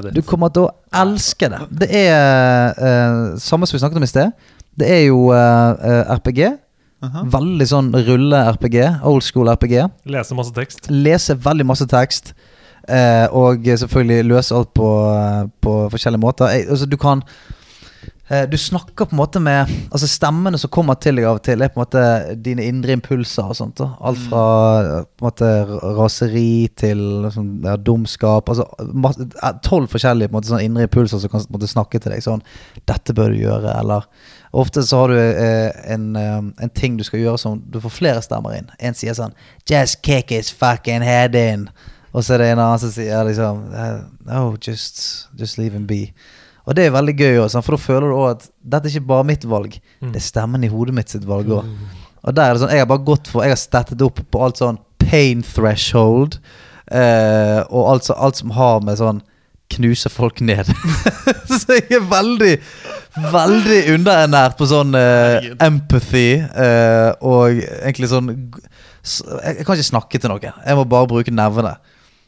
det. 0.03 0.14
Du 0.16 0.22
kommer 0.22 0.49
til 0.49 0.66
å 0.66 0.70
elske 0.93 1.49
det. 1.49 1.61
Det 1.70 1.89
er 1.95 2.74
uh, 2.74 3.39
samme 3.39 3.70
som 3.70 3.76
vi 3.76 3.85
snakket 3.85 4.03
om 4.03 4.03
i 4.03 4.11
sted. 4.11 4.33
Det 4.79 4.91
er 4.91 5.05
jo 5.07 5.31
uh, 5.31 5.79
eh, 5.79 6.11
Aha. 7.05 7.22
Veldig 7.30 7.66
sånn 7.70 7.92
rulle-RPG. 7.94 8.78
Old 9.07 9.22
school 9.22 9.49
RPG. 9.53 9.76
Lese 10.11 10.34
masse 10.34 10.55
tekst. 10.57 10.88
Lese 10.90 11.36
veldig 11.38 11.66
masse 11.68 11.86
tekst. 11.86 12.34
eh, 12.88 13.26
og 13.36 13.62
selvfølgelig 13.68 14.24
løse 14.24 14.55
alt 14.57 14.72
på, 14.74 14.88
på 15.61 15.76
forskjellige 15.92 16.20
måter. 16.22 16.49
Jeg, 16.55 16.66
altså, 16.70 16.86
du 16.88 16.96
kan 16.96 17.22
eh, 18.30 18.46
Du 18.51 18.57
snakker 18.57 19.05
på 19.05 19.12
en 19.12 19.20
måte 19.20 19.40
med 19.40 19.68
Altså 19.92 20.09
Stemmene 20.09 20.59
som 20.59 20.70
kommer 20.72 20.94
til 21.01 21.16
deg 21.20 21.26
av 21.28 21.38
og 21.38 21.42
til, 21.44 21.61
er 21.62 21.68
på 21.68 21.78
en 21.80 21.84
måte 21.84 22.05
dine 22.44 22.64
indre 22.64 22.96
impulser. 22.96 23.44
og 23.44 23.57
sånt 23.59 23.76
da. 23.78 23.90
Alt 24.01 24.18
fra 24.28 24.44
eh, 24.80 25.05
på 25.05 25.22
en 25.22 25.28
måte 25.28 25.53
raseri 26.01 26.68
til 26.80 27.28
sånn, 27.34 27.53
ja, 27.66 27.76
dumskap. 27.76 28.49
Altså 28.49 28.66
eh, 28.80 29.53
Tolv 29.62 29.92
forskjellige 29.92 30.32
på 30.32 30.34
en 30.34 30.40
måte, 30.40 30.53
sånn 30.55 30.64
indre 30.66 30.88
impulser 30.88 31.20
som 31.22 31.30
kan 31.30 31.44
på 31.44 31.53
en 31.53 31.61
måte, 31.61 31.70
snakke 31.70 32.01
til 32.01 32.12
deg 32.16 32.24
sånn 32.24 32.42
'Dette 32.88 33.14
bør 33.14 33.30
du 33.36 33.42
gjøre', 33.44 33.78
eller 33.84 34.09
Ofte 34.59 34.82
så 34.82 35.02
har 35.04 35.12
du 35.12 35.18
eh, 35.18 35.92
en, 35.94 36.09
eh, 36.18 36.38
en 36.64 36.72
ting 36.74 36.96
du 36.98 37.04
skal 37.06 37.20
gjøre 37.22 37.38
som 37.38 37.61
du 37.70 37.78
får 37.84 37.94
flere 37.94 38.22
stemmer 38.24 38.56
inn. 38.59 38.70
En 38.82 38.96
sier 38.98 39.14
sånn 39.14 39.34
'Just 39.68 40.02
kick 40.02 40.32
his 40.34 40.50
fucking 40.50 41.04
head 41.06 41.36
in'. 41.38 41.68
Og 42.14 42.24
så 42.24 42.34
er 42.34 42.38
det 42.42 42.46
en 42.52 42.59
annen 42.64 42.80
som 42.82 42.90
sier 42.90 43.24
liksom 43.28 43.68
eh, 43.74 44.00
No, 44.26 44.56
just, 44.61 45.28
just 45.38 45.59
leave 45.59 45.76
him 45.76 45.86
be. 45.86 46.12
Og 46.66 46.74
det 46.76 46.86
er 46.86 46.90
veldig 46.92 47.14
gøy, 47.16 47.36
også, 47.44 47.62
for 47.64 47.76
da 47.76 47.80
føler 47.80 48.09
du 48.11 48.14
også 48.16 48.30
at 48.34 48.50
dette 48.72 48.88
er 48.88 48.98
ikke 48.98 49.06
bare 49.09 49.24
mitt 49.24 49.44
valg. 49.48 49.78
Det 50.02 50.16
er 50.16 50.20
stemmen 50.26 50.64
i 50.64 50.68
hodet 50.68 50.94
mitt 50.94 51.09
sitt 51.09 51.24
valg 51.24 51.46
òg. 51.48 51.64
Og 52.24 52.34
der 52.36 52.42
er 52.50 52.52
det 52.52 52.61
sånn, 52.61 52.70
jeg 52.74 52.82
har 52.82 52.90
bare 52.90 53.04
gått 53.06 53.28
for 53.30 53.42
Jeg 53.46 53.54
har 53.54 53.56
stettet 53.61 54.02
opp 54.02 54.18
på 54.30 54.42
alt 54.44 54.59
sånn 54.61 54.78
pain 54.98 55.40
threshold. 55.42 56.38
eh, 56.90 57.62
og 57.70 57.88
alt, 57.92 58.11
alt 58.16 58.36
som 58.36 58.50
har 58.50 58.80
med 58.80 58.96
sånn 58.98 59.22
knuse 59.75 60.11
folk 60.12 60.41
ned. 60.45 60.71
så 61.61 61.79
jeg 61.79 61.99
er 61.99 62.09
veldig, 62.09 62.55
veldig 63.33 63.79
underernært 63.95 64.57
på 64.59 64.69
sånn 64.71 64.97
eh, 64.99 65.51
empathy. 65.64 66.29
eh, 66.41 67.11
og 67.21 67.61
egentlig 67.61 68.11
sånn 68.12 68.33
Jeg 68.35 69.64
kan 69.64 69.77
ikke 69.77 69.89
snakke 69.89 70.21
til 70.21 70.33
noen. 70.33 70.51
Jeg 70.53 70.79
må 70.79 70.85
bare 70.89 71.09
bruke 71.11 71.33
nevene. 71.33 71.77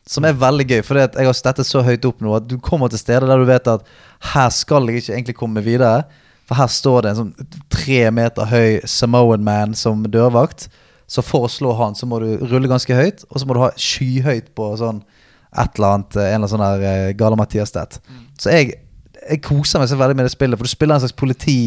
Som 0.09 0.25
er 0.25 0.39
veldig 0.39 0.67
gøy, 0.67 0.81
for 0.87 0.99
jeg 0.99 1.27
har 1.27 1.37
stettet 1.37 1.69
så 1.69 1.85
høyt 1.85 2.07
opp 2.09 2.23
nå 2.25 2.33
at 2.39 2.47
du 2.49 2.57
kommer 2.63 2.91
til 2.91 2.99
steder 2.99 3.29
der 3.29 3.43
du 3.43 3.47
vet 3.49 3.69
at 3.69 3.85
her 4.33 4.49
skal 4.55 4.89
jeg 4.89 5.03
ikke 5.03 5.15
egentlig 5.15 5.37
komme 5.39 5.63
videre. 5.65 6.07
For 6.49 6.59
her 6.59 6.71
står 6.73 7.05
det 7.05 7.11
en 7.13 7.19
sånn 7.21 7.51
tre 7.71 8.01
meter 8.11 8.49
høy 8.51 8.81
Samoan 8.89 9.45
man 9.47 9.77
som 9.79 10.03
dørvakt. 10.09 10.67
Så 11.11 11.23
for 11.27 11.47
å 11.47 11.51
slå 11.51 11.75
han, 11.79 11.95
så 11.99 12.07
må 12.07 12.21
du 12.23 12.41
rulle 12.47 12.71
ganske 12.71 12.95
høyt, 12.95 13.25
og 13.31 13.39
så 13.39 13.47
må 13.47 13.55
du 13.57 13.65
ha 13.65 13.71
skyhøyt 13.79 14.53
på 14.55 14.69
sånn 14.79 15.03
et 15.51 15.79
eller 15.79 15.97
annet 15.97 16.17
eh, 16.17 16.29
En 16.29 16.29
eller 16.29 16.37
annen 16.45 16.53
sånn 16.53 16.63
der 16.65 16.85
eh, 16.91 17.15
Gale-Mathias-stat. 17.19 17.99
Så 18.41 18.53
jeg, 18.55 18.77
jeg 19.21 19.43
koser 19.45 19.83
meg 19.83 19.91
så 19.91 19.99
veldig 19.99 20.19
med 20.19 20.29
det 20.29 20.35
spillet, 20.35 20.59
for 20.59 20.69
du 20.69 20.73
spiller 20.73 20.97
en 20.97 21.03
slags 21.03 21.17
politi, 21.19 21.59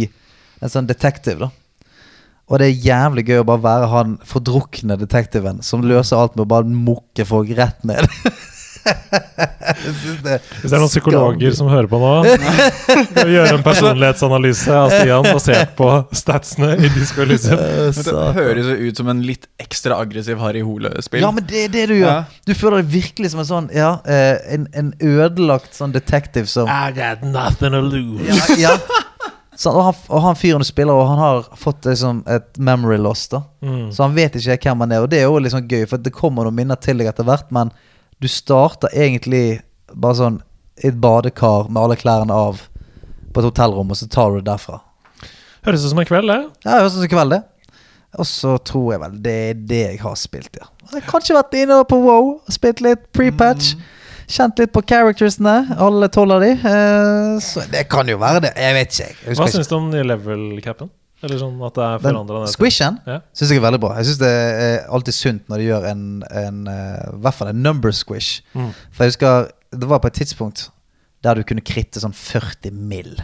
en 0.64 0.72
sånn 0.72 0.88
detektiv, 0.90 1.44
da. 1.44 1.52
Og 2.52 2.60
det 2.60 2.68
er 2.68 2.86
jævlig 2.86 3.24
gøy 3.30 3.40
å 3.42 3.48
bare 3.48 3.64
være 3.64 3.92
han 3.92 4.16
fordrukne 4.28 4.98
detektiven 5.00 5.62
som 5.64 5.86
løser 5.88 6.20
alt 6.20 6.36
med 6.36 6.44
å 6.44 6.52
bare 6.52 6.68
mukke 6.68 7.26
folk 7.28 7.54
rett 7.58 7.86
ned. 7.88 8.10
Det 8.84 10.38
Hvis 10.62 10.72
det 10.72 10.76
er 10.76 10.82
noen 10.82 10.92
psykologer 10.92 11.56
som 11.56 11.70
hører 11.72 11.88
på 11.92 12.00
nå, 12.02 12.12
gjøre 13.36 13.58
en 13.58 13.64
personlighetsanalyse 13.66 14.76
av 14.76 14.92
Stian 14.94 15.28
basert 15.28 15.74
på 15.78 15.90
statsene 16.16 16.74
i 16.78 16.92
Disco 16.94 17.24
Elysium. 17.24 17.60
Det 17.96 18.26
høres 18.38 18.70
jo 18.74 18.90
ut 18.90 19.02
som 19.02 19.12
en 19.14 19.24
litt 19.26 19.48
ekstra 19.64 20.00
aggressiv 20.04 20.42
Harry 20.44 20.64
Hole-spill. 20.66 21.24
Ja, 21.24 21.32
men 21.36 21.48
det 21.50 21.66
er 21.68 21.74
det 21.74 21.88
du 21.94 21.96
gjør. 21.98 22.10
Ja. 22.10 22.42
Du 22.48 22.54
føler 22.58 22.84
deg 22.84 22.92
virkelig 22.94 23.34
som 23.34 23.44
en 23.44 23.50
sånn 23.50 23.72
Ja, 23.74 23.96
eh, 24.06 24.36
en, 24.56 24.68
en 24.78 24.94
ødelagt 25.00 25.76
sånn 25.78 25.96
detective 25.96 26.50
som 26.52 26.70
I 26.70 26.92
got 26.96 27.24
nothing 27.26 27.76
to 27.76 27.82
lose. 27.88 28.28
Ja, 28.60 28.74
ja. 28.74 28.78
Så, 29.56 29.70
og, 29.70 29.84
han, 29.86 29.98
og 30.10 30.22
han 30.26 30.38
fyren 30.38 30.64
du 30.64 30.68
spiller, 30.68 30.98
og 30.98 31.08
han 31.12 31.20
har 31.22 31.44
fått 31.60 31.86
liksom, 31.86 32.24
et 32.28 32.58
memory 32.58 32.98
loss. 33.02 33.28
da 33.32 33.44
Mm. 33.64 33.94
Så 33.96 34.04
han 34.04 34.12
vet 34.12 34.34
ikke 34.36 34.58
hvem 34.68 34.82
han 34.84 34.92
er, 34.92 35.04
og 35.06 35.08
det 35.08 35.22
er 35.22 35.30
jo 35.30 35.38
liksom 35.40 35.68
gøy, 35.72 35.86
for 35.88 36.02
det 36.04 36.12
kommer 36.12 36.44
noen 36.44 36.58
minner 36.58 36.76
til 36.84 36.98
deg 37.00 37.08
etter 37.08 37.24
hvert, 37.24 37.48
men 37.56 37.70
du 38.22 38.28
starter 38.32 38.93
egentlig 38.93 39.61
bare 39.93 40.18
sånn 40.20 40.41
i 40.84 40.89
et 40.89 40.97
badekar 41.01 41.70
med 41.70 41.82
alle 41.84 41.97
klærne 41.99 42.34
av 42.34 42.61
på 43.34 43.41
et 43.41 43.47
hotellrom, 43.47 43.89
og 43.93 43.97
så 43.97 44.07
tar 44.09 44.34
du 44.34 44.41
det 44.41 44.47
derfra. 44.51 44.80
Høres 45.66 45.86
ut 45.86 45.93
som 45.93 46.01
en 46.01 46.07
kveld, 46.09 46.30
det. 46.30 46.39
Ja, 46.66 46.80
høres 46.82 46.93
ut 46.93 47.01
som 47.01 47.07
en 47.07 47.14
kveld, 47.14 47.36
det. 47.38 47.41
Og 48.22 48.28
så 48.30 48.57
tror 48.61 48.91
jeg 48.93 49.01
vel 49.01 49.14
det 49.26 49.34
er 49.34 49.61
det 49.72 49.82
jeg 49.88 49.99
har 50.03 50.18
spilt, 50.20 50.59
ja. 50.59 50.68
Jeg 50.91 50.99
har 50.99 51.09
kanskje 51.09 51.38
vært 51.38 51.55
inne 51.57 51.80
på 51.89 51.97
WoW 52.03 52.34
spilt 52.53 52.84
litt 52.86 53.07
pre-patch. 53.16 53.74
Kjent 54.34 54.59
litt 54.61 54.72
på 54.74 54.84
charactersene, 54.88 55.76
alle 55.84 56.07
tolv 56.14 56.38
av 56.38 56.43
de. 56.45 56.51
Eh, 56.55 57.32
så 57.43 57.66
det 57.72 57.88
kan 57.91 58.07
jo 58.07 58.20
være 58.22 58.45
det. 58.45 58.53
Jeg 58.59 58.78
vet 58.78 58.93
ikke, 58.93 59.07
jeg. 59.09 59.38
Hva 59.39 59.47
syns 59.51 59.72
du 59.72 59.76
om 59.78 59.89
nye 59.91 60.05
level-capen? 60.07 60.91
Eller 61.24 61.40
sånn 61.40 61.60
at 61.64 61.78
det 61.78 61.84
er 61.88 62.02
forandra? 62.04 62.44
squishen 62.52 63.00
Ja. 63.08 63.20
syns 63.32 63.54
jeg 63.54 63.62
er 63.62 63.66
veldig 63.66 63.80
bra. 63.84 63.96
Jeg 64.02 64.12
syns 64.12 64.22
det 64.22 64.32
er 64.68 64.78
alltid 64.92 65.16
sunt 65.16 65.52
når 65.52 65.62
de 65.62 65.68
gjør 65.70 65.90
en, 65.92 66.06
en 66.44 66.64
eh, 66.68 67.04
I 67.14 67.20
hvert 67.24 67.38
fall 67.40 67.52
en 67.54 67.62
number 67.64 67.96
squish. 67.96 68.42
Mm. 68.54 68.74
For 68.92 69.06
jeg 69.06 69.16
husker 69.16 69.52
det 69.74 69.90
var 69.90 70.04
på 70.04 70.12
et 70.12 70.20
tidspunkt 70.20 70.68
der 71.24 71.40
du 71.40 71.48
kunne 71.48 71.64
kritte 71.64 72.02
sånn 72.04 72.14
40 72.14 72.76
mill. 72.76 73.16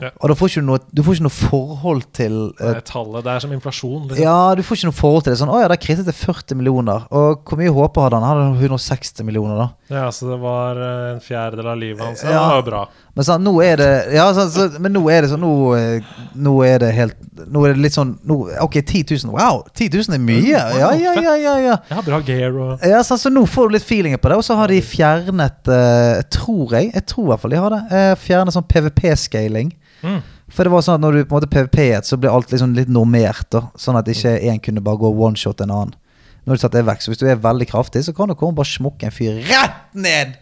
Ja. 0.00 0.12
Og 0.22 0.30
da 0.30 0.36
får 0.38 0.48
ikke 0.48 0.62
du 0.62 0.68
noe, 0.70 0.80
du 0.96 1.02
får 1.04 1.18
ikke 1.18 1.26
noe 1.26 1.34
forhold 1.34 2.06
til 2.16 2.36
uh, 2.54 2.62
Det 2.62 2.76
er 2.78 2.86
tallet. 2.88 3.24
Det 3.26 3.32
er 3.34 3.42
som 3.44 3.52
inflasjon. 3.52 4.06
Liksom. 4.08 4.22
Ja, 4.22 4.54
du 4.56 4.62
får 4.64 4.78
ikke 4.78 4.88
noe 4.88 4.96
forhold 4.96 5.26
til 5.26 5.34
det. 5.34 5.40
Sånn, 5.42 5.52
å 5.52 5.58
ja, 5.60 5.68
der 5.68 5.80
krittet 5.82 6.08
det 6.08 6.16
40 6.16 6.56
millioner. 6.56 7.04
Og 7.12 7.42
hvor 7.44 7.60
mye 7.60 7.74
håper 7.74 8.06
hadde 8.06 8.20
han? 8.20 8.28
Han 8.30 8.54
hadde 8.54 8.70
160 8.70 9.28
millioner, 9.28 9.60
da. 9.60 9.68
Ja, 9.90 10.12
så 10.12 10.28
det 10.30 10.36
var 10.38 10.78
eh, 10.78 11.12
en 11.14 11.20
fjerdedel 11.20 11.66
av 11.66 11.78
livet 11.78 12.04
hans. 12.04 12.22
Ja. 12.22 12.30
Det 12.30 12.36
var 12.38 12.56
jo 12.60 12.64
bra. 12.68 12.80
Men 13.18 13.26
sånn, 13.26 13.42
nå 13.42 13.54
det 13.58 13.88
Ja, 14.14 14.28
sånn, 14.36 14.50
så, 14.54 14.66
men 14.78 14.94
nå 14.94 15.00
er 15.10 15.24
det 15.24 15.32
sånn 15.32 15.42
Nå, 15.42 15.54
eh, 15.74 16.12
nå 16.38 16.52
er 16.62 16.78
det 16.78 16.92
helt 16.94 17.16
Nå 17.50 17.64
er 17.66 17.74
det 17.74 17.82
litt 17.82 17.96
sånn 17.96 18.12
nå, 18.22 18.36
Ok, 18.62 18.78
10 18.84 19.16
000. 19.26 19.34
Wow! 19.34 19.64
10 19.74 19.90
000 19.96 20.14
er 20.14 20.22
mye! 20.22 20.44
Ja, 20.46 20.68
ja, 20.78 20.92
ja, 20.94 21.34
ja, 21.34 21.54
ja. 21.64 21.76
Ja, 21.90 22.04
bra 22.06 22.20
gear 22.22 22.54
og 22.54 22.86
Ja, 22.86 23.02
så, 23.06 23.18
så 23.18 23.32
nå 23.34 23.42
får 23.50 23.66
du 23.66 23.78
litt 23.78 23.88
feelingen 23.88 24.22
på 24.22 24.30
det. 24.30 24.38
Og 24.38 24.46
så 24.46 24.54
har 24.60 24.70
de 24.70 24.78
fjernet 24.84 25.72
uh, 25.72 26.20
Tror 26.30 26.76
jeg, 26.78 26.92
jeg 26.94 27.06
tror 27.10 27.26
i 27.26 27.32
hvert 27.32 27.42
fall 27.42 27.56
de 27.56 27.62
har 27.64 27.74
det. 27.74 27.80
Uh, 27.90 28.12
fjernet 28.20 28.54
sånn 28.54 28.68
PVP-scaling. 28.70 29.74
mm. 30.06 30.20
For 30.50 30.66
det 30.66 30.72
var 30.72 30.82
sånn 30.82 30.98
at 30.98 31.02
når 31.04 31.14
du 31.14 31.20
på 31.22 31.34
en 31.34 31.38
måte 31.38 31.50
PVP-et, 31.50 32.06
så 32.06 32.16
ble 32.18 32.30
alt 32.30 32.50
liksom 32.50 32.72
litt 32.74 32.90
normert. 32.90 33.46
da 33.54 33.68
Sånn 33.78 33.98
at 33.98 34.08
ikke 34.10 34.32
én 34.50 34.58
kunne 34.62 34.82
bare 34.82 34.98
gå 34.98 35.10
one-shot 35.14 35.62
en 35.62 35.74
annen. 35.74 35.98
Nå 36.44 36.56
du 36.56 36.62
setter 36.62 36.86
vekk. 36.86 37.02
Så 37.04 37.12
hvis 37.12 37.20
du 37.20 37.26
er 37.28 37.40
veldig 37.40 37.66
kraftig, 37.70 38.04
så 38.06 38.14
kan 38.16 38.30
du 38.30 38.36
komme 38.38 38.54
og 38.54 38.62
bare 38.62 38.70
smukke 38.70 39.08
en 39.08 39.14
fyr 39.14 39.42
rett 39.48 39.82
ned! 39.94 40.38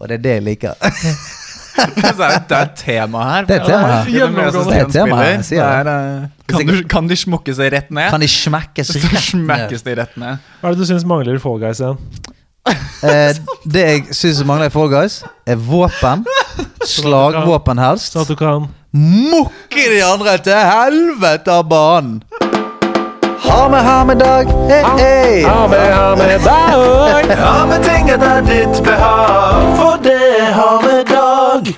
Og 0.00 0.08
det 0.08 0.16
er 0.18 0.24
det 0.24 0.34
jeg 0.38 0.48
liker. 0.48 0.80
Det, 1.80 2.10
er, 2.12 2.64
et 2.64 2.72
tema 2.76 3.22
her. 3.24 3.46
Det 3.48 3.54
er 3.54 3.60
et 3.60 3.68
tema 3.70 3.86
her. 3.88 4.08
Det 4.10 4.74
er 4.74 4.82
et 4.82 4.92
tema 4.92 5.16
her, 5.16 5.28
jeg 5.30 5.44
sier. 5.46 5.62
Det 5.64 5.92
er, 5.92 6.18
eh, 6.24 6.48
kan, 6.50 6.66
du, 6.66 6.74
kan 6.90 7.08
de 7.08 7.16
smukke 7.16 7.54
seg 7.56 7.70
rett 7.72 7.88
ned? 7.94 8.10
Kan 8.12 8.20
de 8.20 8.28
smekkes 8.42 8.90
rett 8.98 9.06
ned? 9.14 9.22
smekkes 9.28 9.86
de 9.86 9.94
rett 10.02 10.18
ned. 10.20 10.42
Hva 10.60 10.72
er 10.72 10.76
det 10.76 10.82
du 10.82 10.90
syns 10.90 11.06
mangler 11.08 11.38
i 11.38 11.40
Fall 11.40 11.56
Guys 11.62 11.80
igjen? 11.80 12.02
Eh, 13.06 13.38
det 13.64 13.86
jeg 13.86 14.18
syns 14.18 14.42
mangler 14.44 14.68
i 14.68 14.74
Fall 14.74 14.92
Guys, 14.92 15.22
er 15.48 15.62
våpen. 15.70 16.26
Slagvåpen 16.90 17.80
helst. 17.80 18.12
Sånn 18.12 18.26
at 18.26 18.34
du 18.34 18.36
kan 18.40 18.68
Mukke 18.90 19.84
de 19.86 20.00
andre 20.02 20.34
til 20.42 20.56
helvete 20.58 21.54
av 21.54 21.68
banen! 21.70 22.16
Ha 23.50 23.68
med, 23.68 23.84
ha 23.84 24.04
med 24.04 24.18
dag. 24.18 24.46
Hey, 24.68 24.84
hey. 24.98 25.42
Ha 25.44 25.68
med, 25.68 25.94
ha 25.94 26.16
med 26.16 26.40
dag. 26.44 27.36
ha 27.44 27.66
med 27.66 27.82
ting 27.84 28.08
etter 28.14 28.42
ditt 28.46 28.82
behag, 28.86 29.64
for 29.78 29.98
det 30.04 30.18
har 30.54 30.82
vi 30.84 30.98
dag. 31.10 31.70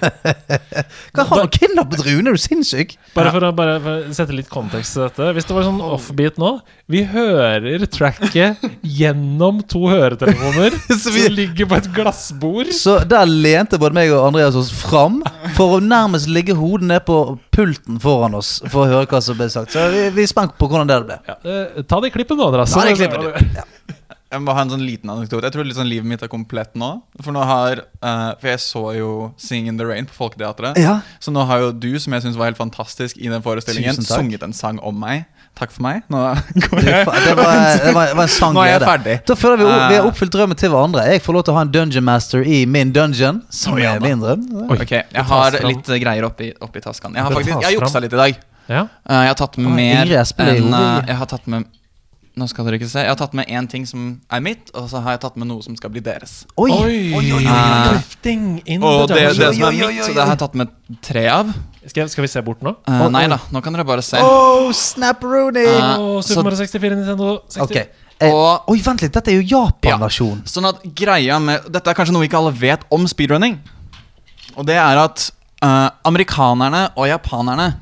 Hva 1.12 1.24
har 1.28 1.42
du 1.46 1.52
kidnappet 1.56 2.04
Rune? 2.06 2.30
Er 2.32 2.36
du 2.36 2.40
sinnssyk? 2.40 2.94
Bare 3.16 3.32
for 3.34 3.44
å 3.44 3.50
bare 3.56 3.74
for 3.84 4.04
å 4.08 4.14
sette 4.16 4.36
litt 4.36 4.48
kontekst 4.52 4.94
til 4.96 5.04
dette. 5.06 5.30
Hvis 5.36 5.48
det 5.48 5.56
var 5.56 5.66
sånn 5.66 5.80
offbeat 5.84 6.38
nå 6.40 6.52
Vi 6.92 7.02
hører 7.08 7.82
tracket 7.92 8.62
gjennom 8.80 9.60
to 9.68 9.82
høretelefoner 9.90 10.76
Så 11.02 11.12
vi- 11.12 11.26
som 11.26 11.36
ligger 11.36 11.68
på 11.72 11.76
et 11.80 11.88
glassbord. 11.96 12.70
Så 12.76 12.98
der 13.08 13.28
lente 13.28 13.80
både 13.80 13.96
meg 13.98 14.12
og 14.14 14.28
Andreas 14.30 14.56
oss 14.60 14.70
fram 14.72 15.20
for 15.56 15.76
å 15.76 15.80
nærmest 15.84 16.30
ligge 16.32 16.56
hodet 16.58 16.88
ned 16.88 17.04
på 17.06 17.18
pulten 17.54 18.00
foran 18.02 18.36
oss 18.38 18.56
for 18.66 18.84
å 18.84 18.90
høre 18.90 19.08
hva 19.10 19.22
som 19.24 19.38
ble 19.38 19.48
sagt. 19.52 19.74
Så 19.74 19.88
vi, 19.92 20.06
vi 20.16 20.24
er 20.24 20.30
spent 20.30 20.56
på 20.58 20.68
hvordan 20.70 20.90
det 20.90 21.00
ble. 21.06 21.18
Ja, 21.28 21.38
eh, 21.42 21.82
ta 21.88 22.00
det 22.04 22.12
klippet 22.14 22.38
nå, 22.38 22.48
Andreas. 22.50 22.74
Ta 22.74 22.86
det 22.88 22.96
klippet, 22.98 23.22
du. 23.22 23.58
Ja. 23.58 23.66
Jeg 24.32 24.40
må 24.40 24.54
ha 24.56 24.62
en 24.64 24.70
sånn 24.72 24.84
liten 24.84 25.10
anekdote. 25.12 25.44
Jeg 25.44 25.52
tror 25.52 25.66
liksom 25.68 25.84
livet 25.84 26.08
mitt 26.08 26.22
er 26.24 26.30
komplett 26.32 26.72
nå. 26.78 26.88
For 27.20 27.34
nå 27.36 27.42
har 27.44 27.82
uh, 27.84 28.32
For 28.40 28.48
jeg 28.48 28.62
så 28.64 28.84
jo 28.96 29.10
Sing 29.36 29.68
in 29.68 29.76
the 29.76 29.84
Rain 29.84 30.08
på 30.08 30.16
Folketeatret. 30.16 30.80
Ja. 30.80 31.00
Så 31.20 31.34
nå 31.34 31.44
har 31.48 31.60
jo 31.66 31.72
du, 31.76 31.90
som 32.00 32.16
jeg 32.16 32.24
syns 32.24 32.38
var 32.40 32.48
helt 32.48 32.60
fantastisk 32.60 33.20
i 33.20 33.28
den 33.28 33.44
forestillingen, 33.44 34.00
sunget 34.00 34.46
en 34.46 34.56
sang 34.56 34.80
om 34.80 34.96
meg. 34.96 35.26
Takk 35.58 35.70
for 35.74 35.84
meg. 35.84 35.98
Nå 36.10 36.16
går 36.64 36.78
jeg 36.80 36.86
det, 36.86 37.00
var, 37.06 37.18
det, 37.26 37.32
var, 37.36 38.06
det 38.08 38.16
var 38.16 38.22
en 38.24 38.30
sann 38.32 38.54
Nå 38.56 38.62
er 38.64 38.70
jeg 38.72 38.84
ferdig. 38.86 39.16
Da 39.28 39.34
føler 39.36 39.60
vi 39.60 39.66
vi 39.66 39.72
har 39.74 39.92
Eh. 39.98 40.06
oppfylt 40.08 40.32
drømmen 40.32 40.58
til 40.58 40.72
hverandre. 40.72 41.04
Jeg 41.12 41.20
får 41.22 41.36
lov 41.36 41.44
til 41.44 41.52
å 41.52 41.56
ha 41.58 41.64
en 41.66 41.72
dungeon 41.74 42.06
master 42.08 42.40
i 42.48 42.62
min 42.66 42.92
dungeon, 42.96 43.42
som 43.52 43.76
er 43.78 44.00
min 44.00 44.22
drøm. 44.22 44.46
Ok, 44.72 44.90
Jeg 44.96 45.24
har 45.28 45.58
litt 45.68 45.88
eh, 45.92 46.00
greier 46.02 46.24
oppi, 46.26 46.48
oppi 46.64 46.80
tasken. 46.80 47.14
Jeg 47.14 47.22
har 47.26 47.36
faktisk 47.36 47.52
Jeg 47.60 47.68
har 47.68 47.76
juksa 47.76 48.00
litt 48.02 48.16
i 48.16 48.20
dag. 48.22 48.40
Ja. 48.72 48.86
Eh, 49.04 49.20
jeg 49.26 49.32
har 49.34 49.38
tatt 49.42 49.58
med 49.60 49.68
Å, 49.68 49.76
mer 49.76 50.02
enn 50.06 50.74
eh, 50.74 51.06
Jeg 51.10 51.16
har 51.20 51.26
tatt 51.26 51.46
med 51.50 51.68
Nå 52.32 52.46
skal 52.48 52.64
dere 52.64 52.78
ikke 52.80 52.88
se. 52.88 53.02
Jeg 53.04 53.12
har 53.12 53.18
tatt 53.20 53.34
med 53.36 53.44
én 53.52 53.66
ting 53.68 53.84
som 53.84 54.06
er 54.32 54.40
mitt, 54.40 54.70
og 54.72 54.86
så 54.88 55.02
har 55.04 55.18
jeg 55.18 55.20
tatt 55.20 55.34
med 55.36 55.50
noe 55.50 55.60
som 55.60 55.74
skal 55.76 55.90
bli 55.92 56.00
deres. 56.00 56.46
Oi! 56.56 56.70
Oi, 56.72 56.94
oi, 57.12 57.26
oi, 57.28 57.42
oi. 57.44 57.44
Uh, 57.44 58.86
Og 58.88 59.08
det, 59.10 59.18
det 59.36 59.50
som 59.58 59.66
er 59.68 59.76
mitt, 59.76 60.00
så 60.00 60.14
det 60.16 60.22
har 60.24 60.32
jeg 60.32 60.40
tatt 60.40 60.56
med 60.56 60.72
tre 61.04 61.26
av. 61.28 61.50
Skal, 61.86 62.06
skal 62.08 62.22
vi 62.22 62.30
se 62.30 62.42
bort 62.46 62.62
nå? 62.62 62.76
Uh, 62.86 63.08
nei 63.10 63.24
oi. 63.26 63.32
da, 63.32 63.40
nå 63.50 63.62
kan 63.64 63.74
dere 63.74 63.84
bare 63.86 64.04
se. 64.06 64.20
Oh, 64.22 64.70
snap 64.76 65.22
Rooney! 65.26 65.66
Uh, 65.66 65.96
oh, 65.98 66.20
Super 66.22 66.46
Mario 66.46 66.60
64, 66.60 66.94
Nintendo 66.94 67.32
60. 67.50 67.64
Okay. 67.64 67.88
Eh, 68.22 68.30
Og- 68.30 68.68
oi, 68.70 68.78
vent 68.84 69.02
litt. 69.02 69.12
Dette 69.12 69.32
er 69.32 69.40
jo 69.40 69.46
Japan-versjon. 69.56 70.44
Sånn 70.46 70.68
at 70.68 70.82
greia 70.94 71.40
med 71.42 71.66
Dette 71.74 71.90
er 71.90 71.98
kanskje 71.98 72.14
noe 72.14 72.28
ikke 72.28 72.38
alle 72.38 72.54
vet 72.54 72.86
om 72.94 73.06
speedrunning. 73.10 73.58
Og 74.54 74.66
det 74.68 74.76
er 74.78 75.00
at 75.00 75.24
uh, 75.64 75.90
amerikanerne 76.06 76.84
og 76.94 77.08
japanerne 77.10 77.72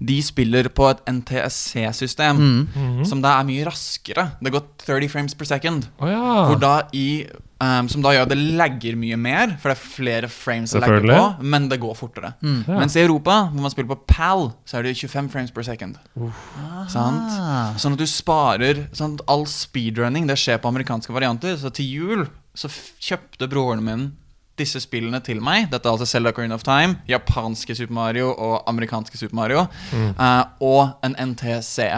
De 0.00 0.16
spiller 0.24 0.68
på 0.72 0.86
et 0.90 1.00
NTSC-system 1.12 2.38
Mm. 2.40 3.04
som 3.04 3.20
da 3.20 3.34
er 3.40 3.44
mye 3.44 3.64
raskere. 3.68 4.30
Det 4.40 4.52
går 4.54 4.62
30 4.86 5.08
frames 5.12 5.34
per 5.34 5.44
second. 5.44 5.86
Oh, 6.00 6.08
ja. 6.08 6.46
Hvor 6.48 6.58
da 6.60 6.82
i 6.96 7.26
um, 7.60 7.88
Som 7.92 8.00
da 8.00 8.14
gjør 8.14 8.22
at 8.24 8.30
det 8.32 8.38
lagger 8.56 8.96
mye 8.96 9.18
mer, 9.20 9.56
for 9.60 9.68
det 9.68 9.76
er 9.76 9.82
flere 9.84 10.28
frames 10.32 10.72
å 10.72 10.80
lagge 10.80 11.02
på, 11.04 11.42
men 11.44 11.68
det 11.68 11.76
går 11.82 11.94
fortere. 11.98 12.30
Ja. 12.40 12.78
Mens 12.80 12.96
i 12.96 13.02
Europa, 13.02 13.50
hvor 13.52 13.60
man 13.60 13.70
spiller 13.74 13.90
på 13.92 14.00
PAL, 14.08 14.46
så 14.64 14.78
er 14.78 14.82
det 14.88 14.94
25 14.96 15.28
frames 15.28 15.50
per 15.52 15.62
second. 15.68 15.98
Sant? 16.88 17.36
Sånn 17.80 17.92
at 17.92 18.00
du 18.00 18.06
sparer 18.08 18.86
sånn 18.96 19.18
at 19.18 19.26
All 19.28 19.44
speedrunning 19.44 20.26
det 20.30 20.38
skjer 20.40 20.58
på 20.62 20.68
amerikanske 20.72 21.12
varianter. 21.12 21.56
Så 21.60 21.68
til 21.76 21.84
jul 21.92 22.26
så 22.56 22.68
kjøpte 23.00 23.46
broren 23.52 23.84
min 23.84 24.08
disse 24.58 24.80
spillene 24.82 25.20
til 25.24 25.40
meg. 25.44 25.70
Dette 25.72 25.88
er 25.88 25.92
altså 25.94 26.08
Zelda 26.08 26.32
Ocarina 26.34 26.54
of 26.58 26.64
Time, 26.66 27.00
japanske 27.08 27.74
Super 27.78 27.94
Mario 27.94 28.32
og 28.32 28.62
amerikanske 28.70 29.18
Super 29.18 29.36
Mario. 29.36 29.66
eh, 29.94 30.44
og 30.60 30.90
en 31.06 31.16
NTC 31.30 31.90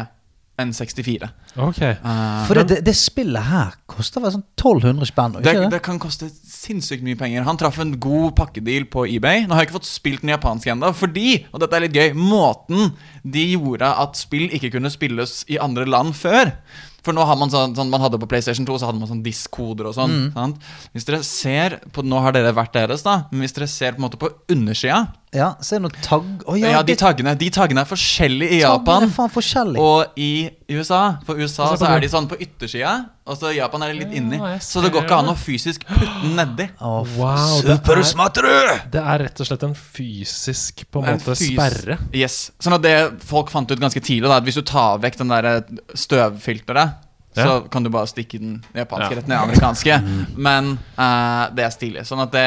N64. 0.61 1.29
Okay. 1.57 1.97
Uh, 2.05 2.47
For 2.49 2.57
det, 2.57 2.65
det, 2.69 2.79
det 2.87 2.95
spillet 2.97 3.45
her 3.45 3.75
koster 3.91 4.23
vel 4.25 4.33
sånn 4.35 4.45
1200 4.57 5.09
spenn? 5.09 5.35
det, 5.39 5.53
det? 5.57 5.67
det 5.75 5.81
kan 5.85 5.99
koste 6.01 6.29
sinnssykt 6.29 7.05
mye 7.05 7.19
penger. 7.19 7.45
Han 7.49 7.59
traff 7.61 7.81
en 7.83 7.97
god 8.01 8.33
pakkedeal 8.39 8.87
på 8.93 9.05
eBay. 9.11 9.45
Nå 9.45 9.57
har 9.57 9.65
jeg 9.65 9.71
ikke 9.71 9.79
fått 9.81 9.91
spilt 9.91 10.25
den 10.25 10.33
japanske 10.35 10.73
ennå, 10.73 10.93
fordi, 10.97 11.43
og 11.51 11.65
dette 11.65 11.77
er 11.77 11.87
litt 11.87 11.99
gøy, 11.99 12.15
måten 12.17 12.95
de 13.25 13.49
gjorde 13.57 13.91
at 14.05 14.21
spill 14.21 14.49
ikke 14.53 14.75
kunne 14.77 14.93
spilles 14.93 15.43
i 15.53 15.61
andre 15.61 15.89
land 15.89 16.17
før. 16.17 16.55
For 17.03 17.17
nå 17.17 17.25
har 17.27 17.39
man 17.39 17.51
sånn, 17.51 17.75
sånn 17.77 17.91
Man 17.91 18.03
hadde 18.05 18.21
på 18.23 18.29
PlayStation 18.31 18.67
2 18.69 18.77
Så 18.79 18.87
hadde 18.89 19.01
man 19.01 19.11
sånn 19.11 19.25
disk-koder 19.25 19.89
og 19.91 19.97
sånn. 19.97 20.31
Mm. 20.33 20.55
Hvis 20.95 21.09
dere 21.09 21.23
ser 21.27 21.81
på 21.95 22.05
Nå 22.07 22.21
har 22.23 22.35
dere 22.37 22.55
vært 22.55 22.77
deres, 22.77 23.03
da. 23.07 23.25
Men 23.33 23.47
hvis 23.47 23.57
dere 23.57 23.71
ser 23.71 23.97
på 23.97 24.03
en 24.03 24.07
måte 24.07 24.21
på 24.21 24.31
undersida 24.53 25.05
Ja, 25.33 25.55
se 25.65 25.79
noe 25.81 25.89
tagg 26.05 26.43
oh, 26.45 26.59
ja, 26.61 26.75
ja, 26.75 26.81
de 26.85 26.93
det- 26.93 26.99
taggene 27.01 27.33
De 27.41 27.47
taggene 27.49 27.81
er 27.81 27.89
forskjellige 27.89 28.53
i 28.53 28.59
Japan. 28.61 29.07
er 29.07 29.13
faen 29.15 29.31
forskjellig. 29.33 29.79
Og 29.81 30.19
i 30.21 30.51
USA 30.69 30.99
For 31.25 31.41
USA 31.41 31.71
så 31.77 31.87
er 31.89 32.01
de 32.05 32.11
sånn 32.13 32.27
på 32.29 32.37
yttersida, 32.37 32.91
og 33.25 33.39
så 33.41 33.49
i 33.49 33.57
Japan 33.57 33.83
er 33.87 33.95
de 33.95 34.03
litt 34.03 34.13
inni. 34.19 34.37
Så 34.61 34.83
det 34.85 34.91
går 34.93 35.07
ikke 35.07 35.19
an 35.23 35.31
å 35.33 35.37
fysisk 35.41 35.87
putte 35.89 36.11
den 36.21 36.37
nedi. 36.37 36.67
Oh, 36.85 37.01
Wow, 37.17 37.63
det 37.65 37.71
er, 37.71 37.81
Supersmatterud! 37.81 38.91
det 38.93 39.01
er 39.15 39.25
rett 39.25 39.41
og 39.41 39.49
slett 39.49 39.65
en 39.71 39.75
fysisk 39.75 40.85
på 40.93 41.01
en 41.03 41.09
En 41.15 41.19
måte 41.19 41.33
fys- 41.39 41.55
sperre. 41.57 41.97
Yes. 42.13 42.51
Sånn 42.61 42.77
at 42.77 42.83
det 42.85 42.95
folk 43.25 43.49
fant 43.55 43.71
ut 43.73 43.81
ganske 43.81 44.05
tidlig, 44.05 44.29
da, 44.29 44.37
at 44.37 44.45
hvis 44.45 44.61
du 44.61 44.63
tar 44.69 44.99
vekk 45.01 45.17
den 45.23 45.29
der 45.33 45.63
støvfilteret, 45.97 47.02
så 47.37 47.69
kan 47.73 47.85
du 47.85 47.91
bare 47.93 48.09
stikke 48.11 48.39
den 48.41 48.59
japanske 48.77 49.11
Ja. 49.11 49.17
rett 49.19 49.29
ned 49.31 49.37
i 49.37 49.43
amerikanske. 49.43 49.99
Men 50.37 50.73
uh, 50.99 51.47
det 51.55 51.65
er 51.65 51.73
stilig. 51.75 52.05
Sånn 52.09 52.21
at 52.25 52.33
det 52.35 52.47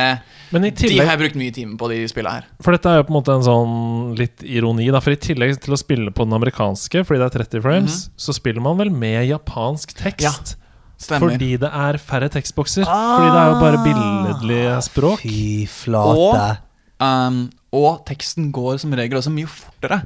Men 0.54 0.68
i 0.68 0.72
De 0.72 0.98
har 1.00 1.16
jeg 1.16 1.22
brukt 1.24 1.40
mye 1.40 1.54
timer 1.56 1.78
på, 1.82 1.90
de 1.90 2.04
spillene 2.12 2.42
her. 2.42 2.50
For 2.62 2.76
dette 2.76 2.92
er 2.92 3.00
jo 3.02 3.08
på 3.08 3.14
en 3.16 3.18
måte 3.20 3.34
en 3.36 3.48
sånn 3.48 3.74
litt 4.20 4.46
ironi, 4.46 4.92
da. 4.94 5.02
For 5.02 5.16
i 5.16 5.20
tillegg 5.20 5.58
til 5.64 5.74
å 5.74 5.80
spille 5.80 6.14
på 6.14 6.28
den 6.28 6.38
amerikanske, 6.38 7.06
fordi 7.08 7.24
det 7.24 7.32
er 7.32 7.40
30 7.46 7.66
frames, 7.66 7.98
så 8.16 8.36
spiller 8.36 8.62
man 8.62 8.78
vel 8.78 8.94
med 8.94 9.26
japansk 9.30 9.96
tekst. 9.98 10.56
Ja, 10.56 10.62
Stemmer. 10.96 11.34
Fordi 11.34 11.58
det 11.60 11.68
er 11.68 11.98
færre 12.00 12.30
tekstbokser. 12.32 12.86
Fordi 12.88 13.28
det 13.28 13.40
er 13.42 13.50
jo 13.52 13.58
bare 13.60 13.82
billedlige 13.84 14.78
språk. 14.86 15.26
Fy 15.26 15.66
flate. 15.68 16.62
Um, 17.04 17.50
og 17.76 18.06
teksten 18.08 18.54
går 18.56 18.78
som 18.80 18.94
regel 18.96 19.20
også 19.20 19.34
mye 19.36 19.50
fortere. 19.52 20.06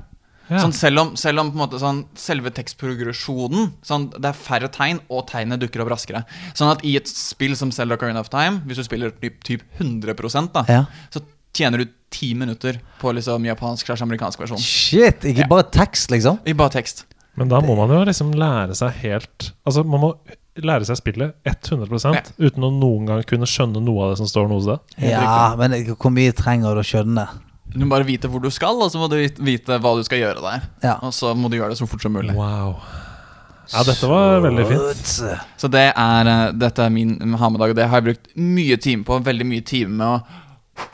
Ja. 0.50 0.64
Sånn 0.64 0.74
selv 0.74 1.00
om, 1.00 1.16
selv 1.16 1.40
om 1.44 1.52
på 1.52 1.60
en 1.60 1.62
måte 1.70 1.80
sånn, 1.80 2.06
selve 2.18 2.50
tekstprogresjonen 2.52 3.72
sånn, 3.86 4.10
Det 4.10 4.26
er 4.26 4.34
færre 4.34 4.70
tegn, 4.74 5.00
og 5.10 5.28
tegnene 5.30 5.60
dukker 5.62 5.82
opp 5.84 5.92
raskere. 5.94 6.24
Sånn 6.58 6.72
at 6.72 6.84
i 6.84 6.96
et 6.98 7.08
spill 7.08 7.56
som 7.56 7.72
Zelda 7.72 7.96
Ocarina 7.98 8.20
of 8.20 8.30
Time, 8.30 8.62
hvis 8.66 8.78
du 8.82 8.84
spiller 8.84 9.12
typ, 9.12 9.44
typ 9.44 9.62
100 9.80 10.52
da, 10.54 10.66
Ja. 10.68 10.86
så 11.12 11.22
tjener 11.54 11.78
du 11.80 11.86
ti 12.10 12.34
minutter 12.34 12.80
på 13.00 13.14
liksom 13.14 13.46
japansk 13.46 13.86
slash 13.86 14.02
amerikansk 14.02 14.40
versjon. 14.40 14.58
Shit, 14.60 15.22
ikke 15.22 15.40
Ja. 15.46 15.48
bare 15.48 15.64
tekst, 15.64 16.10
liksom? 16.10 16.40
I 16.46 16.54
bare 16.54 16.70
tekst. 16.72 17.06
Men 17.36 17.48
da 17.48 17.62
må 17.62 17.76
man 17.78 17.90
jo 17.90 18.04
liksom 18.06 18.34
lære 18.34 18.76
seg 18.76 18.92
helt 19.04 19.52
Altså, 19.66 19.86
man 19.86 20.02
må 20.02 20.18
lære 20.58 20.84
seg 20.86 20.98
spillet 20.98 21.34
100 21.46 22.14
Ja. 22.16 22.22
uten 22.40 22.64
å 22.64 22.72
noen 22.78 23.06
gang 23.06 23.24
kunne 23.24 23.46
skjønne 23.46 23.82
noe 23.82 24.04
av 24.04 24.10
det 24.12 24.18
som 24.18 24.26
står 24.28 24.50
noe 24.50 24.62
sted. 24.62 24.80
Ja, 25.10 25.56
men 25.56 25.72
hvor 25.96 26.12
mye 26.12 26.34
trenger 26.34 26.74
du 26.76 26.82
å 26.82 26.84
skjønne? 26.84 27.30
Du 27.74 27.84
må 27.86 27.90
bare 27.94 28.08
vite 28.08 28.28
hvor 28.32 28.42
du 28.42 28.50
skal, 28.54 28.80
og 28.82 28.90
så 28.92 28.98
må 29.02 29.08
du 29.12 29.18
vite 29.46 29.78
hva 29.82 29.92
du 29.98 30.02
skal 30.08 30.22
gjøre 30.24 30.42
der. 30.42 30.64
Ja. 30.84 30.96
Og 31.06 31.14
så 31.14 31.36
må 31.38 31.52
du 31.52 31.58
gjøre 31.60 31.70
det 31.76 31.78
så 31.82 31.88
fort 31.90 32.02
som 32.02 32.16
mulig. 32.16 32.34
Wow. 32.38 32.80
Ja, 33.70 33.84
dette 33.86 34.08
var 34.10 34.40
veldig 34.42 34.64
fint. 34.66 35.12
Så 35.62 35.70
det 35.70 35.84
er, 35.92 36.30
eh, 36.32 36.52
dette 36.58 36.82
er 36.88 36.90
min 36.90 37.14
ha-med-dag, 37.38 37.70
og 37.70 37.78
det 37.78 37.86
har 37.92 38.02
jeg 38.02 38.08
brukt 38.08 38.32
mye 38.36 38.78
time 38.82 39.06
på. 39.06 39.20
Veldig 39.24 39.46
mye 39.46 39.62
time 39.62 39.94
med 40.00 40.08
å 40.08 40.86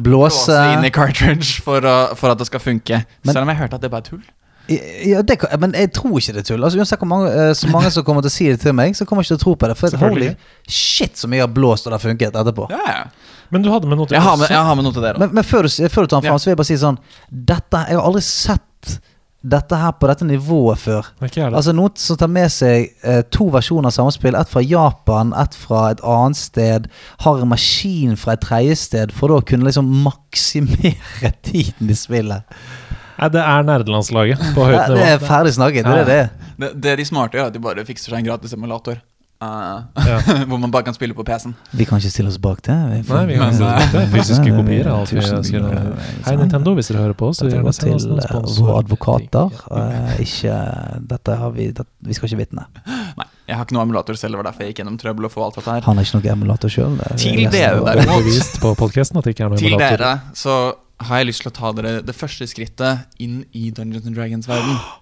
Blåse 0.00 0.46
blåse 0.46 0.58
inn 0.76 0.84
i 0.86 0.90
cartridge 0.94 1.58
for, 1.64 1.82
å, 1.82 2.14
for 2.16 2.30
at 2.30 2.38
det 2.38 2.46
skal 2.46 2.62
funke. 2.62 3.02
Men- 3.24 3.34
Selv 3.34 3.42
om 3.42 3.48
jeg 3.50 3.58
hørte 3.58 3.74
at 3.74 3.80
det 3.82 3.90
bare 3.90 4.04
er 4.06 4.10
tull. 4.12 4.22
Ja, 4.70 5.20
det 5.26 5.34
men 5.58 5.72
jeg 5.74 5.90
tror 5.92 6.20
ikke 6.20 6.32
det 6.36 6.44
er 6.44 6.54
tull. 6.54 6.62
Altså, 6.62 6.78
uansett 6.78 7.00
hvor 7.02 7.08
mange, 7.10 7.32
eh, 7.34 7.50
så 7.58 7.66
mange 7.72 7.90
som 7.90 8.04
kommer 8.06 8.22
til 8.22 8.30
å 8.30 8.36
si 8.36 8.46
det 8.52 8.60
til 8.62 8.72
meg, 8.72 8.94
så 8.94 9.02
kommer 9.04 9.24
jeg 9.24 9.32
ikke 9.32 9.34
til 9.34 9.40
å 9.40 9.44
tro 9.48 9.54
på 9.56 9.66
det. 9.72 9.76
For 9.80 9.96
holy 9.98 10.28
shit 10.68 11.18
så 11.18 11.26
mye 11.26 11.40
jeg 11.42 11.48
har 11.48 11.54
blåst 11.56 11.88
og 11.88 11.90
det 11.90 11.98
har 11.98 12.04
funket 12.06 12.38
etterpå. 12.38 12.68
Ja, 12.70 12.78
ja. 12.86 13.04
Men 13.50 13.62
du 13.64 13.70
hadde 13.72 13.88
med 13.90 13.98
noe 13.98 14.06
til 14.06 14.14
Jeg 14.18 14.22
har 14.24 14.36
med, 14.38 14.48
jeg 14.52 14.64
har 14.68 14.76
med 14.78 14.84
noe 14.86 14.94
til 14.94 15.02
dere. 15.02 15.18
Men, 15.18 15.32
men 15.34 15.46
før, 15.46 15.66
du, 15.66 15.88
før 15.90 16.06
du 16.06 16.10
tar 16.12 16.20
den 16.20 16.28
fram, 16.28 16.36
Ja. 16.36 16.38
så 16.38 16.46
vil 16.50 16.52
jeg 16.54 16.60
bare 16.60 16.70
si 16.70 16.76
sånn 16.80 16.98
Dette, 17.30 17.80
Jeg 17.90 17.98
har 17.98 18.06
aldri 18.06 18.22
sett 18.26 19.00
dette 19.40 19.72
her 19.80 19.94
på 19.96 20.04
dette 20.10 20.26
nivået 20.28 20.76
før. 20.82 21.06
Altså 21.48 21.72
Noen 21.72 21.94
som 21.96 22.18
tar 22.20 22.28
med 22.28 22.50
seg 22.52 22.90
eh, 23.08 23.22
to 23.32 23.46
versjoner 23.54 23.88
av 23.88 23.94
samme 23.96 24.12
spill, 24.12 24.36
ett 24.36 24.50
fra 24.52 24.60
Japan, 24.60 25.30
ett 25.40 25.56
fra 25.56 25.86
et 25.94 26.02
annet 26.04 26.36
sted, 26.36 26.90
har 27.24 27.40
en 27.40 27.48
maskin 27.48 28.18
fra 28.20 28.34
et 28.36 28.42
tredje 28.44 28.76
sted, 28.76 29.14
for 29.16 29.32
da 29.32 29.38
å 29.40 29.46
kunne 29.48 29.64
liksom 29.64 29.88
maksimere 30.04 31.32
tiden 31.48 31.88
i 31.88 31.96
spillet. 31.96 32.60
Nei, 33.16 33.28
det 33.32 33.40
er 33.40 33.64
nerdelandslaget 33.68 34.44
på 34.56 34.64
høyt 34.68 34.76
Ja, 34.76 34.84
det 34.92 35.08
er 35.14 35.24
ferdig 35.24 35.54
snakket. 35.56 35.88
Det 35.88 36.04
er 36.04 36.10
det. 36.12 36.20
Det, 36.60 36.70
det 36.84 36.94
de 37.00 37.08
smarte 37.08 37.36
gjør, 37.40 37.48
er 37.48 37.54
at 37.54 37.56
de 37.56 37.64
bare 37.64 37.84
fikser 37.88 38.12
seg 38.12 38.20
en 38.20 38.28
gratis 38.28 38.52
emulator. 38.56 39.00
Eh, 39.40 40.06
Ja. 40.06 40.18
hvor 40.48 40.58
man 40.60 40.70
bare 40.70 40.84
kan 40.84 40.94
spille 40.94 41.14
på 41.16 41.24
PC-en. 41.24 41.54
Vi 41.72 41.84
kan 41.88 41.98
ikke 42.00 42.10
stille 42.12 42.28
oss 42.28 42.38
bak 42.38 42.60
det. 42.66 42.76
Vi 42.90 43.14
Nei, 43.14 43.22
vi 43.30 43.38
kan 43.40 43.54
si 43.56 43.64
eh, 43.64 43.86
det. 43.94 44.02
Fysiske 44.12 44.52
kopier 44.52 44.84
er 44.84 44.92
alt 44.92 45.12
vi 45.14 45.22
skriver. 45.24 45.78
eh, 45.78 46.10
Hei, 46.26 46.34
Nintendo, 46.36 46.74
hvis 46.76 46.90
dere 46.92 47.06
hører 47.06 47.16
på, 47.16 47.30
så 47.32 47.48
Dette 47.48 47.62
går 47.64 47.78
til 47.78 48.18
eh, 48.20 48.34
våre 48.58 48.76
advokater. 48.82 49.56
Uh, 49.70 50.12
ikke 50.20 50.58
Dette 51.14 51.38
har 51.40 51.54
vi 51.56 51.70
det, 51.72 51.86
Vi 52.04 52.18
skal 52.18 52.28
ikke 52.28 52.42
vitne. 52.42 52.66
Nei, 52.84 53.26
jeg 53.48 53.56
har 53.56 53.64
ikke 53.64 53.78
noe 53.78 53.86
emulator 53.88 54.20
selv, 54.20 54.36
det 54.36 54.42
var 54.42 54.50
derfor 54.50 54.66
jeg 54.66 54.74
gikk 54.74 54.84
gjennom 54.84 55.00
trøbbel 55.00 55.30
og 55.30 55.32
få 55.32 55.46
alt 55.46 55.56
dette 55.56 55.78
her. 55.78 55.88
Han 55.88 55.96
har 55.96 56.08
ikke 56.08 56.20
noe 56.20 56.32
emulator 56.36 56.76
sjøl. 56.76 57.00
Til 57.16 57.40
dere, 57.48 57.80
er 57.80 58.04
ikke 58.04 59.48
er 59.48 59.50
noe 59.50 59.64
Til 59.64 59.80
dere 59.80 60.12
så 60.36 60.60
har 61.00 61.22
jeg 61.22 61.30
lyst 61.30 61.46
til 61.46 61.48
å 61.48 61.56
ta 61.56 61.72
dere 61.80 61.96
det 62.04 62.12
første 62.14 62.44
skrittet 62.50 63.08
inn 63.24 63.40
i 63.56 63.70
Dungeons 63.72 64.04
and 64.04 64.20
Dragons-verden. 64.20 64.76
Å, 64.80 64.96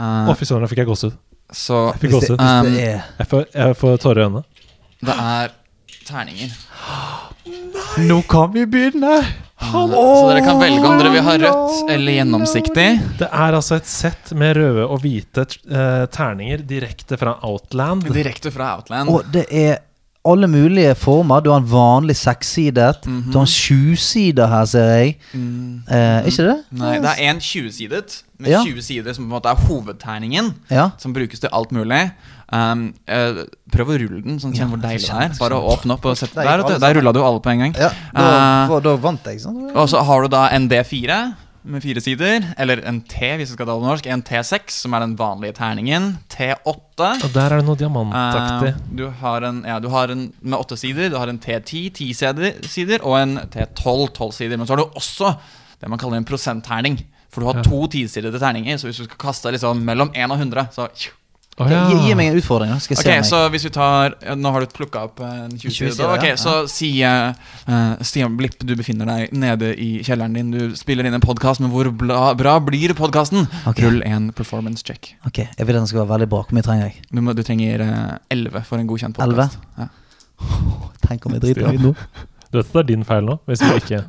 Uh, 0.00 0.30
fy 0.32 0.46
søren, 0.48 0.62
jeg 0.64 0.70
fikk 0.70 0.78
jeg 0.80 0.88
gåsett. 0.88 1.16
Så 1.52 1.80
Jeg 1.94 2.00
fikk 2.04 2.12
gåsehud. 2.16 2.40
Um, 2.40 2.74
Jeg 2.78 3.28
får, 3.30 3.46
jeg 3.54 3.76
får 3.80 3.96
tårer 4.04 4.22
i 4.22 4.26
øynene. 4.28 4.44
det 5.00 5.16
er 5.18 5.54
terninger. 6.06 6.50
Nå 8.08 8.22
kan 8.28 8.52
vi 8.52 8.66
begynne! 8.66 9.20
Så 9.60 10.28
dere 10.30 10.40
kan 10.40 10.56
velge 10.60 10.86
om 10.88 10.96
dere 10.96 11.10
vil 11.12 11.24
ha 11.26 11.34
rødt 11.36 11.90
eller 11.92 12.14
gjennomsiktig. 12.16 12.86
Det 13.20 13.26
er 13.28 13.56
altså 13.58 13.76
et 13.76 13.88
sett 13.90 14.30
med 14.32 14.54
røde 14.56 14.86
og 14.86 15.02
hvite 15.02 15.44
eh, 15.68 16.06
terninger 16.14 16.62
direkte 16.64 17.18
fra 17.20 17.34
Outland. 17.44 18.06
Direkte 18.08 18.52
fra 18.54 18.70
Outland. 18.78 19.12
Og 19.12 19.28
det 19.34 19.44
er 19.52 19.82
alle 20.24 20.46
mulige 20.52 20.94
former. 21.00 21.40
Du 21.40 21.50
har 21.50 21.60
en 21.62 21.68
vanlig 21.70 22.16
sekssidet. 22.16 23.06
Mhm. 23.06 23.30
Du 23.32 23.38
har 23.38 23.46
en 23.46 23.50
sjuside 23.50 24.48
her, 24.48 24.64
ser 24.66 24.90
jeg. 24.98 25.14
Mm, 25.34 25.82
Eh, 25.88 26.26
ikke 26.28 26.44
det? 26.48 26.56
nei, 26.72 26.98
det 27.00 27.08
er 27.18 27.30
en 27.30 27.38
20-sidet 27.40 28.22
med 28.38 28.50
Ja. 28.50 28.62
20 28.64 28.82
sider 28.82 29.12
som 29.14 29.24
på 29.24 29.32
en 29.34 29.40
måte 29.40 29.48
er 29.50 29.56
hovedtegningen. 29.66 30.54
Ja. 30.70 30.90
Som 30.98 31.12
brukes 31.14 31.40
til 31.40 31.48
alt 31.52 31.72
mulig. 31.72 32.10
Um, 32.52 32.94
uh, 33.08 33.44
prøv 33.70 33.92
å 33.94 33.98
rulle 34.00 34.22
den, 34.24 34.40
sånn 34.40 34.52
Ja, 34.56 34.66
hvor 34.66 34.76
deilig 34.82 35.06
det 35.06 35.10
er. 35.10 35.28
Bare 35.38 35.50
Bare 35.54 35.60
åpne 35.70 35.92
opp 35.94 36.04
og 36.06 36.16
sette 36.18 36.34
Der 36.34 36.78
Der, 36.80 36.94
rulla 36.94 37.12
du 37.12 37.22
alle 37.22 37.38
på 37.40 37.50
en 37.52 37.58
gang. 37.60 37.74
ja 37.78 37.90
da, 38.12 38.66
uh, 38.68 38.80
da 38.82 38.96
vant 38.96 39.22
jeg, 39.24 39.38
sånn. 39.40 39.70
Og 39.72 39.88
så 39.88 40.02
har 40.04 40.22
du 40.22 40.28
da 40.28 40.48
en 40.48 40.68
D4 40.68 41.34
med 41.62 41.82
fire 41.84 42.00
sider, 42.00 42.44
eller 42.58 42.80
en 42.88 43.00
T 43.04 43.18
hvis 43.36 43.50
vi 43.50 43.56
skal 43.56 43.66
ta 43.68 43.74
det 43.74 43.82
på 43.82 43.88
norsk. 43.88 44.06
En 44.06 44.22
T6, 44.24 44.72
som 44.84 44.94
er 44.96 45.04
den 45.04 45.16
vanlige 45.18 45.56
terningen. 45.58 46.18
T8. 46.32 47.10
Og 47.26 47.30
der 47.34 47.52
er 47.52 47.60
det 47.60 47.66
noe 47.68 47.76
diamantaktig. 47.80 48.74
Uh, 48.76 48.96
du, 48.96 49.04
har 49.20 49.46
en, 49.48 49.62
ja, 49.68 49.78
du 49.82 49.88
har 49.92 50.12
en 50.14 50.26
med 50.40 50.58
åtte 50.58 50.78
sider, 50.80 51.10
du 51.12 51.18
har 51.20 51.28
en 51.32 51.40
T10, 51.42 51.90
ti 51.96 52.10
sider, 52.16 52.56
sider, 52.66 53.04
og 53.04 53.18
en 53.20 53.38
T12, 53.52 54.08
tolv 54.16 54.32
sider. 54.36 54.56
Men 54.56 54.66
så 54.68 54.76
har 54.76 54.82
du 54.84 54.98
også 55.00 55.34
det 55.80 55.88
man 55.88 56.00
kaller 56.00 56.20
en 56.20 56.28
prosentterning. 56.28 57.00
For 57.30 57.40
du 57.44 57.46
har 57.46 57.60
Ja. 57.60 57.62
to 57.62 57.86
tisidede 57.86 58.40
terninger, 58.42 58.76
så 58.76 58.88
hvis 58.88 58.96
du 58.98 59.04
skal 59.04 59.20
kaste 59.20 59.52
liksom 59.54 59.84
mellom 59.86 60.10
1 60.14 60.30
og 60.32 60.38
100, 60.40 60.68
så 60.74 60.88
Ja. 61.68 61.80
gi, 61.90 61.96
gi 62.08 62.14
meg 62.16 62.30
en 62.30 62.38
utfordring. 62.40 62.72
Skal 62.80 62.96
jeg 62.96 63.02
se 63.04 63.14
meg. 63.18 63.26
så 63.28 63.40
hvis 63.52 63.66
vi 63.66 63.70
tar 63.74 64.14
ja, 64.24 64.34
Nå 64.38 64.52
har 64.54 64.64
du 64.64 64.72
plukka 64.72 65.02
opp 65.10 65.20
en 65.20 65.50
20 65.52 65.74
20 65.76 65.92
sider. 65.98 66.24
ja. 66.24 66.36
Så 66.40 66.54
si 66.72 66.88
eh, 67.04 67.34
eh, 67.68 68.04
Stian 68.06 68.36
Blipp, 68.38 68.56
du 68.64 68.72
befinner 68.78 69.10
deg 69.10 69.34
nede 69.36 69.74
i 69.76 69.90
kjelleren 70.06 70.38
din. 70.38 70.50
Du 70.54 70.76
spiller 70.78 71.04
inn 71.04 71.14
en 71.18 71.24
podkast, 71.24 71.60
men 71.60 71.72
hvor 71.74 71.90
bla, 71.92 72.30
bra 72.38 72.56
blir 72.64 72.94
podkasten? 72.96 73.44
Okay. 73.66 73.84
Rull 73.84 74.00
en 74.08 74.30
performance 74.32 74.86
check. 74.86 75.12
Ok, 75.28 75.42
Jeg 75.44 75.66
vil 75.66 75.76
den 75.76 75.86
skal 75.90 76.04
være 76.04 76.14
veldig 76.14 76.30
bra. 76.32 76.44
Hvor 76.48 76.56
mye 76.56 76.64
trenger 76.64 76.86
jeg? 76.88 77.02
Du, 77.10 77.20
må, 77.20 77.34
du 77.36 77.42
trenger 77.44 77.84
eh, 77.84 78.16
11 78.30 78.64
for 78.70 78.80
en 78.80 78.88
godkjent 78.88 79.20
11? 79.20 79.36
podkast. 79.36 79.58
Ja. 79.76 79.90
Tenk 81.08 81.26
om 81.26 81.36
jeg 81.36 81.44
driter 81.44 81.68
meg 81.68 81.80
ut 81.82 81.90
nå. 81.90 81.94
Du 82.50 82.58
vet 82.58 82.66
at 82.66 82.72
det 82.74 82.82
er 82.82 82.88
din 82.94 83.04
feil 83.06 83.26
nå? 83.28 83.36
Hvis 83.46 83.60
du 83.62 83.68
ikke 83.76 84.00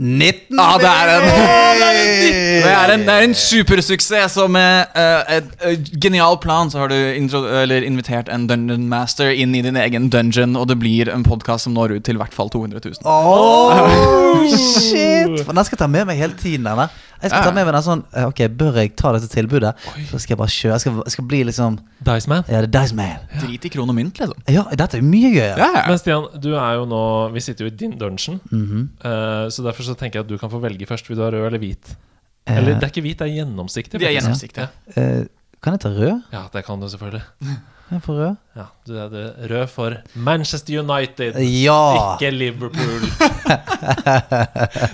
19! 0.00 0.56
Ja, 0.56 0.78
det 0.80 0.88
er 0.88 1.10
en 1.12 1.26
Det 2.60 2.70
er 2.72 2.92
en, 2.94 3.02
det 3.04 3.14
er 3.14 3.24
en 3.26 3.34
supersuksess, 3.36 4.36
og 4.40 4.50
med 4.52 4.88
uh, 4.96 5.20
et, 5.36 5.50
et 5.68 5.90
genial 6.00 6.38
plan 6.40 6.72
så 6.72 6.82
har 6.82 6.92
du 6.92 6.96
intro, 6.96 7.42
eller 7.44 7.84
invitert 7.84 8.30
en 8.32 8.46
dungeon 8.48 8.88
master 8.88 9.28
inn 9.28 9.52
i 9.56 9.62
din 9.64 9.76
egen 9.76 10.08
dungeon, 10.12 10.56
og 10.56 10.70
det 10.72 10.78
blir 10.80 11.12
en 11.12 11.24
podkast 11.26 11.68
som 11.68 11.76
når 11.76 11.98
ut 11.98 12.08
til 12.08 12.16
i 12.16 12.22
hvert 12.22 12.36
fall 12.36 12.48
200 12.52 12.80
000. 12.80 13.04
Oh, 13.04 14.40
shit! 14.80 15.44
For 15.44 15.52
Den 15.52 15.68
skal 15.68 15.76
jeg 15.76 15.84
ta 15.84 15.90
med 15.92 16.08
meg 16.08 16.20
hele 16.20 16.36
tiden. 16.40 16.64
Denne. 16.64 16.88
Jeg 17.22 17.30
skal 17.30 17.40
Ja. 17.40 17.44
ta 17.44 17.52
med 17.52 17.66
meg 17.66 17.74
den 17.74 17.82
sånn 17.84 18.04
eh, 18.16 18.26
Ok, 18.26 18.40
bør 18.56 18.78
jeg 18.80 18.94
ta 18.96 19.12
dette 19.12 19.28
tilbudet? 19.28 19.74
Så 20.10 20.20
skal 20.20 20.34
jeg 20.34 20.38
bare 20.38 20.54
kjøre. 20.54 20.72
Jeg 20.72 20.80
skal, 20.80 21.00
jeg 21.04 21.12
skal 21.12 21.24
bli 21.28 21.40
liksom 21.44 21.78
Dice 22.00 22.28
Man. 22.28 22.44
Ja, 22.48 22.60
det 22.64 22.68
er 22.70 22.80
Dice 22.80 22.94
Man. 22.96 23.26
Drit 23.40 23.64
i 23.64 23.72
kron 23.72 23.92
og 23.92 23.96
mynt, 23.96 24.20
liksom. 24.22 24.36
Ja, 24.48 24.64
dette 24.72 24.98
er 24.98 25.02
mye 25.02 25.32
gøyere. 25.34 25.58
Ja, 25.58 25.70
ja. 25.76 25.86
Men 25.88 25.98
Stian, 25.98 26.28
du 26.40 26.54
er 26.54 26.78
jo 26.80 26.86
nå 26.88 27.02
Vi 27.34 27.40
sitter 27.40 27.66
jo 27.66 27.72
i 27.72 27.76
din 27.76 27.98
dungeon. 27.98 28.40
Mm 28.50 28.66
-hmm. 28.66 28.84
uh, 29.04 29.50
så 29.50 29.62
derfor 29.62 29.82
så 29.82 29.94
tenker 29.94 30.18
jeg 30.20 30.24
at 30.24 30.28
du 30.28 30.38
kan 30.38 30.50
få 30.50 30.58
velge 30.58 30.86
først. 30.86 31.08
Vil 31.08 31.16
du 31.16 31.22
ha 31.22 31.30
rød 31.30 31.46
eller 31.46 31.58
hvit? 31.58 31.96
Eller 32.46 32.74
det 32.74 32.82
er 32.82 32.90
ikke 32.90 33.02
hvit, 33.02 33.18
det 33.18 33.26
er 33.28 33.34
gjennomsiktig. 33.44 34.00
Det 34.00 34.08
er 34.08 34.20
gjennomsiktig. 34.20 34.68
Eh, 34.96 35.24
kan 35.62 35.76
jeg 35.76 35.80
ta 35.80 35.88
rød? 35.88 36.22
Ja, 36.32 36.42
det 36.52 36.64
kan 36.64 36.80
du 36.80 36.88
selvfølgelig. 36.88 37.22
Jeg 37.90 38.02
få 38.04 38.14
rød? 38.14 38.36
Ja, 38.54 38.64
Du 38.86 38.92
er 39.02 39.08
det 39.10 39.22
rød 39.50 39.66
for 39.72 39.94
Manchester 40.14 40.78
United. 40.78 41.38
Ja! 41.42 42.14
Ikke 42.14 42.30
Liverpool. 42.30 43.02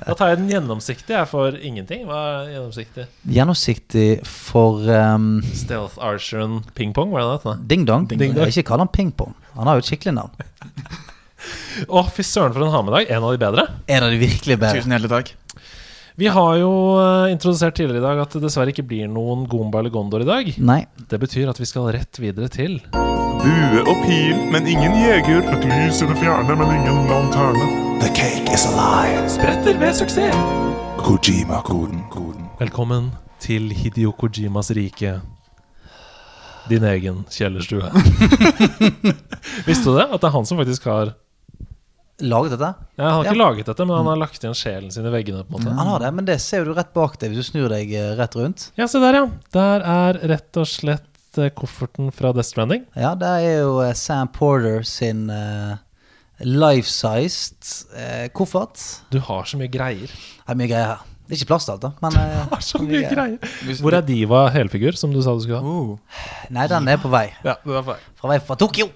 da 0.07 0.15
tar 0.17 0.31
jeg 0.33 0.39
den 0.41 0.49
gjennomsiktige. 0.49 1.19
Jeg 1.19 1.29
får 1.29 1.59
ingenting. 1.61 2.07
Hva 2.09 2.21
er 2.31 2.55
gjennomsiktig? 2.55 3.07
Gjennomsiktig 3.37 4.07
for 4.25 4.81
um, 4.89 5.43
Stealth 5.53 6.01
Archeron 6.01 6.63
Ping 6.79 6.95
Pong, 6.97 7.13
var 7.13 7.27
det 7.27 7.43
det? 7.45 7.57
Ding 7.75 7.85
Dong. 7.89 8.09
Ding 8.09 8.33
Dong. 8.33 8.49
Ikke 8.49 8.65
kall 8.71 8.81
han 8.87 8.93
pingpong. 8.93 9.37
Han 9.59 9.69
har 9.69 9.77
jo 9.77 9.85
et 9.85 9.91
skikkelig 9.93 10.17
navn. 10.17 10.47
Å, 11.93 12.07
fy 12.17 12.25
søren 12.25 12.55
for 12.57 12.65
en 12.65 12.73
ha 12.73 12.81
med 12.87 12.97
dag. 12.97 13.11
En 13.13 13.25
av 13.29 13.37
de 13.37 13.43
bedre. 13.45 13.67
En 13.93 14.07
av 14.09 14.15
de 14.15 14.21
virkelig 14.25 14.57
bedre. 14.57 14.81
Tusen 14.81 14.97
hjertelig 14.97 15.13
takk. 15.13 15.35
Vi 16.19 16.27
har 16.27 16.55
jo 16.57 16.71
eh, 16.97 17.33
introdusert 17.33 17.75
tidligere 17.77 18.01
i 18.01 18.05
dag 18.07 18.21
at 18.23 18.33
det 18.33 18.41
dessverre 18.47 18.73
ikke 18.73 18.87
blir 18.89 19.09
noen 19.13 19.43
Gomba 19.53 19.83
eller 19.83 19.93
Gondor 19.93 20.23
i 20.25 20.29
dag. 20.29 20.47
Nei. 20.65 20.79
Det 21.11 21.19
betyr 21.21 21.51
at 21.53 21.59
vi 21.61 21.67
skal 21.69 21.91
rett 21.93 22.17
videre 22.17 22.49
til 22.49 22.79
Bue 23.43 23.83
og 23.83 23.99
pil, 24.01 24.39
men 24.49 24.65
ingen 24.65 24.97
jeger. 24.97 25.45
Et 25.45 25.67
lys 25.69 26.01
i 26.01 26.09
det 26.09 26.17
fjerne, 26.17 26.57
men 26.57 26.73
ingen 26.73 27.03
lanterne. 27.11 27.67
The 28.01 28.09
cake 28.17 28.49
is 28.49 28.65
alive. 28.71 29.27
Spretter 29.29 29.77
ved 29.77 29.93
suksess. 29.99 30.41
Kojima-koden. 31.05 32.01
Koden. 32.09 32.49
Velkommen 32.63 33.13
til 33.45 33.69
Hidio 33.77 34.15
Kojimas 34.17 34.73
rike. 34.73 35.19
Din 36.73 36.89
egen 36.97 37.27
kjellerstue. 37.29 37.93
Visste 39.69 39.93
du 39.93 40.01
det? 40.01 40.09
At 40.09 40.25
det 40.25 40.33
er 40.33 40.37
han 40.41 40.49
som 40.49 40.65
faktisk 40.65 40.89
har 40.89 41.13
Laget 42.25 42.55
dette? 42.55 42.69
ja, 42.97 43.05
Han 43.05 43.13
har 43.13 43.25
ikke 43.25 43.35
Ja. 43.37 43.43
laget 43.45 43.67
dette, 43.67 43.85
men 43.87 43.97
han 43.97 44.07
har 44.07 44.17
lagt 44.17 44.41
igjen 44.41 44.55
sjelen 44.57 44.91
sin 44.91 45.05
i 45.05 45.11
veggene. 45.13 45.43
på 45.45 45.59
en 45.59 45.65
måte 45.65 45.75
Han 45.77 45.87
har 45.87 45.99
det, 46.01 46.15
men 46.15 46.25
det 46.25 46.41
ser 46.41 46.65
du 46.65 46.73
rett 46.73 46.95
bak 46.95 47.19
deg 47.21 47.31
hvis 47.35 47.45
du 47.45 47.51
snur 47.53 47.69
deg 47.69 47.93
eh, 47.93 48.15
rett 48.17 48.33
rundt. 48.35 48.71
Ja, 48.79 48.87
se 48.87 48.99
der, 49.01 49.13
ja. 49.15 49.27
Der 49.53 49.81
er 49.85 50.15
rett 50.33 50.57
og 50.57 50.65
slett 50.67 51.37
eh, 51.39 51.51
kofferten 51.51 52.09
fra 52.17 52.33
Death 52.33 52.49
Stranding. 52.49 52.87
Ja, 52.97 53.15
det 53.15 53.29
er 53.29 53.61
jo 53.67 53.81
eh, 53.85 53.93
Sam 53.93 54.29
Porter 54.29 54.83
sin 54.89 55.29
uh, 55.29 55.77
life-sized 56.41 57.87
uh, 57.97 58.29
koffert. 58.33 58.81
Du 59.13 59.19
har 59.21 59.45
så 59.45 59.59
mye 59.61 59.69
greier. 59.73 60.09
Det 60.09 60.49
er 60.53 60.59
mye 60.59 60.69
greier 60.73 60.91
her. 60.95 61.05
Det 61.27 61.35
er 61.35 61.41
ikke 61.41 61.49
plass 61.51 61.65
til 61.67 61.75
alt, 61.75 61.83
da. 61.83 61.91
Men 62.05 62.17
eh, 62.21 62.43
Har 62.53 62.61
så 62.63 62.79
mye 62.81 62.89
mye 62.93 63.01
greier. 63.11 63.15
greier. 63.39 63.55
Hvis- 63.67 63.81
Hvor 63.83 63.93
er 63.99 64.03
Diva 64.07 64.45
helfigur, 64.55 64.97
som 64.97 65.13
du 65.13 65.21
sa 65.21 65.35
du 65.35 65.41
skulle 65.43 65.59
ha? 65.61 65.67
Oh. 65.67 65.99
Nei, 66.55 66.67
den 66.71 66.87
er 66.89 66.97
på 67.03 67.11
vei. 67.11 67.27
Ja, 67.45 67.57
den 67.65 67.75
er 67.75 67.83
på 67.83 67.93
vei. 67.93 67.99
Fra 68.21 68.29
vei 68.31 68.39
fra 68.39 68.57
Tokyo. 68.57 68.89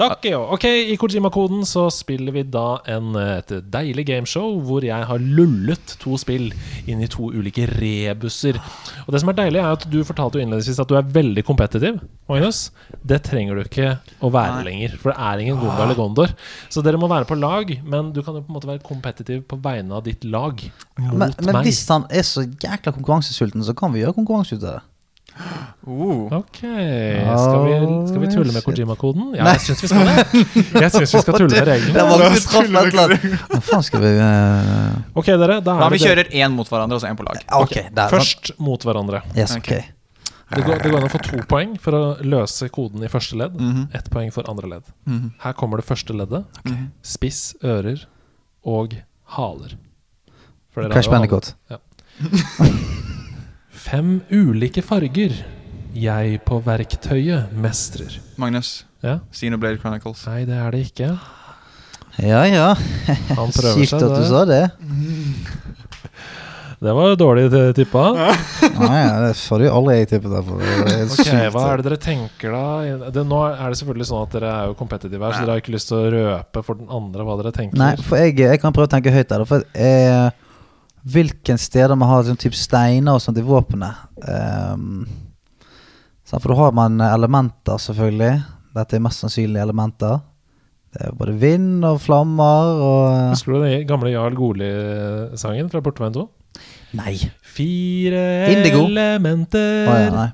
Takk, 0.00 0.24
jo. 0.24 0.38
Ok, 0.54 0.64
I 0.64 0.94
Kojima-koden 0.96 1.66
så 1.68 1.84
spiller 1.92 2.32
vi 2.32 2.42
da 2.48 2.78
en, 2.90 3.10
eh, 3.14 3.38
et 3.42 3.52
deilig 3.70 4.06
gameshow 4.08 4.54
hvor 4.64 4.82
jeg 4.86 5.04
har 5.06 5.20
lullet 5.20 5.94
to 6.00 6.16
spill 6.18 6.46
inn 6.88 7.02
i 7.04 7.08
to 7.12 7.28
ulike 7.28 7.66
rebusser. 7.68 8.56
Og 9.04 9.12
det 9.12 9.20
som 9.20 9.28
er 9.30 9.36
deilig, 9.38 9.60
er 9.60 9.76
at 9.76 9.84
du 9.92 9.98
fortalte 10.08 10.40
jo 10.40 10.46
innledningsvis 10.46 10.80
at 10.82 10.88
du 10.88 10.96
er 10.96 11.02
veldig 11.12 11.44
kompetitiv. 11.44 12.00
Magnus, 12.30 12.70
det 13.04 13.20
trenger 13.28 13.58
du 13.60 13.66
ikke 13.66 13.90
å 14.24 14.30
være 14.32 14.62
Nei. 14.62 14.64
lenger, 14.70 14.96
for 15.02 15.12
det 15.12 15.18
er 15.28 15.42
ingen 15.44 15.60
Gomba 15.60 15.84
eller 15.84 15.98
Gondor. 15.98 16.32
Så 16.72 16.82
dere 16.82 17.00
må 17.00 17.10
være 17.12 17.28
på 17.28 17.36
lag, 17.38 17.74
men 17.84 18.12
du 18.16 18.22
kan 18.22 18.34
jo 18.38 18.40
på 18.46 18.48
en 18.48 18.56
måte 18.56 18.70
være 18.72 18.82
kompetitiv 18.86 19.44
på 19.50 19.60
vegne 19.60 19.92
av 20.00 20.06
ditt 20.08 20.24
lag. 20.24 20.56
Mot 20.98 21.18
Men, 21.20 21.36
men 21.44 21.52
meg. 21.60 21.68
hvis 21.68 21.84
han 21.92 22.08
er 22.08 22.24
så 22.24 22.46
jækla 22.48 22.96
konkurransesulten, 22.96 23.62
så 23.62 23.76
kan 23.76 23.92
vi 23.92 24.00
gjøre 24.06 24.16
konkurranse 24.16 24.56
ut 24.56 24.64
av 24.64 24.78
det. 24.78 24.82
Oh. 25.86 26.28
Ok, 26.30 26.58
skal 26.60 27.62
vi, 27.64 27.76
skal 28.08 28.20
vi 28.22 28.28
tulle 28.30 28.52
med. 28.52 28.62
Kojima-koden? 28.62 29.32
Ja, 29.34 29.46
jeg 29.56 29.62
syns 29.64 29.80
vi 29.82 29.88
skal 29.90 30.04
det. 30.06 30.24
Jeg 30.82 30.90
syns 30.94 31.14
vi 31.16 31.22
skal 31.24 31.34
tulle 31.38 31.48
med 31.48 31.56
Det 31.56 31.64
reglene. 31.72 32.04
var 32.10 32.22
ikke 32.28 32.42
traff 32.44 32.68
et 32.68 32.92
eller 32.92 33.02
annet. 33.06 33.40
Hva 33.50 33.60
faen 33.66 33.86
skal 33.86 34.04
vi 34.04 34.12
eh, 34.26 35.00
Ok, 35.18 35.30
dere, 35.32 35.56
da 35.64 35.74
Da 35.80 35.88
vi 35.90 35.98
det 35.98 36.06
kjører 36.06 36.30
én 36.44 36.54
mot 36.54 36.68
hverandre 36.70 36.98
og 37.00 37.02
så 37.02 37.10
én 37.10 37.18
på 37.18 37.26
lag. 37.26 37.40
Okay, 37.64 37.88
der. 37.96 38.12
Først 38.12 38.52
mot 38.62 38.86
hverandre. 38.86 39.22
Yes, 39.34 39.56
okay. 39.56 39.80
Ok. 39.82 39.98
Det 40.52 40.64
går, 40.66 40.82
det 40.84 40.90
går 40.92 40.98
an 41.00 41.08
å 41.08 41.12
få 41.14 41.20
to 41.24 41.38
poeng 41.48 41.70
for 41.80 41.96
å 41.96 42.02
løse 42.28 42.68
koden 42.68 43.02
i 43.02 43.08
første 43.10 43.38
ledd. 43.40 43.56
Mhm. 43.56 43.86
Ett 43.96 44.10
poeng 44.12 44.28
for 44.34 44.44
andre 44.52 44.68
ledd. 44.76 44.90
Mhm. 45.08 45.30
Her 45.46 45.56
kommer 45.56 45.80
det 45.80 45.88
første 45.88 46.12
leddet. 46.14 46.44
Spiss 47.02 47.54
ører 47.64 48.04
og 48.68 48.98
haler. 49.38 49.78
Crash 50.76 51.08
Bandicoot. 51.10 51.54
haler. 51.72 51.80
Fem 53.82 54.20
ulike 54.30 54.82
farger 54.84 55.34
jeg 55.92 56.38
på 56.46 56.60
verktøyet 56.64 57.52
mestrer. 57.58 58.14
Magnus, 58.40 58.84
Ja? 59.02 59.18
Xenoblade 59.34 59.80
Chronicles. 59.82 60.22
Nei, 60.30 60.44
det 60.46 60.54
er 60.62 60.70
det 60.70 60.84
ikke. 60.86 61.08
Ja, 62.22 62.44
ja. 62.46 62.68
Han 63.34 63.50
prøver 63.50 63.80
Kjipt 63.80 63.90
seg. 63.96 64.04
at 64.06 64.20
du 64.20 64.28
sa 64.28 64.44
det. 64.46 64.60
det 66.86 66.94
var 66.94 67.16
dårlig 67.18 67.48
tippa. 67.76 68.04
Nei, 68.78 69.00
det 69.24 69.32
får 69.40 69.64
du 69.64 69.66
aldri 69.72 69.96
jeg 69.98 70.10
tippet 70.12 70.30
deg 70.36 70.46
for. 70.46 70.62
Det 70.62 70.70
er 70.76 71.02
helt 71.02 71.16
Ok. 71.18 71.32
Hva 71.56 71.64
er 71.72 71.82
det 71.82 71.86
dere 71.88 72.00
tenker 72.06 72.54
da? 72.54 73.10
Det, 73.18 73.26
nå 73.32 73.42
er 73.50 73.64
det 73.74 73.80
selvfølgelig 73.82 74.08
sånn 74.12 74.22
at 74.28 74.36
dere 74.38 74.54
er 74.60 74.70
jo 74.70 74.78
kompetitive 74.78 75.26
her, 75.26 75.34
så 75.34 75.42
dere 75.42 75.56
har 75.58 75.64
ikke 75.64 75.74
lyst 75.74 75.90
til 75.90 75.98
å 75.98 76.12
røpe 76.14 76.64
for 76.68 76.78
den 76.78 76.94
andre 77.02 77.26
hva 77.26 77.36
dere 77.42 77.54
tenker. 77.58 77.80
Nei, 77.82 77.92
for 78.06 78.22
jeg, 78.22 78.38
jeg 78.44 78.62
kan 78.62 78.76
prøve 78.76 78.90
å 78.90 78.94
tenke 78.94 79.14
høyt 79.18 79.34
der. 79.34 79.44
For 79.50 79.66
eh, 79.74 80.30
hvilken 81.04 81.58
steder 81.58 81.96
man 81.98 82.08
har 82.08 82.22
sånn 82.24 82.38
type 82.38 82.54
steiner 82.56 83.16
og 83.16 83.22
sånt 83.24 83.38
i 83.38 83.42
våpenet. 83.46 83.94
Um, 84.22 85.06
for 86.24 86.48
da 86.48 86.54
har 86.56 86.72
man 86.72 87.00
elementer, 87.04 87.76
selvfølgelig. 87.82 88.42
Dette 88.72 88.96
er 88.96 89.02
mest 89.04 89.20
sannsynlig 89.20 89.60
elementer. 89.60 90.20
Det 90.92 91.06
er 91.08 91.12
både 91.16 91.34
vind 91.40 91.84
og 91.84 91.98
flammer 92.04 92.70
og 92.84 93.30
Husker 93.34 93.52
du 93.52 93.62
den 93.64 93.86
gamle 93.88 94.12
Jarl 94.12 94.34
Goli-sangen 94.36 95.68
fra 95.72 95.80
Portveien 95.84 96.12
2? 96.16 96.24
Nei. 96.96 97.14
Fire 97.42 98.22
Indigo. 98.52 98.84
elementer. 98.86 99.88
Oh, 99.88 99.98
ja. 100.04 100.26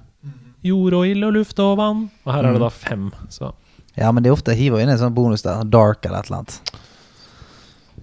Jord 0.66 0.96
og 0.98 1.06
ild 1.06 1.22
og 1.24 1.32
luft 1.36 1.58
og 1.62 1.76
vann. 1.78 2.10
Og 2.26 2.32
her 2.34 2.42
er 2.44 2.52
det 2.52 2.60
Mm. 2.60 2.64
da 2.66 2.68
fem. 2.70 3.10
Så 3.30 3.52
Ja, 3.96 4.12
men 4.12 4.22
de 4.22 4.30
ofte 4.30 4.54
hiver 4.54 4.78
inn 4.78 4.88
en 4.88 4.98
sånn 4.98 5.14
bonus 5.14 5.42
der. 5.42 5.64
Dark 5.64 6.04
eller 6.06 6.18
et 6.20 6.26
eller 6.26 6.38
annet. 6.38 6.60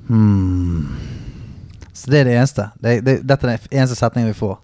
Hmm. 0.07 0.87
Så 1.95 2.11
det 2.11 2.21
er 2.21 2.27
det 2.27 2.33
eneste. 2.37 2.69
Det, 2.83 2.97
det, 3.05 3.19
dette 3.23 3.47
er 3.47 3.61
den 3.69 3.77
eneste 3.79 3.95
setningen 3.99 4.31
vi 4.33 4.37
får. 4.37 4.57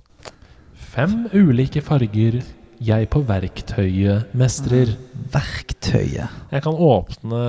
fem 0.91 1.21
ulike 1.31 1.81
farger 1.83 2.41
jeg 2.81 3.07
på 3.13 3.21
verktøyet 3.29 4.31
mestrer. 4.35 4.89
Verktøyet. 5.31 6.29
Jeg 6.51 6.63
kan 6.65 6.73
åpne 6.73 7.41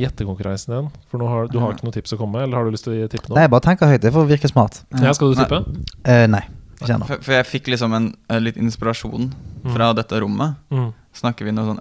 gjettekonkurransen 0.00 0.74
igjen. 0.74 0.88
For 1.08 1.22
nå 1.22 1.28
har, 1.30 1.46
du 1.48 1.60
har 1.62 1.72
ikke 1.76 1.86
noe 1.86 1.94
tips 1.94 2.16
å 2.16 2.18
komme 2.20 2.36
med, 2.38 2.48
eller 2.48 2.58
har 2.60 2.66
du 2.68 2.74
lyst 2.74 2.84
til 2.88 2.96
å 2.96 2.98
gi 2.98 3.08
tippe 3.12 3.30
noe? 3.30 3.38
Nei, 3.38 3.46
bare 3.52 3.64
tenk 3.68 3.84
høyt. 3.86 4.02
Det 4.02 4.12
får 4.14 4.26
virke 4.28 4.50
smart. 4.50 4.80
Ja, 4.98 5.14
skal 5.16 5.32
du 5.32 5.38
Nei. 5.38 5.46
tippe? 5.46 5.84
Eh, 6.04 6.26
nei. 6.30 6.42
Ikke 6.80 6.94
ennå. 6.96 7.06
For, 7.08 7.22
for 7.24 7.36
jeg 7.38 7.46
fikk 7.48 7.70
liksom 7.72 7.94
en, 7.96 8.10
en 8.32 8.42
litt 8.44 8.58
inspirasjon 8.60 9.30
fra 9.70 9.92
dette 9.96 10.20
rommet. 10.24 10.58
Mm. 10.74 10.90
Snakker 11.22 11.46
vi 11.48 11.54
noe 11.54 11.68
sånn 11.70 11.80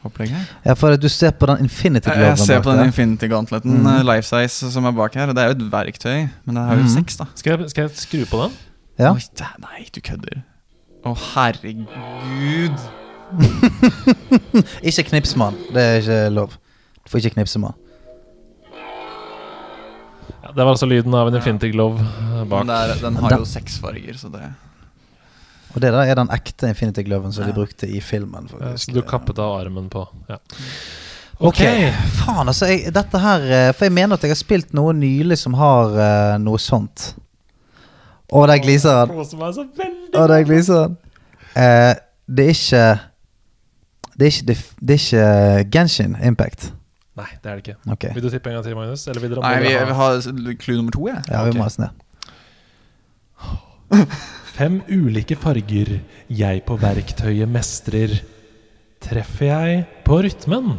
Avengers-opplegg 0.00 0.28
her? 0.32 0.44
Ja, 0.64 0.74
for 0.74 0.96
du 0.96 1.08
ser 1.08 1.30
på 1.30 1.46
den 1.46 1.58
Infinity 1.64 2.08
Jeg, 2.08 2.16
Gloven 2.16 2.28
jeg 2.36 2.38
ser 2.46 2.60
på 2.62 2.72
den. 2.72 2.86
Infinity 2.86 3.26
Gauntleten, 3.28 3.70
Mhm. 3.82 3.86
eh, 3.86 4.02
life 4.02 4.22
size, 4.26 4.72
som 4.72 4.84
er 4.84 4.92
bak 4.92 5.14
her. 5.14 5.26
Det 5.26 5.38
er 5.38 5.44
jo 5.44 5.50
et 5.50 5.72
verktøy, 5.72 6.28
men 6.44 6.56
det 6.56 6.64
har 6.64 6.74
jo 6.76 6.82
mm. 6.82 6.88
seks, 6.88 7.16
da. 7.16 7.24
Skal, 7.34 7.58
jeg, 7.58 7.70
skal 7.70 7.82
jeg 7.82 7.90
skru 7.94 8.24
på 8.30 8.42
den? 8.44 8.52
Ja. 8.98 9.12
Oi, 9.12 9.20
det, 9.38 9.46
nei, 9.60 9.88
du 9.94 10.00
kødder. 10.00 10.42
Å, 11.04 11.14
herregud. 11.34 12.80
Ikke 14.82 15.02
knips 15.08 15.36
med 15.36 15.46
den. 15.52 15.74
Det 15.74 15.82
er 15.82 16.00
ikke 16.00 16.30
lov. 16.34 16.56
Du 17.04 17.10
får 17.10 17.18
ikke 17.22 17.34
knipse 17.38 17.58
med 17.58 17.68
den. 17.68 17.76
Ja, 20.42 20.48
det 20.48 20.64
var 20.64 20.72
altså 20.74 20.86
lyden 20.86 21.14
av 21.14 21.28
en 21.28 21.34
Infinity 21.38 21.70
Glove 21.72 22.00
eh, 22.00 22.44
bak. 22.48 22.66
Er, 22.68 22.94
den 23.00 23.16
har 23.16 23.36
jo 23.38 23.44
seks 23.44 23.78
farger, 23.80 24.16
så 24.18 24.28
det 24.32 24.42
Og 25.74 25.82
det 25.82 25.92
der 25.94 26.02
er 26.02 26.18
den 26.18 26.30
ekte 26.34 26.68
Infinity 26.68 27.04
Gloven 27.06 27.32
som 27.32 27.46
de 27.46 27.54
brukte 27.54 27.86
i 27.86 28.00
filmen. 28.00 28.48
Ja, 28.50 28.58
faktisk. 28.58 28.84
så 28.90 28.96
du 28.96 29.02
kappet 29.06 29.38
av 29.38 29.60
armen 29.60 29.88
på. 29.92 30.08
Ja. 30.28 30.40
Ok, 31.40 31.60
faen 32.20 32.50
altså 32.52 32.66
jeg, 32.68 32.90
Dette 32.92 33.16
her 33.16 33.44
eh, 33.48 33.68
For 33.72 33.86
jeg 33.86 33.94
mener 33.96 34.18
at 34.18 34.24
jeg 34.26 34.34
har 34.34 34.36
spilt 34.36 34.74
noe 34.76 34.92
nylig 34.92 35.38
som 35.40 35.54
har 35.56 35.94
uh, 35.96 36.34
noe 36.42 36.60
sånt. 36.60 37.14
Og 38.30 38.44
der 38.50 38.60
gliser 38.62 38.98
han. 38.98 39.14
Og 39.16 40.28
der 40.28 40.44
gliser 40.44 40.82
han. 40.82 40.98
Uh, 41.56 41.94
det 42.30 42.44
er 42.44 42.52
ikke 42.58 42.84
Det 44.20 44.26
er 44.26 44.34
ikke, 44.34 44.46
det, 44.46 44.90
er 44.90 45.00
ikke 45.00 45.70
Genshin 45.72 46.16
Impact. 46.20 46.74
Nei, 47.16 47.26
det 47.42 47.50
er 47.50 47.56
det 47.56 47.66
ikke. 47.66 47.92
Okay. 47.92 48.14
Vil 48.14 48.22
du 48.22 48.30
tippe 48.30 48.50
en 48.50 48.54
gang 48.58 48.64
til, 48.64 48.76
Magnus? 48.76 49.06
Eller 49.06 49.20
vil 49.20 49.30
dere 49.32 49.40
Nei, 49.40 49.56
vi, 49.64 49.72
vi 49.88 49.96
har 49.96 50.20
clou 50.60 50.76
nummer 50.76 50.92
to, 50.92 51.08
jeg. 51.08 51.24
Ja, 51.30 51.42
vi 51.44 51.56
må 51.56 51.64
ha 51.64 51.70
oss 51.72 51.80
det. 51.84 51.90
Fem 54.60 54.80
ulike 54.92 55.36
farger 55.40 55.94
jeg 56.28 56.62
på 56.68 56.76
verktøyet 56.80 57.48
mestrer? 57.48 58.12
Treffer 59.00 59.46
jeg 59.48 59.84
på 60.04 60.18
rytmen? 60.26 60.74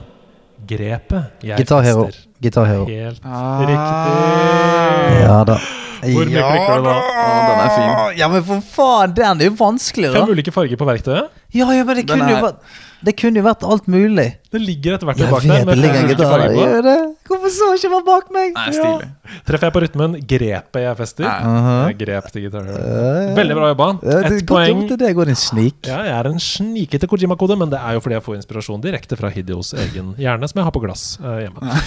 Grepet 0.69 1.41
jeg 1.41 1.57
Hero. 1.65 2.03
fester? 2.05 2.27
Gitar 2.41 2.65
Hero. 2.69 2.85
Helt 2.85 3.21
Ah. 3.25 3.61
riktig. 3.65 5.21
Ja 5.25 5.43
da. 5.49 5.55
Hvor 6.01 6.25
mye 6.25 6.41
klikker 6.45 6.77
du 6.77 6.85
da? 6.85 6.93
Å, 6.93 7.33
den 7.47 7.59
er 7.61 7.71
fin. 7.75 8.17
Ja, 8.19 8.27
men 8.29 8.43
for 8.45 8.61
faen, 8.61 9.13
den 9.17 9.41
er 9.41 9.45
jo 9.49 9.55
vanskelig, 9.57 10.11
da. 10.13 10.19
Fem 10.21 10.29
ulike 10.33 10.51
farger 10.53 10.77
på 10.77 10.85
verktøyet. 10.89 11.29
Ja, 11.53 11.67
ja, 11.75 11.83
men 11.83 11.97
det 11.99 12.05
kunne, 12.07 12.29
jo 12.31 12.37
vært, 12.45 12.59
det 13.03 13.11
kunne 13.19 13.41
jo 13.41 13.43
vært 13.43 13.63
alt 13.67 13.87
mulig. 13.91 14.27
Det 14.53 14.59
ligger 14.61 14.93
et 14.95 15.01
verktøy 15.03 15.23
Jeg 15.25 15.31
bak 15.33 15.43
vet 15.43 15.51
der. 15.51 15.65
det 15.67 15.75
ligger 15.81 15.99
en 15.99 16.07
fem 16.07 16.43
der. 16.45 16.53
Gjør 16.55 16.85
det? 16.85 16.93
Hvorfor 17.27 17.51
så 17.55 17.67
ikke 17.75 17.89
man 17.91 18.05
bak 18.07 18.29
meg? 18.31 18.53
Nei, 18.55 18.71
stilig. 18.77 19.09
Treffer 19.49 19.67
jeg 19.67 19.75
på 19.75 19.81
rytmen? 19.83 20.15
Grepet 20.31 20.85
jeg 20.85 20.97
fester? 21.01 21.27
Nei. 21.27 21.51
Uh-huh. 21.51 21.81
Jeg 21.89 21.97
grep 22.05 22.29
til 22.31 22.45
gitar. 22.47 22.71
Eh, 22.71 23.33
Veldig 23.41 23.59
bra 23.59 23.69
jobba. 23.73 23.89
ja, 24.07 24.17
er 24.21 24.29
Ett 24.31 24.47
poeng. 24.47 24.81
Det 24.87 24.99
til 25.01 25.33
en 25.35 25.41
snik. 25.43 25.91
Ja, 25.91 25.99
jeg 26.07 26.15
er 26.21 26.31
en 26.31 26.39
snikete 26.39 27.11
Kojima-kode, 27.11 27.59
men 27.59 27.69
det 27.75 27.83
er 27.83 27.99
jo 27.99 28.05
fordi 28.07 28.15
jeg 28.19 28.25
får 28.29 28.39
inspirasjon 28.39 28.81
direkte 28.87 29.19
fra 29.19 29.29
Hideos 29.35 29.73
egen 29.73 30.15
hjerne, 30.15 30.47
som 30.47 30.63
jeg 30.63 30.69
har 30.69 30.75
på 30.79 30.83
glass 30.87 31.05
eh, 31.19 31.45
hjemme. 31.49 31.77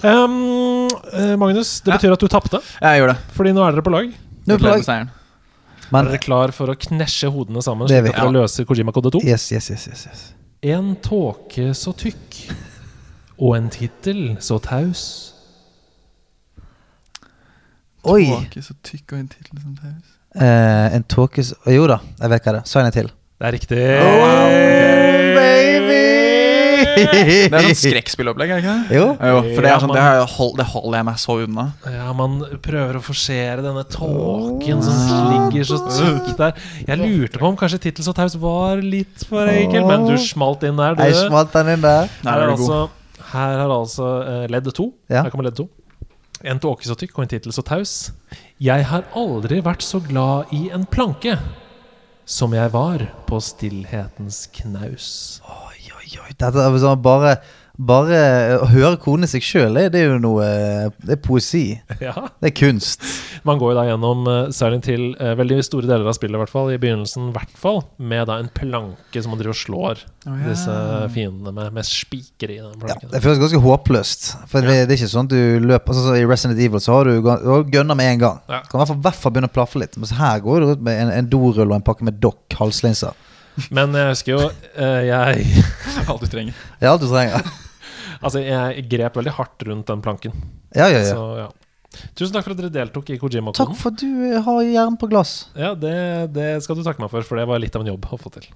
Um, 0.00 0.88
Magnus, 1.44 1.80
det 1.84 1.92
Ja. 1.92 1.98
betyr 1.98 2.12
at 2.16 2.20
du 2.24 2.28
tapte, 2.28 2.60
Jeg 2.80 3.00
gjør 3.02 3.12
det. 3.12 3.18
fordi 3.36 3.52
nå 3.52 3.68
er 3.68 3.72
dere 3.76 3.82
på 3.84 3.92
lag. 3.92 4.12
Nå 4.46 4.54
er 4.54 4.58
på 4.58 4.64
lag. 4.72 5.19
Men 5.90 6.06
Er 6.06 6.12
dere 6.12 6.22
klar 6.22 6.52
for 6.54 6.70
å 6.70 6.76
knesje 6.78 7.30
hodene 7.34 7.62
sammen, 7.66 7.88
slik 7.90 8.12
at 8.12 8.20
dere 8.20 8.34
løser 8.36 8.66
Kojima-kode 8.68 9.12
2? 9.16 9.22
Yes, 9.26 9.48
yes, 9.54 9.70
yes, 9.72 9.88
yes, 9.90 10.04
yes. 10.10 10.22
En 10.70 10.92
tåke 11.02 11.72
så 11.74 11.94
tykk, 11.98 12.38
og 13.42 13.56
en 13.58 13.70
tittel 13.74 14.22
så 14.44 14.60
taus. 14.62 15.04
Oi! 18.06 18.24
Tåke 18.30 18.62
så 18.64 18.76
tykk 18.86 19.16
og 19.16 19.18
en 19.24 19.28
tittel 19.34 19.64
så 19.64 19.74
taus. 19.82 20.14
Eh, 20.38 20.94
en 20.94 21.04
så... 21.10 21.58
Jo 21.74 21.90
da, 21.90 21.98
jeg 22.20 22.34
vet 22.36 22.46
hva 22.46 22.56
det 22.58 22.62
er. 22.62 22.70
Sign 22.70 22.92
it 22.92 22.98
til. 23.00 23.10
Det 23.40 23.50
er 23.50 23.56
riktig. 23.56 23.82
Oh, 24.04 24.48
baby! 25.34 26.19
Det 26.96 27.56
er 27.56 27.66
sånn 27.66 27.78
skrekkspillopplegg, 27.84 28.52
er 28.52 28.60
det 28.60 28.64
ikke 28.64 28.74
det? 28.76 28.98
Jo. 28.98 29.06
Jo, 29.14 29.40
for 29.46 29.66
det, 29.66 29.72
er 29.72 29.82
sånn, 29.82 29.92
det, 29.94 30.04
har 30.04 30.34
hold, 30.34 30.54
det 30.60 30.66
holder 30.72 30.98
jeg 30.98 31.08
meg 31.10 31.20
så 31.22 31.36
unna. 31.44 31.66
Ja, 31.94 32.06
man 32.16 32.38
prøver 32.64 32.98
å 32.98 33.02
forsere 33.04 33.64
denne 33.64 33.84
tåken 33.90 34.84
som 34.86 35.00
ligger 35.30 35.68
så 35.70 35.80
tykt 35.86 36.40
der. 36.40 36.62
Jeg 36.86 37.00
lurte 37.02 37.42
på 37.42 37.50
om 37.50 37.58
kanskje 37.60 37.82
tittel 37.86 38.10
og 38.10 38.16
Taus 38.18 38.38
var 38.40 38.82
litt 38.84 39.26
for 39.28 39.50
enkel, 39.50 39.86
men 39.88 40.08
du 40.08 40.16
smalt 40.20 40.64
inn 40.66 40.80
der, 40.80 40.98
du. 40.98 41.04
Jeg 41.06 41.28
smalt 41.28 41.54
den 41.56 41.74
inn 41.76 41.84
der. 41.84 42.10
Her 42.24 42.46
er 42.46 42.54
altså, 42.54 42.82
her 43.32 43.58
er 43.64 43.74
altså 43.74 44.12
uh, 44.26 44.44
ledd 44.50 44.70
to. 44.74 44.90
Ja. 45.10 45.24
Her 45.24 45.32
kommer 45.32 45.48
ledd 45.48 45.60
to. 45.60 45.68
En 46.40 46.60
tåke 46.60 46.86
så 46.88 46.96
tykk 46.96 47.18
og 47.18 47.26
en 47.26 47.34
tittel 47.34 47.52
så 47.52 47.64
taus. 47.66 47.96
Jeg 48.60 48.86
har 48.88 49.04
aldri 49.16 49.60
vært 49.64 49.84
så 49.84 50.00
glad 50.04 50.52
i 50.56 50.68
en 50.72 50.86
planke 50.88 51.36
som 52.30 52.54
jeg 52.54 52.70
var 52.72 53.02
på 53.28 53.40
stillhetens 53.42 54.44
knaus. 54.54 55.08
Oi, 55.44 55.69
oi, 56.10 56.20
oi. 56.26 56.36
Dette 56.36 56.66
er 56.66 56.78
sånn 56.82 57.02
bare 57.04 57.38
Bare 57.80 58.16
å 58.60 58.66
høre 58.68 58.98
kodene 59.00 59.28
seg 59.30 59.44
sjøl, 59.46 59.78
det 59.88 59.96
er 59.96 60.10
jo 60.10 60.18
noe 60.20 60.44
Det 61.00 61.14
er 61.14 61.20
poesi. 61.24 61.78
Ja. 62.04 62.12
Det 62.40 62.50
er 62.50 62.54
kunst. 62.56 63.04
Man 63.46 63.60
går 63.60 63.72
jo 63.72 63.76
da 63.78 63.84
gjennom 63.88 64.26
særlig 64.56 64.82
til 64.84 65.02
eh, 65.20 65.32
veldig 65.38 65.60
store 65.64 65.88
deler 65.88 66.08
av 66.08 66.16
spillet 66.16 66.36
i 66.36 66.40
hvert 66.42 66.52
fall, 66.52 66.70
i 66.74 66.78
begynnelsen 66.80 67.30
i 67.30 67.34
hvert 67.34 67.54
fall, 67.60 67.80
med 67.96 68.26
da 68.28 68.38
en 68.40 68.50
planke 68.52 69.22
som 69.22 69.32
man 69.32 69.40
driver 69.40 69.54
og 69.54 69.60
slår 69.60 70.02
oh, 70.02 70.34
ja. 70.34 70.50
disse 70.50 70.76
fiendene 71.14 71.54
med, 71.56 71.70
med 71.76 71.88
spiker 71.88 72.52
i 72.52 72.58
den 72.58 72.74
Ja, 72.74 72.82
planken. 72.82 73.12
det 73.14 73.22
føles 73.24 73.40
ganske 73.40 73.62
håpløst. 73.64 74.28
For 74.50 74.66
det, 74.66 74.76
det 74.88 74.96
er 74.96 74.98
ikke 74.98 75.12
sånn 75.14 75.30
at 75.30 75.36
du 75.36 75.68
løper 75.70 75.94
altså, 75.94 76.06
så 76.08 76.18
I 76.20 76.28
Resident 76.28 76.60
Evil 76.60 76.84
så 76.84 76.98
har 76.98 77.08
du, 77.08 77.16
du 77.20 77.80
har 77.80 77.94
med 77.94 78.06
en 78.10 78.24
gang. 78.26 78.44
Ja. 78.50 78.60
Du 78.64 78.72
kan 78.72 78.82
i 78.82 79.00
hvert 79.06 79.20
fall, 79.22 79.34
begynne 79.36 79.52
å 79.52 79.56
plaffe 79.56 79.80
litt. 79.80 79.96
Men 80.00 80.16
her 80.20 80.44
går 80.44 80.60
du 80.60 80.70
rundt 80.72 80.84
med 80.84 81.04
en, 81.06 81.14
en 81.16 81.32
dorull 81.32 81.68
og 81.68 81.78
en 81.78 81.86
pakke 81.86 82.08
med 82.08 82.20
dokk 82.20 82.60
halslinser. 82.60 83.16
Men 83.74 83.94
jeg 83.96 84.12
husker 84.14 84.32
jo 84.34 84.44
eh, 84.74 85.02
jeg 85.08 85.64
Alt 86.10 86.24
du 86.24 86.28
trenger. 86.32 86.56
Ja, 86.80 86.94
alt 86.94 87.04
du 87.04 87.10
trenger. 87.10 87.44
Altså, 88.20 88.42
jeg 88.44 88.82
grep 88.92 89.14
veldig 89.16 89.32
hardt 89.32 89.62
rundt 89.64 89.88
den 89.88 90.02
planken. 90.04 90.34
Ja, 90.76 90.90
ja, 90.92 90.98
ja. 91.00 91.14
Så 91.14 91.22
ja. 91.38 91.46
Tusen 92.12 92.34
takk 92.34 92.44
for 92.44 92.52
at 92.52 92.60
dere 92.60 92.68
deltok 92.74 93.08
i 93.08 93.16
Takk 93.16 93.22
Kojima-koden. 93.24 93.78
for 93.80 93.94
at 93.94 94.02
du 94.02 94.26
eh, 94.28 94.42
har 94.44 94.60
jern 94.66 94.98
på 95.00 95.08
glass. 95.08 95.32
Ja, 95.56 95.72
det, 95.72 95.94
det 96.36 96.50
skal 96.66 96.76
du 96.76 96.84
takke 96.84 97.00
meg 97.00 97.08
for, 97.14 97.24
for 97.24 97.40
det 97.40 97.48
var 97.48 97.62
litt 97.62 97.78
av 97.80 97.86
en 97.86 97.94
jobb 97.94 98.10
å 98.12 98.20
få 98.20 98.34
til. 98.36 98.50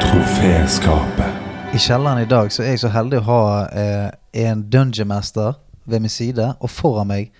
Troféskapet. 0.00 1.36
I 1.74 1.78
kjelleren 1.78 2.18
i 2.18 2.26
dag 2.26 2.50
så 2.52 2.64
er 2.64 2.72
jeg 2.74 2.80
så 2.82 2.90
heldig 2.90 3.20
å 3.20 3.26
ha 3.28 3.42
eh, 3.68 4.08
en 4.46 4.64
dungeon 4.72 5.10
master 5.12 5.54
ved 5.90 6.04
min 6.04 6.12
side, 6.12 6.52
og 6.60 6.70
foran 6.72 7.10
meg 7.10 7.30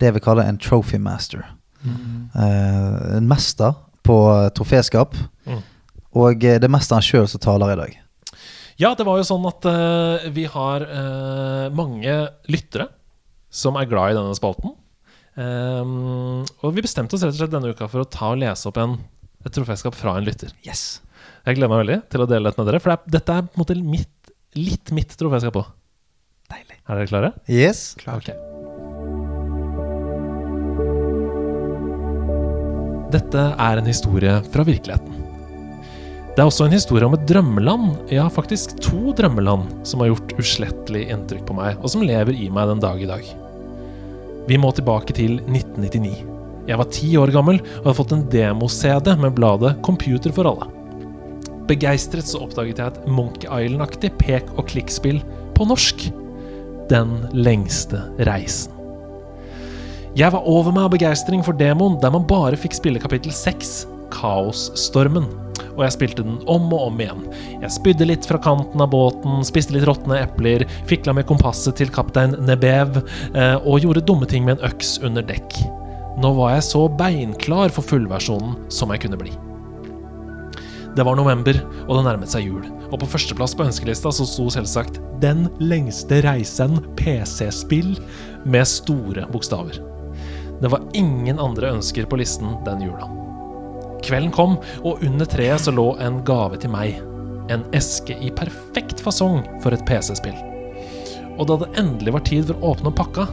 det 0.00 0.10
jeg 0.10 0.16
vil 0.16 0.24
kalle 0.24 0.44
en 0.46 0.58
trophy 0.60 0.98
master. 1.00 1.44
Eh, 1.86 3.16
en 3.16 3.28
mester 3.28 3.74
på 4.06 4.16
eh, 4.32 4.48
troféskap. 4.56 5.16
Mm. 5.46 5.62
Og 6.16 6.44
eh, 6.44 6.58
det 6.60 6.68
er 6.68 6.72
mesteren 6.72 7.04
sjøl 7.04 7.28
som 7.30 7.42
taler 7.42 7.74
i 7.74 7.78
dag. 7.80 7.94
Ja, 8.76 8.92
det 8.96 9.06
var 9.08 9.16
jo 9.16 9.24
sånn 9.24 9.44
at 9.48 9.64
uh, 9.64 10.26
vi 10.36 10.42
har 10.52 10.82
uh, 10.84 11.72
mange 11.72 12.12
lyttere 12.52 12.90
som 13.48 13.78
er 13.80 13.88
glad 13.88 14.12
i 14.12 14.18
denne 14.18 14.36
spalten. 14.36 14.74
Um, 15.36 16.42
og 16.60 16.74
vi 16.76 16.84
bestemte 16.84 17.16
oss 17.16 17.24
rett 17.24 17.32
og 17.32 17.40
slett 17.40 17.54
denne 17.54 17.72
uka 17.72 17.88
for 17.88 18.04
å 18.04 18.08
ta 18.08 18.34
og 18.34 18.42
lese 18.42 18.68
opp 18.68 18.76
en, 18.82 18.98
et 19.48 19.56
troféskap 19.56 19.96
fra 19.96 20.18
en 20.18 20.28
lytter. 20.28 20.52
Yes. 20.68 21.00
Jeg 21.46 21.56
gleder 21.56 21.72
meg 21.72 21.82
veldig 21.86 21.98
til 22.12 22.26
å 22.26 22.28
dele 22.28 22.50
dette 22.50 22.60
med 22.60 22.68
dere, 22.68 22.82
for 22.84 22.92
det 22.92 22.98
er, 22.98 23.14
dette 23.16 23.38
er 23.38 23.48
på 23.48 23.56
en 23.56 23.64
måte 23.64 23.78
mitt, 23.80 24.32
litt 24.60 24.92
mitt 24.96 25.16
troféskap 25.16 25.56
òg. 25.62 25.72
Deilig. 26.52 26.76
Er 26.86 27.00
dere 27.00 27.10
klare? 27.10 27.32
Yes. 27.50 27.96
Ok. 28.06 28.30
Dette 33.14 33.42
er 33.54 33.80
en 33.80 33.88
historie 33.88 34.34
fra 34.52 34.66
virkeligheten. 34.66 35.22
Det 36.36 36.42
er 36.42 36.50
også 36.50 36.66
en 36.66 36.74
historie 36.74 37.06
om 37.06 37.14
et 37.16 37.24
drømmeland, 37.30 38.10
ja, 38.12 38.26
faktisk 38.28 38.74
to 38.84 39.14
drømmeland, 39.16 39.70
som 39.88 40.02
har 40.02 40.10
gjort 40.10 40.34
uslettelig 40.36 41.06
inntrykk 41.14 41.46
på 41.48 41.56
meg, 41.56 41.78
og 41.80 41.88
som 41.88 42.04
lever 42.04 42.36
i 42.36 42.50
meg 42.52 42.68
den 42.74 42.82
dag 42.82 43.00
i 43.00 43.08
dag. 43.08 43.30
Vi 44.46 44.58
må 44.60 44.68
tilbake 44.76 45.16
til 45.16 45.38
1999. 45.46 46.12
Jeg 46.68 46.78
var 46.78 46.90
ti 46.92 47.08
år 47.16 47.32
gammel 47.32 47.62
og 47.62 47.86
hadde 47.86 47.96
fått 48.02 48.12
en 48.12 48.26
demo-CD 48.30 49.14
med 49.22 49.34
bladet 49.38 49.78
Computer 49.86 50.34
for 50.36 50.50
alle. 50.50 50.68
Begeistret 51.70 52.28
så 52.28 52.44
oppdaget 52.44 52.82
jeg 52.82 52.92
et 52.92 53.08
Monkey 53.10 53.48
Island-aktig 53.48 54.12
pek- 54.20 54.52
og 54.58 54.68
klikkspill 54.70 55.22
på 55.56 55.66
norsk. 55.66 56.04
Den 56.90 57.16
lengste 57.34 57.98
reisen. 58.28 58.72
Jeg 60.16 60.32
var 60.32 60.46
over 60.48 60.72
meg 60.72 60.86
av 60.86 60.92
begeistring 60.94 61.42
for 61.44 61.56
demoen, 61.58 61.98
der 62.00 62.12
man 62.14 62.24
bare 62.28 62.56
fikk 62.56 62.76
spille 62.78 63.00
kapittel 63.02 63.34
6, 63.34 63.72
Kaosstormen. 64.14 65.26
Og 65.76 65.82
jeg 65.84 65.92
spilte 65.96 66.24
den 66.24 66.38
om 66.48 66.70
og 66.72 66.86
om 66.86 67.02
igjen. 67.02 67.24
Jeg 67.60 67.74
spydde 67.74 68.08
litt 68.08 68.28
fra 68.28 68.40
kanten 68.40 68.80
av 68.80 68.92
båten, 68.94 69.42
spiste 69.44 69.74
litt 69.74 69.84
råtne 69.88 70.22
epler, 70.22 70.64
fikla 70.88 71.12
med 71.18 71.26
kompasset 71.28 71.76
til 71.80 71.92
kaptein 71.92 72.38
Nebev 72.46 73.02
eh, 73.02 73.58
og 73.58 73.82
gjorde 73.84 74.06
dumme 74.08 74.28
ting 74.30 74.46
med 74.46 74.56
en 74.56 74.70
øks 74.70 74.96
under 75.04 75.26
dekk. 75.26 75.58
Nå 76.22 76.32
var 76.38 76.54
jeg 76.54 76.68
så 76.70 76.86
beinklar 76.88 77.74
for 77.74 77.84
fullversjonen 77.84 78.56
som 78.72 78.94
jeg 78.94 79.04
kunne 79.04 79.20
bli. 79.20 79.34
Det 80.96 81.04
var 81.04 81.18
november, 81.18 81.58
og 81.84 81.98
det 81.98 82.06
nærmet 82.06 82.32
seg 82.32 82.48
jul. 82.48 82.64
Og 82.92 83.00
på 83.02 83.08
førsteplass 83.16 83.56
på 83.56 83.66
ønskelista 83.66 84.12
så 84.14 84.26
sto 84.28 84.48
selvsagt 84.52 85.00
'Den 85.20 85.48
lengste 85.58 86.22
reisen 86.22 86.80
PC-spill' 86.96 87.98
med 88.44 88.66
store 88.66 89.26
bokstaver. 89.32 89.80
Det 90.60 90.70
var 90.72 90.82
ingen 90.94 91.38
andre 91.38 91.72
ønsker 91.76 92.06
på 92.06 92.16
listen 92.16 92.56
den 92.64 92.80
jula. 92.86 93.08
Kvelden 94.06 94.32
kom, 94.32 94.58
og 94.84 95.02
under 95.04 95.26
treet 95.26 95.60
så 95.60 95.72
lå 95.74 95.96
en 96.00 96.22
gave 96.24 96.56
til 96.56 96.70
meg. 96.70 97.00
En 97.50 97.64
eske 97.76 98.16
i 98.20 98.30
perfekt 98.30 99.00
fasong 99.00 99.42
for 99.62 99.74
et 99.74 99.84
PC-spill. 99.88 100.36
Og 101.36 101.46
da 101.50 101.58
det 101.60 101.72
endelig 101.80 102.14
var 102.16 102.24
tid 102.28 102.46
for 102.48 102.56
å 102.60 102.72
åpne 102.74 102.94
pakka, 102.96 103.26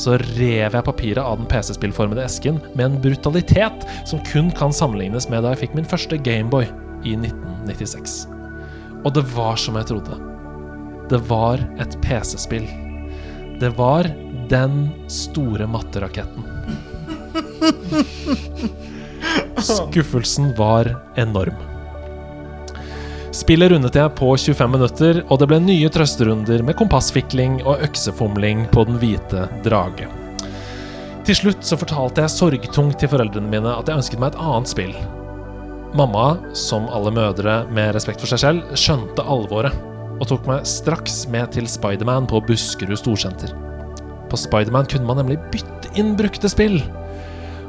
så 0.00 0.16
rev 0.16 0.72
jeg 0.72 0.86
papiret 0.86 1.20
av 1.20 1.36
den 1.36 1.48
PC-spillformede 1.50 2.24
esken 2.24 2.60
med 2.72 2.86
en 2.86 3.00
brutalitet 3.04 3.84
som 4.08 4.22
kun 4.32 4.48
kan 4.56 4.72
sammenlignes 4.72 5.28
med 5.28 5.44
da 5.44 5.52
jeg 5.52 5.66
fikk 5.66 5.76
min 5.76 5.88
første 5.88 6.16
Gameboy 6.16 6.64
i 7.04 7.18
1996. 7.18 8.31
Og 9.02 9.14
det 9.16 9.24
var 9.34 9.58
som 9.58 9.76
jeg 9.78 9.88
trodde. 9.90 10.18
Det 11.10 11.20
var 11.28 11.62
et 11.82 11.96
PC-spill. 12.04 12.68
Det 13.60 13.72
var 13.78 14.08
den 14.50 14.88
store 15.10 15.66
matteraketten. 15.70 16.46
Skuffelsen 19.62 20.56
var 20.58 20.96
enorm. 21.16 21.54
Spillet 23.32 23.70
rundet 23.72 23.96
jeg 23.96 24.12
på 24.18 24.28
25 24.36 24.70
minutter, 24.70 25.22
og 25.32 25.38
det 25.40 25.48
ble 25.48 25.58
nye 25.64 25.88
trøsterunder 25.92 26.62
med 26.66 26.76
kompassfikling 26.76 27.62
og 27.64 27.80
øksefomling 27.86 28.66
på 28.74 28.84
den 28.88 28.98
hvite 29.00 29.46
drage. 29.64 30.08
Til 31.24 31.38
slutt 31.38 31.64
så 31.64 31.78
fortalte 31.80 32.24
jeg 32.24 32.34
sorgtungt 32.34 32.98
til 33.00 33.08
foreldrene 33.08 33.48
mine 33.48 33.72
at 33.72 33.88
jeg 33.88 34.02
ønsket 34.02 34.20
meg 34.20 34.34
et 34.34 34.42
annet 34.42 34.72
spill. 34.72 34.94
Mamma, 35.92 36.38
som 36.56 36.86
alle 36.88 37.12
mødre 37.12 37.62
med 37.68 37.92
respekt 37.92 38.22
for 38.22 38.30
seg 38.30 38.40
selv, 38.40 38.76
skjønte 38.80 39.24
alvoret 39.28 39.74
og 40.22 40.24
tok 40.30 40.46
meg 40.48 40.64
straks 40.68 41.26
med 41.32 41.52
til 41.52 41.66
Spiderman 41.68 42.28
på 42.30 42.40
Buskerud 42.46 42.96
Storsenter. 42.96 43.52
På 44.32 44.38
Spiderman 44.40 44.88
kunne 44.88 45.08
man 45.08 45.20
nemlig 45.20 45.36
bytte 45.52 45.92
inn 46.00 46.14
brukte 46.16 46.48
spill, 46.48 46.78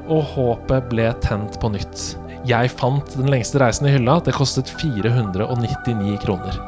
og 0.08 0.24
håpet 0.36 0.88
ble 0.92 1.10
tent 1.24 1.60
på 1.60 1.72
nytt. 1.74 2.14
Jeg 2.48 2.72
fant 2.76 3.14
den 3.16 3.32
lengste 3.32 3.60
reisen 3.62 3.88
i 3.88 3.94
hylla. 3.94 4.18
Det 4.24 4.36
kostet 4.36 4.72
499 4.82 6.18
kroner. 6.26 6.60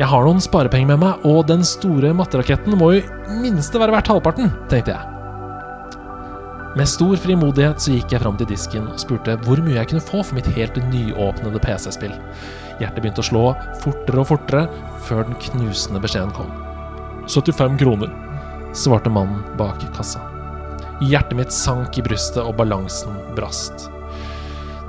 Jeg 0.00 0.08
har 0.08 0.24
noen 0.24 0.40
sparepenger 0.40 0.94
med 0.94 1.04
meg, 1.04 1.28
og 1.28 1.44
den 1.50 1.64
store 1.68 2.14
matteraketten 2.16 2.76
må 2.80 2.94
jo 2.96 3.04
minste 3.44 3.80
være 3.80 3.96
verdt 3.98 4.12
halvparten, 4.12 4.52
tenkte 4.72 4.96
jeg. 4.96 5.17
Med 6.78 6.86
stor 6.86 7.16
frimodighet 7.18 7.80
så 7.82 7.90
gikk 7.90 8.12
jeg 8.14 8.22
fram 8.22 8.36
til 8.38 8.46
disken 8.46 8.84
og 8.86 9.00
spurte 9.02 9.34
hvor 9.42 9.58
mye 9.66 9.80
jeg 9.80 9.88
kunne 9.90 10.04
få 10.04 10.20
for 10.22 10.36
mitt 10.36 10.46
helt 10.54 10.76
nyåpnede 10.92 11.58
PC-spill. 11.64 12.12
Hjertet 12.78 13.00
begynte 13.02 13.24
å 13.24 13.26
slå 13.26 13.40
fortere 13.82 14.22
og 14.22 14.28
fortere 14.28 14.84
før 15.08 15.24
den 15.26 15.34
knusende 15.42 15.98
beskjeden 16.04 16.30
kom. 16.36 16.52
75 17.26 17.80
kroner, 17.82 18.12
svarte 18.78 19.10
mannen 19.10 19.42
bak 19.58 19.82
kassa. 19.96 20.22
Hjertet 21.02 21.34
mitt 21.40 21.56
sank 21.56 21.98
i 21.98 22.06
brystet, 22.06 22.44
og 22.46 22.54
balansen 22.60 23.18
brast. 23.34 23.88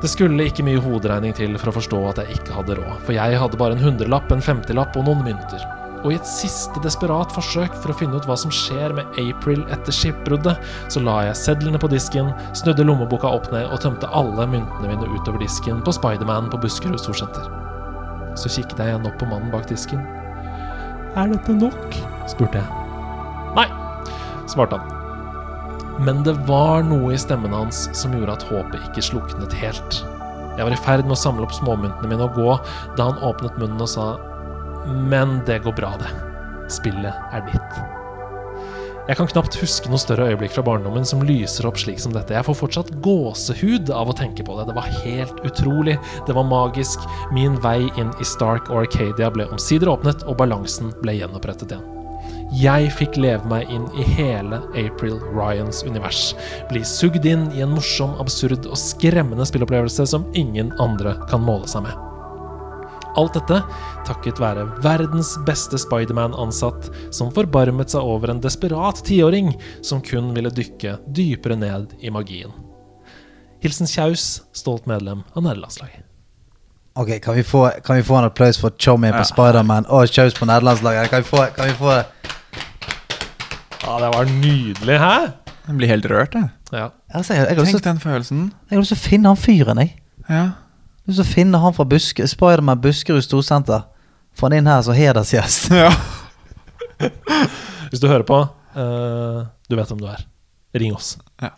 Det 0.04 0.14
skulle 0.14 0.46
ikke 0.46 0.68
mye 0.70 0.86
hoderegning 0.86 1.34
til 1.42 1.58
for 1.58 1.74
å 1.74 1.78
forstå 1.80 2.06
at 2.12 2.22
jeg 2.22 2.38
ikke 2.38 2.60
hadde 2.60 2.78
råd, 2.78 3.02
for 3.02 3.18
jeg 3.18 3.42
hadde 3.42 3.64
bare 3.66 3.80
en 3.80 3.86
hundrelapp, 3.88 4.30
en 4.30 4.46
femtilapp 4.46 4.94
og 4.94 5.10
noen 5.10 5.26
mynter. 5.26 5.66
Og 6.00 6.14
i 6.14 6.16
et 6.16 6.28
siste 6.28 6.80
desperat 6.84 7.34
forsøk 7.36 7.74
for 7.82 7.92
å 7.92 7.98
finne 8.00 8.20
ut 8.20 8.28
hva 8.28 8.38
som 8.40 8.52
skjer 8.54 8.94
med 8.96 9.18
April 9.20 9.66
etter 9.74 9.96
skipbruddet, 9.96 10.62
så 10.92 11.02
la 11.04 11.18
jeg 11.28 11.40
sedlene 11.42 11.82
på 11.82 11.90
disken, 11.92 12.32
snudde 12.56 12.86
lommeboka 12.88 13.28
opp 13.28 13.50
ned 13.52 13.68
og 13.68 13.82
tømte 13.84 14.12
alle 14.16 14.48
myntene 14.48 14.94
mine 14.94 15.10
utover 15.12 15.44
disken 15.44 15.84
på 15.84 15.96
Spiderman 15.98 16.48
på 16.54 16.62
Buskerud 16.64 17.02
Storsenter. 17.04 17.50
Så 18.40 18.52
kikket 18.54 18.80
jeg 18.80 18.94
igjen 18.94 19.10
opp 19.10 19.20
på 19.20 19.28
mannen 19.28 19.52
bak 19.52 19.68
disken. 19.72 20.00
Er 21.20 21.34
dette 21.34 21.58
nok? 21.58 22.00
spurte 22.32 22.62
jeg. 22.62 22.86
Nei, 23.58 23.68
svarte 24.48 24.80
han. 24.80 24.96
Men 26.00 26.24
det 26.24 26.38
var 26.48 26.86
noe 26.88 27.12
i 27.12 27.20
stemmen 27.20 27.52
hans 27.52 27.90
som 27.98 28.14
gjorde 28.16 28.38
at 28.38 28.48
håpet 28.48 28.88
ikke 28.88 29.04
sluknet 29.10 29.56
helt. 29.60 30.00
Jeg 30.56 30.64
var 30.68 30.76
i 30.76 30.80
ferd 30.80 31.04
med 31.08 31.18
å 31.18 31.20
samle 31.20 31.44
opp 31.44 31.56
småmyntene 31.56 32.08
mine 32.12 32.24
og 32.24 32.40
gå 32.40 32.56
da 32.96 33.10
han 33.10 33.20
åpnet 33.26 33.60
munnen 33.60 33.84
og 33.84 33.92
sa 33.92 34.14
Men 34.88 35.40
det 35.48 35.62
går 35.66 35.76
bra, 35.78 35.96
det. 36.02 36.12
Spillet 36.70 37.34
er 37.34 37.48
ditt. 37.50 37.80
Jeg 39.10 39.18
kan 39.18 39.30
knapt 39.32 39.56
huske 39.58 39.90
noe 39.90 39.98
større 39.98 40.28
øyeblikk 40.30 40.54
fra 40.54 40.62
barndommen 40.68 41.08
som 41.08 41.24
lyser 41.26 41.66
opp 41.66 41.80
slik 41.82 41.98
som 41.98 42.14
dette. 42.14 42.36
Jeg 42.36 42.46
får 42.46 42.58
fortsatt 42.60 42.92
gåsehud 43.02 43.90
av 43.90 44.12
å 44.12 44.14
tenke 44.14 44.46
på 44.46 44.58
det. 44.60 44.68
Det 44.70 44.76
var 44.78 44.92
helt 45.02 45.40
utrolig. 45.50 45.96
Det 46.28 46.36
var 46.38 46.46
magisk. 46.46 47.08
Min 47.34 47.58
vei 47.64 47.88
inn 47.98 48.12
i 48.22 48.28
Stark 48.28 48.70
og 48.70 48.84
Arcadia 48.84 49.32
ble 49.34 49.48
omsider 49.50 49.90
åpnet, 49.90 50.22
og 50.30 50.38
balansen 50.38 50.94
ble 51.02 51.18
gjenopprettet 51.18 51.74
igjen. 51.74 51.96
Jeg 52.54 52.92
fikk 52.98 53.18
leve 53.18 53.50
meg 53.50 53.70
inn 53.74 53.88
i 53.98 54.06
hele 54.14 54.62
April 54.78 55.18
Ryans 55.34 55.82
univers. 55.86 56.36
Bli 56.70 56.84
sugd 56.86 57.26
inn 57.30 57.48
i 57.58 57.66
en 57.66 57.74
morsom, 57.74 58.14
absurd 58.22 58.70
og 58.70 58.78
skremmende 58.78 59.50
spillopplevelse 59.50 60.06
som 60.14 60.30
ingen 60.38 60.70
andre 60.78 61.18
kan 61.34 61.42
måle 61.46 61.70
seg 61.70 61.88
med. 61.90 62.09
Alt 63.18 63.34
dette 63.34 63.62
takket 64.08 64.40
være 64.42 64.66
verdens 64.84 65.34
beste 65.48 65.80
Spiderman-ansatt, 65.82 66.90
som 67.16 67.32
forbarmet 67.34 67.94
seg 67.94 68.06
over 68.06 68.34
en 68.34 68.42
desperat 68.44 69.02
tiåring 69.08 69.54
som 69.86 70.04
kun 70.06 70.34
ville 70.36 70.52
dykke 70.54 70.98
dypere 71.16 71.58
ned 71.60 71.96
i 72.02 72.14
magien. 72.14 72.54
Hilsen 73.64 73.90
Kjaus, 73.90 74.44
stolt 74.56 74.86
medlem 74.88 75.26
av 75.34 75.44
nederlandslaget. 75.44 76.06
Ok, 77.00 77.12
kan 77.24 77.36
vi, 77.36 77.44
få, 77.44 77.66
kan 77.86 78.00
vi 78.00 78.04
få 78.04 78.18
en 78.20 78.28
applaus 78.28 78.58
for 78.60 78.76
Chommy 78.80 79.12
på 79.14 79.24
Spiderman 79.28 79.88
og 79.88 80.10
Kjaus 80.12 80.36
på 80.36 80.48
nederlandslaget? 80.50 81.12
Kan 81.12 81.24
vi 81.24 81.28
få, 81.28 81.46
kan 81.56 81.70
vi 81.70 81.76
få 81.80 82.00
Ja, 83.84 84.00
det 84.04 84.10
var 84.16 84.26
nydelig, 84.32 84.98
hæ? 85.00 85.14
Jeg 85.70 85.78
blir 85.78 85.92
helt 85.92 86.08
rørt, 86.10 86.34
jeg. 86.34 86.50
Ja. 86.74 86.90
altså, 87.14 87.34
jeg, 87.34 87.46
jeg, 87.50 87.66
Tenk 87.66 87.84
den 87.84 88.00
følelsen. 88.02 88.42
jeg 88.70 88.78
har 88.78 88.82
lyst 88.82 88.94
til 88.94 89.00
å 89.00 89.04
finne 89.06 89.32
han 89.32 89.40
fyren, 89.40 89.82
jeg. 89.84 89.96
Ja. 90.30 90.44
Jeg 91.10 91.16
har 91.16 91.24
lyst 91.24 91.34
finne 91.34 91.58
han 91.58 91.74
fra 91.74 91.84
Buske, 91.90 92.26
Spiderman 92.30 92.82
Buskerud 92.84 93.24
Storsenter. 93.26 93.88
Få 94.38 94.46
han 94.46 94.60
inn 94.60 94.68
her 94.70 94.84
som 94.86 94.94
hedersgjest. 94.94 95.72
ja. 95.74 95.90
Hvis 97.90 98.04
du 98.04 98.06
hører 98.06 98.28
på, 98.30 98.38
uh, 98.76 99.48
du 99.66 99.74
vet 99.74 99.90
hvem 99.90 100.04
du 100.04 100.06
er. 100.06 100.22
Ring 100.78 100.94
oss. 100.94 101.16
Ja. 101.42 101.50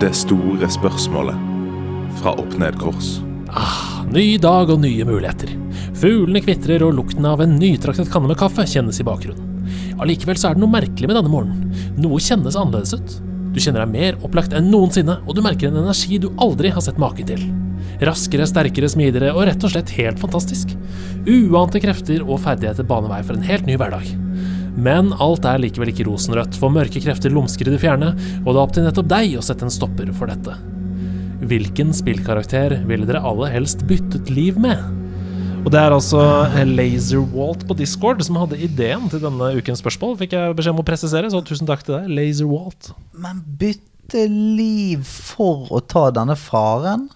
Det 0.00 0.14
store 0.24 0.72
spørsmålet 0.72 1.36
fra 2.24 2.32
Opp 2.32 2.56
Ned 2.56 2.80
Kors. 2.80 3.18
Ny 4.08 4.38
dag 4.40 4.72
og 4.72 4.80
nye 4.88 5.04
muligheter. 5.04 5.52
Fuglene 6.00 6.40
kvitrer, 6.40 6.88
og 6.88 6.96
lukten 6.96 7.28
av 7.28 7.44
en 7.44 7.58
nytraktet 7.60 8.08
kanne 8.08 8.32
med 8.32 8.40
kaffe 8.40 8.64
kjennes 8.64 9.04
i 9.04 9.10
bakgrunnen. 9.12 9.51
Allikevel 10.02 10.38
så 10.40 10.50
er 10.50 10.56
det 10.56 10.62
noe 10.64 10.72
merkelig 10.72 11.10
med 11.10 11.18
denne 11.18 11.32
morgenen. 11.32 11.72
Noe 12.00 12.20
kjennes 12.22 12.58
annerledes 12.58 12.96
ut. 12.96 13.18
Du 13.52 13.60
kjenner 13.60 13.84
deg 13.84 13.92
mer 13.92 14.20
opplagt 14.24 14.54
enn 14.56 14.70
noensinne, 14.72 15.18
og 15.26 15.36
du 15.36 15.42
merker 15.44 15.68
en 15.68 15.82
energi 15.82 16.20
du 16.20 16.30
aldri 16.40 16.72
har 16.72 16.84
sett 16.84 17.00
maken 17.00 17.28
til. 17.28 17.44
Raskere, 18.02 18.46
sterkere, 18.48 18.88
smidigere 18.90 19.34
og 19.36 19.44
rett 19.46 19.62
og 19.66 19.74
slett 19.74 19.92
helt 19.98 20.20
fantastisk. 20.22 20.72
Uante 21.28 21.82
krefter 21.82 22.24
og 22.24 22.40
ferdigheter 22.42 22.86
baner 22.88 23.12
vei 23.12 23.20
for 23.26 23.36
en 23.36 23.46
helt 23.46 23.68
ny 23.68 23.76
hverdag. 23.78 24.08
Men 24.72 25.12
alt 25.20 25.44
er 25.44 25.60
likevel 25.60 25.92
ikke 25.92 26.06
rosenrødt, 26.08 26.56
for 26.56 26.72
mørke 26.72 27.02
krefter 27.04 27.32
lumsker 27.32 27.68
i 27.68 27.74
det 27.74 27.82
fjerne, 27.82 28.14
og 28.42 28.48
det 28.48 28.56
er 28.56 28.62
opp 28.64 28.72
til 28.76 28.86
nettopp 28.86 29.10
deg 29.12 29.36
å 29.36 29.44
sette 29.44 29.68
en 29.68 29.74
stopper 29.74 30.08
for 30.16 30.32
dette. 30.32 30.56
Hvilken 31.42 31.92
spillkarakter 31.94 32.78
ville 32.88 33.06
dere 33.08 33.22
aller 33.26 33.52
helst 33.52 33.84
byttet 33.90 34.30
liv 34.32 34.58
med? 34.62 34.80
Og 35.62 35.70
det 35.70 35.78
er 35.78 35.94
altså 35.94 36.22
Laserwalt 36.66 37.62
på 37.68 37.74
Discord 37.78 38.22
som 38.26 38.40
hadde 38.40 38.58
ideen 38.66 39.04
til 39.12 39.22
denne 39.22 39.52
ukens 39.54 39.78
spørsmål. 39.78 40.16
Fikk 40.18 40.34
jeg 40.34 40.56
beskjed 40.58 40.74
om 40.74 40.82
å 40.82 40.86
presisere, 40.86 41.30
så 41.30 41.38
tusen 41.46 41.68
takk 41.70 41.84
til 41.86 42.00
deg, 42.00 42.08
Laserwalt. 42.18 42.90
Men 43.14 43.38
bytte 43.60 44.24
liv 44.26 45.06
for 45.06 45.70
å 45.70 45.78
ta 45.86 46.08
denne 46.14 46.34
faren? 46.34 47.06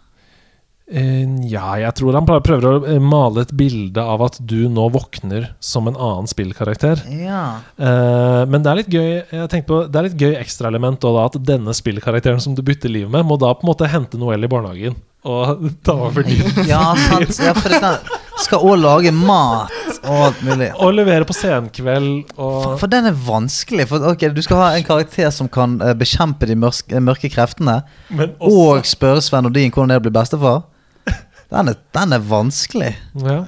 Eh, 0.86 1.26
ja, 1.50 1.72
jeg 1.82 1.94
tror 1.98 2.14
han 2.14 2.26
prøver- 2.28 2.62
å 2.62 2.86
eh, 2.86 3.00
male 3.02 3.42
et 3.42 3.50
bilde 3.58 3.98
av 3.98 4.22
at 4.22 4.38
du 4.38 4.68
nå 4.70 4.84
våkner 4.94 5.48
som 5.58 5.88
en 5.90 5.96
annen 5.96 6.28
spillkarakter. 6.30 7.02
Ja. 7.10 7.58
Eh, 7.74 8.44
men 8.46 8.62
det 8.62 8.70
er 8.70 8.76
litt 8.76 8.92
gøy 8.94 9.08
Jeg 9.32 9.48
tenkte 9.50 9.66
på, 9.66 9.80
det 9.90 9.98
er 9.98 10.06
litt 10.06 10.20
gøy 10.22 10.36
ekstraelement 10.38 11.02
at 11.26 11.40
denne 11.42 11.74
spillkarakteren 11.74 12.40
som 12.40 12.54
du 12.54 12.62
bytter 12.62 12.88
liv 12.88 13.10
med, 13.10 13.26
må 13.26 13.36
da 13.36 13.50
på 13.54 13.66
en 13.66 13.72
måte 13.72 13.88
hente 13.90 14.16
Noel 14.16 14.44
i 14.46 14.50
barnehagen 14.50 14.94
og 15.26 15.64
ta 15.82 15.96
over 16.06 16.22
din. 16.22 16.46
Ja, 16.68 16.94
sant. 16.94 17.34
Ja, 17.42 17.52
for 17.58 17.68
den 17.74 17.98
skal 18.44 18.62
òg 18.62 18.78
lage 18.78 19.10
mat 19.10 19.72
og 20.06 20.20
alt 20.28 20.44
mulig. 20.46 20.68
Og 20.78 20.94
levere 20.94 21.26
på 21.26 21.34
senkveld 21.34 22.30
og 22.38 22.76
For 22.78 22.86
den 22.86 23.08
er 23.10 23.16
vanskelig. 23.26 23.88
For 23.90 24.06
okay, 24.12 24.30
Du 24.30 24.38
skal 24.44 24.60
ha 24.62 24.68
en 24.76 24.86
karakter 24.86 25.32
som 25.34 25.48
kan 25.50 25.80
bekjempe 25.98 26.46
de 26.46 26.54
mørke, 26.54 27.02
mørke 27.02 27.32
kreftene. 27.32 27.80
Men 28.06 28.36
også 28.38 28.62
Og 28.78 28.86
spørre 28.86 29.24
Sven 29.24 29.48
Nordin 29.48 29.72
hvordan 29.74 29.90
det 29.90 29.98
er 29.98 30.04
å 30.04 30.06
bli 30.06 30.14
bestefar. 30.14 30.62
Den 31.52 31.68
er, 31.70 31.77
den 31.94 32.12
er 32.16 32.24
vanskelig. 32.27 32.94
ja. 33.23 33.44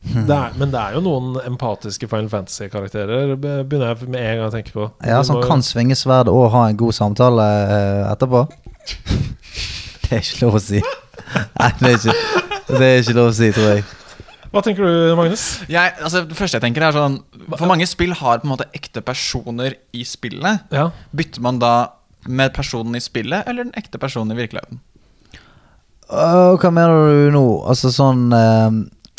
det 0.00 0.32
er, 0.34 0.54
Men 0.56 0.70
det 0.72 0.80
er 0.80 0.94
jo 0.96 1.02
noen 1.04 1.34
empatiske 1.44 2.08
Final 2.08 2.30
Fantasy-karakterer, 2.32 3.34
begynner 3.36 3.92
jeg 3.92 4.08
med 4.08 4.20
en 4.24 4.38
gang 4.40 4.46
å 4.48 4.54
tenke 4.54 4.72
på. 4.72 4.86
Ja, 5.06 5.20
Som 5.22 5.36
må- 5.38 5.46
kan 5.46 5.62
svinge 5.62 5.94
sverd 5.98 6.28
og 6.32 6.50
ha 6.54 6.66
en 6.70 6.78
god 6.80 6.96
samtale 6.96 7.46
eh, 7.76 8.12
etterpå. 8.12 8.46
Det 10.10 10.16
er 10.18 10.22
ikke 10.24 10.40
lov 10.46 10.56
å 10.58 10.60
si. 10.64 10.80
Nei, 11.60 11.68
det 11.78 11.90
er 11.90 11.96
ikke, 12.00 12.14
det 12.72 12.86
er 12.86 12.96
ikke 13.04 13.12
lov 13.14 13.28
å 13.30 13.34
si, 13.36 13.50
tror 13.54 13.68
jeg. 13.76 13.84
Hva 14.50 14.62
tenker 14.66 14.82
du, 14.82 15.12
Magnus? 15.14 15.44
Jeg, 15.70 15.92
altså, 16.02 16.24
det 16.26 16.34
første 16.34 16.58
jeg 16.58 16.64
tenker 16.64 16.82
er 16.82 16.96
sånn 16.96 17.20
For 17.52 17.70
mange 17.70 17.86
spill 17.86 18.16
har 18.18 18.40
på 18.42 18.48
en 18.48 18.50
måte 18.56 18.66
ekte 18.74 18.98
personer 19.06 19.76
i 19.94 20.02
spillet. 20.02 20.64
Ja. 20.74 20.88
Bytter 21.14 21.44
man 21.46 21.60
da 21.62 21.74
med 22.26 22.50
personen 22.56 22.98
i 22.98 23.02
spillet 23.04 23.46
eller 23.46 23.68
den 23.68 23.76
ekte 23.78 24.00
personen 24.02 24.34
i 24.34 24.40
virkeligheten? 24.40 24.80
Åh, 26.10 26.56
hva 26.58 26.70
mener 26.74 27.10
du 27.10 27.30
nå? 27.36 27.44
Altså 27.70 27.90
sånn 27.94 28.32
eh, 28.34 28.70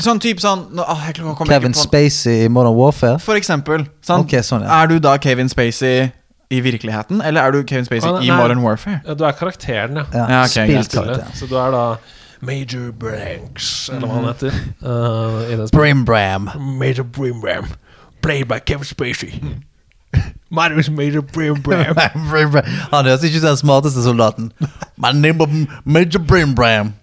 Sånn 0.01 0.19
type 0.19 0.41
sånn 0.41 0.63
nå, 0.73 0.81
ah, 0.88 1.03
jeg 1.07 1.15
kommer 1.19 1.35
ikke 1.38 1.45
Kevin 1.47 1.73
på- 1.77 1.84
Spacey 1.85 2.45
i 2.45 2.47
Modern 2.49 2.73
Warfare? 2.76 3.19
For 3.22 3.35
eksempel. 3.38 3.84
Sant? 4.01 4.26
Ok, 4.26 4.39
sånn, 4.43 4.63
ja. 4.65 4.81
Er 4.81 4.88
du 4.88 4.95
da 4.99 5.18
Kevin 5.22 5.47
Spacey 5.51 6.11
i 6.51 6.59
virkeligheten, 6.59 7.22
eller 7.23 7.41
er 7.47 7.51
du 7.51 7.61
Kevin 7.63 7.85
Spacey 7.85 8.09
Ah, 8.09 8.18
nei, 8.18 8.26
i 8.26 8.31
nei. 8.31 8.38
Modern 8.41 8.63
Warfare? 8.65 9.01
Ja, 9.05 9.13
Du 9.13 9.23
er 9.23 9.31
karakteren, 9.38 9.95
ja. 10.01 10.05
Ja, 10.11 10.26
Ja, 10.30 10.41
ok, 10.43 10.55
greit. 10.68 10.89
Spillkarakter. 10.89 11.31
Så 11.38 11.47
du 11.47 11.55
er 11.55 11.72
da 11.72 11.84
Major 12.41 12.91
Branks, 12.91 13.89
eller 13.93 14.07
hva 14.07 14.13
han 14.18 14.26
heter. 14.34 14.51
uh, 14.81 15.45
i 15.45 15.55
det 15.55 15.69
spillet. 15.69 15.72
Brim 15.77 16.03
Bram. 16.05 16.49
Major 16.57 17.03
Brim 17.03 17.43
Played 18.22 18.47
by 18.49 18.59
Kevin 18.65 18.85
Spacey. 18.85 19.38
My 20.52 20.68
name 20.68 20.80
is 20.80 20.90
Major 20.90 21.22
Brim 21.22 21.62
Bram. 21.62 21.96
Brim 22.30 22.52
Bram. 22.52 22.66
Han 22.92 23.06
høres 23.08 23.24
ikke 23.24 23.40
ut 23.40 23.46
som 23.46 23.54
den 23.54 23.62
smarteste 23.62 24.04
soldaten. 24.04 24.52
My 24.98 25.14
name 25.16 25.46
is 25.46 25.68
Major 25.86 26.20
Brim 26.20 26.56
Bram. 26.56 26.94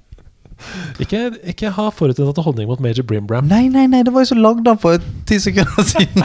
ikke, 1.00 1.20
ikke 1.52 1.70
ha 1.70 1.88
forutinntatte 1.94 2.42
holdning 2.42 2.68
mot 2.68 2.80
Major 2.82 3.06
Brim 3.06 3.26
Bram. 3.26 3.46
Nei, 3.48 3.68
nei, 3.72 3.86
nei, 3.90 4.02
det 4.04 4.12
var 4.14 4.26
jo 4.26 4.32
så 4.32 4.38
lagd 4.38 4.68
han 4.68 4.80
for 4.82 5.00
ti 5.28 5.38
sekunder 5.42 5.86
siden. 5.86 6.24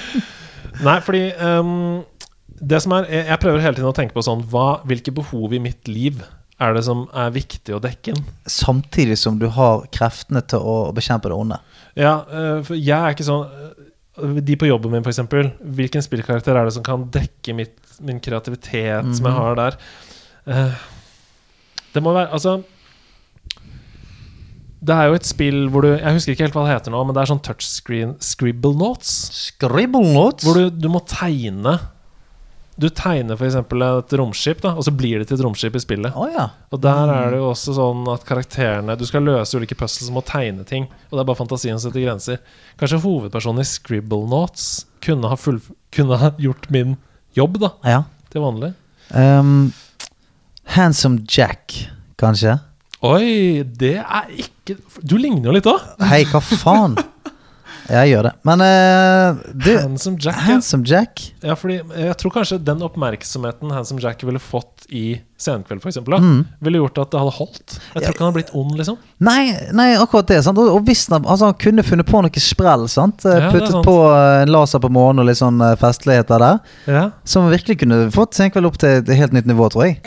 Nei, 0.86 0.96
fordi 1.04 1.26
um, 1.44 2.00
det 2.56 2.78
som 2.80 2.94
er 2.96 3.08
jeg, 3.10 3.24
jeg 3.28 3.40
prøver 3.42 3.64
hele 3.64 3.76
tiden 3.76 3.90
å 3.90 3.96
tenke 3.96 4.16
på 4.16 4.22
sånn 4.24 4.46
hva, 4.48 4.80
Hvilke 4.88 5.12
behov 5.12 5.52
i 5.52 5.60
mitt 5.60 5.90
liv 5.90 6.22
er 6.60 6.76
det 6.76 6.86
som 6.86 7.02
er 7.16 7.34
viktig 7.34 7.74
å 7.76 7.82
dekke 7.82 8.14
inn? 8.14 8.22
Samtidig 8.48 9.18
som 9.20 9.36
du 9.40 9.48
har 9.52 9.84
kreftene 9.92 10.40
til 10.48 10.64
å 10.64 10.78
bekjempe 10.96 11.28
det 11.28 11.36
onde. 11.36 11.60
Ja, 11.98 12.14
eh, 12.30 12.62
for 12.64 12.78
jeg 12.78 12.96
er 12.96 13.16
ikke 13.16 13.28
sånn 13.28 13.44
De 14.20 14.56
på 14.58 14.68
jobben 14.68 14.94
min, 14.94 15.04
f.eks. 15.04 15.22
Hvilken 15.78 16.04
spillkarakter 16.04 16.56
er 16.56 16.68
det 16.68 16.74
som 16.76 16.84
kan 16.86 17.06
dekke 17.12 17.54
mitt, 17.56 17.76
min 18.04 18.20
kreativitet 18.22 19.14
som 19.16 19.28
jeg 19.28 19.36
har 19.36 19.58
der? 19.58 19.78
Uh, 20.46 20.76
det 21.94 22.00
må 22.02 22.14
være 22.16 22.30
Altså 22.32 22.54
Det 24.80 24.94
er 24.94 25.10
jo 25.10 25.16
et 25.18 25.26
spill 25.28 25.66
hvor 25.68 25.84
du 25.84 25.90
Jeg 25.90 26.14
husker 26.16 26.32
ikke 26.32 26.46
helt 26.46 26.56
hva 26.56 26.64
det 26.64 26.76
heter 26.78 26.94
nå, 26.94 27.02
men 27.04 27.16
det 27.16 27.22
er 27.22 27.30
sånn 27.32 27.42
touchscreen 27.44 28.14
scribble 28.24 28.72
notes. 28.80 29.12
Scribble 29.50 30.14
notes? 30.14 30.46
Hvor 30.46 30.56
du, 30.56 30.70
du 30.72 30.88
må 30.92 31.02
tegne 31.08 31.76
Du 32.80 32.86
tegner 32.88 33.36
f.eks. 33.36 33.58
et 33.60 34.14
romskip, 34.16 34.62
da 34.64 34.72
og 34.72 34.86
så 34.86 34.92
blir 34.96 35.20
det 35.20 35.28
til 35.28 35.36
et 35.36 35.44
romskip 35.44 35.74
i 35.76 35.82
spillet. 35.82 36.16
Oh, 36.16 36.30
ja. 36.32 36.46
Og 36.72 36.80
der 36.80 37.12
er 37.12 37.34
det 37.34 37.40
jo 37.42 37.50
også 37.50 37.74
sånn 37.76 38.06
at 38.08 38.24
karakterene 38.28 38.96
Du 38.96 39.04
skal 39.08 39.26
løse 39.26 39.58
ulike 39.58 39.76
puzzles 39.76 40.08
med 40.08 40.20
må 40.20 40.24
tegne 40.24 40.64
ting. 40.68 40.88
Og 41.10 41.18
det 41.18 41.22
er 41.22 41.28
bare 41.28 41.40
fantasien 41.42 41.76
som 41.76 41.90
setter 41.90 42.06
grenser. 42.06 42.40
Kanskje 42.80 43.02
hovedpersonen 43.04 43.60
i 43.60 43.68
Scribble 43.68 44.24
Notes 44.30 44.86
kunne 45.04 45.28
ha, 45.28 45.36
full, 45.40 45.60
kunne 45.92 46.18
ha 46.20 46.32
gjort 46.40 46.70
min 46.72 46.96
jobb, 47.36 47.60
da, 47.62 47.74
ja. 47.84 48.00
til 48.32 48.44
vanlig. 48.44 48.72
Um, 49.12 49.70
handsome 50.76 51.24
Jack, 51.28 51.76
kanskje? 52.20 52.56
Oi, 53.04 53.62
det 53.64 53.96
er 54.02 54.32
ikke 54.36 54.76
Du 55.00 55.16
ligner 55.16 55.48
jo 55.48 55.56
litt 55.56 55.68
òg. 55.68 55.84
Hei, 56.10 56.24
hva 56.28 56.40
faen? 56.44 56.98
Jeg 57.90 58.12
gjør 58.12 58.26
det. 58.28 58.32
Men 58.46 58.62
uh, 58.62 59.40
du, 59.50 59.70
Handsome 59.76 60.16
Jack. 60.22 60.36
ja. 60.36 60.44
Handsome 60.46 60.86
Jack? 60.86 61.22
Ja, 61.42 61.56
fordi 61.58 61.80
jeg 61.82 62.16
tror 62.20 62.32
kanskje 62.36 62.58
den 62.62 62.84
oppmerksomheten 62.86 63.72
Handsome 63.74 64.00
Jack 64.04 64.22
ville 64.26 64.38
fått 64.42 64.86
i 64.94 65.20
Senkveld, 65.40 65.80
f.eks., 65.82 65.96
Mm. 66.20 66.44
ville 66.60 66.78
gjort 66.82 66.98
at 67.00 67.10
det 67.14 67.20
hadde 67.22 67.32
holdt. 67.38 67.76
Jeg 67.94 68.02
tror 68.02 68.12
ikke 68.12 68.22
han 68.24 68.28
hadde 68.28 68.38
blitt 68.38 68.54
ond, 68.60 68.74
liksom. 68.76 68.98
Nei, 69.24 69.42
nei, 69.72 69.88
akkurat 69.96 70.28
det. 70.28 70.40
Sant? 70.44 70.58
Og, 70.60 70.82
hvis 70.84 71.06
han, 71.08 71.24
altså, 71.24 71.48
han 71.50 71.56
kunne 71.62 71.84
funnet 71.86 72.06
på 72.10 72.20
noe 72.22 72.42
sprell. 72.44 72.84
Sant? 72.92 73.24
Eh, 73.24 73.38
Ja, 73.40 73.48
Puttet 73.54 73.72
sant. 73.72 73.86
på 73.88 73.94
eh, 74.12 74.42
en 74.42 74.52
laser 74.52 74.82
på 74.84 74.90
månen 74.92 75.22
og 75.24 75.30
litt 75.30 75.40
sånn 75.40 75.60
eh, 75.64 75.76
festligheter 75.80 76.42
der. 76.44 76.60
Ja. 76.86 77.06
Som 77.24 77.48
virkelig 77.50 77.78
kunne 77.84 78.02
fått 78.14 78.36
Senkveld 78.36 78.68
opp 78.68 78.76
til 78.82 79.00
et 79.00 79.08
helt 79.16 79.32
nytt 79.32 79.48
nivå, 79.48 79.70
tror 79.72 79.88
jeg. 79.88 80.02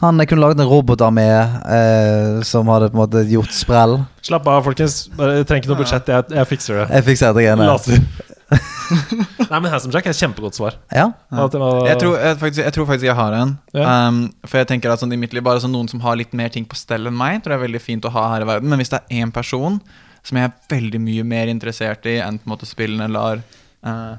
Han 0.00 0.22
kunne 0.30 0.44
laget 0.44 0.62
en 0.62 0.70
robotarmé 0.70 1.26
eh, 1.26 2.40
som 2.46 2.68
hadde 2.70 2.90
på 2.92 2.98
en 2.98 3.02
måte 3.02 3.22
gjort 3.30 3.54
sprell. 3.54 3.98
Slapp 4.24 4.46
av, 4.46 4.62
folkens. 4.66 5.06
Jeg 5.10 5.46
trenger 5.48 5.64
ikke 5.64 5.72
noe 5.72 5.80
budsjett. 5.80 6.10
Jeg, 6.12 6.28
jeg 6.38 6.50
fikser 6.52 6.82
det. 6.82 6.88
Jeg 6.94 7.06
fikser 7.08 7.34
det 7.34 7.46
greiene. 7.48 7.66
Laser. 7.66 8.04
Nei, 9.50 9.58
men 9.60 9.68
Handsome 9.68 9.92
Jack 9.92 10.06
er 10.08 10.14
et 10.14 10.20
kjempegodt 10.20 10.56
svar. 10.56 10.78
Ja. 10.94 11.10
Jeg 11.34 11.50
tror, 12.00 12.16
jeg, 12.16 12.38
faktisk, 12.40 12.62
jeg 12.62 12.74
tror 12.76 12.88
faktisk 12.88 13.08
jeg 13.08 13.18
har 13.18 13.36
en. 13.36 13.54
Ja. 13.76 13.88
Um, 14.08 14.20
for 14.46 14.62
jeg 14.62 14.70
tenker 14.70 14.92
at 14.92 15.02
sånn, 15.02 15.12
i 15.12 15.20
mitt 15.20 15.34
liv 15.36 15.44
Bare 15.44 15.60
sånn 15.62 15.74
noen 15.74 15.90
som 15.90 16.00
har 16.04 16.16
litt 16.20 16.32
mer 16.36 16.52
ting 16.54 16.66
på 16.68 16.78
stell 16.78 17.10
enn 17.10 17.18
meg, 17.18 17.42
tror 17.42 17.56
jeg 17.56 17.60
er 17.60 17.66
veldig 17.66 17.82
fint 17.84 18.08
å 18.08 18.14
ha 18.14 18.28
her 18.34 18.46
i 18.46 18.48
verden. 18.48 18.70
Men 18.72 18.80
hvis 18.80 18.94
det 18.94 19.02
er 19.02 19.22
én 19.22 19.34
person 19.34 19.80
som 20.26 20.38
jeg 20.38 20.48
er 20.48 20.56
veldig 20.72 21.00
mye 21.02 21.26
mer 21.26 21.50
interessert 21.50 22.06
i 22.08 22.18
enn 22.22 22.40
på 22.40 22.48
en 22.48 22.54
måte 22.54 22.68
spillene 22.68 23.08
lar 23.12 23.40
eh, 23.40 24.14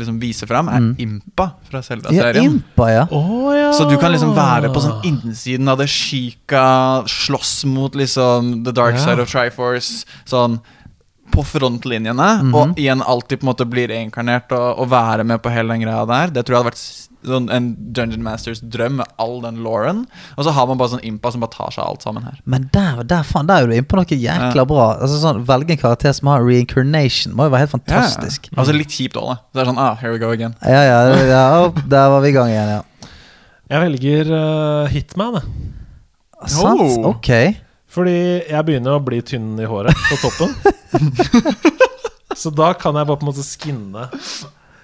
liksom 0.00 0.20
vise 0.22 0.46
fram, 0.48 0.70
er 0.72 0.88
Impa 1.02 1.50
fra 1.68 1.82
ja, 1.82 1.86
Zelda-serien. 1.90 2.44
Impa, 2.44 2.88
ja. 2.92 3.04
Oh, 3.10 3.50
ja. 3.56 3.72
Så 3.76 3.88
du 3.90 3.96
kan 4.00 4.14
liksom 4.14 4.34
være 4.36 4.72
på 4.74 4.82
sånn 4.84 5.04
innsiden 5.08 5.68
av 5.68 5.80
det 5.82 5.88
chica, 5.92 6.64
slåss 7.08 7.62
mot 7.70 7.94
liksom 7.98 8.58
The 8.66 8.74
Dark 8.74 8.98
Ja. 8.98 9.04
Side 9.04 9.24
of 9.24 9.32
Triforce, 9.32 10.04
sånn 10.28 10.60
på 11.28 11.42
frontlinjene, 11.44 12.28
og 12.56 12.78
igjen 12.80 13.02
alltid 13.04 13.40
på 13.40 13.44
en 13.44 13.50
måte 13.50 13.66
blir 13.68 13.90
reinkarnert 13.92 14.52
og, 14.56 14.80
og 14.80 14.88
være 14.88 15.26
med 15.28 15.42
på 15.44 15.52
hele 15.52 15.74
den 15.76 15.84
greia 15.84 16.06
der. 16.08 16.32
Det 16.32 16.46
tror 16.46 16.56
jeg 16.56 16.62
hadde 16.62 16.70
vært 16.70 16.86
sånn 17.26 17.48
en 17.50 17.70
Dungeon 17.94 18.22
Masters 18.22 18.60
drøm 18.62 18.98
med 19.00 19.10
all 19.20 19.40
den 19.42 19.60
Lauren. 19.64 20.04
Og 20.36 20.46
så 20.46 20.52
har 20.54 20.68
man 20.70 20.78
bare 20.80 20.92
sånn 20.94 21.04
impa 21.06 21.32
som 21.34 21.42
bare 21.42 21.54
tar 21.54 21.74
seg 21.74 21.82
av 21.82 21.94
alt 21.94 22.06
sammen 22.06 22.26
her. 22.28 22.38
Men 22.44 22.68
der, 22.74 23.02
der, 23.08 23.26
faen, 23.26 23.48
der 23.50 23.64
er 23.64 23.70
du 23.70 23.74
inne 23.76 23.88
på 23.88 23.98
noe 23.98 24.18
jækla 24.18 24.66
bra. 24.70 24.88
Altså 24.96 25.20
sånn, 25.22 25.42
Velge 25.48 25.74
en 25.74 25.80
karakter 25.80 26.14
som 26.16 26.30
har 26.32 26.44
reincarnation, 26.46 27.34
må 27.36 27.48
jo 27.48 27.54
være 27.54 27.66
helt 27.66 27.74
fantastisk. 27.74 28.50
Ja, 28.50 28.54
ja. 28.54 28.60
Altså 28.62 28.76
litt 28.76 28.94
kjipt 28.94 29.18
òg, 29.18 29.32
da. 29.32 29.38
Så 29.42 29.58
det 29.58 29.64
er 29.64 29.70
sånn, 29.72 29.82
ah, 29.82 29.96
here 30.00 30.14
we 30.14 30.22
go 30.22 30.30
again. 30.34 30.54
Ja, 30.62 30.82
ja, 30.86 31.00
ja, 31.28 31.42
oh, 31.62 31.82
Der 31.90 32.12
var 32.14 32.22
vi 32.24 32.32
i 32.32 32.36
gang 32.36 32.52
igjen, 32.52 32.76
ja. 32.78 33.14
Jeg 33.68 33.84
velger 33.84 34.30
uh, 34.32 34.92
Hitman, 34.92 35.40
jeg. 35.40 35.72
Sant? 36.54 36.80
Oh. 36.80 37.10
Ok. 37.10 37.32
Fordi 37.92 38.18
jeg 38.46 38.64
begynner 38.68 38.96
å 38.96 39.02
bli 39.02 39.18
tynn 39.26 39.56
i 39.60 39.66
håret 39.68 39.96
på 40.08 40.20
toppen. 40.22 40.54
så 42.40 42.52
da 42.54 42.70
kan 42.78 42.96
jeg 42.96 43.08
bare 43.08 43.18
på 43.18 43.26
en 43.26 43.30
måte 43.32 43.44
skinne 43.44 44.06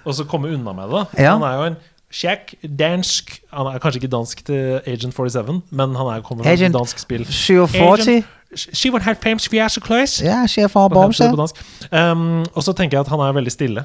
og 0.05 0.13
så 0.13 0.25
komme 0.29 0.51
unna 0.53 0.73
med 0.77 0.91
det. 0.93 1.03
Ja. 1.25 1.33
Han 1.33 1.45
er 1.47 1.55
jo 1.57 1.67
en 1.71 1.77
kjekk 2.13 2.55
dansk 2.77 3.39
Han 3.51 3.67
er 3.73 3.79
kanskje 3.79 4.01
ikke 4.03 4.11
dansk 4.13 4.43
til 4.45 4.81
Agent 4.87 5.13
47, 5.13 5.61
men 5.71 5.95
han 5.95 6.07
er 6.15 6.21
kommer 6.21 6.43
fra 6.43 6.51
et 6.53 6.73
dansk 6.73 6.99
spill. 6.99 7.25
47? 7.25 8.23
97 8.55 9.49
fjerdeklasse. 9.51 10.23
Ja, 10.23 10.45
sjef 10.47 10.73
har 10.77 10.89
Hva 10.89 11.07
heter 11.09 11.31
det 11.31 11.37
bamse. 11.37 11.55
på? 11.89 11.91
Um, 11.91 12.43
og 12.55 12.63
så 12.63 12.73
tenker 12.77 12.97
jeg 12.99 13.05
at 13.05 13.11
han 13.11 13.19
er 13.25 13.33
veldig 13.35 13.51
stille. 13.51 13.83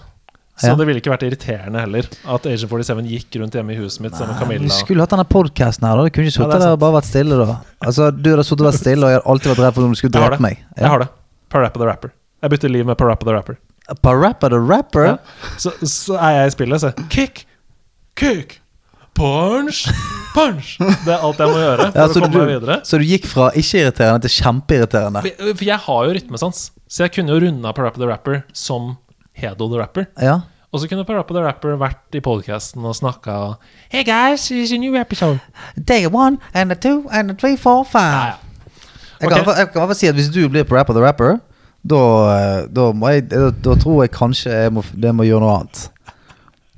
Så 0.60 0.68
Ja. 0.68 0.74
det 0.76 0.84
ville 0.86 1.00
ikke 1.00 1.10
vært 1.10 1.22
irriterende 1.24 1.80
heller 1.80 2.04
at 2.28 2.46
Agent 2.46 2.68
47 2.68 3.06
gikk 3.08 3.40
rundt 3.40 3.54
hjemme 3.56 3.72
i 3.72 3.76
huset 3.80 4.00
mitt 4.04 4.12
sammen 4.12 4.34
med 4.36 4.42
Camilla. 4.42 4.68
skulle 4.68 5.00
hatt 5.00 5.10
denne 5.10 5.24
podkasten 5.24 5.88
her, 5.88 5.96
da. 5.96 6.04
Du 6.04 6.10
kunne 6.10 6.26
ikke 6.28 6.36
Ja, 6.36 6.44
sittet 6.44 6.54
er 6.54 6.58
der 6.66 6.72
og 6.76 6.78
bare 6.80 7.00
vært 7.00 7.08
stille, 7.08 7.38
da. 7.46 7.56
Altså, 7.82 8.10
Du 8.12 8.30
hadde 8.30 8.44
sittet 8.44 8.60
og 8.60 8.68
vært 8.72 8.80
stille, 8.80 9.02
og 9.04 9.10
jeg 9.10 9.16
hadde 9.18 9.30
alltid 9.32 9.48
vært 9.56 9.64
redd 9.64 9.74
for 9.74 9.82
om 9.84 9.90
du 9.90 9.96
skulle 9.96 10.12
drepe 10.12 10.38
meg. 10.40 10.40
meg. 10.40 10.58
Jeg 10.76 10.88
har 10.88 10.98
det. 10.98 11.08
Parappa 11.48 11.78
the 11.80 11.86
Rapper. 11.86 12.12
Jeg 12.42 12.50
bytter 12.50 12.68
liv 12.70 12.84
med 12.86 12.96
Parappa 12.98 13.24
the 13.24 13.32
Rapper. 13.32 13.56
Parappa 14.02 14.48
the 14.50 14.58
rapper? 14.60 15.04
Ja. 15.04 15.16
Så, 15.58 15.72
så 15.82 16.14
er 16.20 16.30
jeg 16.42 16.46
i 16.46 16.50
spillet, 16.50 16.80
så 16.80 16.92
kick, 17.08 17.46
kick, 18.20 18.58
punch, 19.16 19.86
punch. 20.34 20.76
Det 21.06 21.12
er 21.14 21.24
alt 21.26 21.40
jeg 21.42 21.50
må 21.50 21.58
gjøre 21.60 21.88
for 21.90 21.98
Ja, 22.00 22.06
å 22.06 22.12
så, 22.14 22.20
komme 22.22 22.32
du, 22.34 22.38
meg 22.44 22.52
videre. 22.54 22.76
så 22.86 23.00
du 23.00 23.04
gikk 23.08 23.26
fra 23.30 23.48
ikke-irriterende 23.58 24.22
til 24.26 24.34
kjempeirriterende? 24.38 25.22
For 25.26 25.50
for 25.58 25.66
jeg 25.66 25.80
har 25.88 26.06
jo 26.08 26.14
rytmesans, 26.18 26.62
så 26.90 27.04
jeg 27.06 27.14
kunne 27.16 27.34
jo 27.34 27.40
runda 27.46 27.72
Parappa 27.76 28.00
the 28.02 28.08
Rapper 28.10 28.42
som 28.56 28.94
Hedo 29.40 29.68
the 29.72 29.80
Rapper. 29.80 30.06
Ja. 30.20 30.38
Og 30.70 30.78
så 30.84 30.86
kunne 30.90 31.02
Parappa 31.08 31.34
the 31.34 31.42
Rapper 31.42 31.74
vært 31.80 32.14
i 32.14 32.20
podcasten 32.22 32.84
og 32.86 32.94
snakka 32.94 33.56
Hey 33.90 34.04
guys, 34.06 34.44
it's 34.54 34.70
a 34.70 34.78
new 34.78 34.94
episode. 35.00 35.40
Day 35.74 36.06
one 36.06 36.38
and 36.54 36.70
a 36.70 36.76
two 36.78 37.08
and 37.10 37.30
a 37.32 37.34
three, 37.34 37.56
four, 37.56 37.82
Ja, 37.82 37.90
five. 37.90 38.14
ja. 38.14 38.36
Jeg 39.20 39.28
kan, 39.30 39.40
Ok. 39.42 39.46
jeg 39.58 39.66
kan 39.72 39.76
i 39.76 39.80
hvert 39.80 39.88
fall 39.90 39.94
si 39.98 40.06
at 40.08 40.14
Hvis 40.16 40.30
du 40.32 40.48
blir 40.48 40.62
på 40.64 40.76
Rapper 40.78 40.94
the 40.96 41.02
Rapper, 41.02 41.40
da, 41.84 41.96
eh, 42.36 42.66
da, 42.72 42.86
jeg, 43.10 43.26
da, 43.30 43.50
da 43.50 43.74
tror 43.82 44.02
jeg 44.04 44.10
kanskje 44.14 44.52
jeg 44.52 44.72
må, 44.72 44.84
det 44.94 45.10
må 45.16 45.24
gjøre 45.26 45.40
noe 45.44 45.56
annet. 45.58 45.82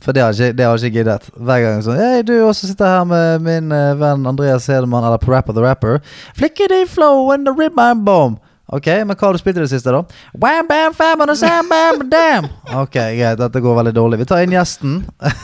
For 0.03 0.15
det 0.15 0.23
har 0.25 0.35
ikke, 0.35 0.55
det 0.59 0.67
har 0.67 0.79
ikke 0.79 0.99
giddet. 0.99 1.29
Hver 1.39 1.63
gang 1.63 1.83
sånn 1.87 2.01
Hei, 2.01 2.23
du 2.27 2.35
også 2.43 2.67
sitter 2.71 2.91
her 2.91 3.05
med 3.09 3.45
min 3.47 3.75
uh, 3.75 3.93
venn 4.01 4.27
Andreas 4.27 4.67
Hedemann, 4.71 5.07
eller 5.07 5.21
på 5.23 5.31
Rapper 5.31 5.55
the 5.57 5.63
Rapper. 5.63 6.01
Flickety 6.39 6.83
flow 6.91 7.31
and 7.35 7.47
the 7.47 7.55
rib 7.55 7.79
and 7.79 8.03
bomb. 8.07 8.41
Ok, 8.73 8.89
men 9.05 9.13
hva 9.13 9.29
har 9.29 9.37
du 9.37 9.43
spilt 9.43 9.59
i 9.59 9.63
det 9.63 9.71
siste, 9.71 9.93
da? 9.93 10.01
Wham, 10.33 10.67
bam, 10.69 10.95
fam, 10.97 11.21
and 11.21 11.37
sam, 11.37 11.69
bam, 11.69 12.07
damn. 12.11 12.49
Ok, 12.73 12.95
greit, 12.95 13.39
dette 13.39 13.61
går 13.61 13.77
veldig 13.83 13.95
dårlig. 13.99 14.23
Vi 14.23 14.31
tar 14.31 14.47
inn 14.47 14.57
gjesten. 14.57 15.03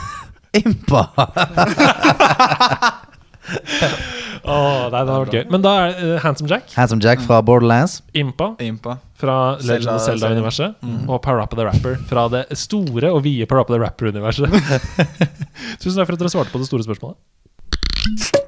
Impa. 0.62 1.04
Åh, 4.48 4.88
nei, 4.88 5.00
det 5.02 5.10
hadde 5.10 5.16
vært 5.18 5.34
gøy. 5.34 5.44
Men 5.52 5.64
da 5.64 5.72
er 5.84 5.96
uh, 5.98 6.14
Handsome 6.22 6.48
Jack, 6.50 6.70
Handsome 6.78 7.02
Jack 7.04 7.20
fra 7.26 7.40
Borderlands. 7.44 7.98
Impa 8.16 8.52
Impa. 8.64 8.96
fra 9.18 9.36
Legend 9.60 9.90
of 9.92 10.00
Zelda- 10.04 10.06
Zelda-universet 10.06 10.88
og 11.10 11.20
Parappa 11.24 11.58
the 11.58 11.66
Rapper 11.68 11.98
fra 12.08 12.28
det 12.32 12.44
store 12.56 13.10
og 13.12 13.24
vide 13.26 13.48
Parappa 13.50 13.74
the 13.76 13.82
Rapper-universet. 13.82 14.48
Tusen 15.82 15.98
takk 15.98 16.06
for 16.08 16.14
at 16.16 16.22
dere 16.24 16.32
svarte 16.32 16.54
på 16.54 16.62
det 16.62 16.70
store 16.70 16.86
spørsmålet. 16.86 18.46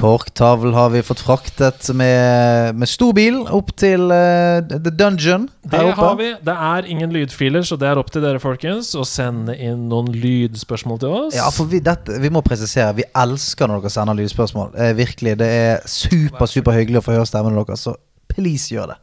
Korktavl 0.00 0.72
har 0.74 0.90
vi 0.90 1.02
fått 1.06 1.20
fraktet 1.22 1.86
med, 1.94 2.74
med 2.74 2.90
stor 2.90 3.12
bil 3.14 3.36
opp 3.54 3.68
til 3.78 4.10
uh, 4.10 4.58
The 4.66 4.90
Dungeon 4.90 5.44
Det 5.62 5.82
har 5.94 6.16
vi. 6.18 6.32
Det 6.42 6.56
er 6.72 6.88
ingen 6.90 7.14
lydfiler, 7.14 7.62
så 7.62 7.78
det 7.78 7.86
er 7.86 8.00
opp 8.00 8.10
til 8.10 8.24
dere, 8.24 8.40
folkens, 8.42 8.90
å 8.98 9.04
sende 9.06 9.54
inn 9.54 9.84
noen 9.92 10.10
lydspørsmål 10.16 10.98
til 11.04 11.14
oss. 11.20 11.36
Ja, 11.38 11.46
for 11.54 11.70
vi, 11.70 11.78
dette, 11.84 12.16
vi 12.18 12.32
må 12.34 12.42
presisere 12.42 12.96
Vi 12.98 13.06
elsker 13.22 13.70
når 13.70 13.84
dere 13.84 13.94
sender 13.94 14.18
lydspørsmål. 14.18 14.74
Eh, 14.74 14.90
virkelig, 14.98 15.36
Det 15.44 15.50
er 15.60 15.86
super 15.86 16.50
super 16.50 16.74
hyggelig 16.74 17.04
å 17.04 17.06
få 17.06 17.14
høre 17.20 17.30
stemmene 17.30 17.62
deres, 17.62 17.86
så 17.86 17.94
please 18.32 18.74
gjør 18.74 18.96
det. 18.96 18.98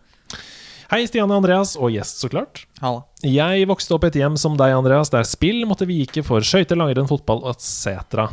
Hei, 0.90 1.06
Stian 1.08 1.30
og 1.30 1.40
Andreas, 1.40 1.78
og 1.80 1.96
gjest, 1.96 2.20
så 2.20 2.28
klart. 2.34 2.66
Halla. 2.84 3.06
Jeg 3.24 3.72
vokste 3.72 3.96
opp 3.96 4.10
i 4.10 4.12
et 4.12 4.20
hjem 4.26 4.36
som 4.42 4.60
deg, 4.60 4.76
Andreas, 4.76 5.14
der 5.14 5.24
spill 5.30 5.64
måtte 5.70 5.88
vike 5.88 6.26
for 6.28 6.44
skøyter, 6.44 6.76
langrenn, 6.82 7.08
fotball 7.08 7.46
etc. 7.54 8.28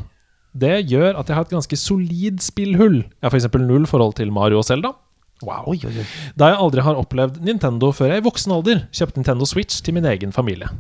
Det 0.56 0.76
gjør 0.90 1.18
at 1.20 1.28
jeg 1.28 1.36
har 1.36 1.46
et 1.46 1.56
ganske 1.56 1.78
solid 1.80 2.40
spillhull. 2.44 3.02
Jeg 3.04 3.26
har 3.26 3.34
f.eks. 3.34 3.50
null 3.60 3.88
forhold 3.90 4.16
til 4.20 4.32
Mario 4.32 4.62
og 4.62 4.68
Zelda. 4.68 4.94
Wow. 5.44 5.68
Da 6.38 6.52
jeg 6.52 6.60
aldri 6.64 6.84
har 6.84 6.96
opplevd 6.96 7.42
Nintendo 7.44 7.90
før 7.92 8.14
jeg 8.14 8.22
i 8.22 8.24
voksen 8.24 8.54
alder 8.56 8.86
kjøpte 8.88 9.20
Nintendo 9.20 9.48
Switch 9.48 9.82
til 9.84 9.96
min 9.98 10.08
egen 10.08 10.32
familie. 10.32 10.70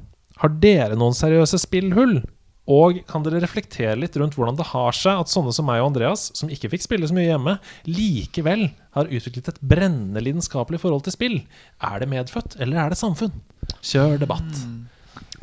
Har 0.40 0.52
dere 0.62 0.96
noen 0.96 1.16
seriøse 1.16 1.60
spillhull? 1.60 2.22
Og 2.66 2.98
kan 3.06 3.22
dere 3.22 3.38
reflektere 3.44 3.94
litt 3.94 4.16
rundt 4.18 4.34
hvordan 4.34 4.56
det 4.58 4.66
har 4.72 4.96
seg 4.96 5.20
at 5.20 5.30
sånne 5.30 5.52
som 5.54 5.68
meg 5.68 5.84
og 5.84 5.92
Andreas, 5.92 6.32
som 6.34 6.50
ikke 6.50 6.72
fikk 6.72 6.82
spille 6.82 7.06
så 7.06 7.14
mye 7.14 7.28
hjemme, 7.28 7.54
likevel 7.86 8.64
har 8.96 9.06
utviklet 9.06 9.52
et 9.52 9.60
brennende 9.62 10.22
lidenskapelig 10.24 10.80
forhold 10.82 11.04
til 11.06 11.14
spill? 11.14 11.36
Er 11.78 12.02
det 12.02 12.10
medfødt, 12.10 12.58
eller 12.58 12.82
er 12.82 12.90
det 12.90 12.98
samfunn? 12.98 13.38
Kjør 13.86 14.18
debatt. 14.24 14.50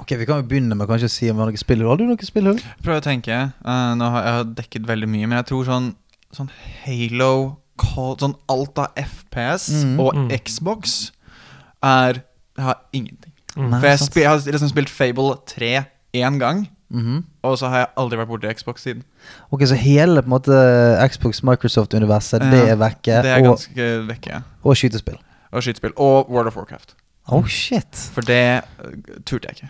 Ok, 0.03 0.17
Vi 0.19 0.25
kan 0.27 0.41
jo 0.41 0.47
begynne 0.51 0.75
med 0.75 0.89
kanskje 0.89 1.07
å 1.07 1.11
si 1.13 1.30
om 1.31 1.38
vi 1.38 1.45
har 1.45 1.47
noen 1.53 1.61
spillhull. 1.61 1.88
Har 1.93 1.99
du 2.01 2.07
noen 2.09 2.27
spillhull? 2.27 2.57
Prøv 2.84 2.99
å 2.99 3.03
tenke. 3.05 3.38
Uh, 3.63 3.93
nå 3.95 4.09
har 4.11 4.25
jeg 4.25 4.38
har 4.38 4.49
dekket 4.59 4.88
veldig 4.89 5.07
mye, 5.07 5.30
men 5.30 5.38
jeg 5.39 5.47
tror 5.53 5.67
sånn, 5.69 5.93
sånn 6.35 6.49
Halo, 6.84 7.34
Call, 7.80 8.17
sånn 8.19 8.35
alt 8.51 8.77
av 8.84 8.99
FPS 8.99 9.69
Mm, 9.73 9.95
og 10.03 10.11
mm. 10.13 10.27
Xbox 10.45 10.97
er 11.81 12.19
Jeg 12.53 12.65
har 12.67 12.84
ingenting. 12.93 13.31
Mm. 13.55 13.71
For 13.71 13.88
jeg, 13.88 14.01
sant. 14.01 14.11
spi, 14.11 14.21
jeg 14.25 14.30
har 14.30 14.43
liksom 14.57 14.69
spilt 14.69 14.91
Fable 14.91 15.38
3 15.49 15.71
én 16.13 16.38
gang, 16.38 16.67
-hmm. 16.91 17.23
og 17.41 17.57
så 17.57 17.69
har 17.69 17.77
jeg 17.77 17.88
aldri 17.97 18.19
vært 18.19 18.27
borti 18.27 18.53
Xbox 18.53 18.81
siden. 18.81 19.03
Ok, 19.51 19.65
Så 19.65 19.75
hele 19.75 20.21
på 20.21 20.25
en 20.25 20.35
måte 20.35 21.07
Xbox 21.09 21.43
Microsoft-universet, 21.43 22.41
det 22.41 22.69
er 22.69 22.75
vekke. 22.75 23.21
Det 23.23 23.31
er 23.31 23.39
og, 23.39 23.43
ganske 23.43 24.07
vekke. 24.07 24.43
og 24.63 24.77
skytespill. 24.77 25.17
Og 25.51 25.63
skytespill. 25.63 25.93
Og 25.97 26.30
World 26.30 26.47
of 26.47 26.57
Warcraft. 26.57 26.95
Oh 27.27 27.47
shit. 27.47 28.09
For 28.13 28.21
det 28.21 28.35
eh, 28.35 28.61
turte 29.25 29.47
jeg 29.47 29.55
ikke. 29.57 29.69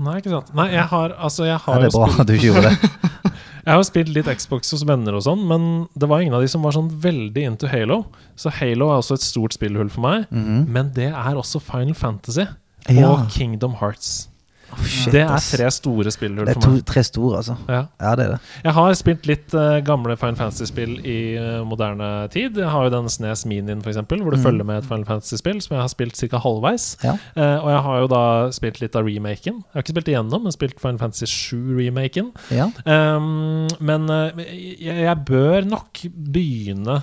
Nei, 0.00 0.16
ikke 0.22 0.32
sant. 0.32 0.50
Nei, 0.56 0.70
jeg 0.72 0.86
har, 0.90 1.12
altså, 1.20 1.44
jeg 1.44 1.52
Ja, 1.54 1.58
har 1.66 1.80
det 1.82 1.88
er 1.88 1.92
jo 1.92 1.98
bra 2.00 2.08
spilt 2.14 2.26
du 2.30 2.36
gjorde 2.46 2.62
det. 2.70 2.90
Jeg 3.60 3.76
har 3.76 3.82
spilt 3.84 4.08
litt 4.16 4.28
Xbox 4.40 4.70
hos 4.72 4.82
venner 4.88 5.12
og 5.18 5.20
sånn, 5.22 5.42
men 5.46 5.64
det 6.00 6.08
var 6.08 6.22
ingen 6.24 6.32
av 6.34 6.40
de 6.40 6.48
som 6.48 6.62
var 6.64 6.72
sånn 6.72 6.88
veldig 7.02 7.42
into 7.44 7.68
Halo. 7.68 7.98
Så 8.34 8.48
Halo 8.56 8.88
er 8.88 9.02
også 9.02 9.18
et 9.18 9.22
stort 9.26 9.52
spillhull 9.52 9.90
for 9.92 10.00
meg. 10.06 10.24
Mhm. 10.32 10.62
Men 10.72 10.88
det 10.96 11.10
er 11.12 11.36
også 11.36 11.60
Final 11.60 11.92
Fantasy 11.94 12.46
Ja. 12.88 13.10
og 13.12 13.28
Kingdom 13.30 13.74
Hearts. 13.82 14.28
Oh, 14.72 14.82
shit, 14.86 15.12
det 15.12 15.22
er 15.24 15.42
tre 15.42 15.66
store 15.74 16.12
spillhull 16.14 16.46
Det 16.46 16.54
er 16.56 16.60
to, 16.62 16.72
tre 16.86 17.02
store, 17.04 17.36
altså. 17.40 17.56
Ja. 17.68 17.80
Ja, 18.00 18.12
det 18.16 18.24
er 18.26 18.32
det. 18.36 18.38
Jeg 18.64 18.74
har 18.76 18.94
spilt 18.98 19.26
litt 19.26 19.54
uh, 19.58 19.80
gamle 19.86 20.16
Final 20.20 20.36
Fantasy-spill 20.38 20.92
i 21.04 21.16
uh, 21.40 21.64
moderne 21.66 22.10
tid. 22.30 22.56
Jeg 22.62 22.70
har 22.70 22.86
jo 22.86 22.92
den 22.94 23.08
Snes 23.10 23.42
Minien, 23.50 23.82
for 23.82 23.90
eksempel, 23.90 24.22
hvor 24.22 24.30
du 24.34 24.38
Mm. 24.40 24.44
følger 24.46 24.64
med 24.68 24.78
et 24.82 24.88
Final 24.88 25.04
Fantasy-spill 25.08 25.60
som 25.60 25.74
jeg 25.76 25.82
har 25.82 25.88
spilt 25.92 26.16
ca. 26.16 26.38
halvveis. 26.38 26.96
Ja. 27.04 27.16
Uh, 27.36 27.58
og 27.64 27.70
jeg 27.74 27.82
har 27.88 28.00
jo 28.00 28.10
da 28.14 28.22
spilt 28.52 28.80
litt 28.80 28.96
av 28.96 29.04
remaken. 29.10 29.60
Jeg 29.64 29.74
har 29.74 29.82
ikke 29.84 29.94
spilt 29.96 30.08
igjennom, 30.14 30.42
men 30.46 30.52
spilt 30.54 30.80
Final 30.80 30.98
Fantasy 31.02 31.26
7-remaken. 31.26 32.30
Ja. 32.54 32.70
Um, 32.86 33.66
men 33.80 34.06
jeg, 34.08 34.78
jeg 35.04 35.16
bør 35.26 35.66
nok 35.66 36.04
begynne 36.14 37.00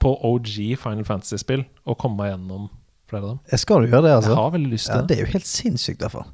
på 0.00 0.14
OG 0.24 0.76
Final 0.80 1.04
Fantasy-spill 1.04 1.66
og 1.84 1.98
komme 2.00 2.22
meg 2.22 2.30
gjennom 2.32 2.68
flere 3.10 3.24
av 3.26 3.30
dem. 3.34 3.40
Jeg 3.52 3.60
skal 3.64 3.82
jo 3.84 3.90
gjøre 3.90 4.06
det, 4.06 4.12
altså? 4.16 4.30
Jeg 4.30 4.38
har 4.38 4.52
veldig 4.54 4.70
lyst 4.72 4.88
Ja, 4.88 4.94
til 4.94 5.00
det. 5.02 5.08
det 5.10 5.16
er 5.18 5.26
jo 5.26 5.32
helt 5.34 5.48
sinnssykt, 5.50 6.04
fall. 6.14 6.28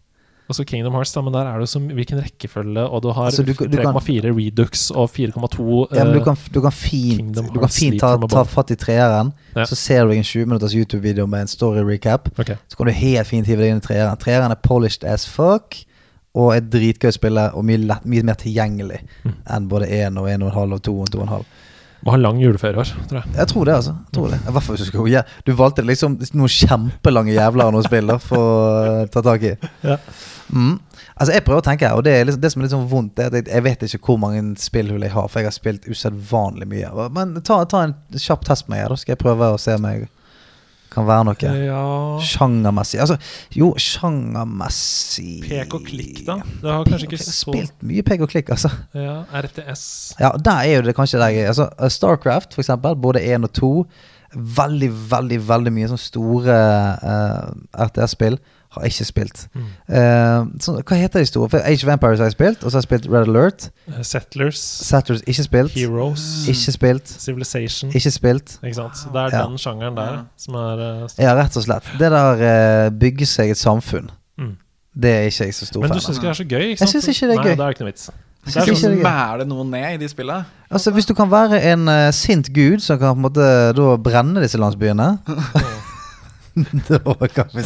Og 0.48 0.54
så 0.54 0.64
Kingdom 0.64 0.92
Hearts, 0.94 1.12
da, 1.12 1.20
men 1.26 1.32
der 1.34 1.48
er 1.50 1.58
det 1.58 1.68
som 1.68 1.88
hvilken 1.90 2.20
rekkefølge, 2.22 2.84
og 2.88 3.02
du 3.02 3.08
har 3.10 3.24
Altså, 3.26 3.42
du 3.42 3.52
kan- 3.54 3.70
du 3.70 3.76
kan- 3.76 3.94
3,4 3.94 4.30
Redux 4.36 4.90
og 4.90 5.08
4,2 5.10 5.88
Ja, 5.92 6.04
men 6.04 6.12
du 6.14 6.18
eh, 6.20 6.24
kan, 6.24 6.36
du 6.54 6.60
kan 6.60 6.72
fint, 6.72 7.34
du 7.34 7.58
kan 7.58 7.68
fint 7.68 7.98
ta, 8.00 8.16
ta 8.16 8.42
fatt 8.44 8.70
i 8.70 8.76
treeren, 8.76 9.32
Ja. 9.56 9.64
så 9.64 9.74
ser 9.74 10.04
du 10.06 10.12
en 10.12 10.22
20 10.22 10.46
minutters 10.46 10.72
YouTube-video 10.72 11.26
med 11.26 11.40
en 11.40 11.46
story 11.48 11.82
recap. 11.82 12.28
Okay. 12.38 12.54
Så 12.68 12.76
kan 12.76 12.86
du 12.86 12.92
helt 12.92 13.26
fint 13.26 13.46
hive 13.46 13.58
deg 13.60 13.70
inn 13.70 13.76
i 13.78 13.80
treeren. 13.80 14.16
Treeren 14.18 14.50
er 14.50 14.54
polished 14.62 15.04
as 15.04 15.26
fuck, 15.26 15.74
og 16.34 16.54
er 16.54 16.60
dritgøy 16.60 17.10
spiller 17.10 17.48
spille, 17.48 17.54
og 17.54 17.64
mye, 17.64 17.78
lett, 17.78 18.04
mye 18.06 18.22
mer 18.22 18.34
tilgjengelig 18.34 19.00
Mm. 19.24 19.32
enn 19.50 19.68
både 19.68 19.88
1 19.90 20.18
og 20.18 20.28
1,5 20.28 20.72
og 20.72 20.82
2 20.82 21.00
og 21.00 21.10
2,5. 21.10 21.44
Må 22.06 22.14
ha 22.14 22.18
lang 22.22 22.38
juleferie 22.38 22.78
år, 22.78 22.90
tror 23.10 23.18
jeg. 23.18 23.34
Jeg 23.34 23.50
tror 23.50 23.66
det, 23.66 23.76
altså. 23.80 23.92
Jeg 23.98 24.14
tror 24.14 24.30
det. 24.30 24.36
I 24.38 24.52
hvert 24.54 24.62
fall 24.62 24.76
hvis 24.76 24.84
du 24.84 24.90
skal 24.92 25.08
ja, 25.10 25.22
Du 25.46 25.52
valgte 25.58 25.82
liksom 25.82 26.18
noen 26.38 26.52
kjempelange 26.54 27.34
jævler 27.34 27.74
noen 27.74 27.86
spiller 27.86 28.20
for 28.22 28.38
å 28.38 28.58
uh, 29.02 29.06
ta 29.10 29.22
tak 29.26 29.46
i. 29.48 29.56
Ja. 29.82 29.96
Mm. 30.54 30.76
Altså 31.16 31.32
Jeg 31.34 31.42
prøver 31.46 31.62
å 31.62 31.66
tenke, 31.66 31.90
og 31.96 32.04
det, 32.06 32.12
er 32.14 32.28
liksom, 32.28 32.42
det 32.44 32.52
som 32.52 32.62
er 32.62 32.68
litt 32.68 32.74
sånn 32.76 32.86
vondt, 32.92 33.18
er 33.18 33.32
at 33.32 33.38
jeg, 33.40 33.48
jeg 33.50 33.64
vet 33.66 33.82
ikke 33.88 34.12
hvor 34.12 34.20
mange 34.22 34.44
spillhull 34.62 35.02
jeg 35.02 35.16
har, 35.16 35.26
for 35.32 35.42
jeg 35.42 35.50
har 35.50 35.56
spilt 35.56 35.88
usedvanlig 35.90 36.68
mye. 36.70 37.08
Men 37.16 37.34
ta, 37.40 37.58
ta 37.66 37.82
en 37.88 37.96
kjapp 38.14 38.46
test 38.46 38.68
med 38.68 38.76
meg, 38.76 38.90
da 38.92 39.00
skal 39.00 39.16
jeg 39.16 39.22
prøve 39.24 39.50
å 39.56 39.58
se 39.60 39.74
om 39.74 39.90
jeg 39.90 40.06
kan 40.92 41.06
være 41.08 41.26
noe 41.28 41.52
Ja 41.66 41.82
sjangermessig. 42.22 43.00
Altså, 43.02 43.16
jo, 43.56 43.70
sjangermessig 43.80 45.40
Pek 45.46 45.76
og 45.76 45.86
klikk, 45.88 46.22
da? 46.26 46.38
Du 46.62 46.68
har 46.70 46.84
kanskje 46.88 47.08
ikke 47.10 47.22
så 47.22 47.34
spilt 47.34 47.86
mye 47.86 48.04
pek 48.06 48.24
og 48.26 48.32
klikk, 48.32 48.52
altså. 48.54 48.70
Ja, 48.96 49.20
RTS. 49.36 49.86
Ja, 50.20 50.32
der 50.38 50.62
er 50.64 50.78
jo 50.78 50.84
det 50.86 50.96
kanskje 50.96 51.20
det 51.22 51.32
jeg 51.34 51.50
altså, 51.52 51.68
uh, 51.80 51.88
Starcraft, 51.92 52.54
for 52.54 52.64
eksempel, 52.64 52.96
både 52.96 53.24
én 53.24 53.46
og 53.46 53.52
to. 53.56 53.72
Veldig, 54.36 54.90
veldig 55.10 55.40
veldig 55.48 55.72
mye 55.72 55.90
sånne 55.90 56.02
store 56.02 56.56
uh, 57.00 57.86
RTS-spill 57.86 58.38
har 58.76 58.86
jeg 58.86 58.92
ikke 58.94 59.04
spilt. 59.08 59.46
Mm. 59.54 59.60
Uh, 59.60 60.46
så, 60.60 60.74
hva 60.88 60.96
heter 61.00 61.20
de 61.22 61.26
store? 61.26 61.48
For 61.50 61.58
Age 61.64 61.86
of 61.86 61.92
Empires 61.92 62.18
har 62.18 62.26
jeg 62.30 62.32
spilt, 62.36 62.64
og 62.64 62.70
så 62.70 62.76
har 62.76 62.82
jeg 62.84 62.88
spilt 62.88 63.06
Red 63.12 63.28
Alert. 63.28 63.68
Uh, 63.88 63.94
Settlers. 64.02 64.58
Settlers, 64.58 65.22
ikke 65.26 65.42
spilt. 65.46 65.72
Heroes. 65.72 66.26
Ikke 66.48 66.72
spilt. 66.72 67.08
Civilization. 67.08 67.90
Ikke 67.94 68.10
spilt. 68.10 68.58
Ikke 68.64 68.74
sant? 68.74 68.98
Så 68.98 69.08
det 69.12 69.22
er 69.24 69.38
Ja. 69.38 69.46
den 69.48 69.58
sjangeren 69.58 69.96
der 69.96 70.12
Ja. 70.12 70.18
som 70.36 70.54
er 70.54 70.84
uh, 71.04 71.08
Ja, 71.18 71.34
rett 71.42 71.56
og 71.56 71.62
slett. 71.62 71.90
Det 71.98 72.10
der 72.12 72.86
uh, 72.86 72.90
bygge 73.00 73.26
seg 73.26 73.50
et 73.50 73.58
samfunn, 73.58 74.10
mm. 74.38 74.52
det 75.02 75.10
er 75.14 75.20
ikke 75.30 75.44
jeg 75.44 75.54
så 75.54 75.66
stor 75.66 75.80
Men 75.80 75.90
du 75.90 75.94
fan 75.94 76.00
syns 76.02 76.16
ikke 76.18 76.26
det 76.26 76.30
er 76.30 76.34
så 76.42 76.44
gøy? 76.44 76.60
ikke 76.60 76.80
Jeg 76.80 76.88
syns 76.88 77.04
synes 77.04 77.16
ikke 77.22 77.26
det 77.32 77.38
er 77.38 77.42
Nei, 77.42 77.48
gøy. 77.50 77.56
da 77.56 77.64
er 77.64 77.68
ikke 77.76 77.84
noe 77.84 77.92
vits. 77.92 78.10
Det 78.46 78.56
er 78.56 78.60
sånn 78.60 78.74
ikke 78.76 78.80
det 78.80 78.90
er 78.92 78.96
gøy. 78.96 79.02
Mæler 79.02 79.38
det 79.42 79.46
noe 79.50 79.64
ned 79.66 79.94
i 79.94 79.96
de 80.04 80.08
spillene? 80.08 80.44
Altså, 80.70 80.90
hvis 80.94 81.06
du 81.06 81.14
kan 81.18 81.30
være 81.30 81.58
en 81.72 81.88
uh, 81.88 82.10
sint 82.14 82.52
gud 82.54 82.78
som 82.84 82.98
kan 82.98 83.14
på 83.14 83.18
en 83.18 83.22
måte 83.26 83.46
da 83.74 83.96
brenne 83.96 84.40
disse 84.44 84.58
landsbyene 84.58 85.08
Vi. 87.56 87.62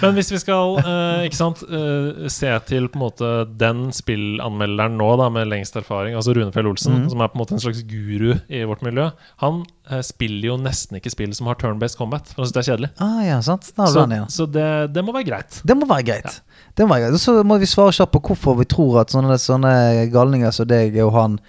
Men 0.00 0.14
hvis 0.16 0.30
vi 0.32 0.38
skal 0.40 0.78
eh, 0.80 1.26
ikke 1.28 1.36
sant, 1.36 1.60
eh, 1.68 2.28
se 2.32 2.52
til 2.68 2.88
på 2.88 2.96
en 2.96 3.02
måte 3.02 3.30
den 3.60 3.82
spillanmelderen 3.94 4.96
nå 4.96 5.08
da 5.20 5.28
med 5.32 5.50
lengst 5.50 5.76
erfaring, 5.76 6.16
altså 6.16 6.32
Rune 6.36 6.52
Fjell 6.54 6.70
Olsen, 6.70 7.02
mm. 7.02 7.10
som 7.12 7.20
er 7.20 7.30
på 7.32 7.36
en 7.36 7.42
måte 7.42 7.56
en 7.58 7.62
slags 7.62 7.82
guru 7.88 8.32
i 8.48 8.62
vårt 8.68 8.84
miljø, 8.86 9.10
han 9.44 9.60
eh, 9.90 10.00
spiller 10.06 10.54
jo 10.54 10.58
nesten 10.62 11.00
ikke 11.00 11.12
spill 11.12 11.36
som 11.36 11.50
har 11.50 11.60
turn-based 11.60 12.00
combat. 12.00 12.32
For 12.32 12.42
han 12.42 12.48
synes 12.48 12.56
det 12.56 12.62
er 12.64 12.70
kjedelig. 12.70 12.92
Ah, 13.04 13.20
ja, 13.28 13.38
sant. 13.44 13.70
Da 13.76 13.90
Så, 13.92 14.06
han, 14.06 14.16
ja. 14.22 14.26
så 14.32 14.48
det, 14.48 14.68
det 14.96 15.04
må 15.04 15.16
være 15.16 15.28
greit. 15.28 15.60
Det 15.60 15.76
må 15.76 15.88
være 15.90 16.08
greit. 16.08 16.40
Det 16.74 16.86
må 16.86 16.96
være 16.96 17.10
greit. 17.10 17.20
Så 17.20 17.36
må 17.44 17.60
vi 17.60 17.68
svare 17.68 17.96
kjapt 17.96 18.16
på 18.16 18.24
hvorfor 18.30 18.56
vi 18.62 18.68
tror 18.72 19.02
at 19.04 19.12
sånne, 19.12 19.36
sånne 19.40 19.74
galninger 20.14 20.56
som 20.56 20.68
deg 20.70 20.96
og 21.04 21.12
han 21.18 21.40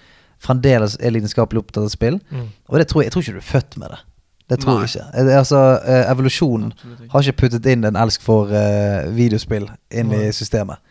fremdeles 0.41 0.97
er 0.99 1.13
lidenskapelig 1.13 1.61
opptatt 1.61 1.85
av 1.85 1.91
spill. 1.93 2.19
Mm. 2.33 2.47
Og 2.67 2.81
det 2.81 2.89
tror 2.89 3.03
jeg, 3.03 3.11
jeg 3.11 3.15
tror 3.15 3.25
ikke 3.25 3.37
du 3.37 3.43
er 3.43 3.51
født 3.51 3.77
med 3.79 3.93
det. 3.93 3.99
Det 4.51 4.59
tror 4.59 4.81
Nei. 4.81 4.85
jeg 4.85 4.95
ikke. 4.95 5.07
Eh, 5.21 5.37
Altså, 5.39 5.59
eh, 5.87 6.11
Evolusjonen 6.11 6.73
har 7.11 7.23
ikke 7.23 7.45
puttet 7.45 7.67
inn 7.71 7.87
en 7.87 7.99
elsk 7.99 8.23
for 8.25 8.51
uh, 8.51 9.07
videospill 9.15 9.69
inn 9.95 10.11
i 10.11 10.25
systemet. 10.35 10.81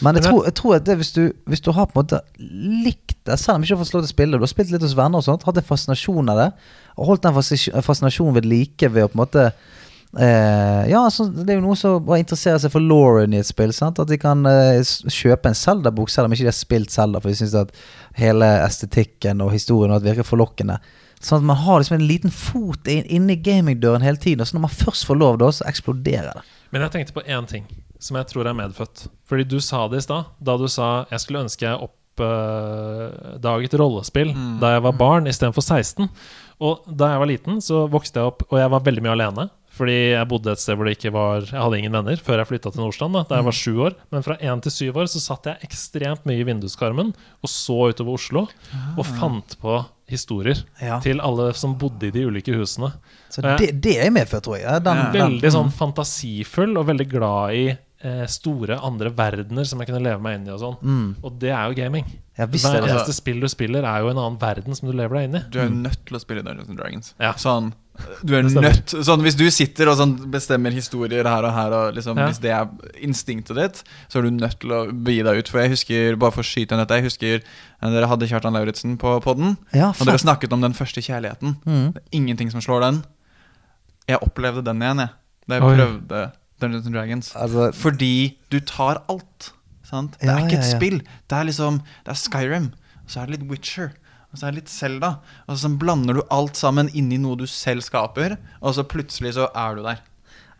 Men 0.00 0.16
jeg 0.16 0.24
Men 0.24 0.30
tror, 0.30 0.44
jeg 0.48 0.54
tror 0.58 0.74
at 0.78 0.86
det, 0.86 0.96
hvis, 0.96 1.12
du, 1.12 1.32
hvis 1.46 1.60
du 1.60 1.70
har 1.76 1.86
på 1.86 2.00
en 2.00 2.06
måte 2.06 2.20
likt 2.40 3.18
det, 3.28 3.36
selv 3.38 3.54
om 3.58 3.62
du 3.62 3.66
ikke 3.68 3.76
har 3.76 3.84
fått 3.84 3.94
lov 3.94 4.02
til 4.02 4.08
å 4.08 4.14
spille, 4.14 4.40
du 4.40 4.46
har 4.46 4.50
spilt 4.50 4.72
litt 4.72 4.82
hos 4.82 4.96
venner 4.96 5.20
og 5.20 5.26
sånt, 5.26 5.44
hatt 5.46 5.60
en 5.60 5.68
fascinasjon 5.68 6.32
av 6.32 6.40
det, 6.40 6.48
og 6.96 7.10
holdt 7.10 7.28
den 7.28 7.36
fascinasjonen 7.84 8.38
ved 8.38 8.48
like 8.48 8.88
ved 8.90 9.04
å 9.04 9.10
på 9.12 9.18
en 9.18 9.22
måte 9.22 9.44
eh, 10.16 10.88
Ja, 10.90 11.04
altså, 11.04 11.28
det 11.28 11.52
er 11.52 11.60
jo 11.60 11.66
noen 11.66 11.78
som 11.78 12.00
bare 12.08 12.22
interesserer 12.24 12.58
seg 12.64 12.72
for 12.72 12.82
Lauren 12.82 13.36
i 13.36 13.42
et 13.42 13.48
spill. 13.48 13.74
Sant? 13.76 14.00
At 14.02 14.10
de 14.10 14.18
kan 14.20 14.42
eh, 14.48 14.80
kjøpe 15.12 15.52
en 15.52 15.60
Zelda-bok 15.60 16.10
selv 16.10 16.26
om 16.30 16.34
ikke 16.34 16.48
de 16.48 16.50
har 16.50 16.58
spilt 16.58 16.94
Zelda, 16.94 17.20
for 17.22 17.30
de 17.30 17.38
syns 17.38 17.54
at 17.60 17.76
hele 18.18 18.48
estetikken 18.64 19.44
og 19.44 19.54
historien 19.54 19.92
og 19.92 20.00
alt 20.00 20.08
virker 20.08 20.26
forlokkende. 20.26 20.80
Sånn 21.22 21.38
at 21.38 21.46
man 21.46 21.56
har 21.62 21.78
liksom 21.80 22.00
en 22.00 22.06
liten 22.08 22.32
fot 22.34 22.88
inn- 22.90 23.06
inni 23.06 23.36
gamingdøren 23.38 24.02
hele 24.02 24.18
tiden. 24.18 24.40
Og 24.42 24.46
så 24.50 24.56
når 24.56 24.64
man 24.66 24.74
først 24.74 25.06
får 25.06 25.18
lov, 25.20 25.38
da, 25.38 25.46
så 25.54 25.64
eksploderer 25.70 26.32
det. 26.34 26.42
Men 26.74 26.82
jeg 26.82 26.90
tenkte 26.96 27.14
på 27.14 27.22
én 27.30 27.46
ting 27.46 27.64
som 28.02 28.16
jeg 28.18 28.26
tror 28.32 28.48
er 28.50 28.56
medfødt. 28.58 29.04
Fordi 29.30 29.44
du 29.46 29.60
sa 29.62 29.84
det 29.88 29.98
i 30.02 30.06
stad, 30.08 30.24
da 30.42 30.56
du 30.58 30.66
sa 30.68 31.04
jeg 31.12 31.20
skulle 31.22 31.44
ønske 31.44 31.62
jeg 31.68 31.78
oppdaget 31.86 33.74
rollespill 33.78 34.32
Mm. 34.34 34.58
da 34.60 34.72
jeg 34.74 34.82
var 34.82 34.92
barn 34.92 35.26
istedenfor 35.26 35.62
16. 35.62 36.08
Og 36.60 36.82
da 36.86 37.08
jeg 37.12 37.18
var 37.18 37.26
liten, 37.26 37.60
så 37.60 37.88
vokste 37.90 38.20
jeg 38.20 38.26
opp, 38.26 38.42
og 38.50 38.58
jeg 38.58 38.70
var 38.70 38.80
veldig 38.80 39.02
mye 39.02 39.12
alene. 39.16 39.50
Fordi 39.72 39.94
jeg 40.12 40.28
bodde 40.28 40.52
et 40.52 40.60
sted 40.60 40.76
hvor 40.76 40.84
det 40.88 40.98
ikke 40.98 41.12
var 41.14 41.46
Jeg 41.46 41.56
hadde 41.56 41.78
ingen 41.80 41.94
venner 41.96 42.20
før 42.20 42.42
jeg 42.42 42.50
flytta 42.50 42.72
til 42.74 42.82
Nordstrand. 42.82 43.16
Da, 43.16 43.22
da 43.30 43.38
jeg 43.40 43.46
var 43.46 43.56
sju 43.56 43.72
år. 43.86 43.96
Men 44.12 44.24
fra 44.26 44.36
én 44.44 44.60
til 44.64 44.74
syv 44.74 44.98
år 45.00 45.08
så 45.08 45.22
satt 45.24 45.48
jeg 45.48 45.64
ekstremt 45.68 46.26
mye 46.28 46.42
i 46.42 46.46
vinduskarmen 46.48 47.14
og 47.16 47.50
så 47.50 47.78
utover 47.92 48.18
Oslo. 48.18 48.44
Og 48.98 49.06
fant 49.14 49.56
på 49.62 49.78
historier 50.12 50.58
Ja. 50.82 50.98
til 51.00 51.22
alle 51.24 51.52
som 51.56 51.78
bodde 51.80 52.10
i 52.10 52.12
de 52.12 52.26
ulike 52.28 52.52
husene. 52.52 52.90
Så 53.32 53.40
det, 53.40 53.70
det 53.80 53.94
er 53.96 54.04
jeg 54.10 54.12
med 54.12 54.28
for, 54.28 54.44
tror 54.44 54.58
jeg. 54.58 54.66
Ja, 54.68 54.78
Den, 54.84 55.06
Veldig 55.14 55.52
sånn 55.54 55.72
fantasifull 55.72 56.76
og 56.76 56.90
veldig 56.90 57.06
glad 57.08 57.56
i 57.56 57.62
eh, 57.72 58.24
store 58.28 58.76
andre 58.84 59.08
verdener 59.16 59.64
som 59.68 59.80
jeg 59.80 59.88
kunne 59.88 60.02
leve 60.04 60.20
meg 60.20 60.36
inn 60.36 60.50
i. 60.50 60.52
Og 60.52 60.60
sånn 60.60 60.76
mm. 60.82 61.06
Og 61.24 61.38
det 61.40 61.54
er 61.54 61.70
jo 61.70 61.78
gaming. 61.80 62.04
Ja, 62.36 62.44
Hver 62.48 62.76
er 62.82 62.90
eneste 62.90 63.14
spill 63.16 63.40
du 63.40 63.48
spiller, 63.52 63.86
er 63.88 64.04
jo 64.04 64.12
en 64.12 64.20
annen 64.20 64.36
verden 64.40 64.76
som 64.76 64.88
du 64.90 64.94
lever 64.96 65.16
deg 65.20 65.30
inn 65.30 65.40
i. 65.40 65.42
Du 65.52 65.58
er 65.62 65.72
nødt 65.72 66.04
til 66.08 66.18
å 66.18 66.20
spille 66.22 66.44
Dungeons 66.44 66.68
and 66.72 66.80
Dragons. 66.80 67.14
Ja. 67.22 67.32
Sånn 67.40 67.72
du 68.24 68.32
er 68.34 68.42
nødt 68.46 68.92
Sånn 69.04 69.20
Hvis 69.22 69.36
du 69.36 69.44
sitter 69.52 69.90
og 69.92 69.98
sånn 69.98 70.14
bestemmer 70.32 70.72
historier 70.74 71.26
her 71.28 71.44
og 71.44 71.52
her, 71.52 71.74
og 71.76 71.94
liksom, 71.94 72.16
Ja. 72.18 72.26
hvis 72.30 72.40
det 72.40 72.50
er 72.50 72.68
instinktet 73.04 73.56
ditt, 73.56 73.82
så 74.08 74.18
er 74.18 74.22
du 74.22 74.30
nødt 74.30 74.58
til 74.60 74.70
å 74.72 74.80
begi 74.92 75.22
deg 75.22 75.38
ut. 75.42 75.48
For 75.48 75.60
jeg 75.60 75.70
husker, 75.74 76.16
bare 76.16 76.32
for 76.32 76.42
å 76.42 76.48
skyte 76.48 76.76
dette, 76.80 76.98
jeg 76.98 77.04
husker 77.04 77.34
eh, 77.42 77.90
dere 77.90 78.08
hadde 78.08 78.28
Kjartan 78.28 78.54
Lauritzen 78.56 78.96
på 78.98 79.20
podden, 79.22 79.56
Ja, 79.74 79.90
og 79.92 80.06
dere 80.06 80.18
snakket 80.18 80.52
om 80.52 80.60
den 80.64 80.72
første 80.74 81.02
kjærligheten. 81.04 81.56
Mm. 81.66 81.92
Det 81.92 82.02
er 82.02 82.16
ingenting 82.18 82.50
som 82.50 82.60
slår 82.64 82.80
den. 82.88 83.02
Jeg 84.08 84.18
opplevde 84.22 84.64
den 84.64 84.80
igjen, 84.82 84.98
jeg. 85.04 85.10
Da 85.48 85.54
jeg 85.58 85.62
Oi. 85.62 85.76
prøvde 85.76 86.32
Dungeons 86.62 86.86
and 86.86 86.94
Dragons. 86.94 87.32
Altså, 87.36 87.72
Fordi 87.74 88.36
du 88.50 88.60
tar 88.60 89.02
alt. 89.08 89.52
Sant? 89.84 90.16
Det 90.20 90.26
Ja, 90.28 90.38
er 90.38 90.46
ikke 90.48 90.58
et 90.58 90.64
spill. 90.70 90.98
Det 91.28 91.36
er 91.38 91.44
liksom 91.44 91.80
Det 92.04 92.08
er 92.14 92.14
Skyrim, 92.14 92.72
og 93.04 93.08
så 93.10 93.20
er 93.22 93.26
det 93.26 93.40
litt 93.40 93.50
Witcher, 93.50 93.92
og 94.32 94.38
så 94.40 94.46
er 94.48 94.54
det 94.54 94.62
litt 94.62 94.72
Zelda. 94.72 95.10
Og 95.46 95.58
så 95.60 95.68
blander 95.78 96.16
du 96.16 96.22
alt 96.32 96.56
sammen 96.56 96.88
inni 96.96 97.18
noe 97.20 97.36
du 97.36 97.44
selv 97.50 97.84
skaper, 97.84 98.38
og 98.62 98.74
så 98.78 98.84
plutselig 98.88 99.34
så 99.36 99.50
er 99.52 99.76
du 99.76 99.82
der. 99.84 100.00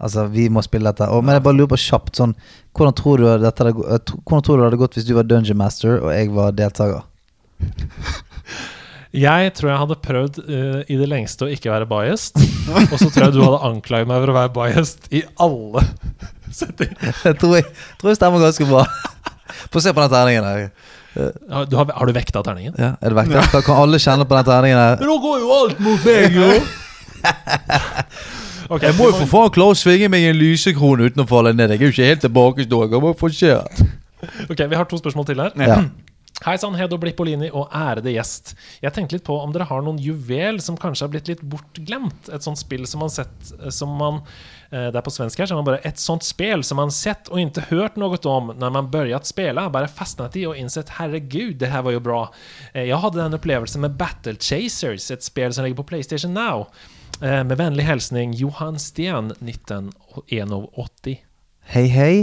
Altså, 0.03 0.27
vi 0.33 0.49
må 0.51 0.61
spille 0.67 0.91
dette. 0.91 1.07
Og, 1.15 1.23
men 1.25 1.37
jeg 1.39 1.45
bare 1.47 1.57
lurer 1.57 1.71
på 1.71 1.79
kjapt 1.79 2.17
sånn 2.19 2.33
Hvordan 2.75 2.95
tror 2.99 3.21
du 3.23 3.27
dette 3.39 3.63
hadde, 3.63 3.75
gå- 3.77 3.99
tro- 4.03 4.19
hvordan 4.27 4.43
tror 4.47 4.57
du 4.57 4.61
det 4.63 4.67
hadde 4.71 4.81
gått 4.81 4.97
hvis 4.99 5.07
du 5.07 5.13
var 5.15 5.29
Dungeon 5.31 5.59
Master 5.61 6.01
og 6.03 6.11
jeg 6.17 6.31
var 6.35 6.55
deltaker? 6.59 7.05
Jeg 9.13 9.51
tror 9.59 9.69
jeg 9.69 9.77
hadde 9.83 9.97
prøvd 10.01 10.39
uh, 10.47 10.79
i 10.89 10.97
det 10.97 11.07
lengste 11.11 11.45
å 11.45 11.51
ikke 11.53 11.69
være 11.69 11.85
biased. 11.91 12.39
Og 12.89 12.95
så 12.97 13.11
tror 13.13 13.27
jeg 13.27 13.35
du 13.35 13.43
hadde 13.45 13.59
anklaget 13.69 14.09
meg 14.09 14.23
for 14.23 14.33
å 14.33 14.37
være 14.39 14.53
biased 14.57 15.09
i 15.13 15.21
alle 15.45 15.83
settinger. 16.63 17.11
Jeg 17.27 17.37
tror 17.43 17.59
jeg, 17.59 17.67
tror 18.01 18.09
jeg 18.15 18.19
stemmer 18.23 18.41
ganske 18.47 18.69
bra. 18.71 18.87
Få 19.73 19.83
se 19.85 19.93
på 19.93 20.01
den 20.01 20.15
terningen 20.15 20.49
her. 20.49 20.65
Du, 21.15 21.77
har, 21.77 21.91
har 21.93 22.09
du 22.09 22.13
vekta 22.17 22.43
terningen? 22.45 22.77
Ja, 22.81 22.95
er 23.01 23.13
det 23.13 23.19
vekta? 23.19 23.43
Da 23.53 23.61
kan 23.65 23.81
alle 23.83 24.01
kjenne 24.01 24.25
på 24.29 24.37
den 24.39 24.47
terningen 24.49 24.79
der. 24.81 25.01
Men 25.01 25.11
nå 25.11 25.17
går 25.21 25.43
jo 25.43 25.51
alt 25.59 25.83
mot 25.85 26.07
meg, 26.09 26.39
jo! 26.39 26.53
okay, 28.69 28.87
Jeg 28.89 28.97
må 28.99 29.11
jo 29.11 29.19
for 29.19 29.33
faen 29.35 29.53
klare 29.55 29.77
å 29.77 29.79
svinge 29.79 30.09
meg 30.13 30.25
i 30.25 30.31
en 30.31 30.39
lysekrone 30.41 31.11
uten 31.11 31.25
å 31.25 31.29
falle 31.29 31.53
ned. 31.57 31.75
Jeg 31.75 31.83
er 31.83 31.91
jo 31.91 31.97
ikke 31.97 32.09
helt 32.09 32.25
tilbakestående. 32.25 32.97
Jeg 32.97 33.05
må 33.05 33.13
få 33.19 33.33
se. 33.35 33.53
ok, 34.49 34.65
Vi 34.73 34.81
har 34.81 34.89
to 34.89 35.03
spørsmål 35.03 35.29
til 35.29 35.45
her. 35.45 35.61
Ja. 35.61 35.83
Hei 36.43 36.57
sann, 36.59 36.75
Hedo 36.75 36.97
Blippolini 36.99 37.53
og 37.55 37.69
ærede 37.77 38.11
gjest. 38.11 38.57
Jeg 38.83 38.91
tenkte 38.97 39.15
litt 39.15 39.27
på 39.29 39.37
om 39.39 39.53
dere 39.55 39.69
har 39.69 39.85
noen 39.85 40.01
juvel 40.03 40.59
som 40.65 40.79
kanskje 40.81 41.05
har 41.05 41.13
blitt 41.13 41.29
litt 41.31 41.45
bortglemt. 41.47 42.33
Et 42.35 42.43
sånt 42.43 42.59
spill 42.59 42.83
som 42.91 43.05
man 43.05 43.13
sett 43.13 43.53
som 43.71 43.93
man 44.01 44.19
eh, 44.19 44.33
Det 44.73 44.97
er 44.97 45.05
på 45.05 45.13
svensk 45.13 45.37
her, 45.39 45.45
så 45.47 45.53
er 45.53 45.59
man 45.61 45.67
bare 45.69 45.83
Et 45.85 45.99
sånt 46.01 46.25
spill 46.25 46.63
som 46.65 46.79
man 46.81 46.89
sett 46.91 47.29
og 47.29 47.37
ikke 47.43 47.67
hørt 47.69 47.99
noe 48.01 48.17
om 48.31 48.55
når 48.57 48.73
man 48.73 48.87
börjat 48.89 49.27
spela, 49.29 49.67
bare 49.69 49.87
fastnat 49.93 50.35
i 50.41 50.47
og 50.49 50.57
innsett 50.57 50.89
herregud, 50.97 51.59
det 51.61 51.69
her 51.69 51.83
var 51.85 51.93
jo 51.93 52.01
bra. 52.01 52.23
Eh, 52.75 52.87
Jeg 52.89 52.97
hadde 53.03 53.21
den 53.21 53.37
opplevelsen 53.37 53.81
med 53.85 53.99
Battle 54.01 54.33
Chasers, 54.41 55.11
et 55.11 55.23
spill 55.23 55.53
som 55.53 55.65
ligger 55.67 55.83
på 55.83 55.89
PlayStation 55.93 56.33
Now. 56.33 56.69
Eh, 57.21 57.45
Med 57.45 57.59
vennlig 57.59 57.85
hilsning 57.85 58.33
Johan 58.35 58.79
Sten 58.81 59.33
1981. 59.45 61.19
Hei, 61.73 61.87
hei, 61.89 62.15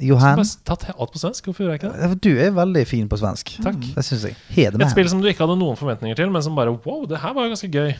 Johan. 0.00 0.40
Tatt 0.66 0.86
alt 0.96 1.12
på 1.12 1.18
svensk, 1.20 1.44
hvorfor 1.48 1.64
gjør 1.66 1.74
jeg 1.74 1.80
ikke 1.82 1.92
det? 1.92 2.20
Du 2.24 2.30
er 2.40 2.54
veldig 2.56 2.84
fin 2.88 3.08
på 3.10 3.18
svensk. 3.20 3.56
Takk. 3.64 3.80
Det 3.96 4.04
syns 4.04 4.24
jeg. 4.28 4.36
Heder 4.56 4.76
Et 4.76 4.82
med. 4.84 4.90
spill 4.92 5.08
som 5.10 5.20
du 5.22 5.28
ikke 5.30 5.44
hadde 5.44 5.58
noen 5.60 5.76
forventninger 5.78 6.16
til, 6.18 6.30
men 6.32 6.42
som 6.44 6.56
bare 6.56 6.72
Wow, 6.84 7.06
det 7.08 7.18
her 7.22 7.34
var 7.36 7.46
jo 7.48 7.54
ganske 7.54 7.70
gøy. 7.72 7.94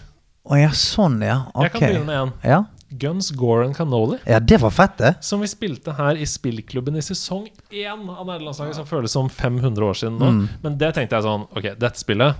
Å 0.46 0.58
ja, 0.60 0.70
sånn 0.78 1.18
ja. 1.24 1.40
Jeg 1.58 1.72
kan 1.74 1.82
Ok. 1.82 1.88
begynne 1.88 2.06
med 2.06 2.16
en. 2.22 2.32
Ja. 2.44 2.60
Guns, 2.90 3.30
Gore 3.34 3.64
and 3.66 3.74
Cannoli. 3.76 4.18
ja, 4.26 4.38
det 4.40 4.60
var 4.62 4.70
fett, 4.70 4.98
det. 4.98 5.14
Som 5.20 5.40
vi 5.40 5.48
spilte 5.50 5.92
her 5.98 6.16
i 6.16 6.26
spillklubben 6.26 6.96
i 6.96 7.02
sesong 7.02 7.48
én 7.70 8.04
av 8.10 8.26
nederlandslaget, 8.26 8.76
som 8.78 8.86
føles 8.86 9.10
som 9.12 9.28
500 9.30 9.84
år 9.84 9.94
siden 9.98 10.18
nå. 10.20 10.28
Mm. 10.30 10.44
Men 10.62 10.78
det 10.78 10.92
tenkte 10.94 11.16
jeg 11.18 11.26
sånn 11.26 11.48
Ok, 11.50 11.66
dette 11.80 11.98
spillet 11.98 12.38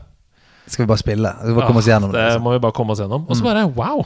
Skal 0.67 0.85
vi 0.85 0.89
bare 0.93 1.03
spille? 1.03 1.33
Vi 1.43 1.53
bare 1.55 1.65
ja, 1.65 1.67
komme 1.67 1.83
oss 1.83 1.89
gjennom 1.91 2.13
det. 2.15 2.23
det. 2.23 2.37
Mm. 2.39 2.43
må 2.47 2.53
vi 2.57 2.63
bare 2.63 2.77
komme 2.77 2.95
oss 2.95 3.03
gjennom. 3.03 3.27
Og 3.29 3.37
så 3.39 3.47
bare 3.47 3.67
wow! 3.75 4.05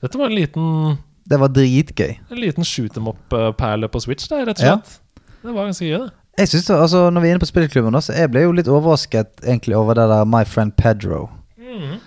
Dette 0.00 0.18
var 0.18 0.30
en 0.30 0.38
liten 0.38 0.96
Det 1.28 1.38
var 1.38 1.52
dritgøy. 1.52 2.14
En 2.30 2.40
liten 2.40 2.64
shoot 2.64 2.96
em 2.96 3.10
up-perle 3.10 3.88
på 3.90 4.00
Switch, 4.00 4.28
der, 4.30 4.46
rett 4.46 4.62
og 4.62 4.66
Ja. 4.66 4.78
Det 5.40 5.52
var 5.54 5.64
ganske 5.70 5.86
gøy, 5.86 5.98
det. 6.06 6.10
Jeg 6.38 6.48
synes 6.48 6.66
det, 6.66 6.76
altså 6.76 7.10
Når 7.10 7.20
vi 7.20 7.28
er 7.28 7.34
inne 7.34 7.42
på 7.42 7.48
spillklubben, 7.50 7.96
så 8.02 8.12
jeg 8.16 8.30
ble 8.30 8.42
jo 8.46 8.52
litt 8.52 8.68
overrasket 8.68 9.42
egentlig 9.44 9.76
over 9.76 9.94
det 9.98 10.06
der 10.08 10.24
My 10.24 10.44
Friend 10.44 10.72
Pedro. 10.76 11.28
Mm. 11.58 11.98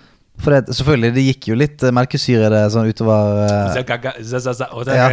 For 0.42 0.50
det, 0.50 0.74
selvfølgelig, 0.74 1.10
det 1.14 1.22
gikk 1.28 1.46
jo 1.52 1.56
litt 1.56 1.82
eh, 1.86 1.92
melkesyre 1.94 2.48
i 2.48 2.52
det 2.52 2.62
sånn 2.74 2.88
utover 2.90 3.38
Ja. 4.98 5.04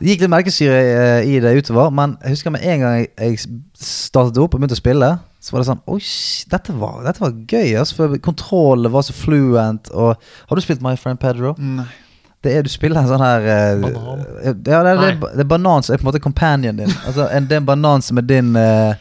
Det 0.00 0.08
gikk 0.08 0.24
litt 0.24 0.32
melkesyre 0.32 0.78
eh, 0.80 1.28
i 1.28 1.38
det 1.44 1.52
utover, 1.60 1.92
men 1.94 2.16
jeg 2.24 2.32
husker 2.38 2.54
med 2.54 2.64
en 2.64 2.80
gang 2.80 2.96
jeg, 3.04 3.38
startet 3.76 4.40
opp 4.40 4.56
og 4.56 4.62
begynte 4.62 4.78
å 4.78 4.80
spille, 4.80 5.10
så 5.44 5.52
var 5.54 5.62
det 5.62 5.68
sånn 5.68 5.82
Oi, 5.92 6.00
dette 6.50 6.74
var, 6.80 6.96
dette 7.04 7.22
var 7.22 7.36
gøy, 7.36 7.76
altså. 7.78 7.98
For 8.00 8.16
kontrollen 8.24 8.90
var 8.92 9.04
så 9.06 9.14
fluent. 9.14 9.92
Og 9.94 10.16
Har 10.48 10.58
du 10.58 10.64
spilt 10.64 10.82
My 10.82 10.96
Friend 10.98 11.20
Pedro? 11.22 11.52
Nei. 11.60 11.86
Det 12.42 12.54
er 12.54 12.62
Du 12.62 12.70
spiller 12.70 13.02
en 13.02 13.10
sånn 13.10 13.22
her 13.22 13.46
eh, 13.52 13.82
Banan. 13.82 14.24
Ja, 14.46 14.54
det, 14.54 14.74
er- 14.78 15.02
det, 15.02 15.12
det 15.34 15.44
er 15.44 15.50
banan 15.50 15.84
som 15.84 15.94
er 15.94 16.00
på 16.00 16.06
en 16.06 16.10
måte 16.10 16.22
companion 16.22 16.80
din. 16.80 16.90
Altså 17.04 17.28
en, 17.34 17.46
Det 17.50 17.56
er 17.58 17.62
en 17.62 17.68
banan 17.68 18.04
som 18.04 18.18
er 18.20 18.26
din 18.28 18.52
uh, 18.56 18.94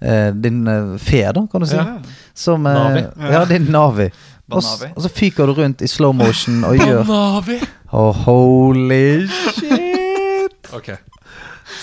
eh, 0.00 0.28
Din 0.34 0.64
fe, 1.02 1.24
da, 1.34 1.44
kan 1.50 1.62
du 1.64 1.68
si. 1.68 1.76
Ja. 1.78 1.98
Som 2.38 2.66
uh, 2.66 2.72
Navi. 2.72 3.04
Ja, 3.34 3.44
din 3.50 3.70
Navi. 3.74 4.10
Banavi. 4.48 4.90
og 4.96 5.02
så 5.04 5.10
fyker 5.12 5.46
du 5.50 5.52
rundt 5.58 5.82
i 5.84 5.88
slow 5.90 6.12
motion 6.16 6.62
og 6.64 6.76
gjør 6.80 7.04
Banavi! 7.08 7.58
oh, 7.92 8.12
Holy 8.24 9.26
shit! 9.28 10.56
Ok. 10.78 10.90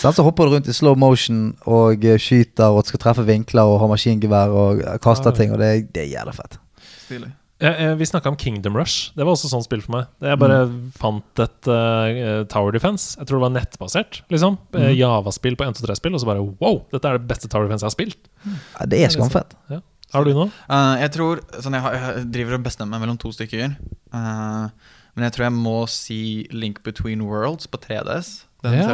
Så 0.01 0.11
så 0.13 0.23
hopper 0.25 0.45
du 0.45 0.55
rundt 0.55 0.67
i 0.69 0.73
slow 0.73 0.93
motion 0.97 1.55
og 1.69 2.03
eh, 2.05 2.19
skyter 2.21 2.73
og 2.73 2.85
skal 2.85 3.01
treffe 3.01 3.23
vinkler 3.25 3.65
og 3.69 3.79
har 3.81 3.89
maskingevær 3.89 4.53
og 4.53 4.83
kaster 5.01 5.31
Ah. 5.31 5.37
ting. 5.37 5.53
Og 5.53 5.59
det, 5.61 5.91
det 5.95 6.03
er 6.03 6.11
jævla 6.19 6.33
fett. 6.35 6.57
Stilig. 7.05 7.31
Eh, 7.63 7.71
eh, 7.85 7.93
vi 7.95 8.05
snakka 8.05 8.29
om 8.29 8.35
Kingdom 8.37 8.75
Rush. 8.77 9.11
Det 9.15 9.23
var 9.25 9.31
også 9.33 9.47
sånn 9.49 9.63
spill 9.65 9.81
for 9.85 9.95
meg. 9.95 10.09
Jeg 10.21 10.37
bare 10.41 10.57
fant 10.99 11.41
et 11.45 11.69
uh, 11.71 12.43
Tower 12.51 12.75
Defense. 12.75 13.15
Jeg 13.17 13.29
tror 13.29 13.39
det 13.39 13.45
var 13.47 13.53
nettbasert. 13.55 14.21
liksom 14.33 14.57
mm. 14.75 14.89
Java-spill 14.99 15.55
på 15.57 15.65
123-spill, 15.69 16.13
og 16.17 16.21
så 16.21 16.29
bare 16.29 16.43
wow! 16.59 16.81
Dette 16.93 17.07
er 17.09 17.17
det 17.21 17.29
beste 17.29 17.47
Tower 17.49 17.69
Defense 17.69 17.85
jeg 17.85 17.93
har 17.93 17.95
spilt. 17.95 18.29
Ja, 18.45 18.89
det 18.91 19.01
er 19.05 19.13
skamfett. 19.15 19.55
Ja. 19.71 19.79
Har 20.15 20.25
du 20.27 20.33
noe? 20.35 20.49
Uh, 20.69 20.95
jeg 21.03 21.11
tror 21.15 21.41
sånn, 21.59 21.75
jeg, 21.77 21.83
har, 21.85 21.95
jeg 21.99 22.27
driver 22.33 22.57
og 22.57 22.65
bestemmer 22.65 22.95
meg 22.95 23.05
mellom 23.05 23.19
to 23.21 23.31
stykker. 23.35 23.75
Uh, 24.15 24.67
men 25.15 25.27
jeg 25.27 25.35
tror 25.35 25.47
jeg 25.47 25.55
må 25.55 25.77
si 25.91 26.19
Link 26.55 26.81
Between 26.87 27.23
Worlds 27.27 27.69
på 27.71 27.79
3DS. 27.83 28.33
Den 28.65 28.79
Ja. 28.79 28.87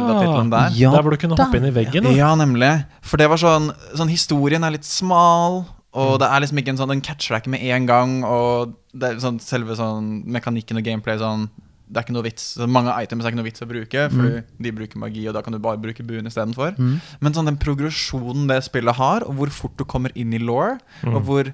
Der. 0.52 0.74
Ja, 0.76 0.90
Der 0.92 1.02
hvor 1.02 1.10
du 1.14 1.16
kunne 1.16 1.38
hoppe 1.38 1.56
inn 1.56 1.64
i 1.66 1.72
veggen. 1.74 2.04
da. 2.04 2.10
Ja, 2.14 2.34
nemlig. 2.36 2.84
For 3.00 3.16
det 3.16 3.28
var 3.32 3.40
sånn, 3.40 3.72
sånn 3.96 4.10
Historien 4.12 4.64
er 4.64 4.74
litt 4.74 4.84
smal, 4.84 5.64
og 5.92 6.18
det 6.20 6.28
er 6.28 6.40
liksom 6.44 6.60
ikke 6.60 6.72
en 6.74 6.80
sånn 6.80 6.92
Den 6.92 7.02
catcher 7.04 7.34
deg 7.34 7.42
ikke 7.42 7.54
med 7.56 7.64
en 7.64 7.86
gang, 7.86 8.14
og 8.24 8.74
det 8.92 9.10
er 9.10 9.20
sånn 9.22 9.40
selve 9.40 9.76
sånn 9.76 10.22
mekanikken 10.28 10.78
og 10.80 10.84
gameplay 10.84 11.18
sånn 11.20 11.48
Det 11.92 12.00
er 12.00 12.06
ikke 12.06 12.14
noe 12.16 12.24
vits 12.24 12.46
så 12.56 12.66
Mange 12.70 12.94
items 13.04 13.24
er 13.26 13.32
ikke 13.34 13.40
noe 13.42 13.48
vits 13.50 13.62
å 13.64 13.68
bruke, 13.68 14.06
fordi 14.12 14.30
de 14.64 14.72
bruker 14.78 14.98
magi, 15.02 15.26
og 15.28 15.34
da 15.36 15.42
kan 15.44 15.52
du 15.52 15.58
bare 15.60 15.80
bruke 15.82 16.06
buen 16.08 16.24
istedenfor. 16.30 16.78
Men 17.20 17.36
sånn 17.36 17.50
den 17.50 17.58
progresjonen 17.60 18.48
det 18.48 18.62
spillet 18.64 18.96
har, 18.96 19.26
og 19.28 19.36
hvor 19.36 19.52
fort 19.52 19.76
du 19.76 19.84
kommer 19.84 20.10
inn 20.16 20.32
i 20.32 20.40
law, 20.40 20.78
og 21.12 21.20
hvor 21.28 21.52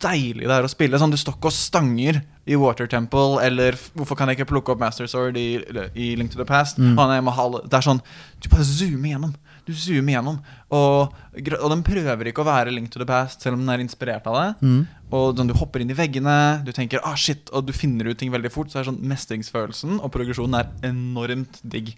deilig 0.00 0.46
det 0.48 0.54
er 0.54 0.64
å 0.64 0.70
spille. 0.72 0.96
Sånn, 0.98 1.12
Du 1.12 1.18
står 1.20 1.36
ikke 1.36 1.50
og 1.50 1.56
stanger 1.56 2.22
i 2.48 2.56
Water 2.56 2.88
Temple, 2.90 3.38
eller 3.44 3.76
hvorfor 3.92 4.16
kan 4.18 4.30
jeg 4.30 4.38
ikke 4.38 4.52
plukke 4.54 4.72
opp 4.72 4.80
Master 4.80 5.08
Sword 5.10 5.36
i, 5.36 5.60
i 5.94 6.14
Link 6.16 6.32
to 6.32 6.40
the 6.40 6.48
Past? 6.48 6.80
Mm. 6.80 6.96
Han 6.98 7.12
er 7.12 7.24
med 7.24 7.36
halv, 7.36 7.60
det 7.68 7.76
er 7.78 7.84
sånn 7.84 8.00
Du 8.40 8.48
bare 8.48 8.66
zoomer 8.66 9.12
gjennom. 9.12 9.34
Du 9.68 9.74
zoomer 9.76 10.14
gjennom. 10.14 10.38
Og, 10.72 11.12
og 11.58 11.68
den 11.74 11.84
prøver 11.84 12.30
ikke 12.30 12.40
å 12.44 12.48
være 12.48 12.72
Link 12.72 12.88
to 12.94 13.02
the 13.02 13.08
Past, 13.08 13.44
selv 13.44 13.58
om 13.58 13.66
den 13.66 13.74
er 13.74 13.84
inspirert 13.84 14.28
av 14.30 14.38
det. 14.38 14.48
Mm. 14.64 14.80
Og 15.12 15.36
sånn, 15.36 15.52
Du 15.52 15.56
hopper 15.60 15.84
inn 15.84 15.92
i 15.92 15.98
veggene, 15.98 16.36
du 16.64 16.72
tenker 16.76 17.04
ah 17.04 17.16
shit, 17.16 17.52
og 17.52 17.68
du 17.68 17.74
finner 17.76 18.08
ut 18.08 18.18
ting 18.20 18.32
veldig 18.32 18.52
fort. 18.54 18.72
Så 18.72 18.80
er 18.80 18.88
sånn 18.88 19.02
mestringsfølelsen 19.12 20.00
og 20.00 20.12
progresjonen 20.14 20.62
er 20.62 20.92
enormt 20.92 21.60
digg. 21.64 21.96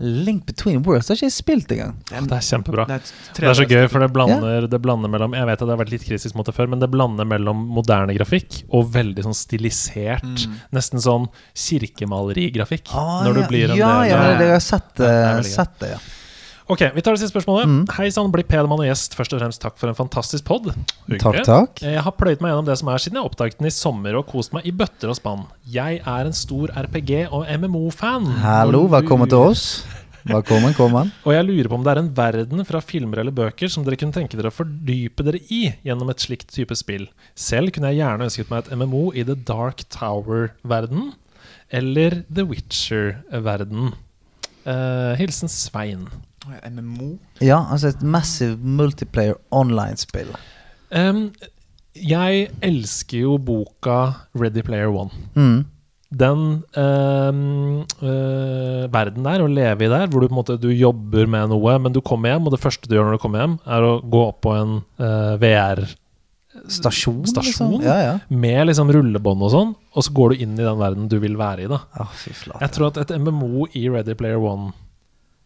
Link 0.00 0.46
Between 0.46 0.82
Worlds 0.82 1.08
har 1.08 1.18
ikke 1.18 1.28
jeg 1.28 1.34
spilt 1.36 1.72
engang. 1.76 1.92
Det 2.10 2.34
er 2.34 2.42
kjempebra. 2.42 2.86
Det 2.88 2.96
er, 2.96 3.10
Det 3.36 3.46
er 3.46 3.54
så 3.54 3.66
gøy, 3.70 3.84
for 3.92 4.02
det 4.02 4.08
blander, 4.10 4.66
det 4.66 4.80
blander 4.82 5.12
mellom 5.12 5.36
Jeg 5.38 5.46
vet 5.46 5.60
at 5.60 5.62
det 5.62 5.74
har 5.76 5.78
vært 5.78 5.92
litt 5.94 6.06
kritisk 6.08 6.38
mot 6.38 6.48
det 6.48 6.54
før, 6.56 6.72
men 6.72 6.82
det 6.82 6.88
blander 6.90 7.28
mellom 7.28 7.62
moderne 7.70 8.16
grafikk 8.16 8.64
og 8.66 8.90
veldig 8.96 9.28
sånn 9.28 9.36
stilisert, 9.38 9.89
Mm. 9.96 10.56
nesten 10.76 11.02
sånn 11.02 11.28
kirkemalerigrafikk. 11.54 12.90
Ah, 12.94 13.20
når 13.26 13.40
du 13.40 13.42
blir 13.50 13.70
en 13.70 13.78
ja, 13.78 13.92
del 14.00 14.12
ja, 14.12 14.22
det, 14.38 14.48
jeg 14.48 14.56
har 14.56 14.64
sett, 14.64 14.90
det 15.00 15.10
er 15.10 15.36
eh, 15.36 15.46
sett 15.48 15.76
det, 15.82 15.94
ja. 15.96 16.00
Ok, 16.70 16.84
vi 16.94 17.02
tar 17.02 17.16
det 17.16 17.18
siste 17.18 17.34
spørsmålet. 17.34 17.66
Mm. 17.66 17.80
Hei 17.96 18.06
sann, 18.14 18.28
bli 18.30 18.44
pedemann 18.46 18.78
og 18.78 18.86
gjest. 18.86 19.16
Først 19.18 19.32
og 19.34 19.40
fremst 19.42 19.58
takk 19.62 19.74
for 19.80 19.90
en 19.90 19.96
fantastisk 19.98 20.46
pod. 20.46 20.68
Takk, 21.18 21.40
takk. 21.42 21.82
Jeg 21.82 22.04
har 22.06 22.14
pløyd 22.14 22.44
meg 22.44 22.52
gjennom 22.52 22.68
det 22.68 22.76
som 22.78 22.92
er 22.92 23.02
siden 23.02 23.18
jeg 23.18 23.26
oppdaget 23.26 23.58
den 23.58 23.66
i 23.66 23.74
sommer, 23.74 24.20
og 24.20 24.28
kost 24.30 24.54
meg 24.54 24.68
i 24.70 24.74
bøtter 24.74 25.10
og 25.10 25.18
spann. 25.18 25.48
Jeg 25.66 25.98
er 25.98 26.30
en 26.30 26.36
stor 26.36 26.70
RPG- 26.70 27.26
og 27.26 27.50
MMO-fan. 27.50 28.30
Hallo, 28.44 28.84
velkommen 28.92 29.32
til 29.32 29.58
Velkommen, 30.28 30.74
kommen. 30.76 31.10
Og 31.24 31.32
jeg 31.32 31.46
lurer 31.48 31.68
på 31.70 31.76
om 31.78 31.84
det 31.84 31.92
er 31.94 32.00
en 32.02 32.10
verden 32.16 32.64
fra 32.68 32.80
filmer 32.84 33.22
eller 33.22 33.32
bøker 33.32 33.70
som 33.72 33.86
dere 33.86 33.96
kunne 34.00 34.12
tenke 34.12 34.36
dere 34.36 34.50
å 34.50 34.54
fordype 34.54 35.24
dere 35.24 35.40
i 35.48 35.62
gjennom 35.86 36.10
et 36.12 36.20
slikt 36.20 36.50
type 36.52 36.76
spill. 36.76 37.06
Selv 37.38 37.72
kunne 37.72 37.92
jeg 37.92 38.02
gjerne 38.02 38.26
ønsket 38.28 38.52
meg 38.52 38.66
et 38.66 38.74
MMO 38.76 39.04
i 39.16 39.24
The 39.24 39.38
Dark 39.48 39.86
Tower-verden, 39.94 41.14
eller 41.72 42.20
The 42.28 42.44
Witcher-verden. 42.50 43.94
Uh, 44.66 45.16
hilsen 45.16 45.48
Svein. 45.48 46.04
MMO? 46.68 47.14
Ja, 47.40 47.62
altså 47.70 47.94
et 47.94 48.04
massive 48.04 48.58
multiplayer 48.60 49.38
online-spill. 49.54 50.34
Um, 50.92 51.30
jeg 51.96 52.48
elsker 52.64 53.24
jo 53.24 53.38
boka 53.40 54.00
Ready 54.36 54.64
Player 54.66 54.92
One. 54.92 55.10
Mm. 55.34 55.64
Den 56.10 56.64
øh, 56.74 57.84
øh, 58.02 58.86
verden 58.92 59.22
der, 59.26 59.44
å 59.44 59.50
leve 59.50 59.86
i 59.86 59.90
der, 59.92 60.08
hvor 60.10 60.20
du 60.24 60.28
på 60.28 60.34
en 60.34 60.40
måte 60.40 60.56
du 60.60 60.68
jobber 60.74 61.28
med 61.30 61.52
noe, 61.52 61.76
men 61.78 61.94
du 61.94 62.00
kommer 62.02 62.32
hjem, 62.32 62.48
og 62.50 62.54
det 62.56 62.62
første 62.62 62.90
du 62.90 62.96
gjør 62.96 63.10
når 63.12 63.18
du 63.18 63.22
kommer 63.22 63.44
hjem, 63.44 63.56
er 63.70 63.86
å 63.86 63.92
gå 64.02 64.22
opp 64.32 64.40
på 64.46 64.54
en 64.58 64.76
øh, 64.98 65.36
VR 65.42 65.84
Stasjon, 66.70 67.22
Stasjon? 67.30 67.76
liksom? 67.78 67.86
Ja, 67.86 67.96
ja. 68.02 68.14
med 68.28 68.66
liksom 68.68 68.90
rullebånd 68.92 69.44
og 69.46 69.52
sånn, 69.54 69.70
og 69.94 70.02
så 70.04 70.12
går 70.18 70.34
du 70.34 70.42
inn 70.44 70.56
i 70.58 70.64
den 70.66 70.80
verden 70.82 71.06
du 71.08 71.16
vil 71.22 71.38
være 71.38 71.64
i, 71.64 71.70
da. 71.70 71.78
ah. 71.94 72.10
Jeg 72.26 72.72
tror 72.74 72.90
at 72.90 72.98
et 73.04 73.14
MMO 73.22 73.68
i 73.78 73.86
Ready 73.88 74.16
Player 74.18 74.42
One 74.42 74.72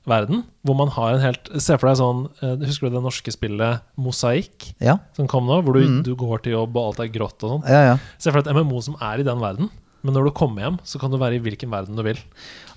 verden, 0.09 0.43
hvor 0.65 0.77
man 0.81 0.91
har 0.97 1.15
en 1.15 1.23
helt 1.25 1.47
Se 1.65 1.77
for 1.81 1.89
deg 1.89 1.97
sånn 1.97 2.19
eh, 2.45 2.59
Husker 2.69 2.91
du 2.91 2.97
det 2.99 3.01
norske 3.07 3.33
spillet 3.33 3.81
Mosaikk, 3.97 4.67
Ja, 4.85 4.99
som 5.17 5.25
kom 5.33 5.47
nå? 5.49 5.63
Hvor 5.65 5.79
du, 5.79 5.81
Mm. 5.87 6.03
du 6.05 6.11
går 6.21 6.43
til 6.45 6.53
jobb, 6.59 6.77
og 6.77 6.91
alt 6.91 7.01
er 7.07 7.13
grått 7.15 7.41
og 7.47 7.55
sånn. 7.55 7.63
ja, 7.73 7.81
ja. 7.93 7.95
Se 8.21 8.29
for 8.33 8.41
deg 8.43 8.53
et 8.53 8.59
MMO 8.65 8.83
som 8.85 8.97
er 9.01 9.23
i 9.23 9.25
den 9.29 9.41
verden, 9.41 9.71
men 10.05 10.15
når 10.15 10.29
du 10.29 10.37
kommer 10.37 10.67
hjem, 10.67 10.79
så 10.85 11.01
kan 11.01 11.13
du 11.13 11.19
være 11.21 11.39
i 11.39 11.43
hvilken 11.43 11.73
verden 11.73 11.97
du 11.97 12.05
vil. 12.05 12.21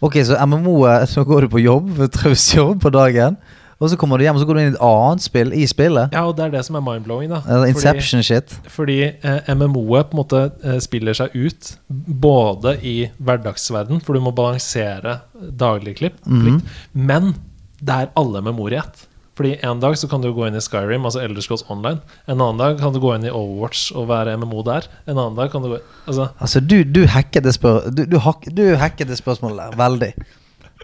Ok, 0.02 0.20
så 0.24 0.40
MMO-et, 0.48 1.10
så 1.12 1.26
går 1.28 1.46
du 1.46 1.54
på 1.54 1.62
jobb, 1.62 1.92
jobb 2.56 2.80
på 2.82 2.92
dagen, 2.96 3.36
og 3.78 3.92
så 3.92 3.98
kommer 4.00 4.18
du 4.18 4.24
hjem, 4.26 4.38
og 4.38 4.42
så 4.42 4.48
går 4.50 4.58
du 4.58 4.62
inn 4.62 4.72
i 4.72 4.74
et 4.74 4.86
annet 4.88 5.22
spill 5.22 5.52
i 5.54 5.66
spillet. 5.70 6.16
Ja, 6.16 6.24
og 6.26 6.38
det 6.38 6.48
er 6.48 6.56
det 6.56 6.64
som 6.66 6.80
er 6.80 6.86
mind-blowing, 6.86 7.30
da. 7.30 7.44
uh, 7.46 7.68
Inception 7.70 8.24
shit. 8.26 8.56
Fordi, 8.74 9.12
fordi 9.20 9.52
eh, 9.52 9.52
MMO-et 9.54 10.10
på 10.10 10.18
en 10.18 10.22
måte 10.24 10.42
eh, 10.64 10.80
spiller 10.82 11.18
seg 11.18 11.36
ut 11.36 11.76
både 11.88 12.78
i 12.82 12.96
hverdagsverden, 13.22 14.02
for 14.02 14.18
du 14.18 14.24
må 14.26 14.34
balansere 14.34 15.20
dagligklipp, 15.36 16.18
-hmm. 16.26 16.64
men 16.94 17.36
det 17.78 17.94
er 17.94 18.10
alle 18.18 18.42
i 18.72 18.76
ett. 18.76 19.08
Fordi 19.38 19.58
En 19.64 19.80
dag 19.80 19.98
så 19.98 20.08
kan 20.10 20.24
du 20.24 20.32
gå 20.34 20.48
inn 20.48 20.58
i 20.58 20.62
Skyrim, 20.64 21.06
altså 21.06 21.22
Elder 21.22 21.46
Online. 21.70 22.00
En 22.26 22.42
annen 22.42 22.58
dag 22.58 22.80
kan 22.80 22.94
du 22.94 23.00
gå 23.00 23.14
inn 23.16 23.28
i 23.28 23.34
Overwatch 23.34 23.92
og 23.94 24.10
være 24.10 24.34
MMO 24.38 24.64
der. 24.66 24.90
En 25.06 25.18
annen 25.18 25.38
dag 25.38 25.52
kan 25.52 25.62
du 25.62 25.76
gå 25.76 25.80
Altså, 26.08 26.30
Altså, 26.40 26.60
du, 26.60 26.84
du 26.84 27.06
hacket 27.06 27.44
det 27.44 27.54
spør... 27.54 27.90
Du, 27.94 28.06
du, 28.06 28.18
hack, 28.18 28.50
du 28.50 28.76
hacket 28.76 29.08
det 29.08 29.18
spørsmålet 29.20 29.58
der, 29.62 29.78
veldig. 29.78 30.12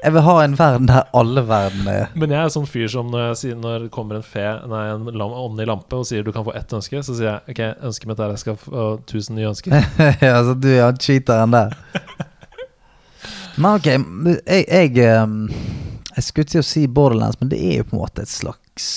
Jeg 0.04 0.14
vil 0.14 0.26
ha 0.26 0.34
en 0.44 0.56
verden 0.60 0.88
der 0.90 1.06
alle 1.16 1.42
verden 1.48 1.88
er 1.88 2.10
Men 2.20 2.34
jeg 2.34 2.44
er 2.44 2.52
sånn 2.52 2.68
fyr 2.68 2.90
som 2.92 3.08
når, 3.12 3.22
jeg 3.30 3.38
sier, 3.40 3.60
når 3.60 3.86
det 3.86 3.92
kommer 3.94 4.20
en 4.20 4.26
fe 4.26 4.44
Nei, 4.68 4.82
en 4.92 5.08
ånd 5.08 5.62
i 5.64 5.68
lampe 5.70 6.02
og 6.02 6.08
sier 6.10 6.26
du 6.26 6.34
kan 6.36 6.44
få 6.44 6.56
ett 6.60 6.74
ønske, 6.76 7.00
så 7.06 7.16
sier 7.16 7.30
jeg 7.30 7.56
ok, 7.56 7.62
ønsket 7.88 8.12
mitt 8.12 8.20
er 8.20 8.34
jeg 8.36 8.44
skal 8.44 8.60
få 8.60 8.88
tusen 9.08 9.40
nye 9.40 9.54
ønsker. 9.54 9.78
ja, 10.26 10.34
altså, 10.42 10.58
du 10.60 10.70
er 10.74 10.84
cheater 11.00 11.06
cheateren 11.08 11.56
der. 11.56 11.78
Men 13.62 13.78
ok, 13.78 13.88
jeg, 13.88 14.66
jeg 14.68 15.06
ehm, 15.08 15.40
Jeg 16.18 16.28
skulle 16.28 16.50
til 16.52 16.62
å 16.62 16.66
si 16.68 16.86
Borderlands, 16.88 17.40
men 17.42 17.52
det 17.52 17.60
er 17.64 17.80
jo 17.82 17.90
på 17.90 17.98
en 17.98 18.04
måte 18.04 18.26
et 18.26 18.32
slags 18.32 18.88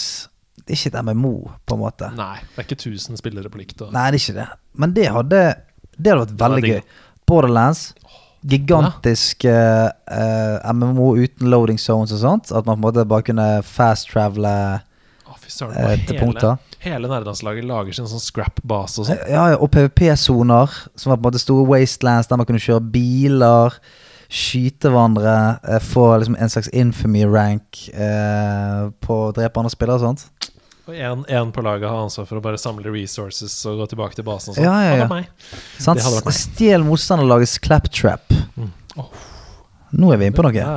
Det 0.57 0.75
er 0.75 0.81
ikke 0.81 0.93
et 0.93 1.05
MMO, 1.07 1.35
på 1.65 1.77
en 1.77 1.83
måte. 1.83 2.11
Nei, 2.17 2.41
det 2.43 2.63
er 2.63 2.69
ikke 2.69 2.81
1000 2.81 3.21
spillere 3.21 3.53
på 3.53 3.61
likt. 3.61 3.79
Og, 3.81 3.93
Nei, 3.95 4.09
det 4.11 4.21
er 4.21 4.25
ikke 4.25 4.39
det. 4.41 4.49
Men 4.77 4.97
det 4.97 5.07
hadde 5.15 5.43
Det 5.97 6.13
hadde 6.13 6.27
vært 6.27 6.41
veldig 6.43 6.73
gøy. 6.75 6.83
Borderlands. 7.27 7.87
Gigantisk 8.47 9.45
eh, 9.51 9.89
eh, 10.07 10.73
MMO 10.73 11.17
uten 11.19 11.49
loading 11.51 11.81
zones 11.83 12.13
og 12.15 12.21
sånt. 12.23 12.53
At 12.53 12.67
man 12.67 12.77
på 12.77 12.79
en 12.79 12.85
måte 12.85 13.07
bare 13.09 13.27
kunne 13.27 13.47
fast-travele 13.67 14.53
eh, 14.77 14.85
og 15.37 15.41
til 15.41 15.73
hele, 15.73 16.19
punkter. 16.19 16.57
hele 16.83 17.09
nerdelandslaget 17.11 17.67
lager 17.67 17.97
sin 17.97 18.09
sånn 18.11 18.23
scrap-base 18.23 19.01
og 19.01 19.09
sånn. 19.09 19.23
Ja, 19.31 19.47
ja, 19.53 19.59
og 19.63 19.71
PVP-soner, 19.75 20.75
som 20.99 21.13
var 21.13 21.19
på 21.19 21.25
en 21.25 21.29
måte 21.31 21.43
store 21.43 21.67
wastelands 21.71 22.31
der 22.31 22.41
man 22.41 22.49
kunne 22.49 22.63
kjøre 22.63 22.83
biler, 22.95 23.79
skyte 24.33 24.91
hverandre, 24.91 25.35
eh, 25.69 25.81
få 25.83 26.07
liksom 26.19 26.37
en 26.41 26.51
slags 26.51 26.69
infamy 26.73 27.25
rank 27.31 27.89
eh, 27.95 28.89
på 29.01 29.19
å 29.29 29.33
drepe 29.37 29.63
andre 29.63 29.73
spillere 29.75 30.01
og 30.01 30.07
sånt. 30.09 30.53
Og 30.87 30.95
en 30.95 31.51
på 31.51 31.63
laget 31.67 31.91
har 31.91 32.05
ansvar 32.05 32.29
for 32.29 32.39
å 32.39 32.43
bare 32.45 32.59
samle 32.63 32.93
resources 32.95 33.55
og 33.67 33.81
gå 33.81 33.89
tilbake 33.91 34.15
til 34.15 34.27
basen 34.27 34.53
og 34.53 34.59
sånt. 34.59 34.67
Ja, 34.67 34.75
ja, 34.87 34.93
ja. 35.03 35.09
Sant? 35.83 35.99
Det 35.99 36.07
hadde 36.07 36.21
vært 36.21 36.29
meg. 36.31 36.37
Stjel 36.39 36.85
motstanderlagets 36.87 37.57
claptrap. 37.59 38.35
Mm. 38.55 38.69
Oh. 39.03 39.09
Nå 39.99 40.13
er 40.15 40.21
vi 40.21 40.29
inne 40.31 40.37
på 40.37 40.45
noe. 40.47 40.55
Ja. 40.55 40.77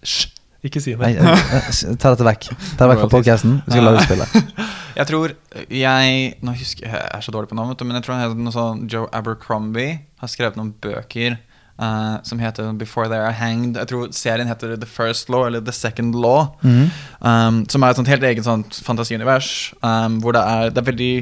Hysj, 0.00 0.30
ikke 0.64 0.80
si 0.80 0.94
det. 0.96 1.10
eh, 1.12 1.44
eh, 1.58 1.82
ta 2.00 2.14
dette 2.14 2.24
vekk. 2.24 2.48
Ta 2.78 2.86
det 2.86 2.94
vekk 2.94 3.02
fra 3.04 3.10
podcasten. 3.18 3.58
Vi 3.66 3.76
skal 3.76 3.84
lage 3.90 4.06
spillet. 4.08 4.38
Jeg 5.00 5.06
tror 5.06 5.32
jeg 5.70 6.16
Nå 6.44 6.52
husker 6.58 6.82
jeg 6.84 6.90
jeg 6.92 7.12
er 7.14 7.22
så 7.24 7.32
dårlig 7.32 7.48
på 7.52 7.56
navnet, 7.56 7.80
men 7.86 7.96
jeg 7.96 8.04
tror 8.04 8.16
han 8.16 8.24
heter 8.24 8.40
noe 8.42 8.52
sånn 8.52 8.80
Joe 8.90 9.06
Abercrombie 9.16 10.00
har 10.20 10.28
skrevet 10.28 10.58
noen 10.58 10.72
bøker 10.82 11.38
eh, 11.80 12.16
som 12.22 12.38
heter 12.38 12.72
Before 12.78 13.08
They 13.08 13.18
Are 13.18 13.32
Hanged. 13.32 13.76
Jeg 13.80 13.90
tror 13.90 14.12
serien 14.12 14.48
heter 14.50 14.76
The 14.76 14.88
First 14.88 15.32
Law 15.32 15.46
eller 15.46 15.64
The 15.64 15.72
Second 15.72 16.14
Law. 16.14 16.54
Mm. 16.62 16.90
um, 17.20 17.60
som 17.68 17.82
er 17.82 17.90
et 17.90 18.00
sånt 18.00 18.08
helt 18.08 18.24
eget 18.24 18.46
sånt 18.46 18.80
fantasiunivers. 18.84 19.74
Um, 19.82 20.20
hvor 20.20 20.36
det 20.36 20.42
er, 20.44 20.70
det 20.70 20.82
er 20.82 20.90
veldig 20.92 21.12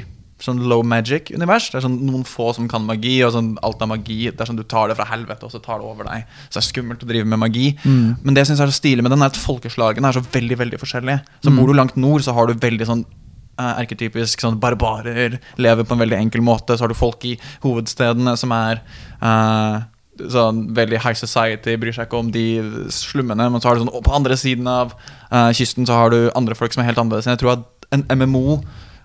sånn 0.42 0.60
low 0.70 0.84
magic-univers. 0.86 1.68
Det 1.70 1.80
er 1.80 1.84
sånn 1.86 1.98
noen 2.06 2.24
få 2.26 2.52
som 2.56 2.68
kan 2.70 2.84
magi, 2.86 3.16
og 3.26 3.32
sånn 3.34 3.52
alt 3.66 3.82
er 3.82 3.90
magi. 3.90 4.18
Det 4.30 4.42
er 4.42 4.50
sånn 4.50 4.60
Du 4.60 4.66
tar 4.66 4.90
det 4.90 4.98
fra 4.98 5.08
helvete, 5.10 5.46
og 5.46 5.54
så 5.54 5.60
tar 5.62 5.80
det 5.80 5.88
over 5.88 6.08
deg. 6.08 6.26
Så 6.46 6.58
det 6.58 6.62
er 6.62 6.68
skummelt 6.68 7.04
å 7.04 7.10
drive 7.10 7.28
med 7.28 7.42
magi. 7.42 7.72
Mm. 7.82 8.18
Men 8.22 8.34
det 8.34 8.44
jeg 8.44 8.52
synes 8.52 8.64
er 8.64 8.72
så 8.72 8.78
stilig 8.78 9.06
med 9.06 9.14
den, 9.14 9.24
er 9.24 9.32
at 9.32 9.40
folkeslagene 9.40 10.10
er 10.10 10.18
så 10.18 10.24
veldig 10.24 10.60
veldig 10.62 10.82
forskjellige. 10.82 11.22
Så 11.44 11.54
bor 11.54 11.70
du 11.70 11.74
langt 11.74 11.98
nord, 11.98 12.22
så 12.26 12.34
har 12.36 12.48
du 12.48 12.62
veldig 12.62 12.88
sånn 12.88 13.04
eh, 13.04 13.74
erketypisk 13.82 14.44
sånn 14.44 14.60
barbarer, 14.62 15.40
lever 15.58 15.86
på 15.86 15.96
en 15.96 16.04
veldig 16.06 16.20
enkel 16.22 16.44
måte. 16.46 16.76
Så 16.76 16.86
har 16.86 16.94
du 16.94 16.98
folk 16.98 17.26
i 17.26 17.34
hovedstedene 17.66 18.36
som 18.38 18.54
er 18.54 18.82
eh, 19.18 19.86
sånn 20.32 20.66
veldig 20.76 21.00
high 21.04 21.18
society, 21.18 21.76
bryr 21.80 21.94
seg 21.96 22.08
ikke 22.08 22.20
om 22.20 22.32
de 22.34 22.46
slummene. 22.94 23.48
Men 23.52 23.62
så 23.62 23.70
har 23.70 23.78
du 23.78 23.84
sånn 23.84 24.04
på 24.04 24.16
andre 24.16 24.36
siden 24.40 24.68
av 24.70 24.94
uh, 25.32 25.50
kysten 25.56 25.88
så 25.88 26.00
har 26.00 26.14
du 26.14 26.20
andre 26.38 26.58
folk 26.58 26.74
som 26.74 26.84
er 26.84 26.90
helt 26.90 27.00
annerledes. 27.00 27.30
Jeg 27.30 27.42
tror 27.42 27.56
at 27.58 27.88
en 27.94 28.04
MMO 28.20 28.60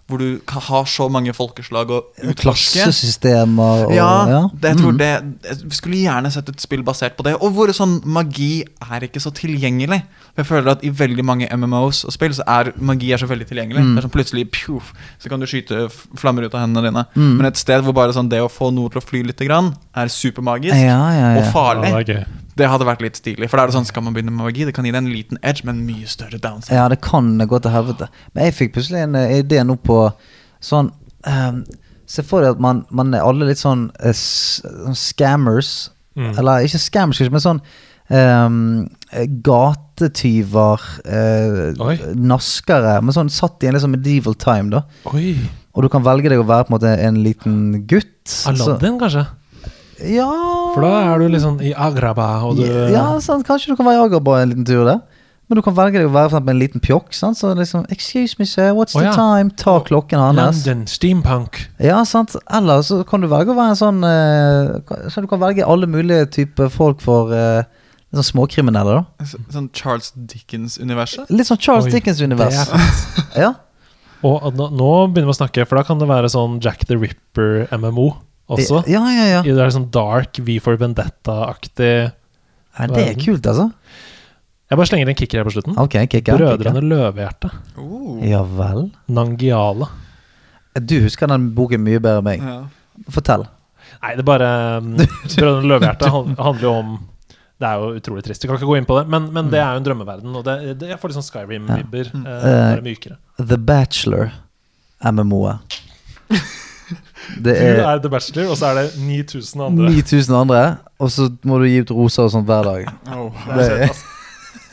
hvor 0.08 0.20
du 0.20 0.42
har 0.68 0.86
så 0.90 1.06
mange 1.10 1.32
folkeslag 1.34 1.92
og 1.96 2.10
utforske 2.20 2.82
Klassesystemer 2.84 3.86
og 3.88 3.94
ja, 3.96 4.10
det, 4.52 4.74
jeg 4.74 4.80
tror 4.82 4.92
Mm. 4.92 4.98
det 5.00 5.64
Vi 5.64 5.76
skulle 5.78 6.02
gjerne 6.04 6.32
sett 6.32 6.50
et 6.50 6.60
spill 6.62 6.84
basert 6.84 7.16
på 7.16 7.24
det. 7.24 7.36
Og 7.40 7.54
hvor 7.56 7.72
sånn 7.72 8.02
magi 8.06 8.66
er 8.92 9.06
ikke 9.08 9.22
så 9.24 9.32
tilgjengelig. 9.32 10.02
Jeg 10.36 10.46
føler 10.46 10.72
at 10.76 10.84
i 10.84 10.90
veldig 10.90 11.24
mange 11.26 11.48
MMOs 11.56 12.04
og 12.06 12.12
spill 12.12 12.34
så 12.36 12.44
er 12.48 12.74
magi 12.78 13.14
er 13.14 13.18
så 13.22 13.30
veldig 13.30 13.48
tilgjengelig. 13.48 13.80
Mm. 13.80 13.96
Det 13.96 14.02
er 14.04 14.08
sånn 14.08 14.16
plutselig 14.18 14.46
pjof, 14.52 14.94
så 15.20 15.30
kan 15.30 15.40
du 15.40 15.48
skyte 15.48 15.88
flammer 16.20 16.44
ut 16.44 16.54
av 16.54 16.66
hendene 16.66 16.90
dine. 16.90 17.06
Mm. 17.16 17.34
Men 17.38 17.46
et 17.46 17.58
sted 17.58 17.82
hvor 17.86 17.96
bare 17.96 18.14
sånn 18.14 18.30
det 18.30 18.42
å 18.44 18.52
få 18.52 18.74
noe 18.74 18.90
til 18.90 19.00
å 19.00 19.06
fly 19.08 19.24
litt 19.24 19.40
er 19.44 20.08
supermagisk 20.10 20.76
Ja, 20.76 21.02
ja, 21.14 21.28
og 21.38 21.44
ja. 21.46 21.52
farlig. 21.52 22.26
Det 22.56 22.68
hadde 22.70 22.86
vært 22.86 23.02
litt 23.02 23.16
stilig. 23.18 23.50
For 23.50 23.58
da 23.58 23.64
er 23.64 23.68
det 23.72 23.76
sånn, 23.76 23.86
skal 23.90 24.04
man 24.04 24.14
begynne 24.14 24.32
med 24.32 24.46
magi, 24.46 24.66
det 24.66 24.74
kan 24.76 24.86
gi 24.86 24.92
deg 24.92 25.02
en 25.04 25.10
liten 25.14 25.38
edge, 25.42 25.64
men 25.66 25.86
mye 25.88 26.06
større 26.08 26.38
downside. 26.40 26.76
Ja, 26.78 26.88
det 26.92 27.00
kan 27.02 27.38
gå 27.50 27.60
til 27.62 27.72
helvete. 27.74 28.10
Men 28.34 28.46
jeg 28.46 28.54
fikk 28.60 28.74
plutselig 28.76 29.02
en 29.08 29.16
eh, 29.16 29.40
idé 29.42 29.64
nå 29.66 29.76
på 29.82 30.04
sånn 30.62 30.92
um, 31.26 31.64
Se 32.06 32.22
for 32.22 32.44
deg 32.44 32.52
at 32.58 32.60
man, 32.62 32.86
man 32.92 33.14
er 33.16 33.24
alle 33.24 33.46
litt 33.48 33.58
sånn 33.58 33.88
eh, 34.04 34.12
s- 34.14 34.60
sånn 34.62 34.94
scammers. 35.00 35.90
Mm. 36.20 36.34
Eller 36.38 36.66
ikke 36.68 36.78
scammers, 36.84 37.18
kanskje, 37.18 37.32
men 37.34 37.42
sånn 37.42 37.62
ehm, 38.14 38.90
eh, 39.16 39.26
gatetyver, 39.42 40.82
eh, 41.06 41.82
Oi. 41.82 41.96
naskere. 42.16 42.98
Men 43.02 43.16
sånn 43.16 43.32
satt 43.34 43.64
i 43.64 43.68
en 43.70 43.74
litt 43.78 43.84
sånn 43.86 43.96
medieval 43.96 44.36
time, 44.36 44.70
da. 44.76 44.84
Oi. 45.14 45.36
Og 45.74 45.84
du 45.86 45.90
kan 45.90 46.04
velge 46.06 46.30
deg 46.30 46.38
å 46.44 46.46
være 46.46 46.68
på 46.68 46.74
en 46.74 46.78
måte 46.78 46.92
en 47.08 47.24
liten 47.24 47.88
gutt. 47.88 48.12
Så- 48.30 48.52
Aladdin, 48.54 49.00
kanskje? 49.00 49.26
Ja 50.00 50.30
For 50.74 50.82
da 50.84 50.94
er 51.14 51.20
du 51.22 51.28
liksom 51.34 51.60
i 51.62 51.74
Agraba, 51.74 52.30
og 52.48 52.58
du 52.58 52.64
Ja, 52.66 53.20
sant, 53.24 53.46
kanskje 53.48 53.74
du 53.74 53.78
kan 53.80 53.86
være 53.88 54.02
i 54.02 54.06
Agrabah 54.08 54.42
en 54.44 54.50
liten 54.54 54.66
tur 54.68 54.86
der. 54.88 55.02
Men 55.50 55.60
du 55.60 55.62
kan 55.66 55.76
velge 55.76 56.00
deg 56.00 56.08
å 56.08 56.14
være 56.14 56.30
for 56.32 56.38
eksempel 56.40 56.54
en 56.56 56.62
liten 56.62 56.82
pjokk. 56.82 57.12
Sant? 57.14 57.38
Så 57.38 57.52
liksom 57.58 57.84
Excuse 57.92 58.38
me, 58.40 58.46
sir, 58.48 58.72
what's 58.74 58.96
the 58.96 59.04
ja. 59.04 59.12
time? 59.14 59.52
Ta 59.60 59.76
klokken 59.86 60.22
hans. 60.24 60.64
London 60.66 60.86
Steampunk. 60.88 61.60
Ja, 61.84 62.00
sant. 62.08 62.34
Eller 62.48 62.82
så 62.88 63.02
kan 63.06 63.22
du 63.22 63.28
velge 63.30 63.52
å 63.52 63.58
være 63.58 63.76
en 63.76 63.80
sånn 63.80 64.00
eh, 64.08 65.10
Så 65.12 65.22
du 65.22 65.28
kan 65.30 65.44
velge 65.44 65.68
alle 65.68 65.90
mulige 65.92 66.30
typer 66.40 66.72
folk 66.74 67.04
for 67.04 67.36
uh, 67.36 67.62
sånn 68.16 68.30
småkriminelle, 68.32 69.02
da. 69.04 69.28
Så- 69.28 69.44
Sånn 69.54 69.70
Charles 69.76 70.14
Dickens-universet. 70.16 71.30
Litt 71.30 71.52
sånn 71.52 71.60
Charles 71.62 71.92
Dickens-univers. 71.92 72.64
er. 72.64 72.90
Ja. 73.44 73.54
Og 74.24 74.54
nå, 74.56 74.70
nå 74.72 74.90
begynner 75.12 75.28
vi 75.28 75.36
å 75.36 75.42
snakke, 75.42 75.66
for 75.68 75.76
da 75.76 75.84
kan 75.84 76.00
det 76.00 76.08
være 76.08 76.30
sånn 76.32 76.62
Jack 76.64 76.86
the 76.88 76.96
Ripper-MMO 76.96 78.14
også. 78.52 78.84
Ja, 78.92 79.04
ja, 79.14 79.30
ja. 79.38 79.46
Det 79.46 79.56
er 79.56 79.72
sånn 79.74 79.92
dark 79.94 80.40
V 80.44 80.58
for 80.64 80.80
Vendetta-aktig 80.82 81.94
ja 82.74 82.90
det 82.90 83.06
er 83.06 83.18
kult, 83.22 83.46
altså. 83.46 83.70
Jeg 84.72 84.80
bare 84.80 84.90
slenger 84.90 85.10
en 85.12 85.18
kicker 85.18 85.40
her 85.40 85.46
på 85.46 85.54
slutten. 85.54 85.76
Ok, 85.78 85.98
kicker 86.10 86.40
Brødrene 86.40 86.82
Løvehjerte. 86.82 87.52
Uh. 87.78 88.18
Ja 88.26 88.42
vel. 88.48 88.88
Nangiala. 89.14 89.92
Du 90.82 90.96
husker 91.04 91.30
den 91.30 91.52
boken 91.54 91.84
mye 91.86 92.02
bedre 92.02 92.24
enn 92.24 92.26
meg. 92.26 92.42
Ja. 92.42 93.04
Fortell. 93.14 93.46
Nei, 94.02 94.16
det 94.18 94.24
er 94.24 94.28
bare 94.28 94.50
um, 94.82 94.96
Brødrene 95.36 95.70
Løvehjerte 95.70 96.10
handler 96.10 96.66
jo 96.66 96.74
om 96.80 96.96
Det 97.62 97.70
er 97.70 97.84
jo 97.84 97.92
utrolig 98.00 98.26
trist. 98.26 98.42
Vi 98.42 98.50
kan 98.50 98.58
ikke 98.58 98.72
gå 98.72 98.80
inn 98.80 98.90
på 98.90 98.98
det, 98.98 99.06
men, 99.14 99.30
men 99.36 99.54
det 99.54 99.62
er 99.62 99.78
jo 99.78 99.84
en 99.84 99.88
drømmeverden. 99.92 100.34
Og 100.34 100.48
det, 100.48 100.58
det, 100.82 100.90
jeg 100.96 101.02
får 101.04 101.14
litt 101.14 101.20
sånn 101.20 101.30
Skyrim-vibber. 101.30 102.12
Ja. 102.18 102.42
Uh, 102.42 102.84
mykere. 102.88 103.22
The 103.38 103.62
Bachelor, 103.62 104.34
MMO-et. 105.14 105.82
Det 107.44 107.54
Du 107.56 107.82
er 107.82 107.84
er 107.88 108.02
The 108.04 108.10
Bachelor, 108.10 108.50
og 108.52 108.58
så 108.58 108.72
er 108.72 108.82
det 108.82 108.88
9000 109.00 109.62
andre. 109.66 109.90
9000 109.90 110.36
andre, 110.38 110.64
og 111.00 111.12
så 111.12 111.30
må 111.44 111.60
du 111.62 111.68
gi 111.70 111.82
ut 111.82 111.92
roser 111.92 112.28
og 112.28 112.32
sånt 112.36 112.50
hver 112.50 112.68
dag. 112.68 112.88
Oh. 113.16 113.46
Det 113.58 113.68
er, 113.72 114.04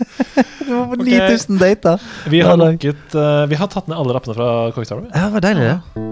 du 0.67 0.73
må 0.75 0.85
få 0.93 1.03
9000 1.03 1.61
dater. 1.61 2.07
Vi 2.31 2.41
har, 2.45 2.57
lukket, 2.61 3.15
uh, 3.15 3.47
vi 3.51 3.59
har 3.61 3.71
tatt 3.73 3.89
ned 3.91 3.99
alle 3.99 4.17
rappene 4.17 4.37
fra 4.39 4.71
Cocktail. 4.77 5.07
Ja, 5.15 5.29
det 5.29 5.33
var 5.39 5.47
deilig, 5.49 5.69
det. 5.71 6.09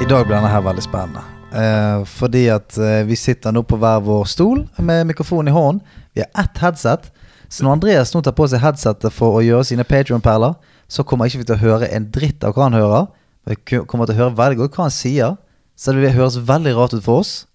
I 0.00 0.04
dag 0.08 0.26
blir 0.26 0.36
denne 0.36 0.48
her 0.48 0.62
veldig 0.64 0.82
spennende. 0.82 1.22
Eh, 1.50 2.04
fordi 2.06 2.44
at 2.52 2.76
eh, 2.78 3.02
vi 3.08 3.16
sitter 3.18 3.52
nå 3.54 3.64
på 3.66 3.78
hver 3.80 4.02
vår 4.06 4.26
stol 4.30 4.62
med 4.78 5.08
mikrofonen 5.08 5.50
i 5.50 5.54
hånden. 5.54 5.80
Har 6.22 6.44
ett 6.44 6.62
headset. 6.62 7.10
Så 7.50 7.64
når 7.64 7.78
Andreas 7.78 8.12
nå 8.14 8.22
tar 8.22 8.36
på 8.36 8.46
seg 8.50 8.62
headsetet 8.62 9.14
for 9.14 9.38
å 9.38 9.42
gjøre 9.44 9.66
sine 9.66 9.86
Patreon-perler, 9.86 10.54
så 10.90 11.04
kommer 11.06 11.26
ikke 11.26 11.42
vi 11.42 11.48
til 11.48 11.56
å 11.56 11.64
høre 11.64 11.90
en 11.90 12.08
dritt 12.14 12.44
av 12.46 12.54
hva 12.54 12.68
han 12.68 12.78
hører. 12.78 13.08
Vi 13.48 13.56
kommer 13.88 14.06
til 14.06 14.18
å 14.18 14.20
høre 14.24 14.38
veldig 14.38 14.60
godt 14.62 14.76
hva 14.76 14.88
han 14.88 14.94
sier, 14.94 15.38
Så 15.80 15.94
det 15.94 16.02
vil 16.02 16.12
høres 16.12 16.36
veldig 16.36 16.74
rart 16.76 16.92
ut 16.92 17.00
for 17.00 17.22
oss, 17.22 17.46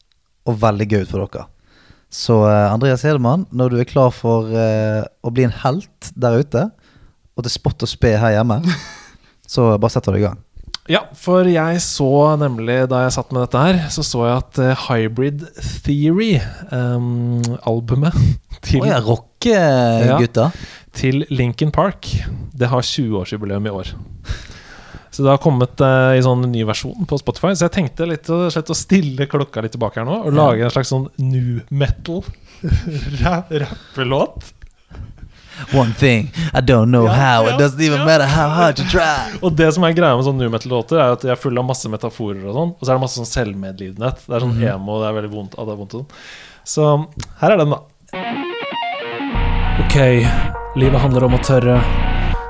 og 0.50 0.58
veldig 0.58 0.88
gøy 0.90 1.04
ut 1.04 1.12
for 1.12 1.22
dere. 1.22 1.46
Så 2.10 2.40
eh, 2.50 2.74
Andreas 2.74 3.04
Hedemann, 3.06 3.46
når 3.52 3.70
du 3.70 3.78
er 3.78 3.90
klar 3.90 4.10
for 4.10 4.50
uh, 4.50 5.06
å 5.22 5.30
bli 5.30 5.46
en 5.46 5.54
helt 5.62 6.10
der 6.18 6.40
ute, 6.42 6.64
og 7.36 7.46
til 7.46 7.54
spott 7.54 7.86
og 7.86 7.92
spe 7.92 8.16
her 8.18 8.34
hjemme, 8.38 8.62
så 9.54 9.76
bare 9.78 9.94
setter 9.94 10.16
du 10.16 10.24
i 10.24 10.26
gang. 10.26 10.40
Ja, 10.92 11.00
for 11.18 11.48
jeg 11.50 11.80
så 11.82 12.08
nemlig 12.38 12.76
da 12.92 13.00
jeg 13.06 13.14
satt 13.16 13.32
med 13.34 13.42
dette 13.48 13.62
her, 13.64 13.80
så 13.90 14.04
så 14.06 14.26
jeg 14.28 14.36
at 14.44 14.60
eh, 14.62 14.84
Hybrid 14.86 15.46
Theory, 15.86 16.36
um, 16.70 17.42
albumet 17.66 18.14
til, 18.68 18.84
Å 18.84 18.90
ja, 18.92 19.00
rockegutta. 19.02 20.52
til 20.94 21.24
Linkin 21.34 21.74
Park, 21.74 22.12
det 22.54 22.70
har 22.70 22.86
20-årsjubileum 22.86 23.66
i 23.66 23.74
år. 23.74 23.90
Så 25.16 25.24
det 25.24 25.32
har 25.32 25.40
kommet 25.42 25.80
uh, 25.80 26.12
i 26.14 26.22
sånn 26.22 26.42
ny 26.52 26.62
versjon 26.68 27.08
på 27.08 27.18
Spotify. 27.22 27.54
Så 27.56 27.66
jeg 27.70 27.74
tenkte 27.80 28.06
litt 28.10 28.28
og 28.36 28.50
slett 28.52 28.70
å 28.70 28.76
stille 28.78 29.26
klokka 29.32 29.64
litt 29.64 29.72
tilbake 29.78 30.02
her 30.02 30.06
nå 30.10 30.18
og 30.28 30.36
lage 30.36 30.66
en 30.68 30.74
slags 30.76 30.92
sånn 30.92 31.06
new 31.24 31.62
metal 31.72 32.22
ra- 33.24 33.46
rappelåt. 33.64 34.52
One 35.74 35.94
thing, 35.94 36.30
I 36.54 36.62
don't 36.62 36.92
know 36.92 37.06
Ja, 37.08 37.14
how, 37.16 37.46
it 37.48 37.52
ja, 37.56 37.58
doesn't 37.66 37.82
even 37.82 38.00
ja. 38.00 38.06
matter 38.06 38.28
how 38.28 38.50
hard 38.50 38.80
you 38.80 38.86
try. 38.92 39.38
Og 39.46 39.56
det 39.56 39.70
som 39.74 39.84
er 39.88 39.96
greia 39.98 40.16
med 40.18 40.26
sånne 40.28 40.44
new 40.44 40.52
metal-låter, 40.54 41.00
er 41.00 41.16
at 41.16 41.24
de 41.24 41.32
er 41.32 41.40
fulle 41.40 41.60
av 41.62 41.68
masse 41.70 41.90
metaforer 41.92 42.44
og 42.46 42.54
sånn. 42.58 42.74
Og 42.76 42.84
så 42.84 42.92
er 42.92 42.98
det 43.00 43.04
masse 43.06 43.20
sånn 43.22 43.30
selvmedlidenhet. 43.32 44.26
Det 44.28 44.36
er 44.36 44.46
sånn 44.46 44.58
emo, 44.62 45.00
det 45.02 45.10
er 45.12 45.18
veldig 45.22 45.32
vondt. 45.34 45.56
At 45.60 45.70
det 45.70 45.76
er 45.76 45.80
vondt 45.84 45.96
sånn. 46.00 46.08
Så 46.66 46.90
her 47.42 47.56
er 47.56 47.62
den, 47.62 47.76
da. 47.76 47.80
Ok, 49.86 49.98
livet 50.80 51.02
handler 51.02 51.28
om 51.30 51.38
å 51.38 51.42
tørre. 51.46 51.80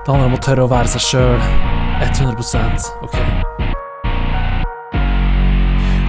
Det 0.05 0.11
handler 0.11 0.29
om 0.31 0.37
å 0.37 0.43
tørre 0.45 0.65
å 0.65 0.71
være 0.71 0.91
seg 0.95 1.05
sjøl. 1.11 1.45
100% 2.05 2.89
ok. 3.05 3.15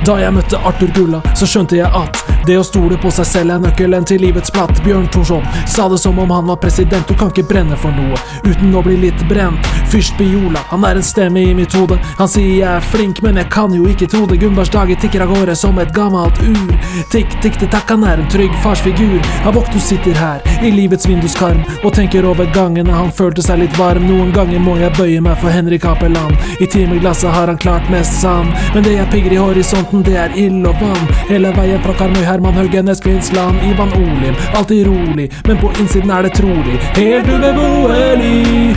Da 0.06 0.16
jeg 0.22 0.34
møtte 0.36 0.58
Arthur 0.66 0.90
Gulla, 0.94 1.20
så 1.38 1.48
skjønte 1.50 1.78
jeg 1.80 1.88
at 1.90 2.20
det 2.46 2.58
å 2.58 2.64
stole 2.64 2.96
på 3.02 3.10
seg 3.10 3.26
selv 3.26 3.54
er 3.54 3.62
nøkkelen 3.64 4.04
til 4.06 4.20
livets 4.22 4.52
platt. 4.54 4.78
Bjørn 4.84 5.08
Thorsson 5.12 5.44
sa 5.66 5.88
det 5.90 5.98
som 5.98 6.18
om 6.22 6.30
han 6.30 6.46
var 6.46 6.60
president. 6.62 7.08
Du 7.08 7.14
kan 7.18 7.32
ikke 7.32 7.46
brenne 7.48 7.76
for 7.80 7.94
noe 7.96 8.18
uten 8.46 8.74
å 8.76 8.82
bli 8.86 8.96
litt 9.06 9.22
brent. 9.30 9.66
Fyrst 9.90 10.16
Biola, 10.18 10.62
han 10.70 10.84
er 10.86 10.98
en 10.98 11.06
stemme 11.06 11.42
i 11.42 11.54
mitt 11.54 11.74
hode. 11.74 11.98
Han 12.18 12.30
sier 12.30 12.52
jeg 12.52 12.68
er 12.70 12.86
flink, 12.92 13.22
men 13.24 13.40
jeg 13.40 13.50
kan 13.54 13.74
jo 13.74 13.86
ikke 13.90 14.08
tro 14.10 14.24
det. 14.30 14.38
Gunnbergs 14.42 14.70
dager 14.74 14.98
tikker 15.02 15.24
av 15.24 15.32
gårde 15.34 15.56
som 15.58 15.78
et 15.82 15.92
gammelt 15.96 16.38
ur. 16.42 16.74
Tikk, 17.12 17.34
tikk, 17.42 17.58
takk, 17.72 17.90
han 17.90 18.06
er 18.06 18.22
en 18.22 18.30
trygg 18.30 18.54
farsfigur. 18.64 19.18
Avok, 19.48 19.70
du 19.74 19.80
sitter 19.82 20.14
her 20.18 20.42
i 20.62 20.72
livets 20.74 21.08
vinduskarm 21.08 21.62
og 21.82 21.94
tenker 21.96 22.26
over 22.26 22.48
gangene 22.54 22.94
han 22.94 23.12
følte 23.14 23.44
seg 23.44 23.62
litt 23.62 23.78
varm. 23.78 24.06
Noen 24.06 24.32
ganger 24.34 24.62
må 24.62 24.76
jeg 24.80 24.94
bøye 24.98 25.22
meg 25.24 25.38
for 25.42 25.54
Henrik 25.54 25.86
Apeland. 25.88 26.34
I 26.60 26.70
timeglasset 26.70 27.32
har 27.34 27.50
han 27.50 27.60
klart 27.60 27.90
mest 27.92 28.20
sand, 28.20 28.54
men 28.74 28.86
det 28.86 28.96
jeg 28.96 29.10
pigger 29.12 29.36
i 29.36 29.42
horisonten, 29.42 30.04
det 30.06 30.16
er 30.20 30.38
ild 30.38 30.66
og 30.66 30.78
vann. 30.82 31.14
Hele 31.30 31.52
veien 31.56 31.82
fra 31.84 31.94
Karmøy, 31.98 32.24
Herman 32.36 32.54
Haugen, 32.54 32.94
Kvinnsland, 33.02 33.58
Ivan 33.62 33.92
Olim. 33.92 34.34
Alltid 34.54 34.86
rolig, 34.86 35.32
men 35.46 35.58
på 35.58 35.70
innsiden 35.80 36.10
er 36.10 36.22
det 36.22 36.34
trolig 36.36 36.76
helt 36.92 37.28
ubeboelig. 37.28 38.76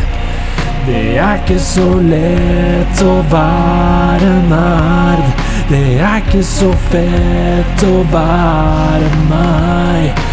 Det 0.87 1.01
er 1.19 1.41
ikke 1.41 1.57
så 1.59 1.87
lett 1.99 3.01
å 3.03 3.17
være 3.33 4.31
nerd. 4.47 5.43
Det 5.67 5.83
er 5.99 6.21
ikke 6.21 6.43
så 6.47 6.71
fett 6.87 7.83
å 7.83 7.97
være 8.15 9.11
meg. 9.27 10.23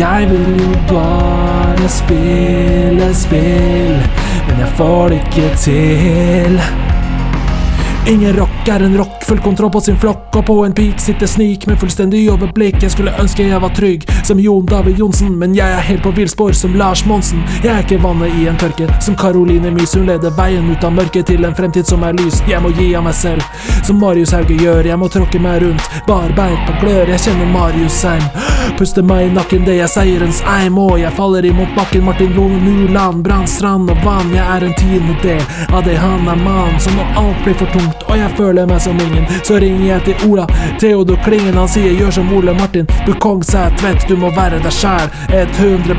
Jeg 0.00 0.30
vil 0.32 0.62
jo 0.64 0.72
bare 0.88 1.90
spille 2.00 3.10
spill, 3.12 3.98
men 4.48 4.64
jeg 4.64 4.72
får 4.80 5.12
det 5.12 5.20
ikke 5.26 5.52
til. 5.68 6.89
Ingen 8.08 8.36
rock 8.36 8.68
er 8.68 8.80
en 8.80 8.98
rock, 8.98 9.24
full 9.24 9.38
kontroll 9.38 9.70
på 9.72 9.80
sin 9.80 9.98
flokk, 9.98 10.36
og 10.36 10.46
på 10.46 10.54
en 10.64 10.72
peak 10.74 11.00
sitter 11.00 11.26
snik 11.26 11.66
med 11.68 11.78
fullstendig 11.78 12.24
overblikk. 12.32 12.80
Jeg 12.82 12.94
skulle 12.94 13.12
ønske 13.20 13.44
jeg 13.46 13.60
var 13.62 13.74
trygg 13.76 14.06
som 14.26 14.40
Jon 14.40 14.66
David 14.66 14.98
Johnsen, 14.98 15.34
men 15.38 15.54
jeg 15.54 15.70
er 15.70 15.84
helt 15.84 16.02
på 16.02 16.12
villspor 16.16 16.52
som 16.56 16.74
Lars 16.80 17.04
Monsen. 17.06 17.44
Jeg 17.62 17.70
er 17.74 17.84
ikke 17.84 18.00
vannet 18.02 18.34
i 18.40 18.46
en 18.50 18.58
tørke, 18.58 18.88
som 19.04 19.16
Caroline 19.20 19.70
Mys. 19.74 19.94
Hun 19.94 20.08
leder 20.08 20.34
veien 20.36 20.70
ut 20.70 20.84
av 20.84 20.94
mørket 20.96 21.28
til 21.30 21.44
en 21.44 21.54
fremtid 21.54 21.86
som 21.86 22.02
er 22.06 22.16
lys. 22.18 22.40
Jeg 22.48 22.62
må 22.64 22.72
gi 22.78 22.88
av 22.96 23.04
meg 23.06 23.14
selv, 23.14 23.44
som 23.86 24.00
Marius 24.00 24.32
Hauge 24.34 24.56
gjør. 24.58 24.88
Jeg 24.90 24.98
må 24.98 25.10
tråkke 25.12 25.42
meg 25.42 25.60
rundt, 25.64 25.90
barbeint 26.08 26.64
på 26.66 26.78
glør. 26.82 27.12
Jeg 27.14 27.24
kjenner 27.28 27.52
Marius 27.52 28.00
Seim. 28.00 28.24
Puster 28.78 29.04
meg 29.04 29.26
i 29.28 29.32
nakken, 29.34 29.64
det 29.68 29.76
er 29.84 29.90
seierens 29.90 30.40
eim, 30.48 30.78
og 30.80 30.96
jeg 31.00 31.12
faller 31.18 31.46
imot 31.46 31.74
bakken. 31.76 32.04
Martin 32.06 32.32
Lone 32.36 32.58
Nuland, 32.64 33.22
Brann, 33.26 33.46
Strand 33.50 33.90
og 33.92 34.04
Vann. 34.06 34.34
Jeg 34.34 34.46
er 34.46 34.66
en 34.66 34.76
tiendedel 34.78 35.42
av 35.68 35.84
det 35.84 35.98
han 36.00 36.28
er 36.30 36.40
mann. 36.44 36.78
Så 36.80 36.92
når 36.96 37.18
alt 37.20 37.44
blir 37.44 37.58
for 37.60 37.70
tungt, 37.74 37.89
og 38.06 38.16
jeg 38.18 38.30
føler 38.38 38.66
meg 38.70 38.80
som 38.82 39.00
ingen, 39.00 39.26
så 39.46 39.58
ringer 39.62 39.86
jeg 39.86 40.06
til 40.08 40.30
Ola. 40.30 40.46
Theodor 40.80 41.18
Klingen, 41.24 41.58
han 41.58 41.68
sier 41.68 41.96
gjør 41.98 42.16
som 42.20 42.32
Ole 42.36 42.54
Martin. 42.56 42.88
Du 43.06 43.12
kong 43.14 43.42
tvett, 43.44 44.08
du 44.08 44.16
må 44.16 44.30
være 44.36 44.62
deg 44.64 44.72
sjæl. 44.72 45.10
100 45.30 45.96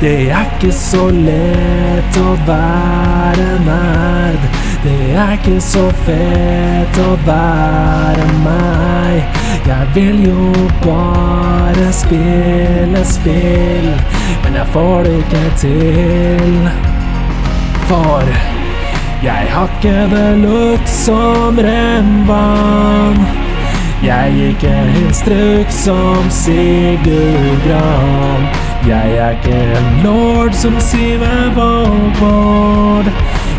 det 0.00 0.28
er 0.28 0.44
ikke 0.44 0.68
så 0.76 1.06
lett 1.08 2.16
å 2.20 2.34
være 2.44 3.46
nerd. 3.64 4.42
Det 4.82 4.96
er 5.16 5.32
ikke 5.38 5.56
så 5.64 5.86
fett 6.04 6.98
å 7.00 7.14
være 7.24 8.26
meg. 8.42 9.40
Jeg 9.64 9.88
vil 9.94 10.20
jo 10.26 10.66
bare 10.84 11.88
spille 11.96 13.06
spill, 13.08 13.88
men 14.44 14.60
jeg 14.60 14.68
får 14.76 15.08
det 15.08 15.16
ikke 15.22 15.44
til. 15.64 16.70
For 17.88 18.65
jeg 19.22 19.48
har 19.50 19.70
det 19.82 20.36
lukt 20.42 20.88
som 20.88 21.58
rennvann. 21.58 23.20
Jeg 24.04 24.32
gikk 24.36 24.64
en 24.68 24.90
instruks 25.06 25.78
som 25.86 26.30
Sigurd 26.30 27.62
Gran. 27.64 28.44
Jeg 28.86 29.16
er 29.18 29.30
ikke 29.38 29.56
en 29.78 29.86
lord 30.04 30.52
som 30.54 30.76
Sive 30.80 31.30
Vågvård. 31.56 33.08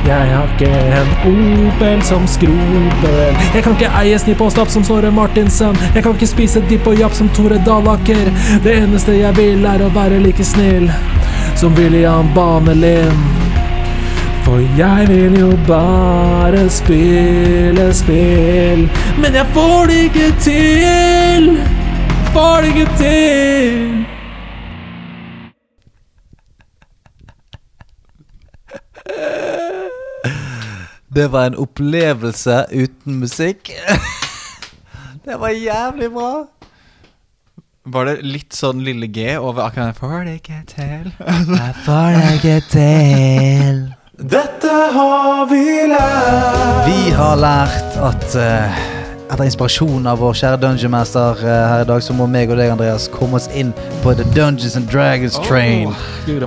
Jeg 0.08 0.30
har 0.32 0.48
ikke 0.54 0.70
en 1.00 1.10
Opel 1.32 2.04
som 2.06 2.28
Skrobel. 2.28 3.34
Jeg 3.56 3.64
kan 3.64 3.74
ikke 3.76 3.92
eie 4.04 4.20
snipp 4.22 4.46
og 4.46 4.54
stapp 4.54 4.72
som 4.72 4.86
Snorre 4.88 5.12
Martinsen. 5.12 5.76
Jeg 5.96 6.06
kan 6.06 6.16
ikke 6.16 6.30
spise 6.32 6.64
dipp 6.70 6.88
og 6.88 7.02
japp 7.02 7.18
som 7.18 7.34
Tore 7.36 7.60
Dalaker. 7.66 8.32
Det 8.64 8.78
eneste 8.78 9.18
jeg 9.18 9.36
vil, 9.36 9.66
er 9.66 9.84
å 9.84 9.92
være 9.98 10.22
like 10.24 10.46
snill 10.48 10.88
som 11.60 11.76
William 11.76 12.32
Banelin. 12.38 13.47
For 14.48 14.62
jeg 14.78 15.08
vil 15.10 15.40
jo 15.40 15.50
bare 15.68 16.70
spille 16.72 17.94
spill, 17.94 18.86
men 19.20 19.36
jeg 19.36 19.46
får 19.54 19.90
det 19.92 19.98
ikke 20.08 20.30
til. 20.40 21.50
Får 22.32 22.62
det 22.64 22.68
ikke 22.68 22.88
til. 22.98 24.06
Det 31.16 31.32
var 31.32 31.46
en 31.52 31.56
opplevelse 31.56 32.66
uten 32.72 33.20
musikk. 33.20 33.72
Det 35.26 35.40
var 35.40 35.50
jævlig 35.50 36.12
bra. 36.16 36.32
Var 37.84 38.06
det 38.06 38.18
litt 38.24 38.56
sånn 38.56 38.80
lille 38.84 39.12
G 39.12 39.36
over 39.36 39.68
akkurat 39.68 40.00
får 40.00 40.24
det 40.24 40.40
ikke 40.40 40.64
til. 40.72 41.14
Jeg 41.20 41.80
får 41.84 42.10
det 42.16 42.36
ikke 42.40 42.60
til. 42.72 43.97
Dette 44.18 44.68
har 44.68 45.46
vi 45.46 45.64
lært. 45.86 46.88
Vi 46.88 47.12
har 47.14 47.36
lært 47.38 47.98
at 48.02 48.24
uh, 48.34 48.80
etter 49.30 49.44
inspirasjon 49.46 50.10
av 50.10 50.24
vår 50.24 50.34
kjære 50.40 50.58
Dungeon 50.64 50.90
Master 50.96 51.38
eh, 51.46 51.66
her 51.70 51.84
i 51.84 51.86
dag, 51.86 52.02
så 52.02 52.16
må 52.18 52.26
meg 52.26 52.50
og 52.50 52.58
deg, 52.58 52.72
Andreas, 52.74 53.06
komme 53.14 53.38
oss 53.38 53.46
inn 53.54 53.70
på 54.02 54.16
The 54.18 54.26
Dungeons 54.34 54.74
and 54.80 54.90
Dragons 54.90 55.38
Train. 55.46 55.94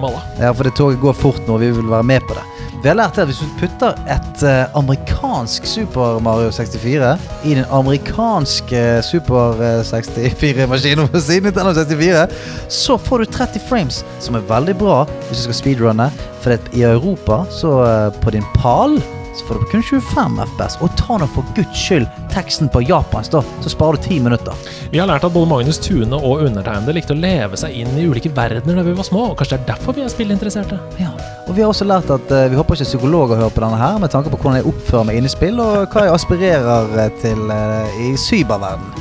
Malla. 0.03 0.25
Ja, 0.41 0.51
for 0.51 0.67
det 0.67 0.75
toget 0.75 0.99
går 0.99 1.15
fort 1.15 1.47
nå, 1.47 1.61
vi 1.63 1.71
vil 1.77 1.87
være 1.93 2.09
med 2.11 2.27
på 2.27 2.35
det. 2.41 2.43
Vi 2.81 2.89
har 2.89 2.97
lært 2.97 3.19
at 3.20 3.28
hvis 3.28 3.43
du 3.44 3.48
putter 3.61 3.98
et 4.09 4.43
eh, 4.48 4.77
amerikansk 4.78 5.66
Super 5.69 6.16
Mario 6.24 6.48
64 6.48 7.11
i 7.44 7.52
den 7.59 7.66
amerikanske 7.77 8.81
Super 9.05 9.61
eh, 9.61 9.82
64-maskin, 9.85 11.02
for 11.05 11.20
å 11.20 11.24
Nintendo 11.44 11.74
64, 11.77 12.24
så 12.73 12.97
får 12.97 13.20
du 13.20 13.36
30 13.36 13.66
frames, 13.69 14.01
som 14.24 14.39
er 14.39 14.48
veldig 14.48 14.78
bra 14.81 15.02
hvis 15.28 15.43
du 15.43 15.51
skal 15.51 15.59
speedrunne. 15.61 16.09
For 16.40 16.57
i 16.73 16.86
Europa, 16.89 17.43
så 17.52 17.74
eh, 17.85 18.07
på 18.24 18.32
din 18.32 18.48
PAL, 18.57 18.97
så 19.36 19.47
får 19.47 19.55
du 19.55 19.65
kun 19.70 19.82
25 19.82 20.39
FPS. 20.47 20.77
Og 20.85 20.93
ta 20.98 21.19
nå 21.20 21.28
for 21.31 21.47
guds 21.57 21.78
skyld 21.78 22.07
teksten 22.31 22.70
på 22.73 22.82
japansk, 22.86 23.32
da, 23.35 23.43
så 23.62 23.73
sparer 23.73 23.98
du 23.98 24.07
ti 24.09 24.20
minutter. 24.23 24.57
Vi 24.90 24.98
har 24.98 25.09
lært 25.11 25.24
at 25.27 25.35
både 25.35 25.51
Magnus 25.51 25.78
Tune 25.82 26.16
og 26.16 26.44
undertegnede 26.47 26.94
likte 26.97 27.15
å 27.15 27.20
leve 27.20 27.59
seg 27.61 27.77
inn 27.82 27.93
i 27.98 28.07
ulike 28.11 28.32
verdener 28.35 28.81
da 28.81 28.86
vi 28.86 28.97
var 28.97 29.07
små. 29.07 29.31
og 29.31 29.39
Kanskje 29.39 29.59
det 29.59 29.62
er 29.65 29.70
derfor 29.74 29.97
vi 29.97 30.05
er 30.07 30.12
spillinteresserte? 30.12 30.81
Ja, 31.02 31.12
og 31.47 31.55
vi 31.57 31.65
har 31.65 31.73
også 31.73 31.89
lært 31.89 32.11
at 32.15 32.35
uh, 32.35 32.48
vi 32.51 32.59
håper 32.59 32.78
ikke 32.78 32.90
psykologer 32.93 33.40
hører 33.40 33.55
på 33.55 33.65
denne 33.65 33.81
her, 33.81 33.98
med 34.02 34.12
tanke 34.12 34.32
på 34.32 34.39
hvordan 34.40 34.61
jeg 34.61 34.69
oppfører 34.70 35.09
meg 35.09 35.20
inne 35.20 35.31
i 35.31 35.35
spill, 35.35 35.62
og 35.62 35.89
hva 35.90 36.07
jeg 36.07 36.16
aspirerer 36.19 36.98
eh, 37.05 37.15
til 37.23 37.47
uh, 37.51 38.02
i 38.02 38.12
cyberverden. 38.28 38.93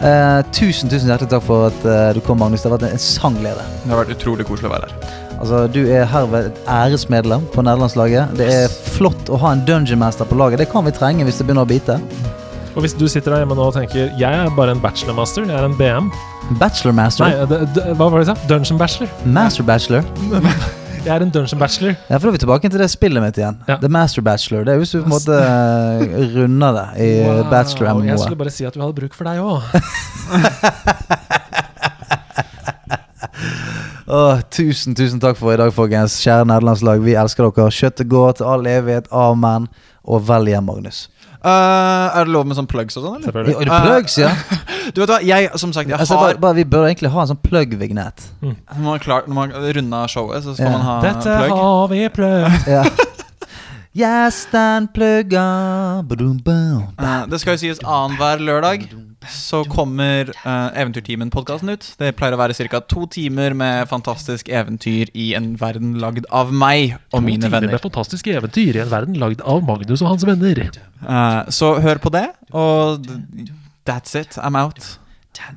Uh, 0.00 0.40
tusen, 0.56 0.88
tusen 0.88 1.12
hjertelig 1.12 1.28
takk 1.34 1.44
for 1.44 1.68
at 1.68 2.16
du 2.16 2.22
kom, 2.24 2.40
Magnus. 2.40 2.64
Det 2.64 2.70
har 2.70 2.78
vært 2.78 2.94
en 2.94 3.04
sangglede. 3.04 3.66
Det 3.82 3.92
har 3.92 4.00
vært 4.04 4.16
utrolig 4.16 4.48
koselig 4.48 4.70
å 4.70 4.78
være 4.78 4.88
her. 4.88 5.28
Altså, 5.40 5.66
Du 5.72 5.80
er 5.88 6.04
herved 6.04 6.50
æresmedlem 6.68 7.46
på 7.54 7.62
nederlandslaget. 7.64 8.36
Det 8.36 8.48
er 8.52 8.68
flott 8.96 9.30
å 9.32 9.38
ha 9.40 9.54
en 9.56 9.64
dungeon 9.66 9.98
master 10.02 10.28
på 10.28 10.36
laget. 10.36 10.60
Det 10.60 10.68
kan 10.72 10.84
vi 10.84 10.92
trenge 10.96 11.24
hvis 11.24 11.40
det 11.40 11.48
begynner 11.48 11.64
å 11.64 11.70
bite. 11.70 11.96
Og 12.76 12.84
hvis 12.84 12.94
du 12.94 13.08
sitter 13.10 13.32
der 13.34 13.42
hjemme 13.42 13.56
nå 13.58 13.64
og 13.66 13.74
tenker 13.74 14.12
Jeg 14.20 14.30
er 14.30 14.50
bare 14.54 14.76
en 14.76 14.82
bachelormaster, 14.82 15.42
jeg 15.48 15.56
er 15.58 15.64
en 15.66 15.74
BM 15.78 16.10
Bachelor 16.60 16.94
Master. 16.94 17.24
Nei, 17.24 17.94
hva 17.94 18.08
var 18.10 18.20
det 18.20 18.26
jeg 18.26 18.34
sa? 18.34 18.48
Dungeon 18.50 18.78
Bachelor. 18.78 19.10
Master 19.24 19.66
Bachelor. 19.66 20.06
Jeg 21.00 21.14
er 21.14 21.22
en 21.24 21.30
Dungeon 21.32 21.56
Bachelor. 21.60 21.94
Ja, 22.10 22.18
for 22.18 22.26
da 22.26 22.28
er 22.28 22.34
vi 22.34 22.40
tilbake 22.42 22.68
til 22.68 22.82
det 22.82 22.90
spillet 22.92 23.22
mitt 23.24 23.38
igjen. 23.40 23.56
Ja. 23.70 23.78
The 23.80 23.88
Master 23.88 24.20
Bachelor. 24.20 24.66
Det 24.68 24.74
er 24.74 24.82
hvis 24.82 24.90
du 24.92 24.98
på 24.98 25.06
en 25.06 25.14
måte 25.14 25.38
eh, 25.38 26.18
runder 26.34 26.76
det 26.76 26.84
i 27.06 27.08
Wow. 27.24 27.40
Bachelor 27.48 28.02
Jeg 28.04 28.18
skulle 28.20 28.36
bare 28.42 28.52
si 28.52 28.66
at 28.68 28.76
vi 28.76 28.82
hadde 28.84 28.98
bruk 28.98 29.16
for 29.16 29.30
deg 29.30 29.40
òg. 29.40 31.16
Åh, 34.10 34.40
tusen, 34.50 34.94
tusen 34.98 35.20
takk 35.22 35.36
for 35.38 35.54
i 35.54 35.58
dag, 35.60 35.70
folkens. 35.74 36.16
Kjære 36.24 36.48
nederlandslag, 36.50 36.98
vi 37.04 37.14
elsker 37.14 37.46
dere. 37.46 37.70
Kjøttet 37.70 38.08
går 38.10 38.40
til 38.40 38.48
all 38.50 38.66
evighet. 38.66 39.06
Amen. 39.14 39.68
Og 40.02 40.24
vel 40.26 40.50
hjem, 40.50 40.66
Magnus. 40.66 41.04
Uh, 41.40 42.10
er 42.18 42.26
det 42.26 42.34
lov 42.34 42.48
med 42.48 42.58
sånn 42.58 42.66
plugs 42.68 42.98
og 42.98 43.04
sånn, 43.06 43.22
eller? 43.30 43.52
Og 43.54 43.62
det 43.64 43.76
plugs, 43.86 44.18
ja. 44.20 44.32
Du 44.94 44.98
vet 45.00 45.12
hva, 45.12 45.20
jeg, 45.24 45.46
som 45.60 45.70
sagt, 45.72 45.88
jeg 45.88 45.96
Altså, 45.96 46.18
har 46.18 46.32
bare, 46.32 46.40
bare, 46.42 46.56
vi 46.58 46.64
bør 46.68 46.88
egentlig 46.88 47.12
ha 47.14 47.22
en 47.22 47.30
sånn 47.30 47.38
plug-vignett. 47.40 48.26
Når 48.42 48.82
man, 48.82 48.98
har 48.98 49.22
runda 49.22 49.72
runder 49.78 50.10
showet, 50.10 50.42
så 50.44 50.56
skal 50.56 50.66
yeah. 50.66 50.74
man 50.74 50.84
ha 50.88 50.96
Dette 51.06 51.36
plugg. 51.44 51.62
har 51.62 51.88
vi 51.94 52.02
pløyd. 52.18 53.06
Ja. 53.92 54.26
Gjesten 54.30 54.88
plugger 54.94 56.02
Badum, 56.06 56.38
bam. 56.38 56.82
Eh, 56.98 57.22
det 57.30 57.40
skal 57.40 57.56
jo 57.56 57.62
sies 57.64 57.80
annenhver 57.82 58.38
lørdag 58.38 58.86
så 59.28 59.64
kommer 59.68 60.30
uh, 60.46 60.70
Eventyrtimen-podkasten 60.78 61.70
ut. 61.74 61.84
Det 62.00 62.12
pleier 62.16 62.36
å 62.36 62.40
være 62.40 62.54
ca. 62.70 62.80
to 62.88 63.04
timer 63.10 63.54
med 63.54 63.88
fantastisk 63.90 64.48
eventyr 64.48 65.10
i 65.14 65.32
en 65.36 65.52
verden 65.60 65.98
lagd 66.00 66.28
av 66.32 66.52
meg 66.52 66.96
og 67.12 67.24
mine 67.26 67.44
Timer 67.44 67.58
venner. 67.58 67.74
med 67.74 67.84
fantastiske 67.84 68.32
eventyr 68.32 68.78
i 68.78 68.82
en 68.84 68.90
verden 68.90 69.18
lagd 69.20 69.42
av 69.42 69.62
Magnus 69.66 70.00
og 70.00 70.14
hans 70.14 70.26
venner. 70.26 70.62
Uh, 71.04 71.44
så 71.52 71.74
hør 71.84 72.00
på 72.00 72.12
det, 72.14 72.30
og 72.52 73.06
that's 73.84 74.16
it. 74.16 74.38
I'm 74.38 74.56
out. 74.56 74.96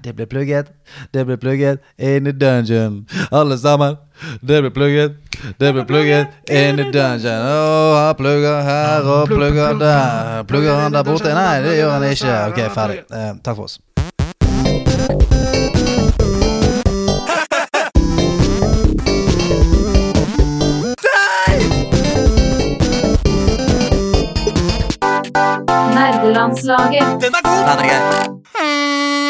Det 0.03 0.13
ble 0.15 0.27
plugget, 0.29 0.69
det 1.13 1.25
ble 1.27 1.37
plugget 1.37 1.79
in 1.97 2.27
the 2.27 2.31
dungeon. 2.31 3.05
Alle 3.31 3.57
sammen. 3.57 3.97
Det 4.41 4.61
ble 4.63 4.71
plugget, 4.71 5.17
det 5.57 5.73
blir 5.73 5.85
plugget 5.89 6.27
inn 6.49 6.79
i 6.79 6.89
dungeon. 6.91 7.47
Oh, 7.47 7.95
han 7.97 8.15
plugger 8.19 8.61
her 8.67 9.09
og 9.15 9.27
plugger 9.27 9.79
der. 9.79 10.43
Plugger 10.47 10.83
han 10.83 10.93
der 10.93 11.03
borte? 11.03 11.33
Nei, 11.33 11.61
det 11.65 11.77
gjør 11.79 11.97
han 11.97 12.07
ikke. 12.11 12.37
Ok, 12.51 12.61
ferdig. 12.75 13.01
Eh, 13.11 13.33
takk 13.43 13.55
for 13.55 13.63
oss. 13.69 13.79
Nerdelandslaget. 25.95 27.21
Den 27.21 27.33
er 27.33 27.43
god! 27.43 27.61
Den 27.69 27.79
er 27.79 27.87
grei. 27.89 29.22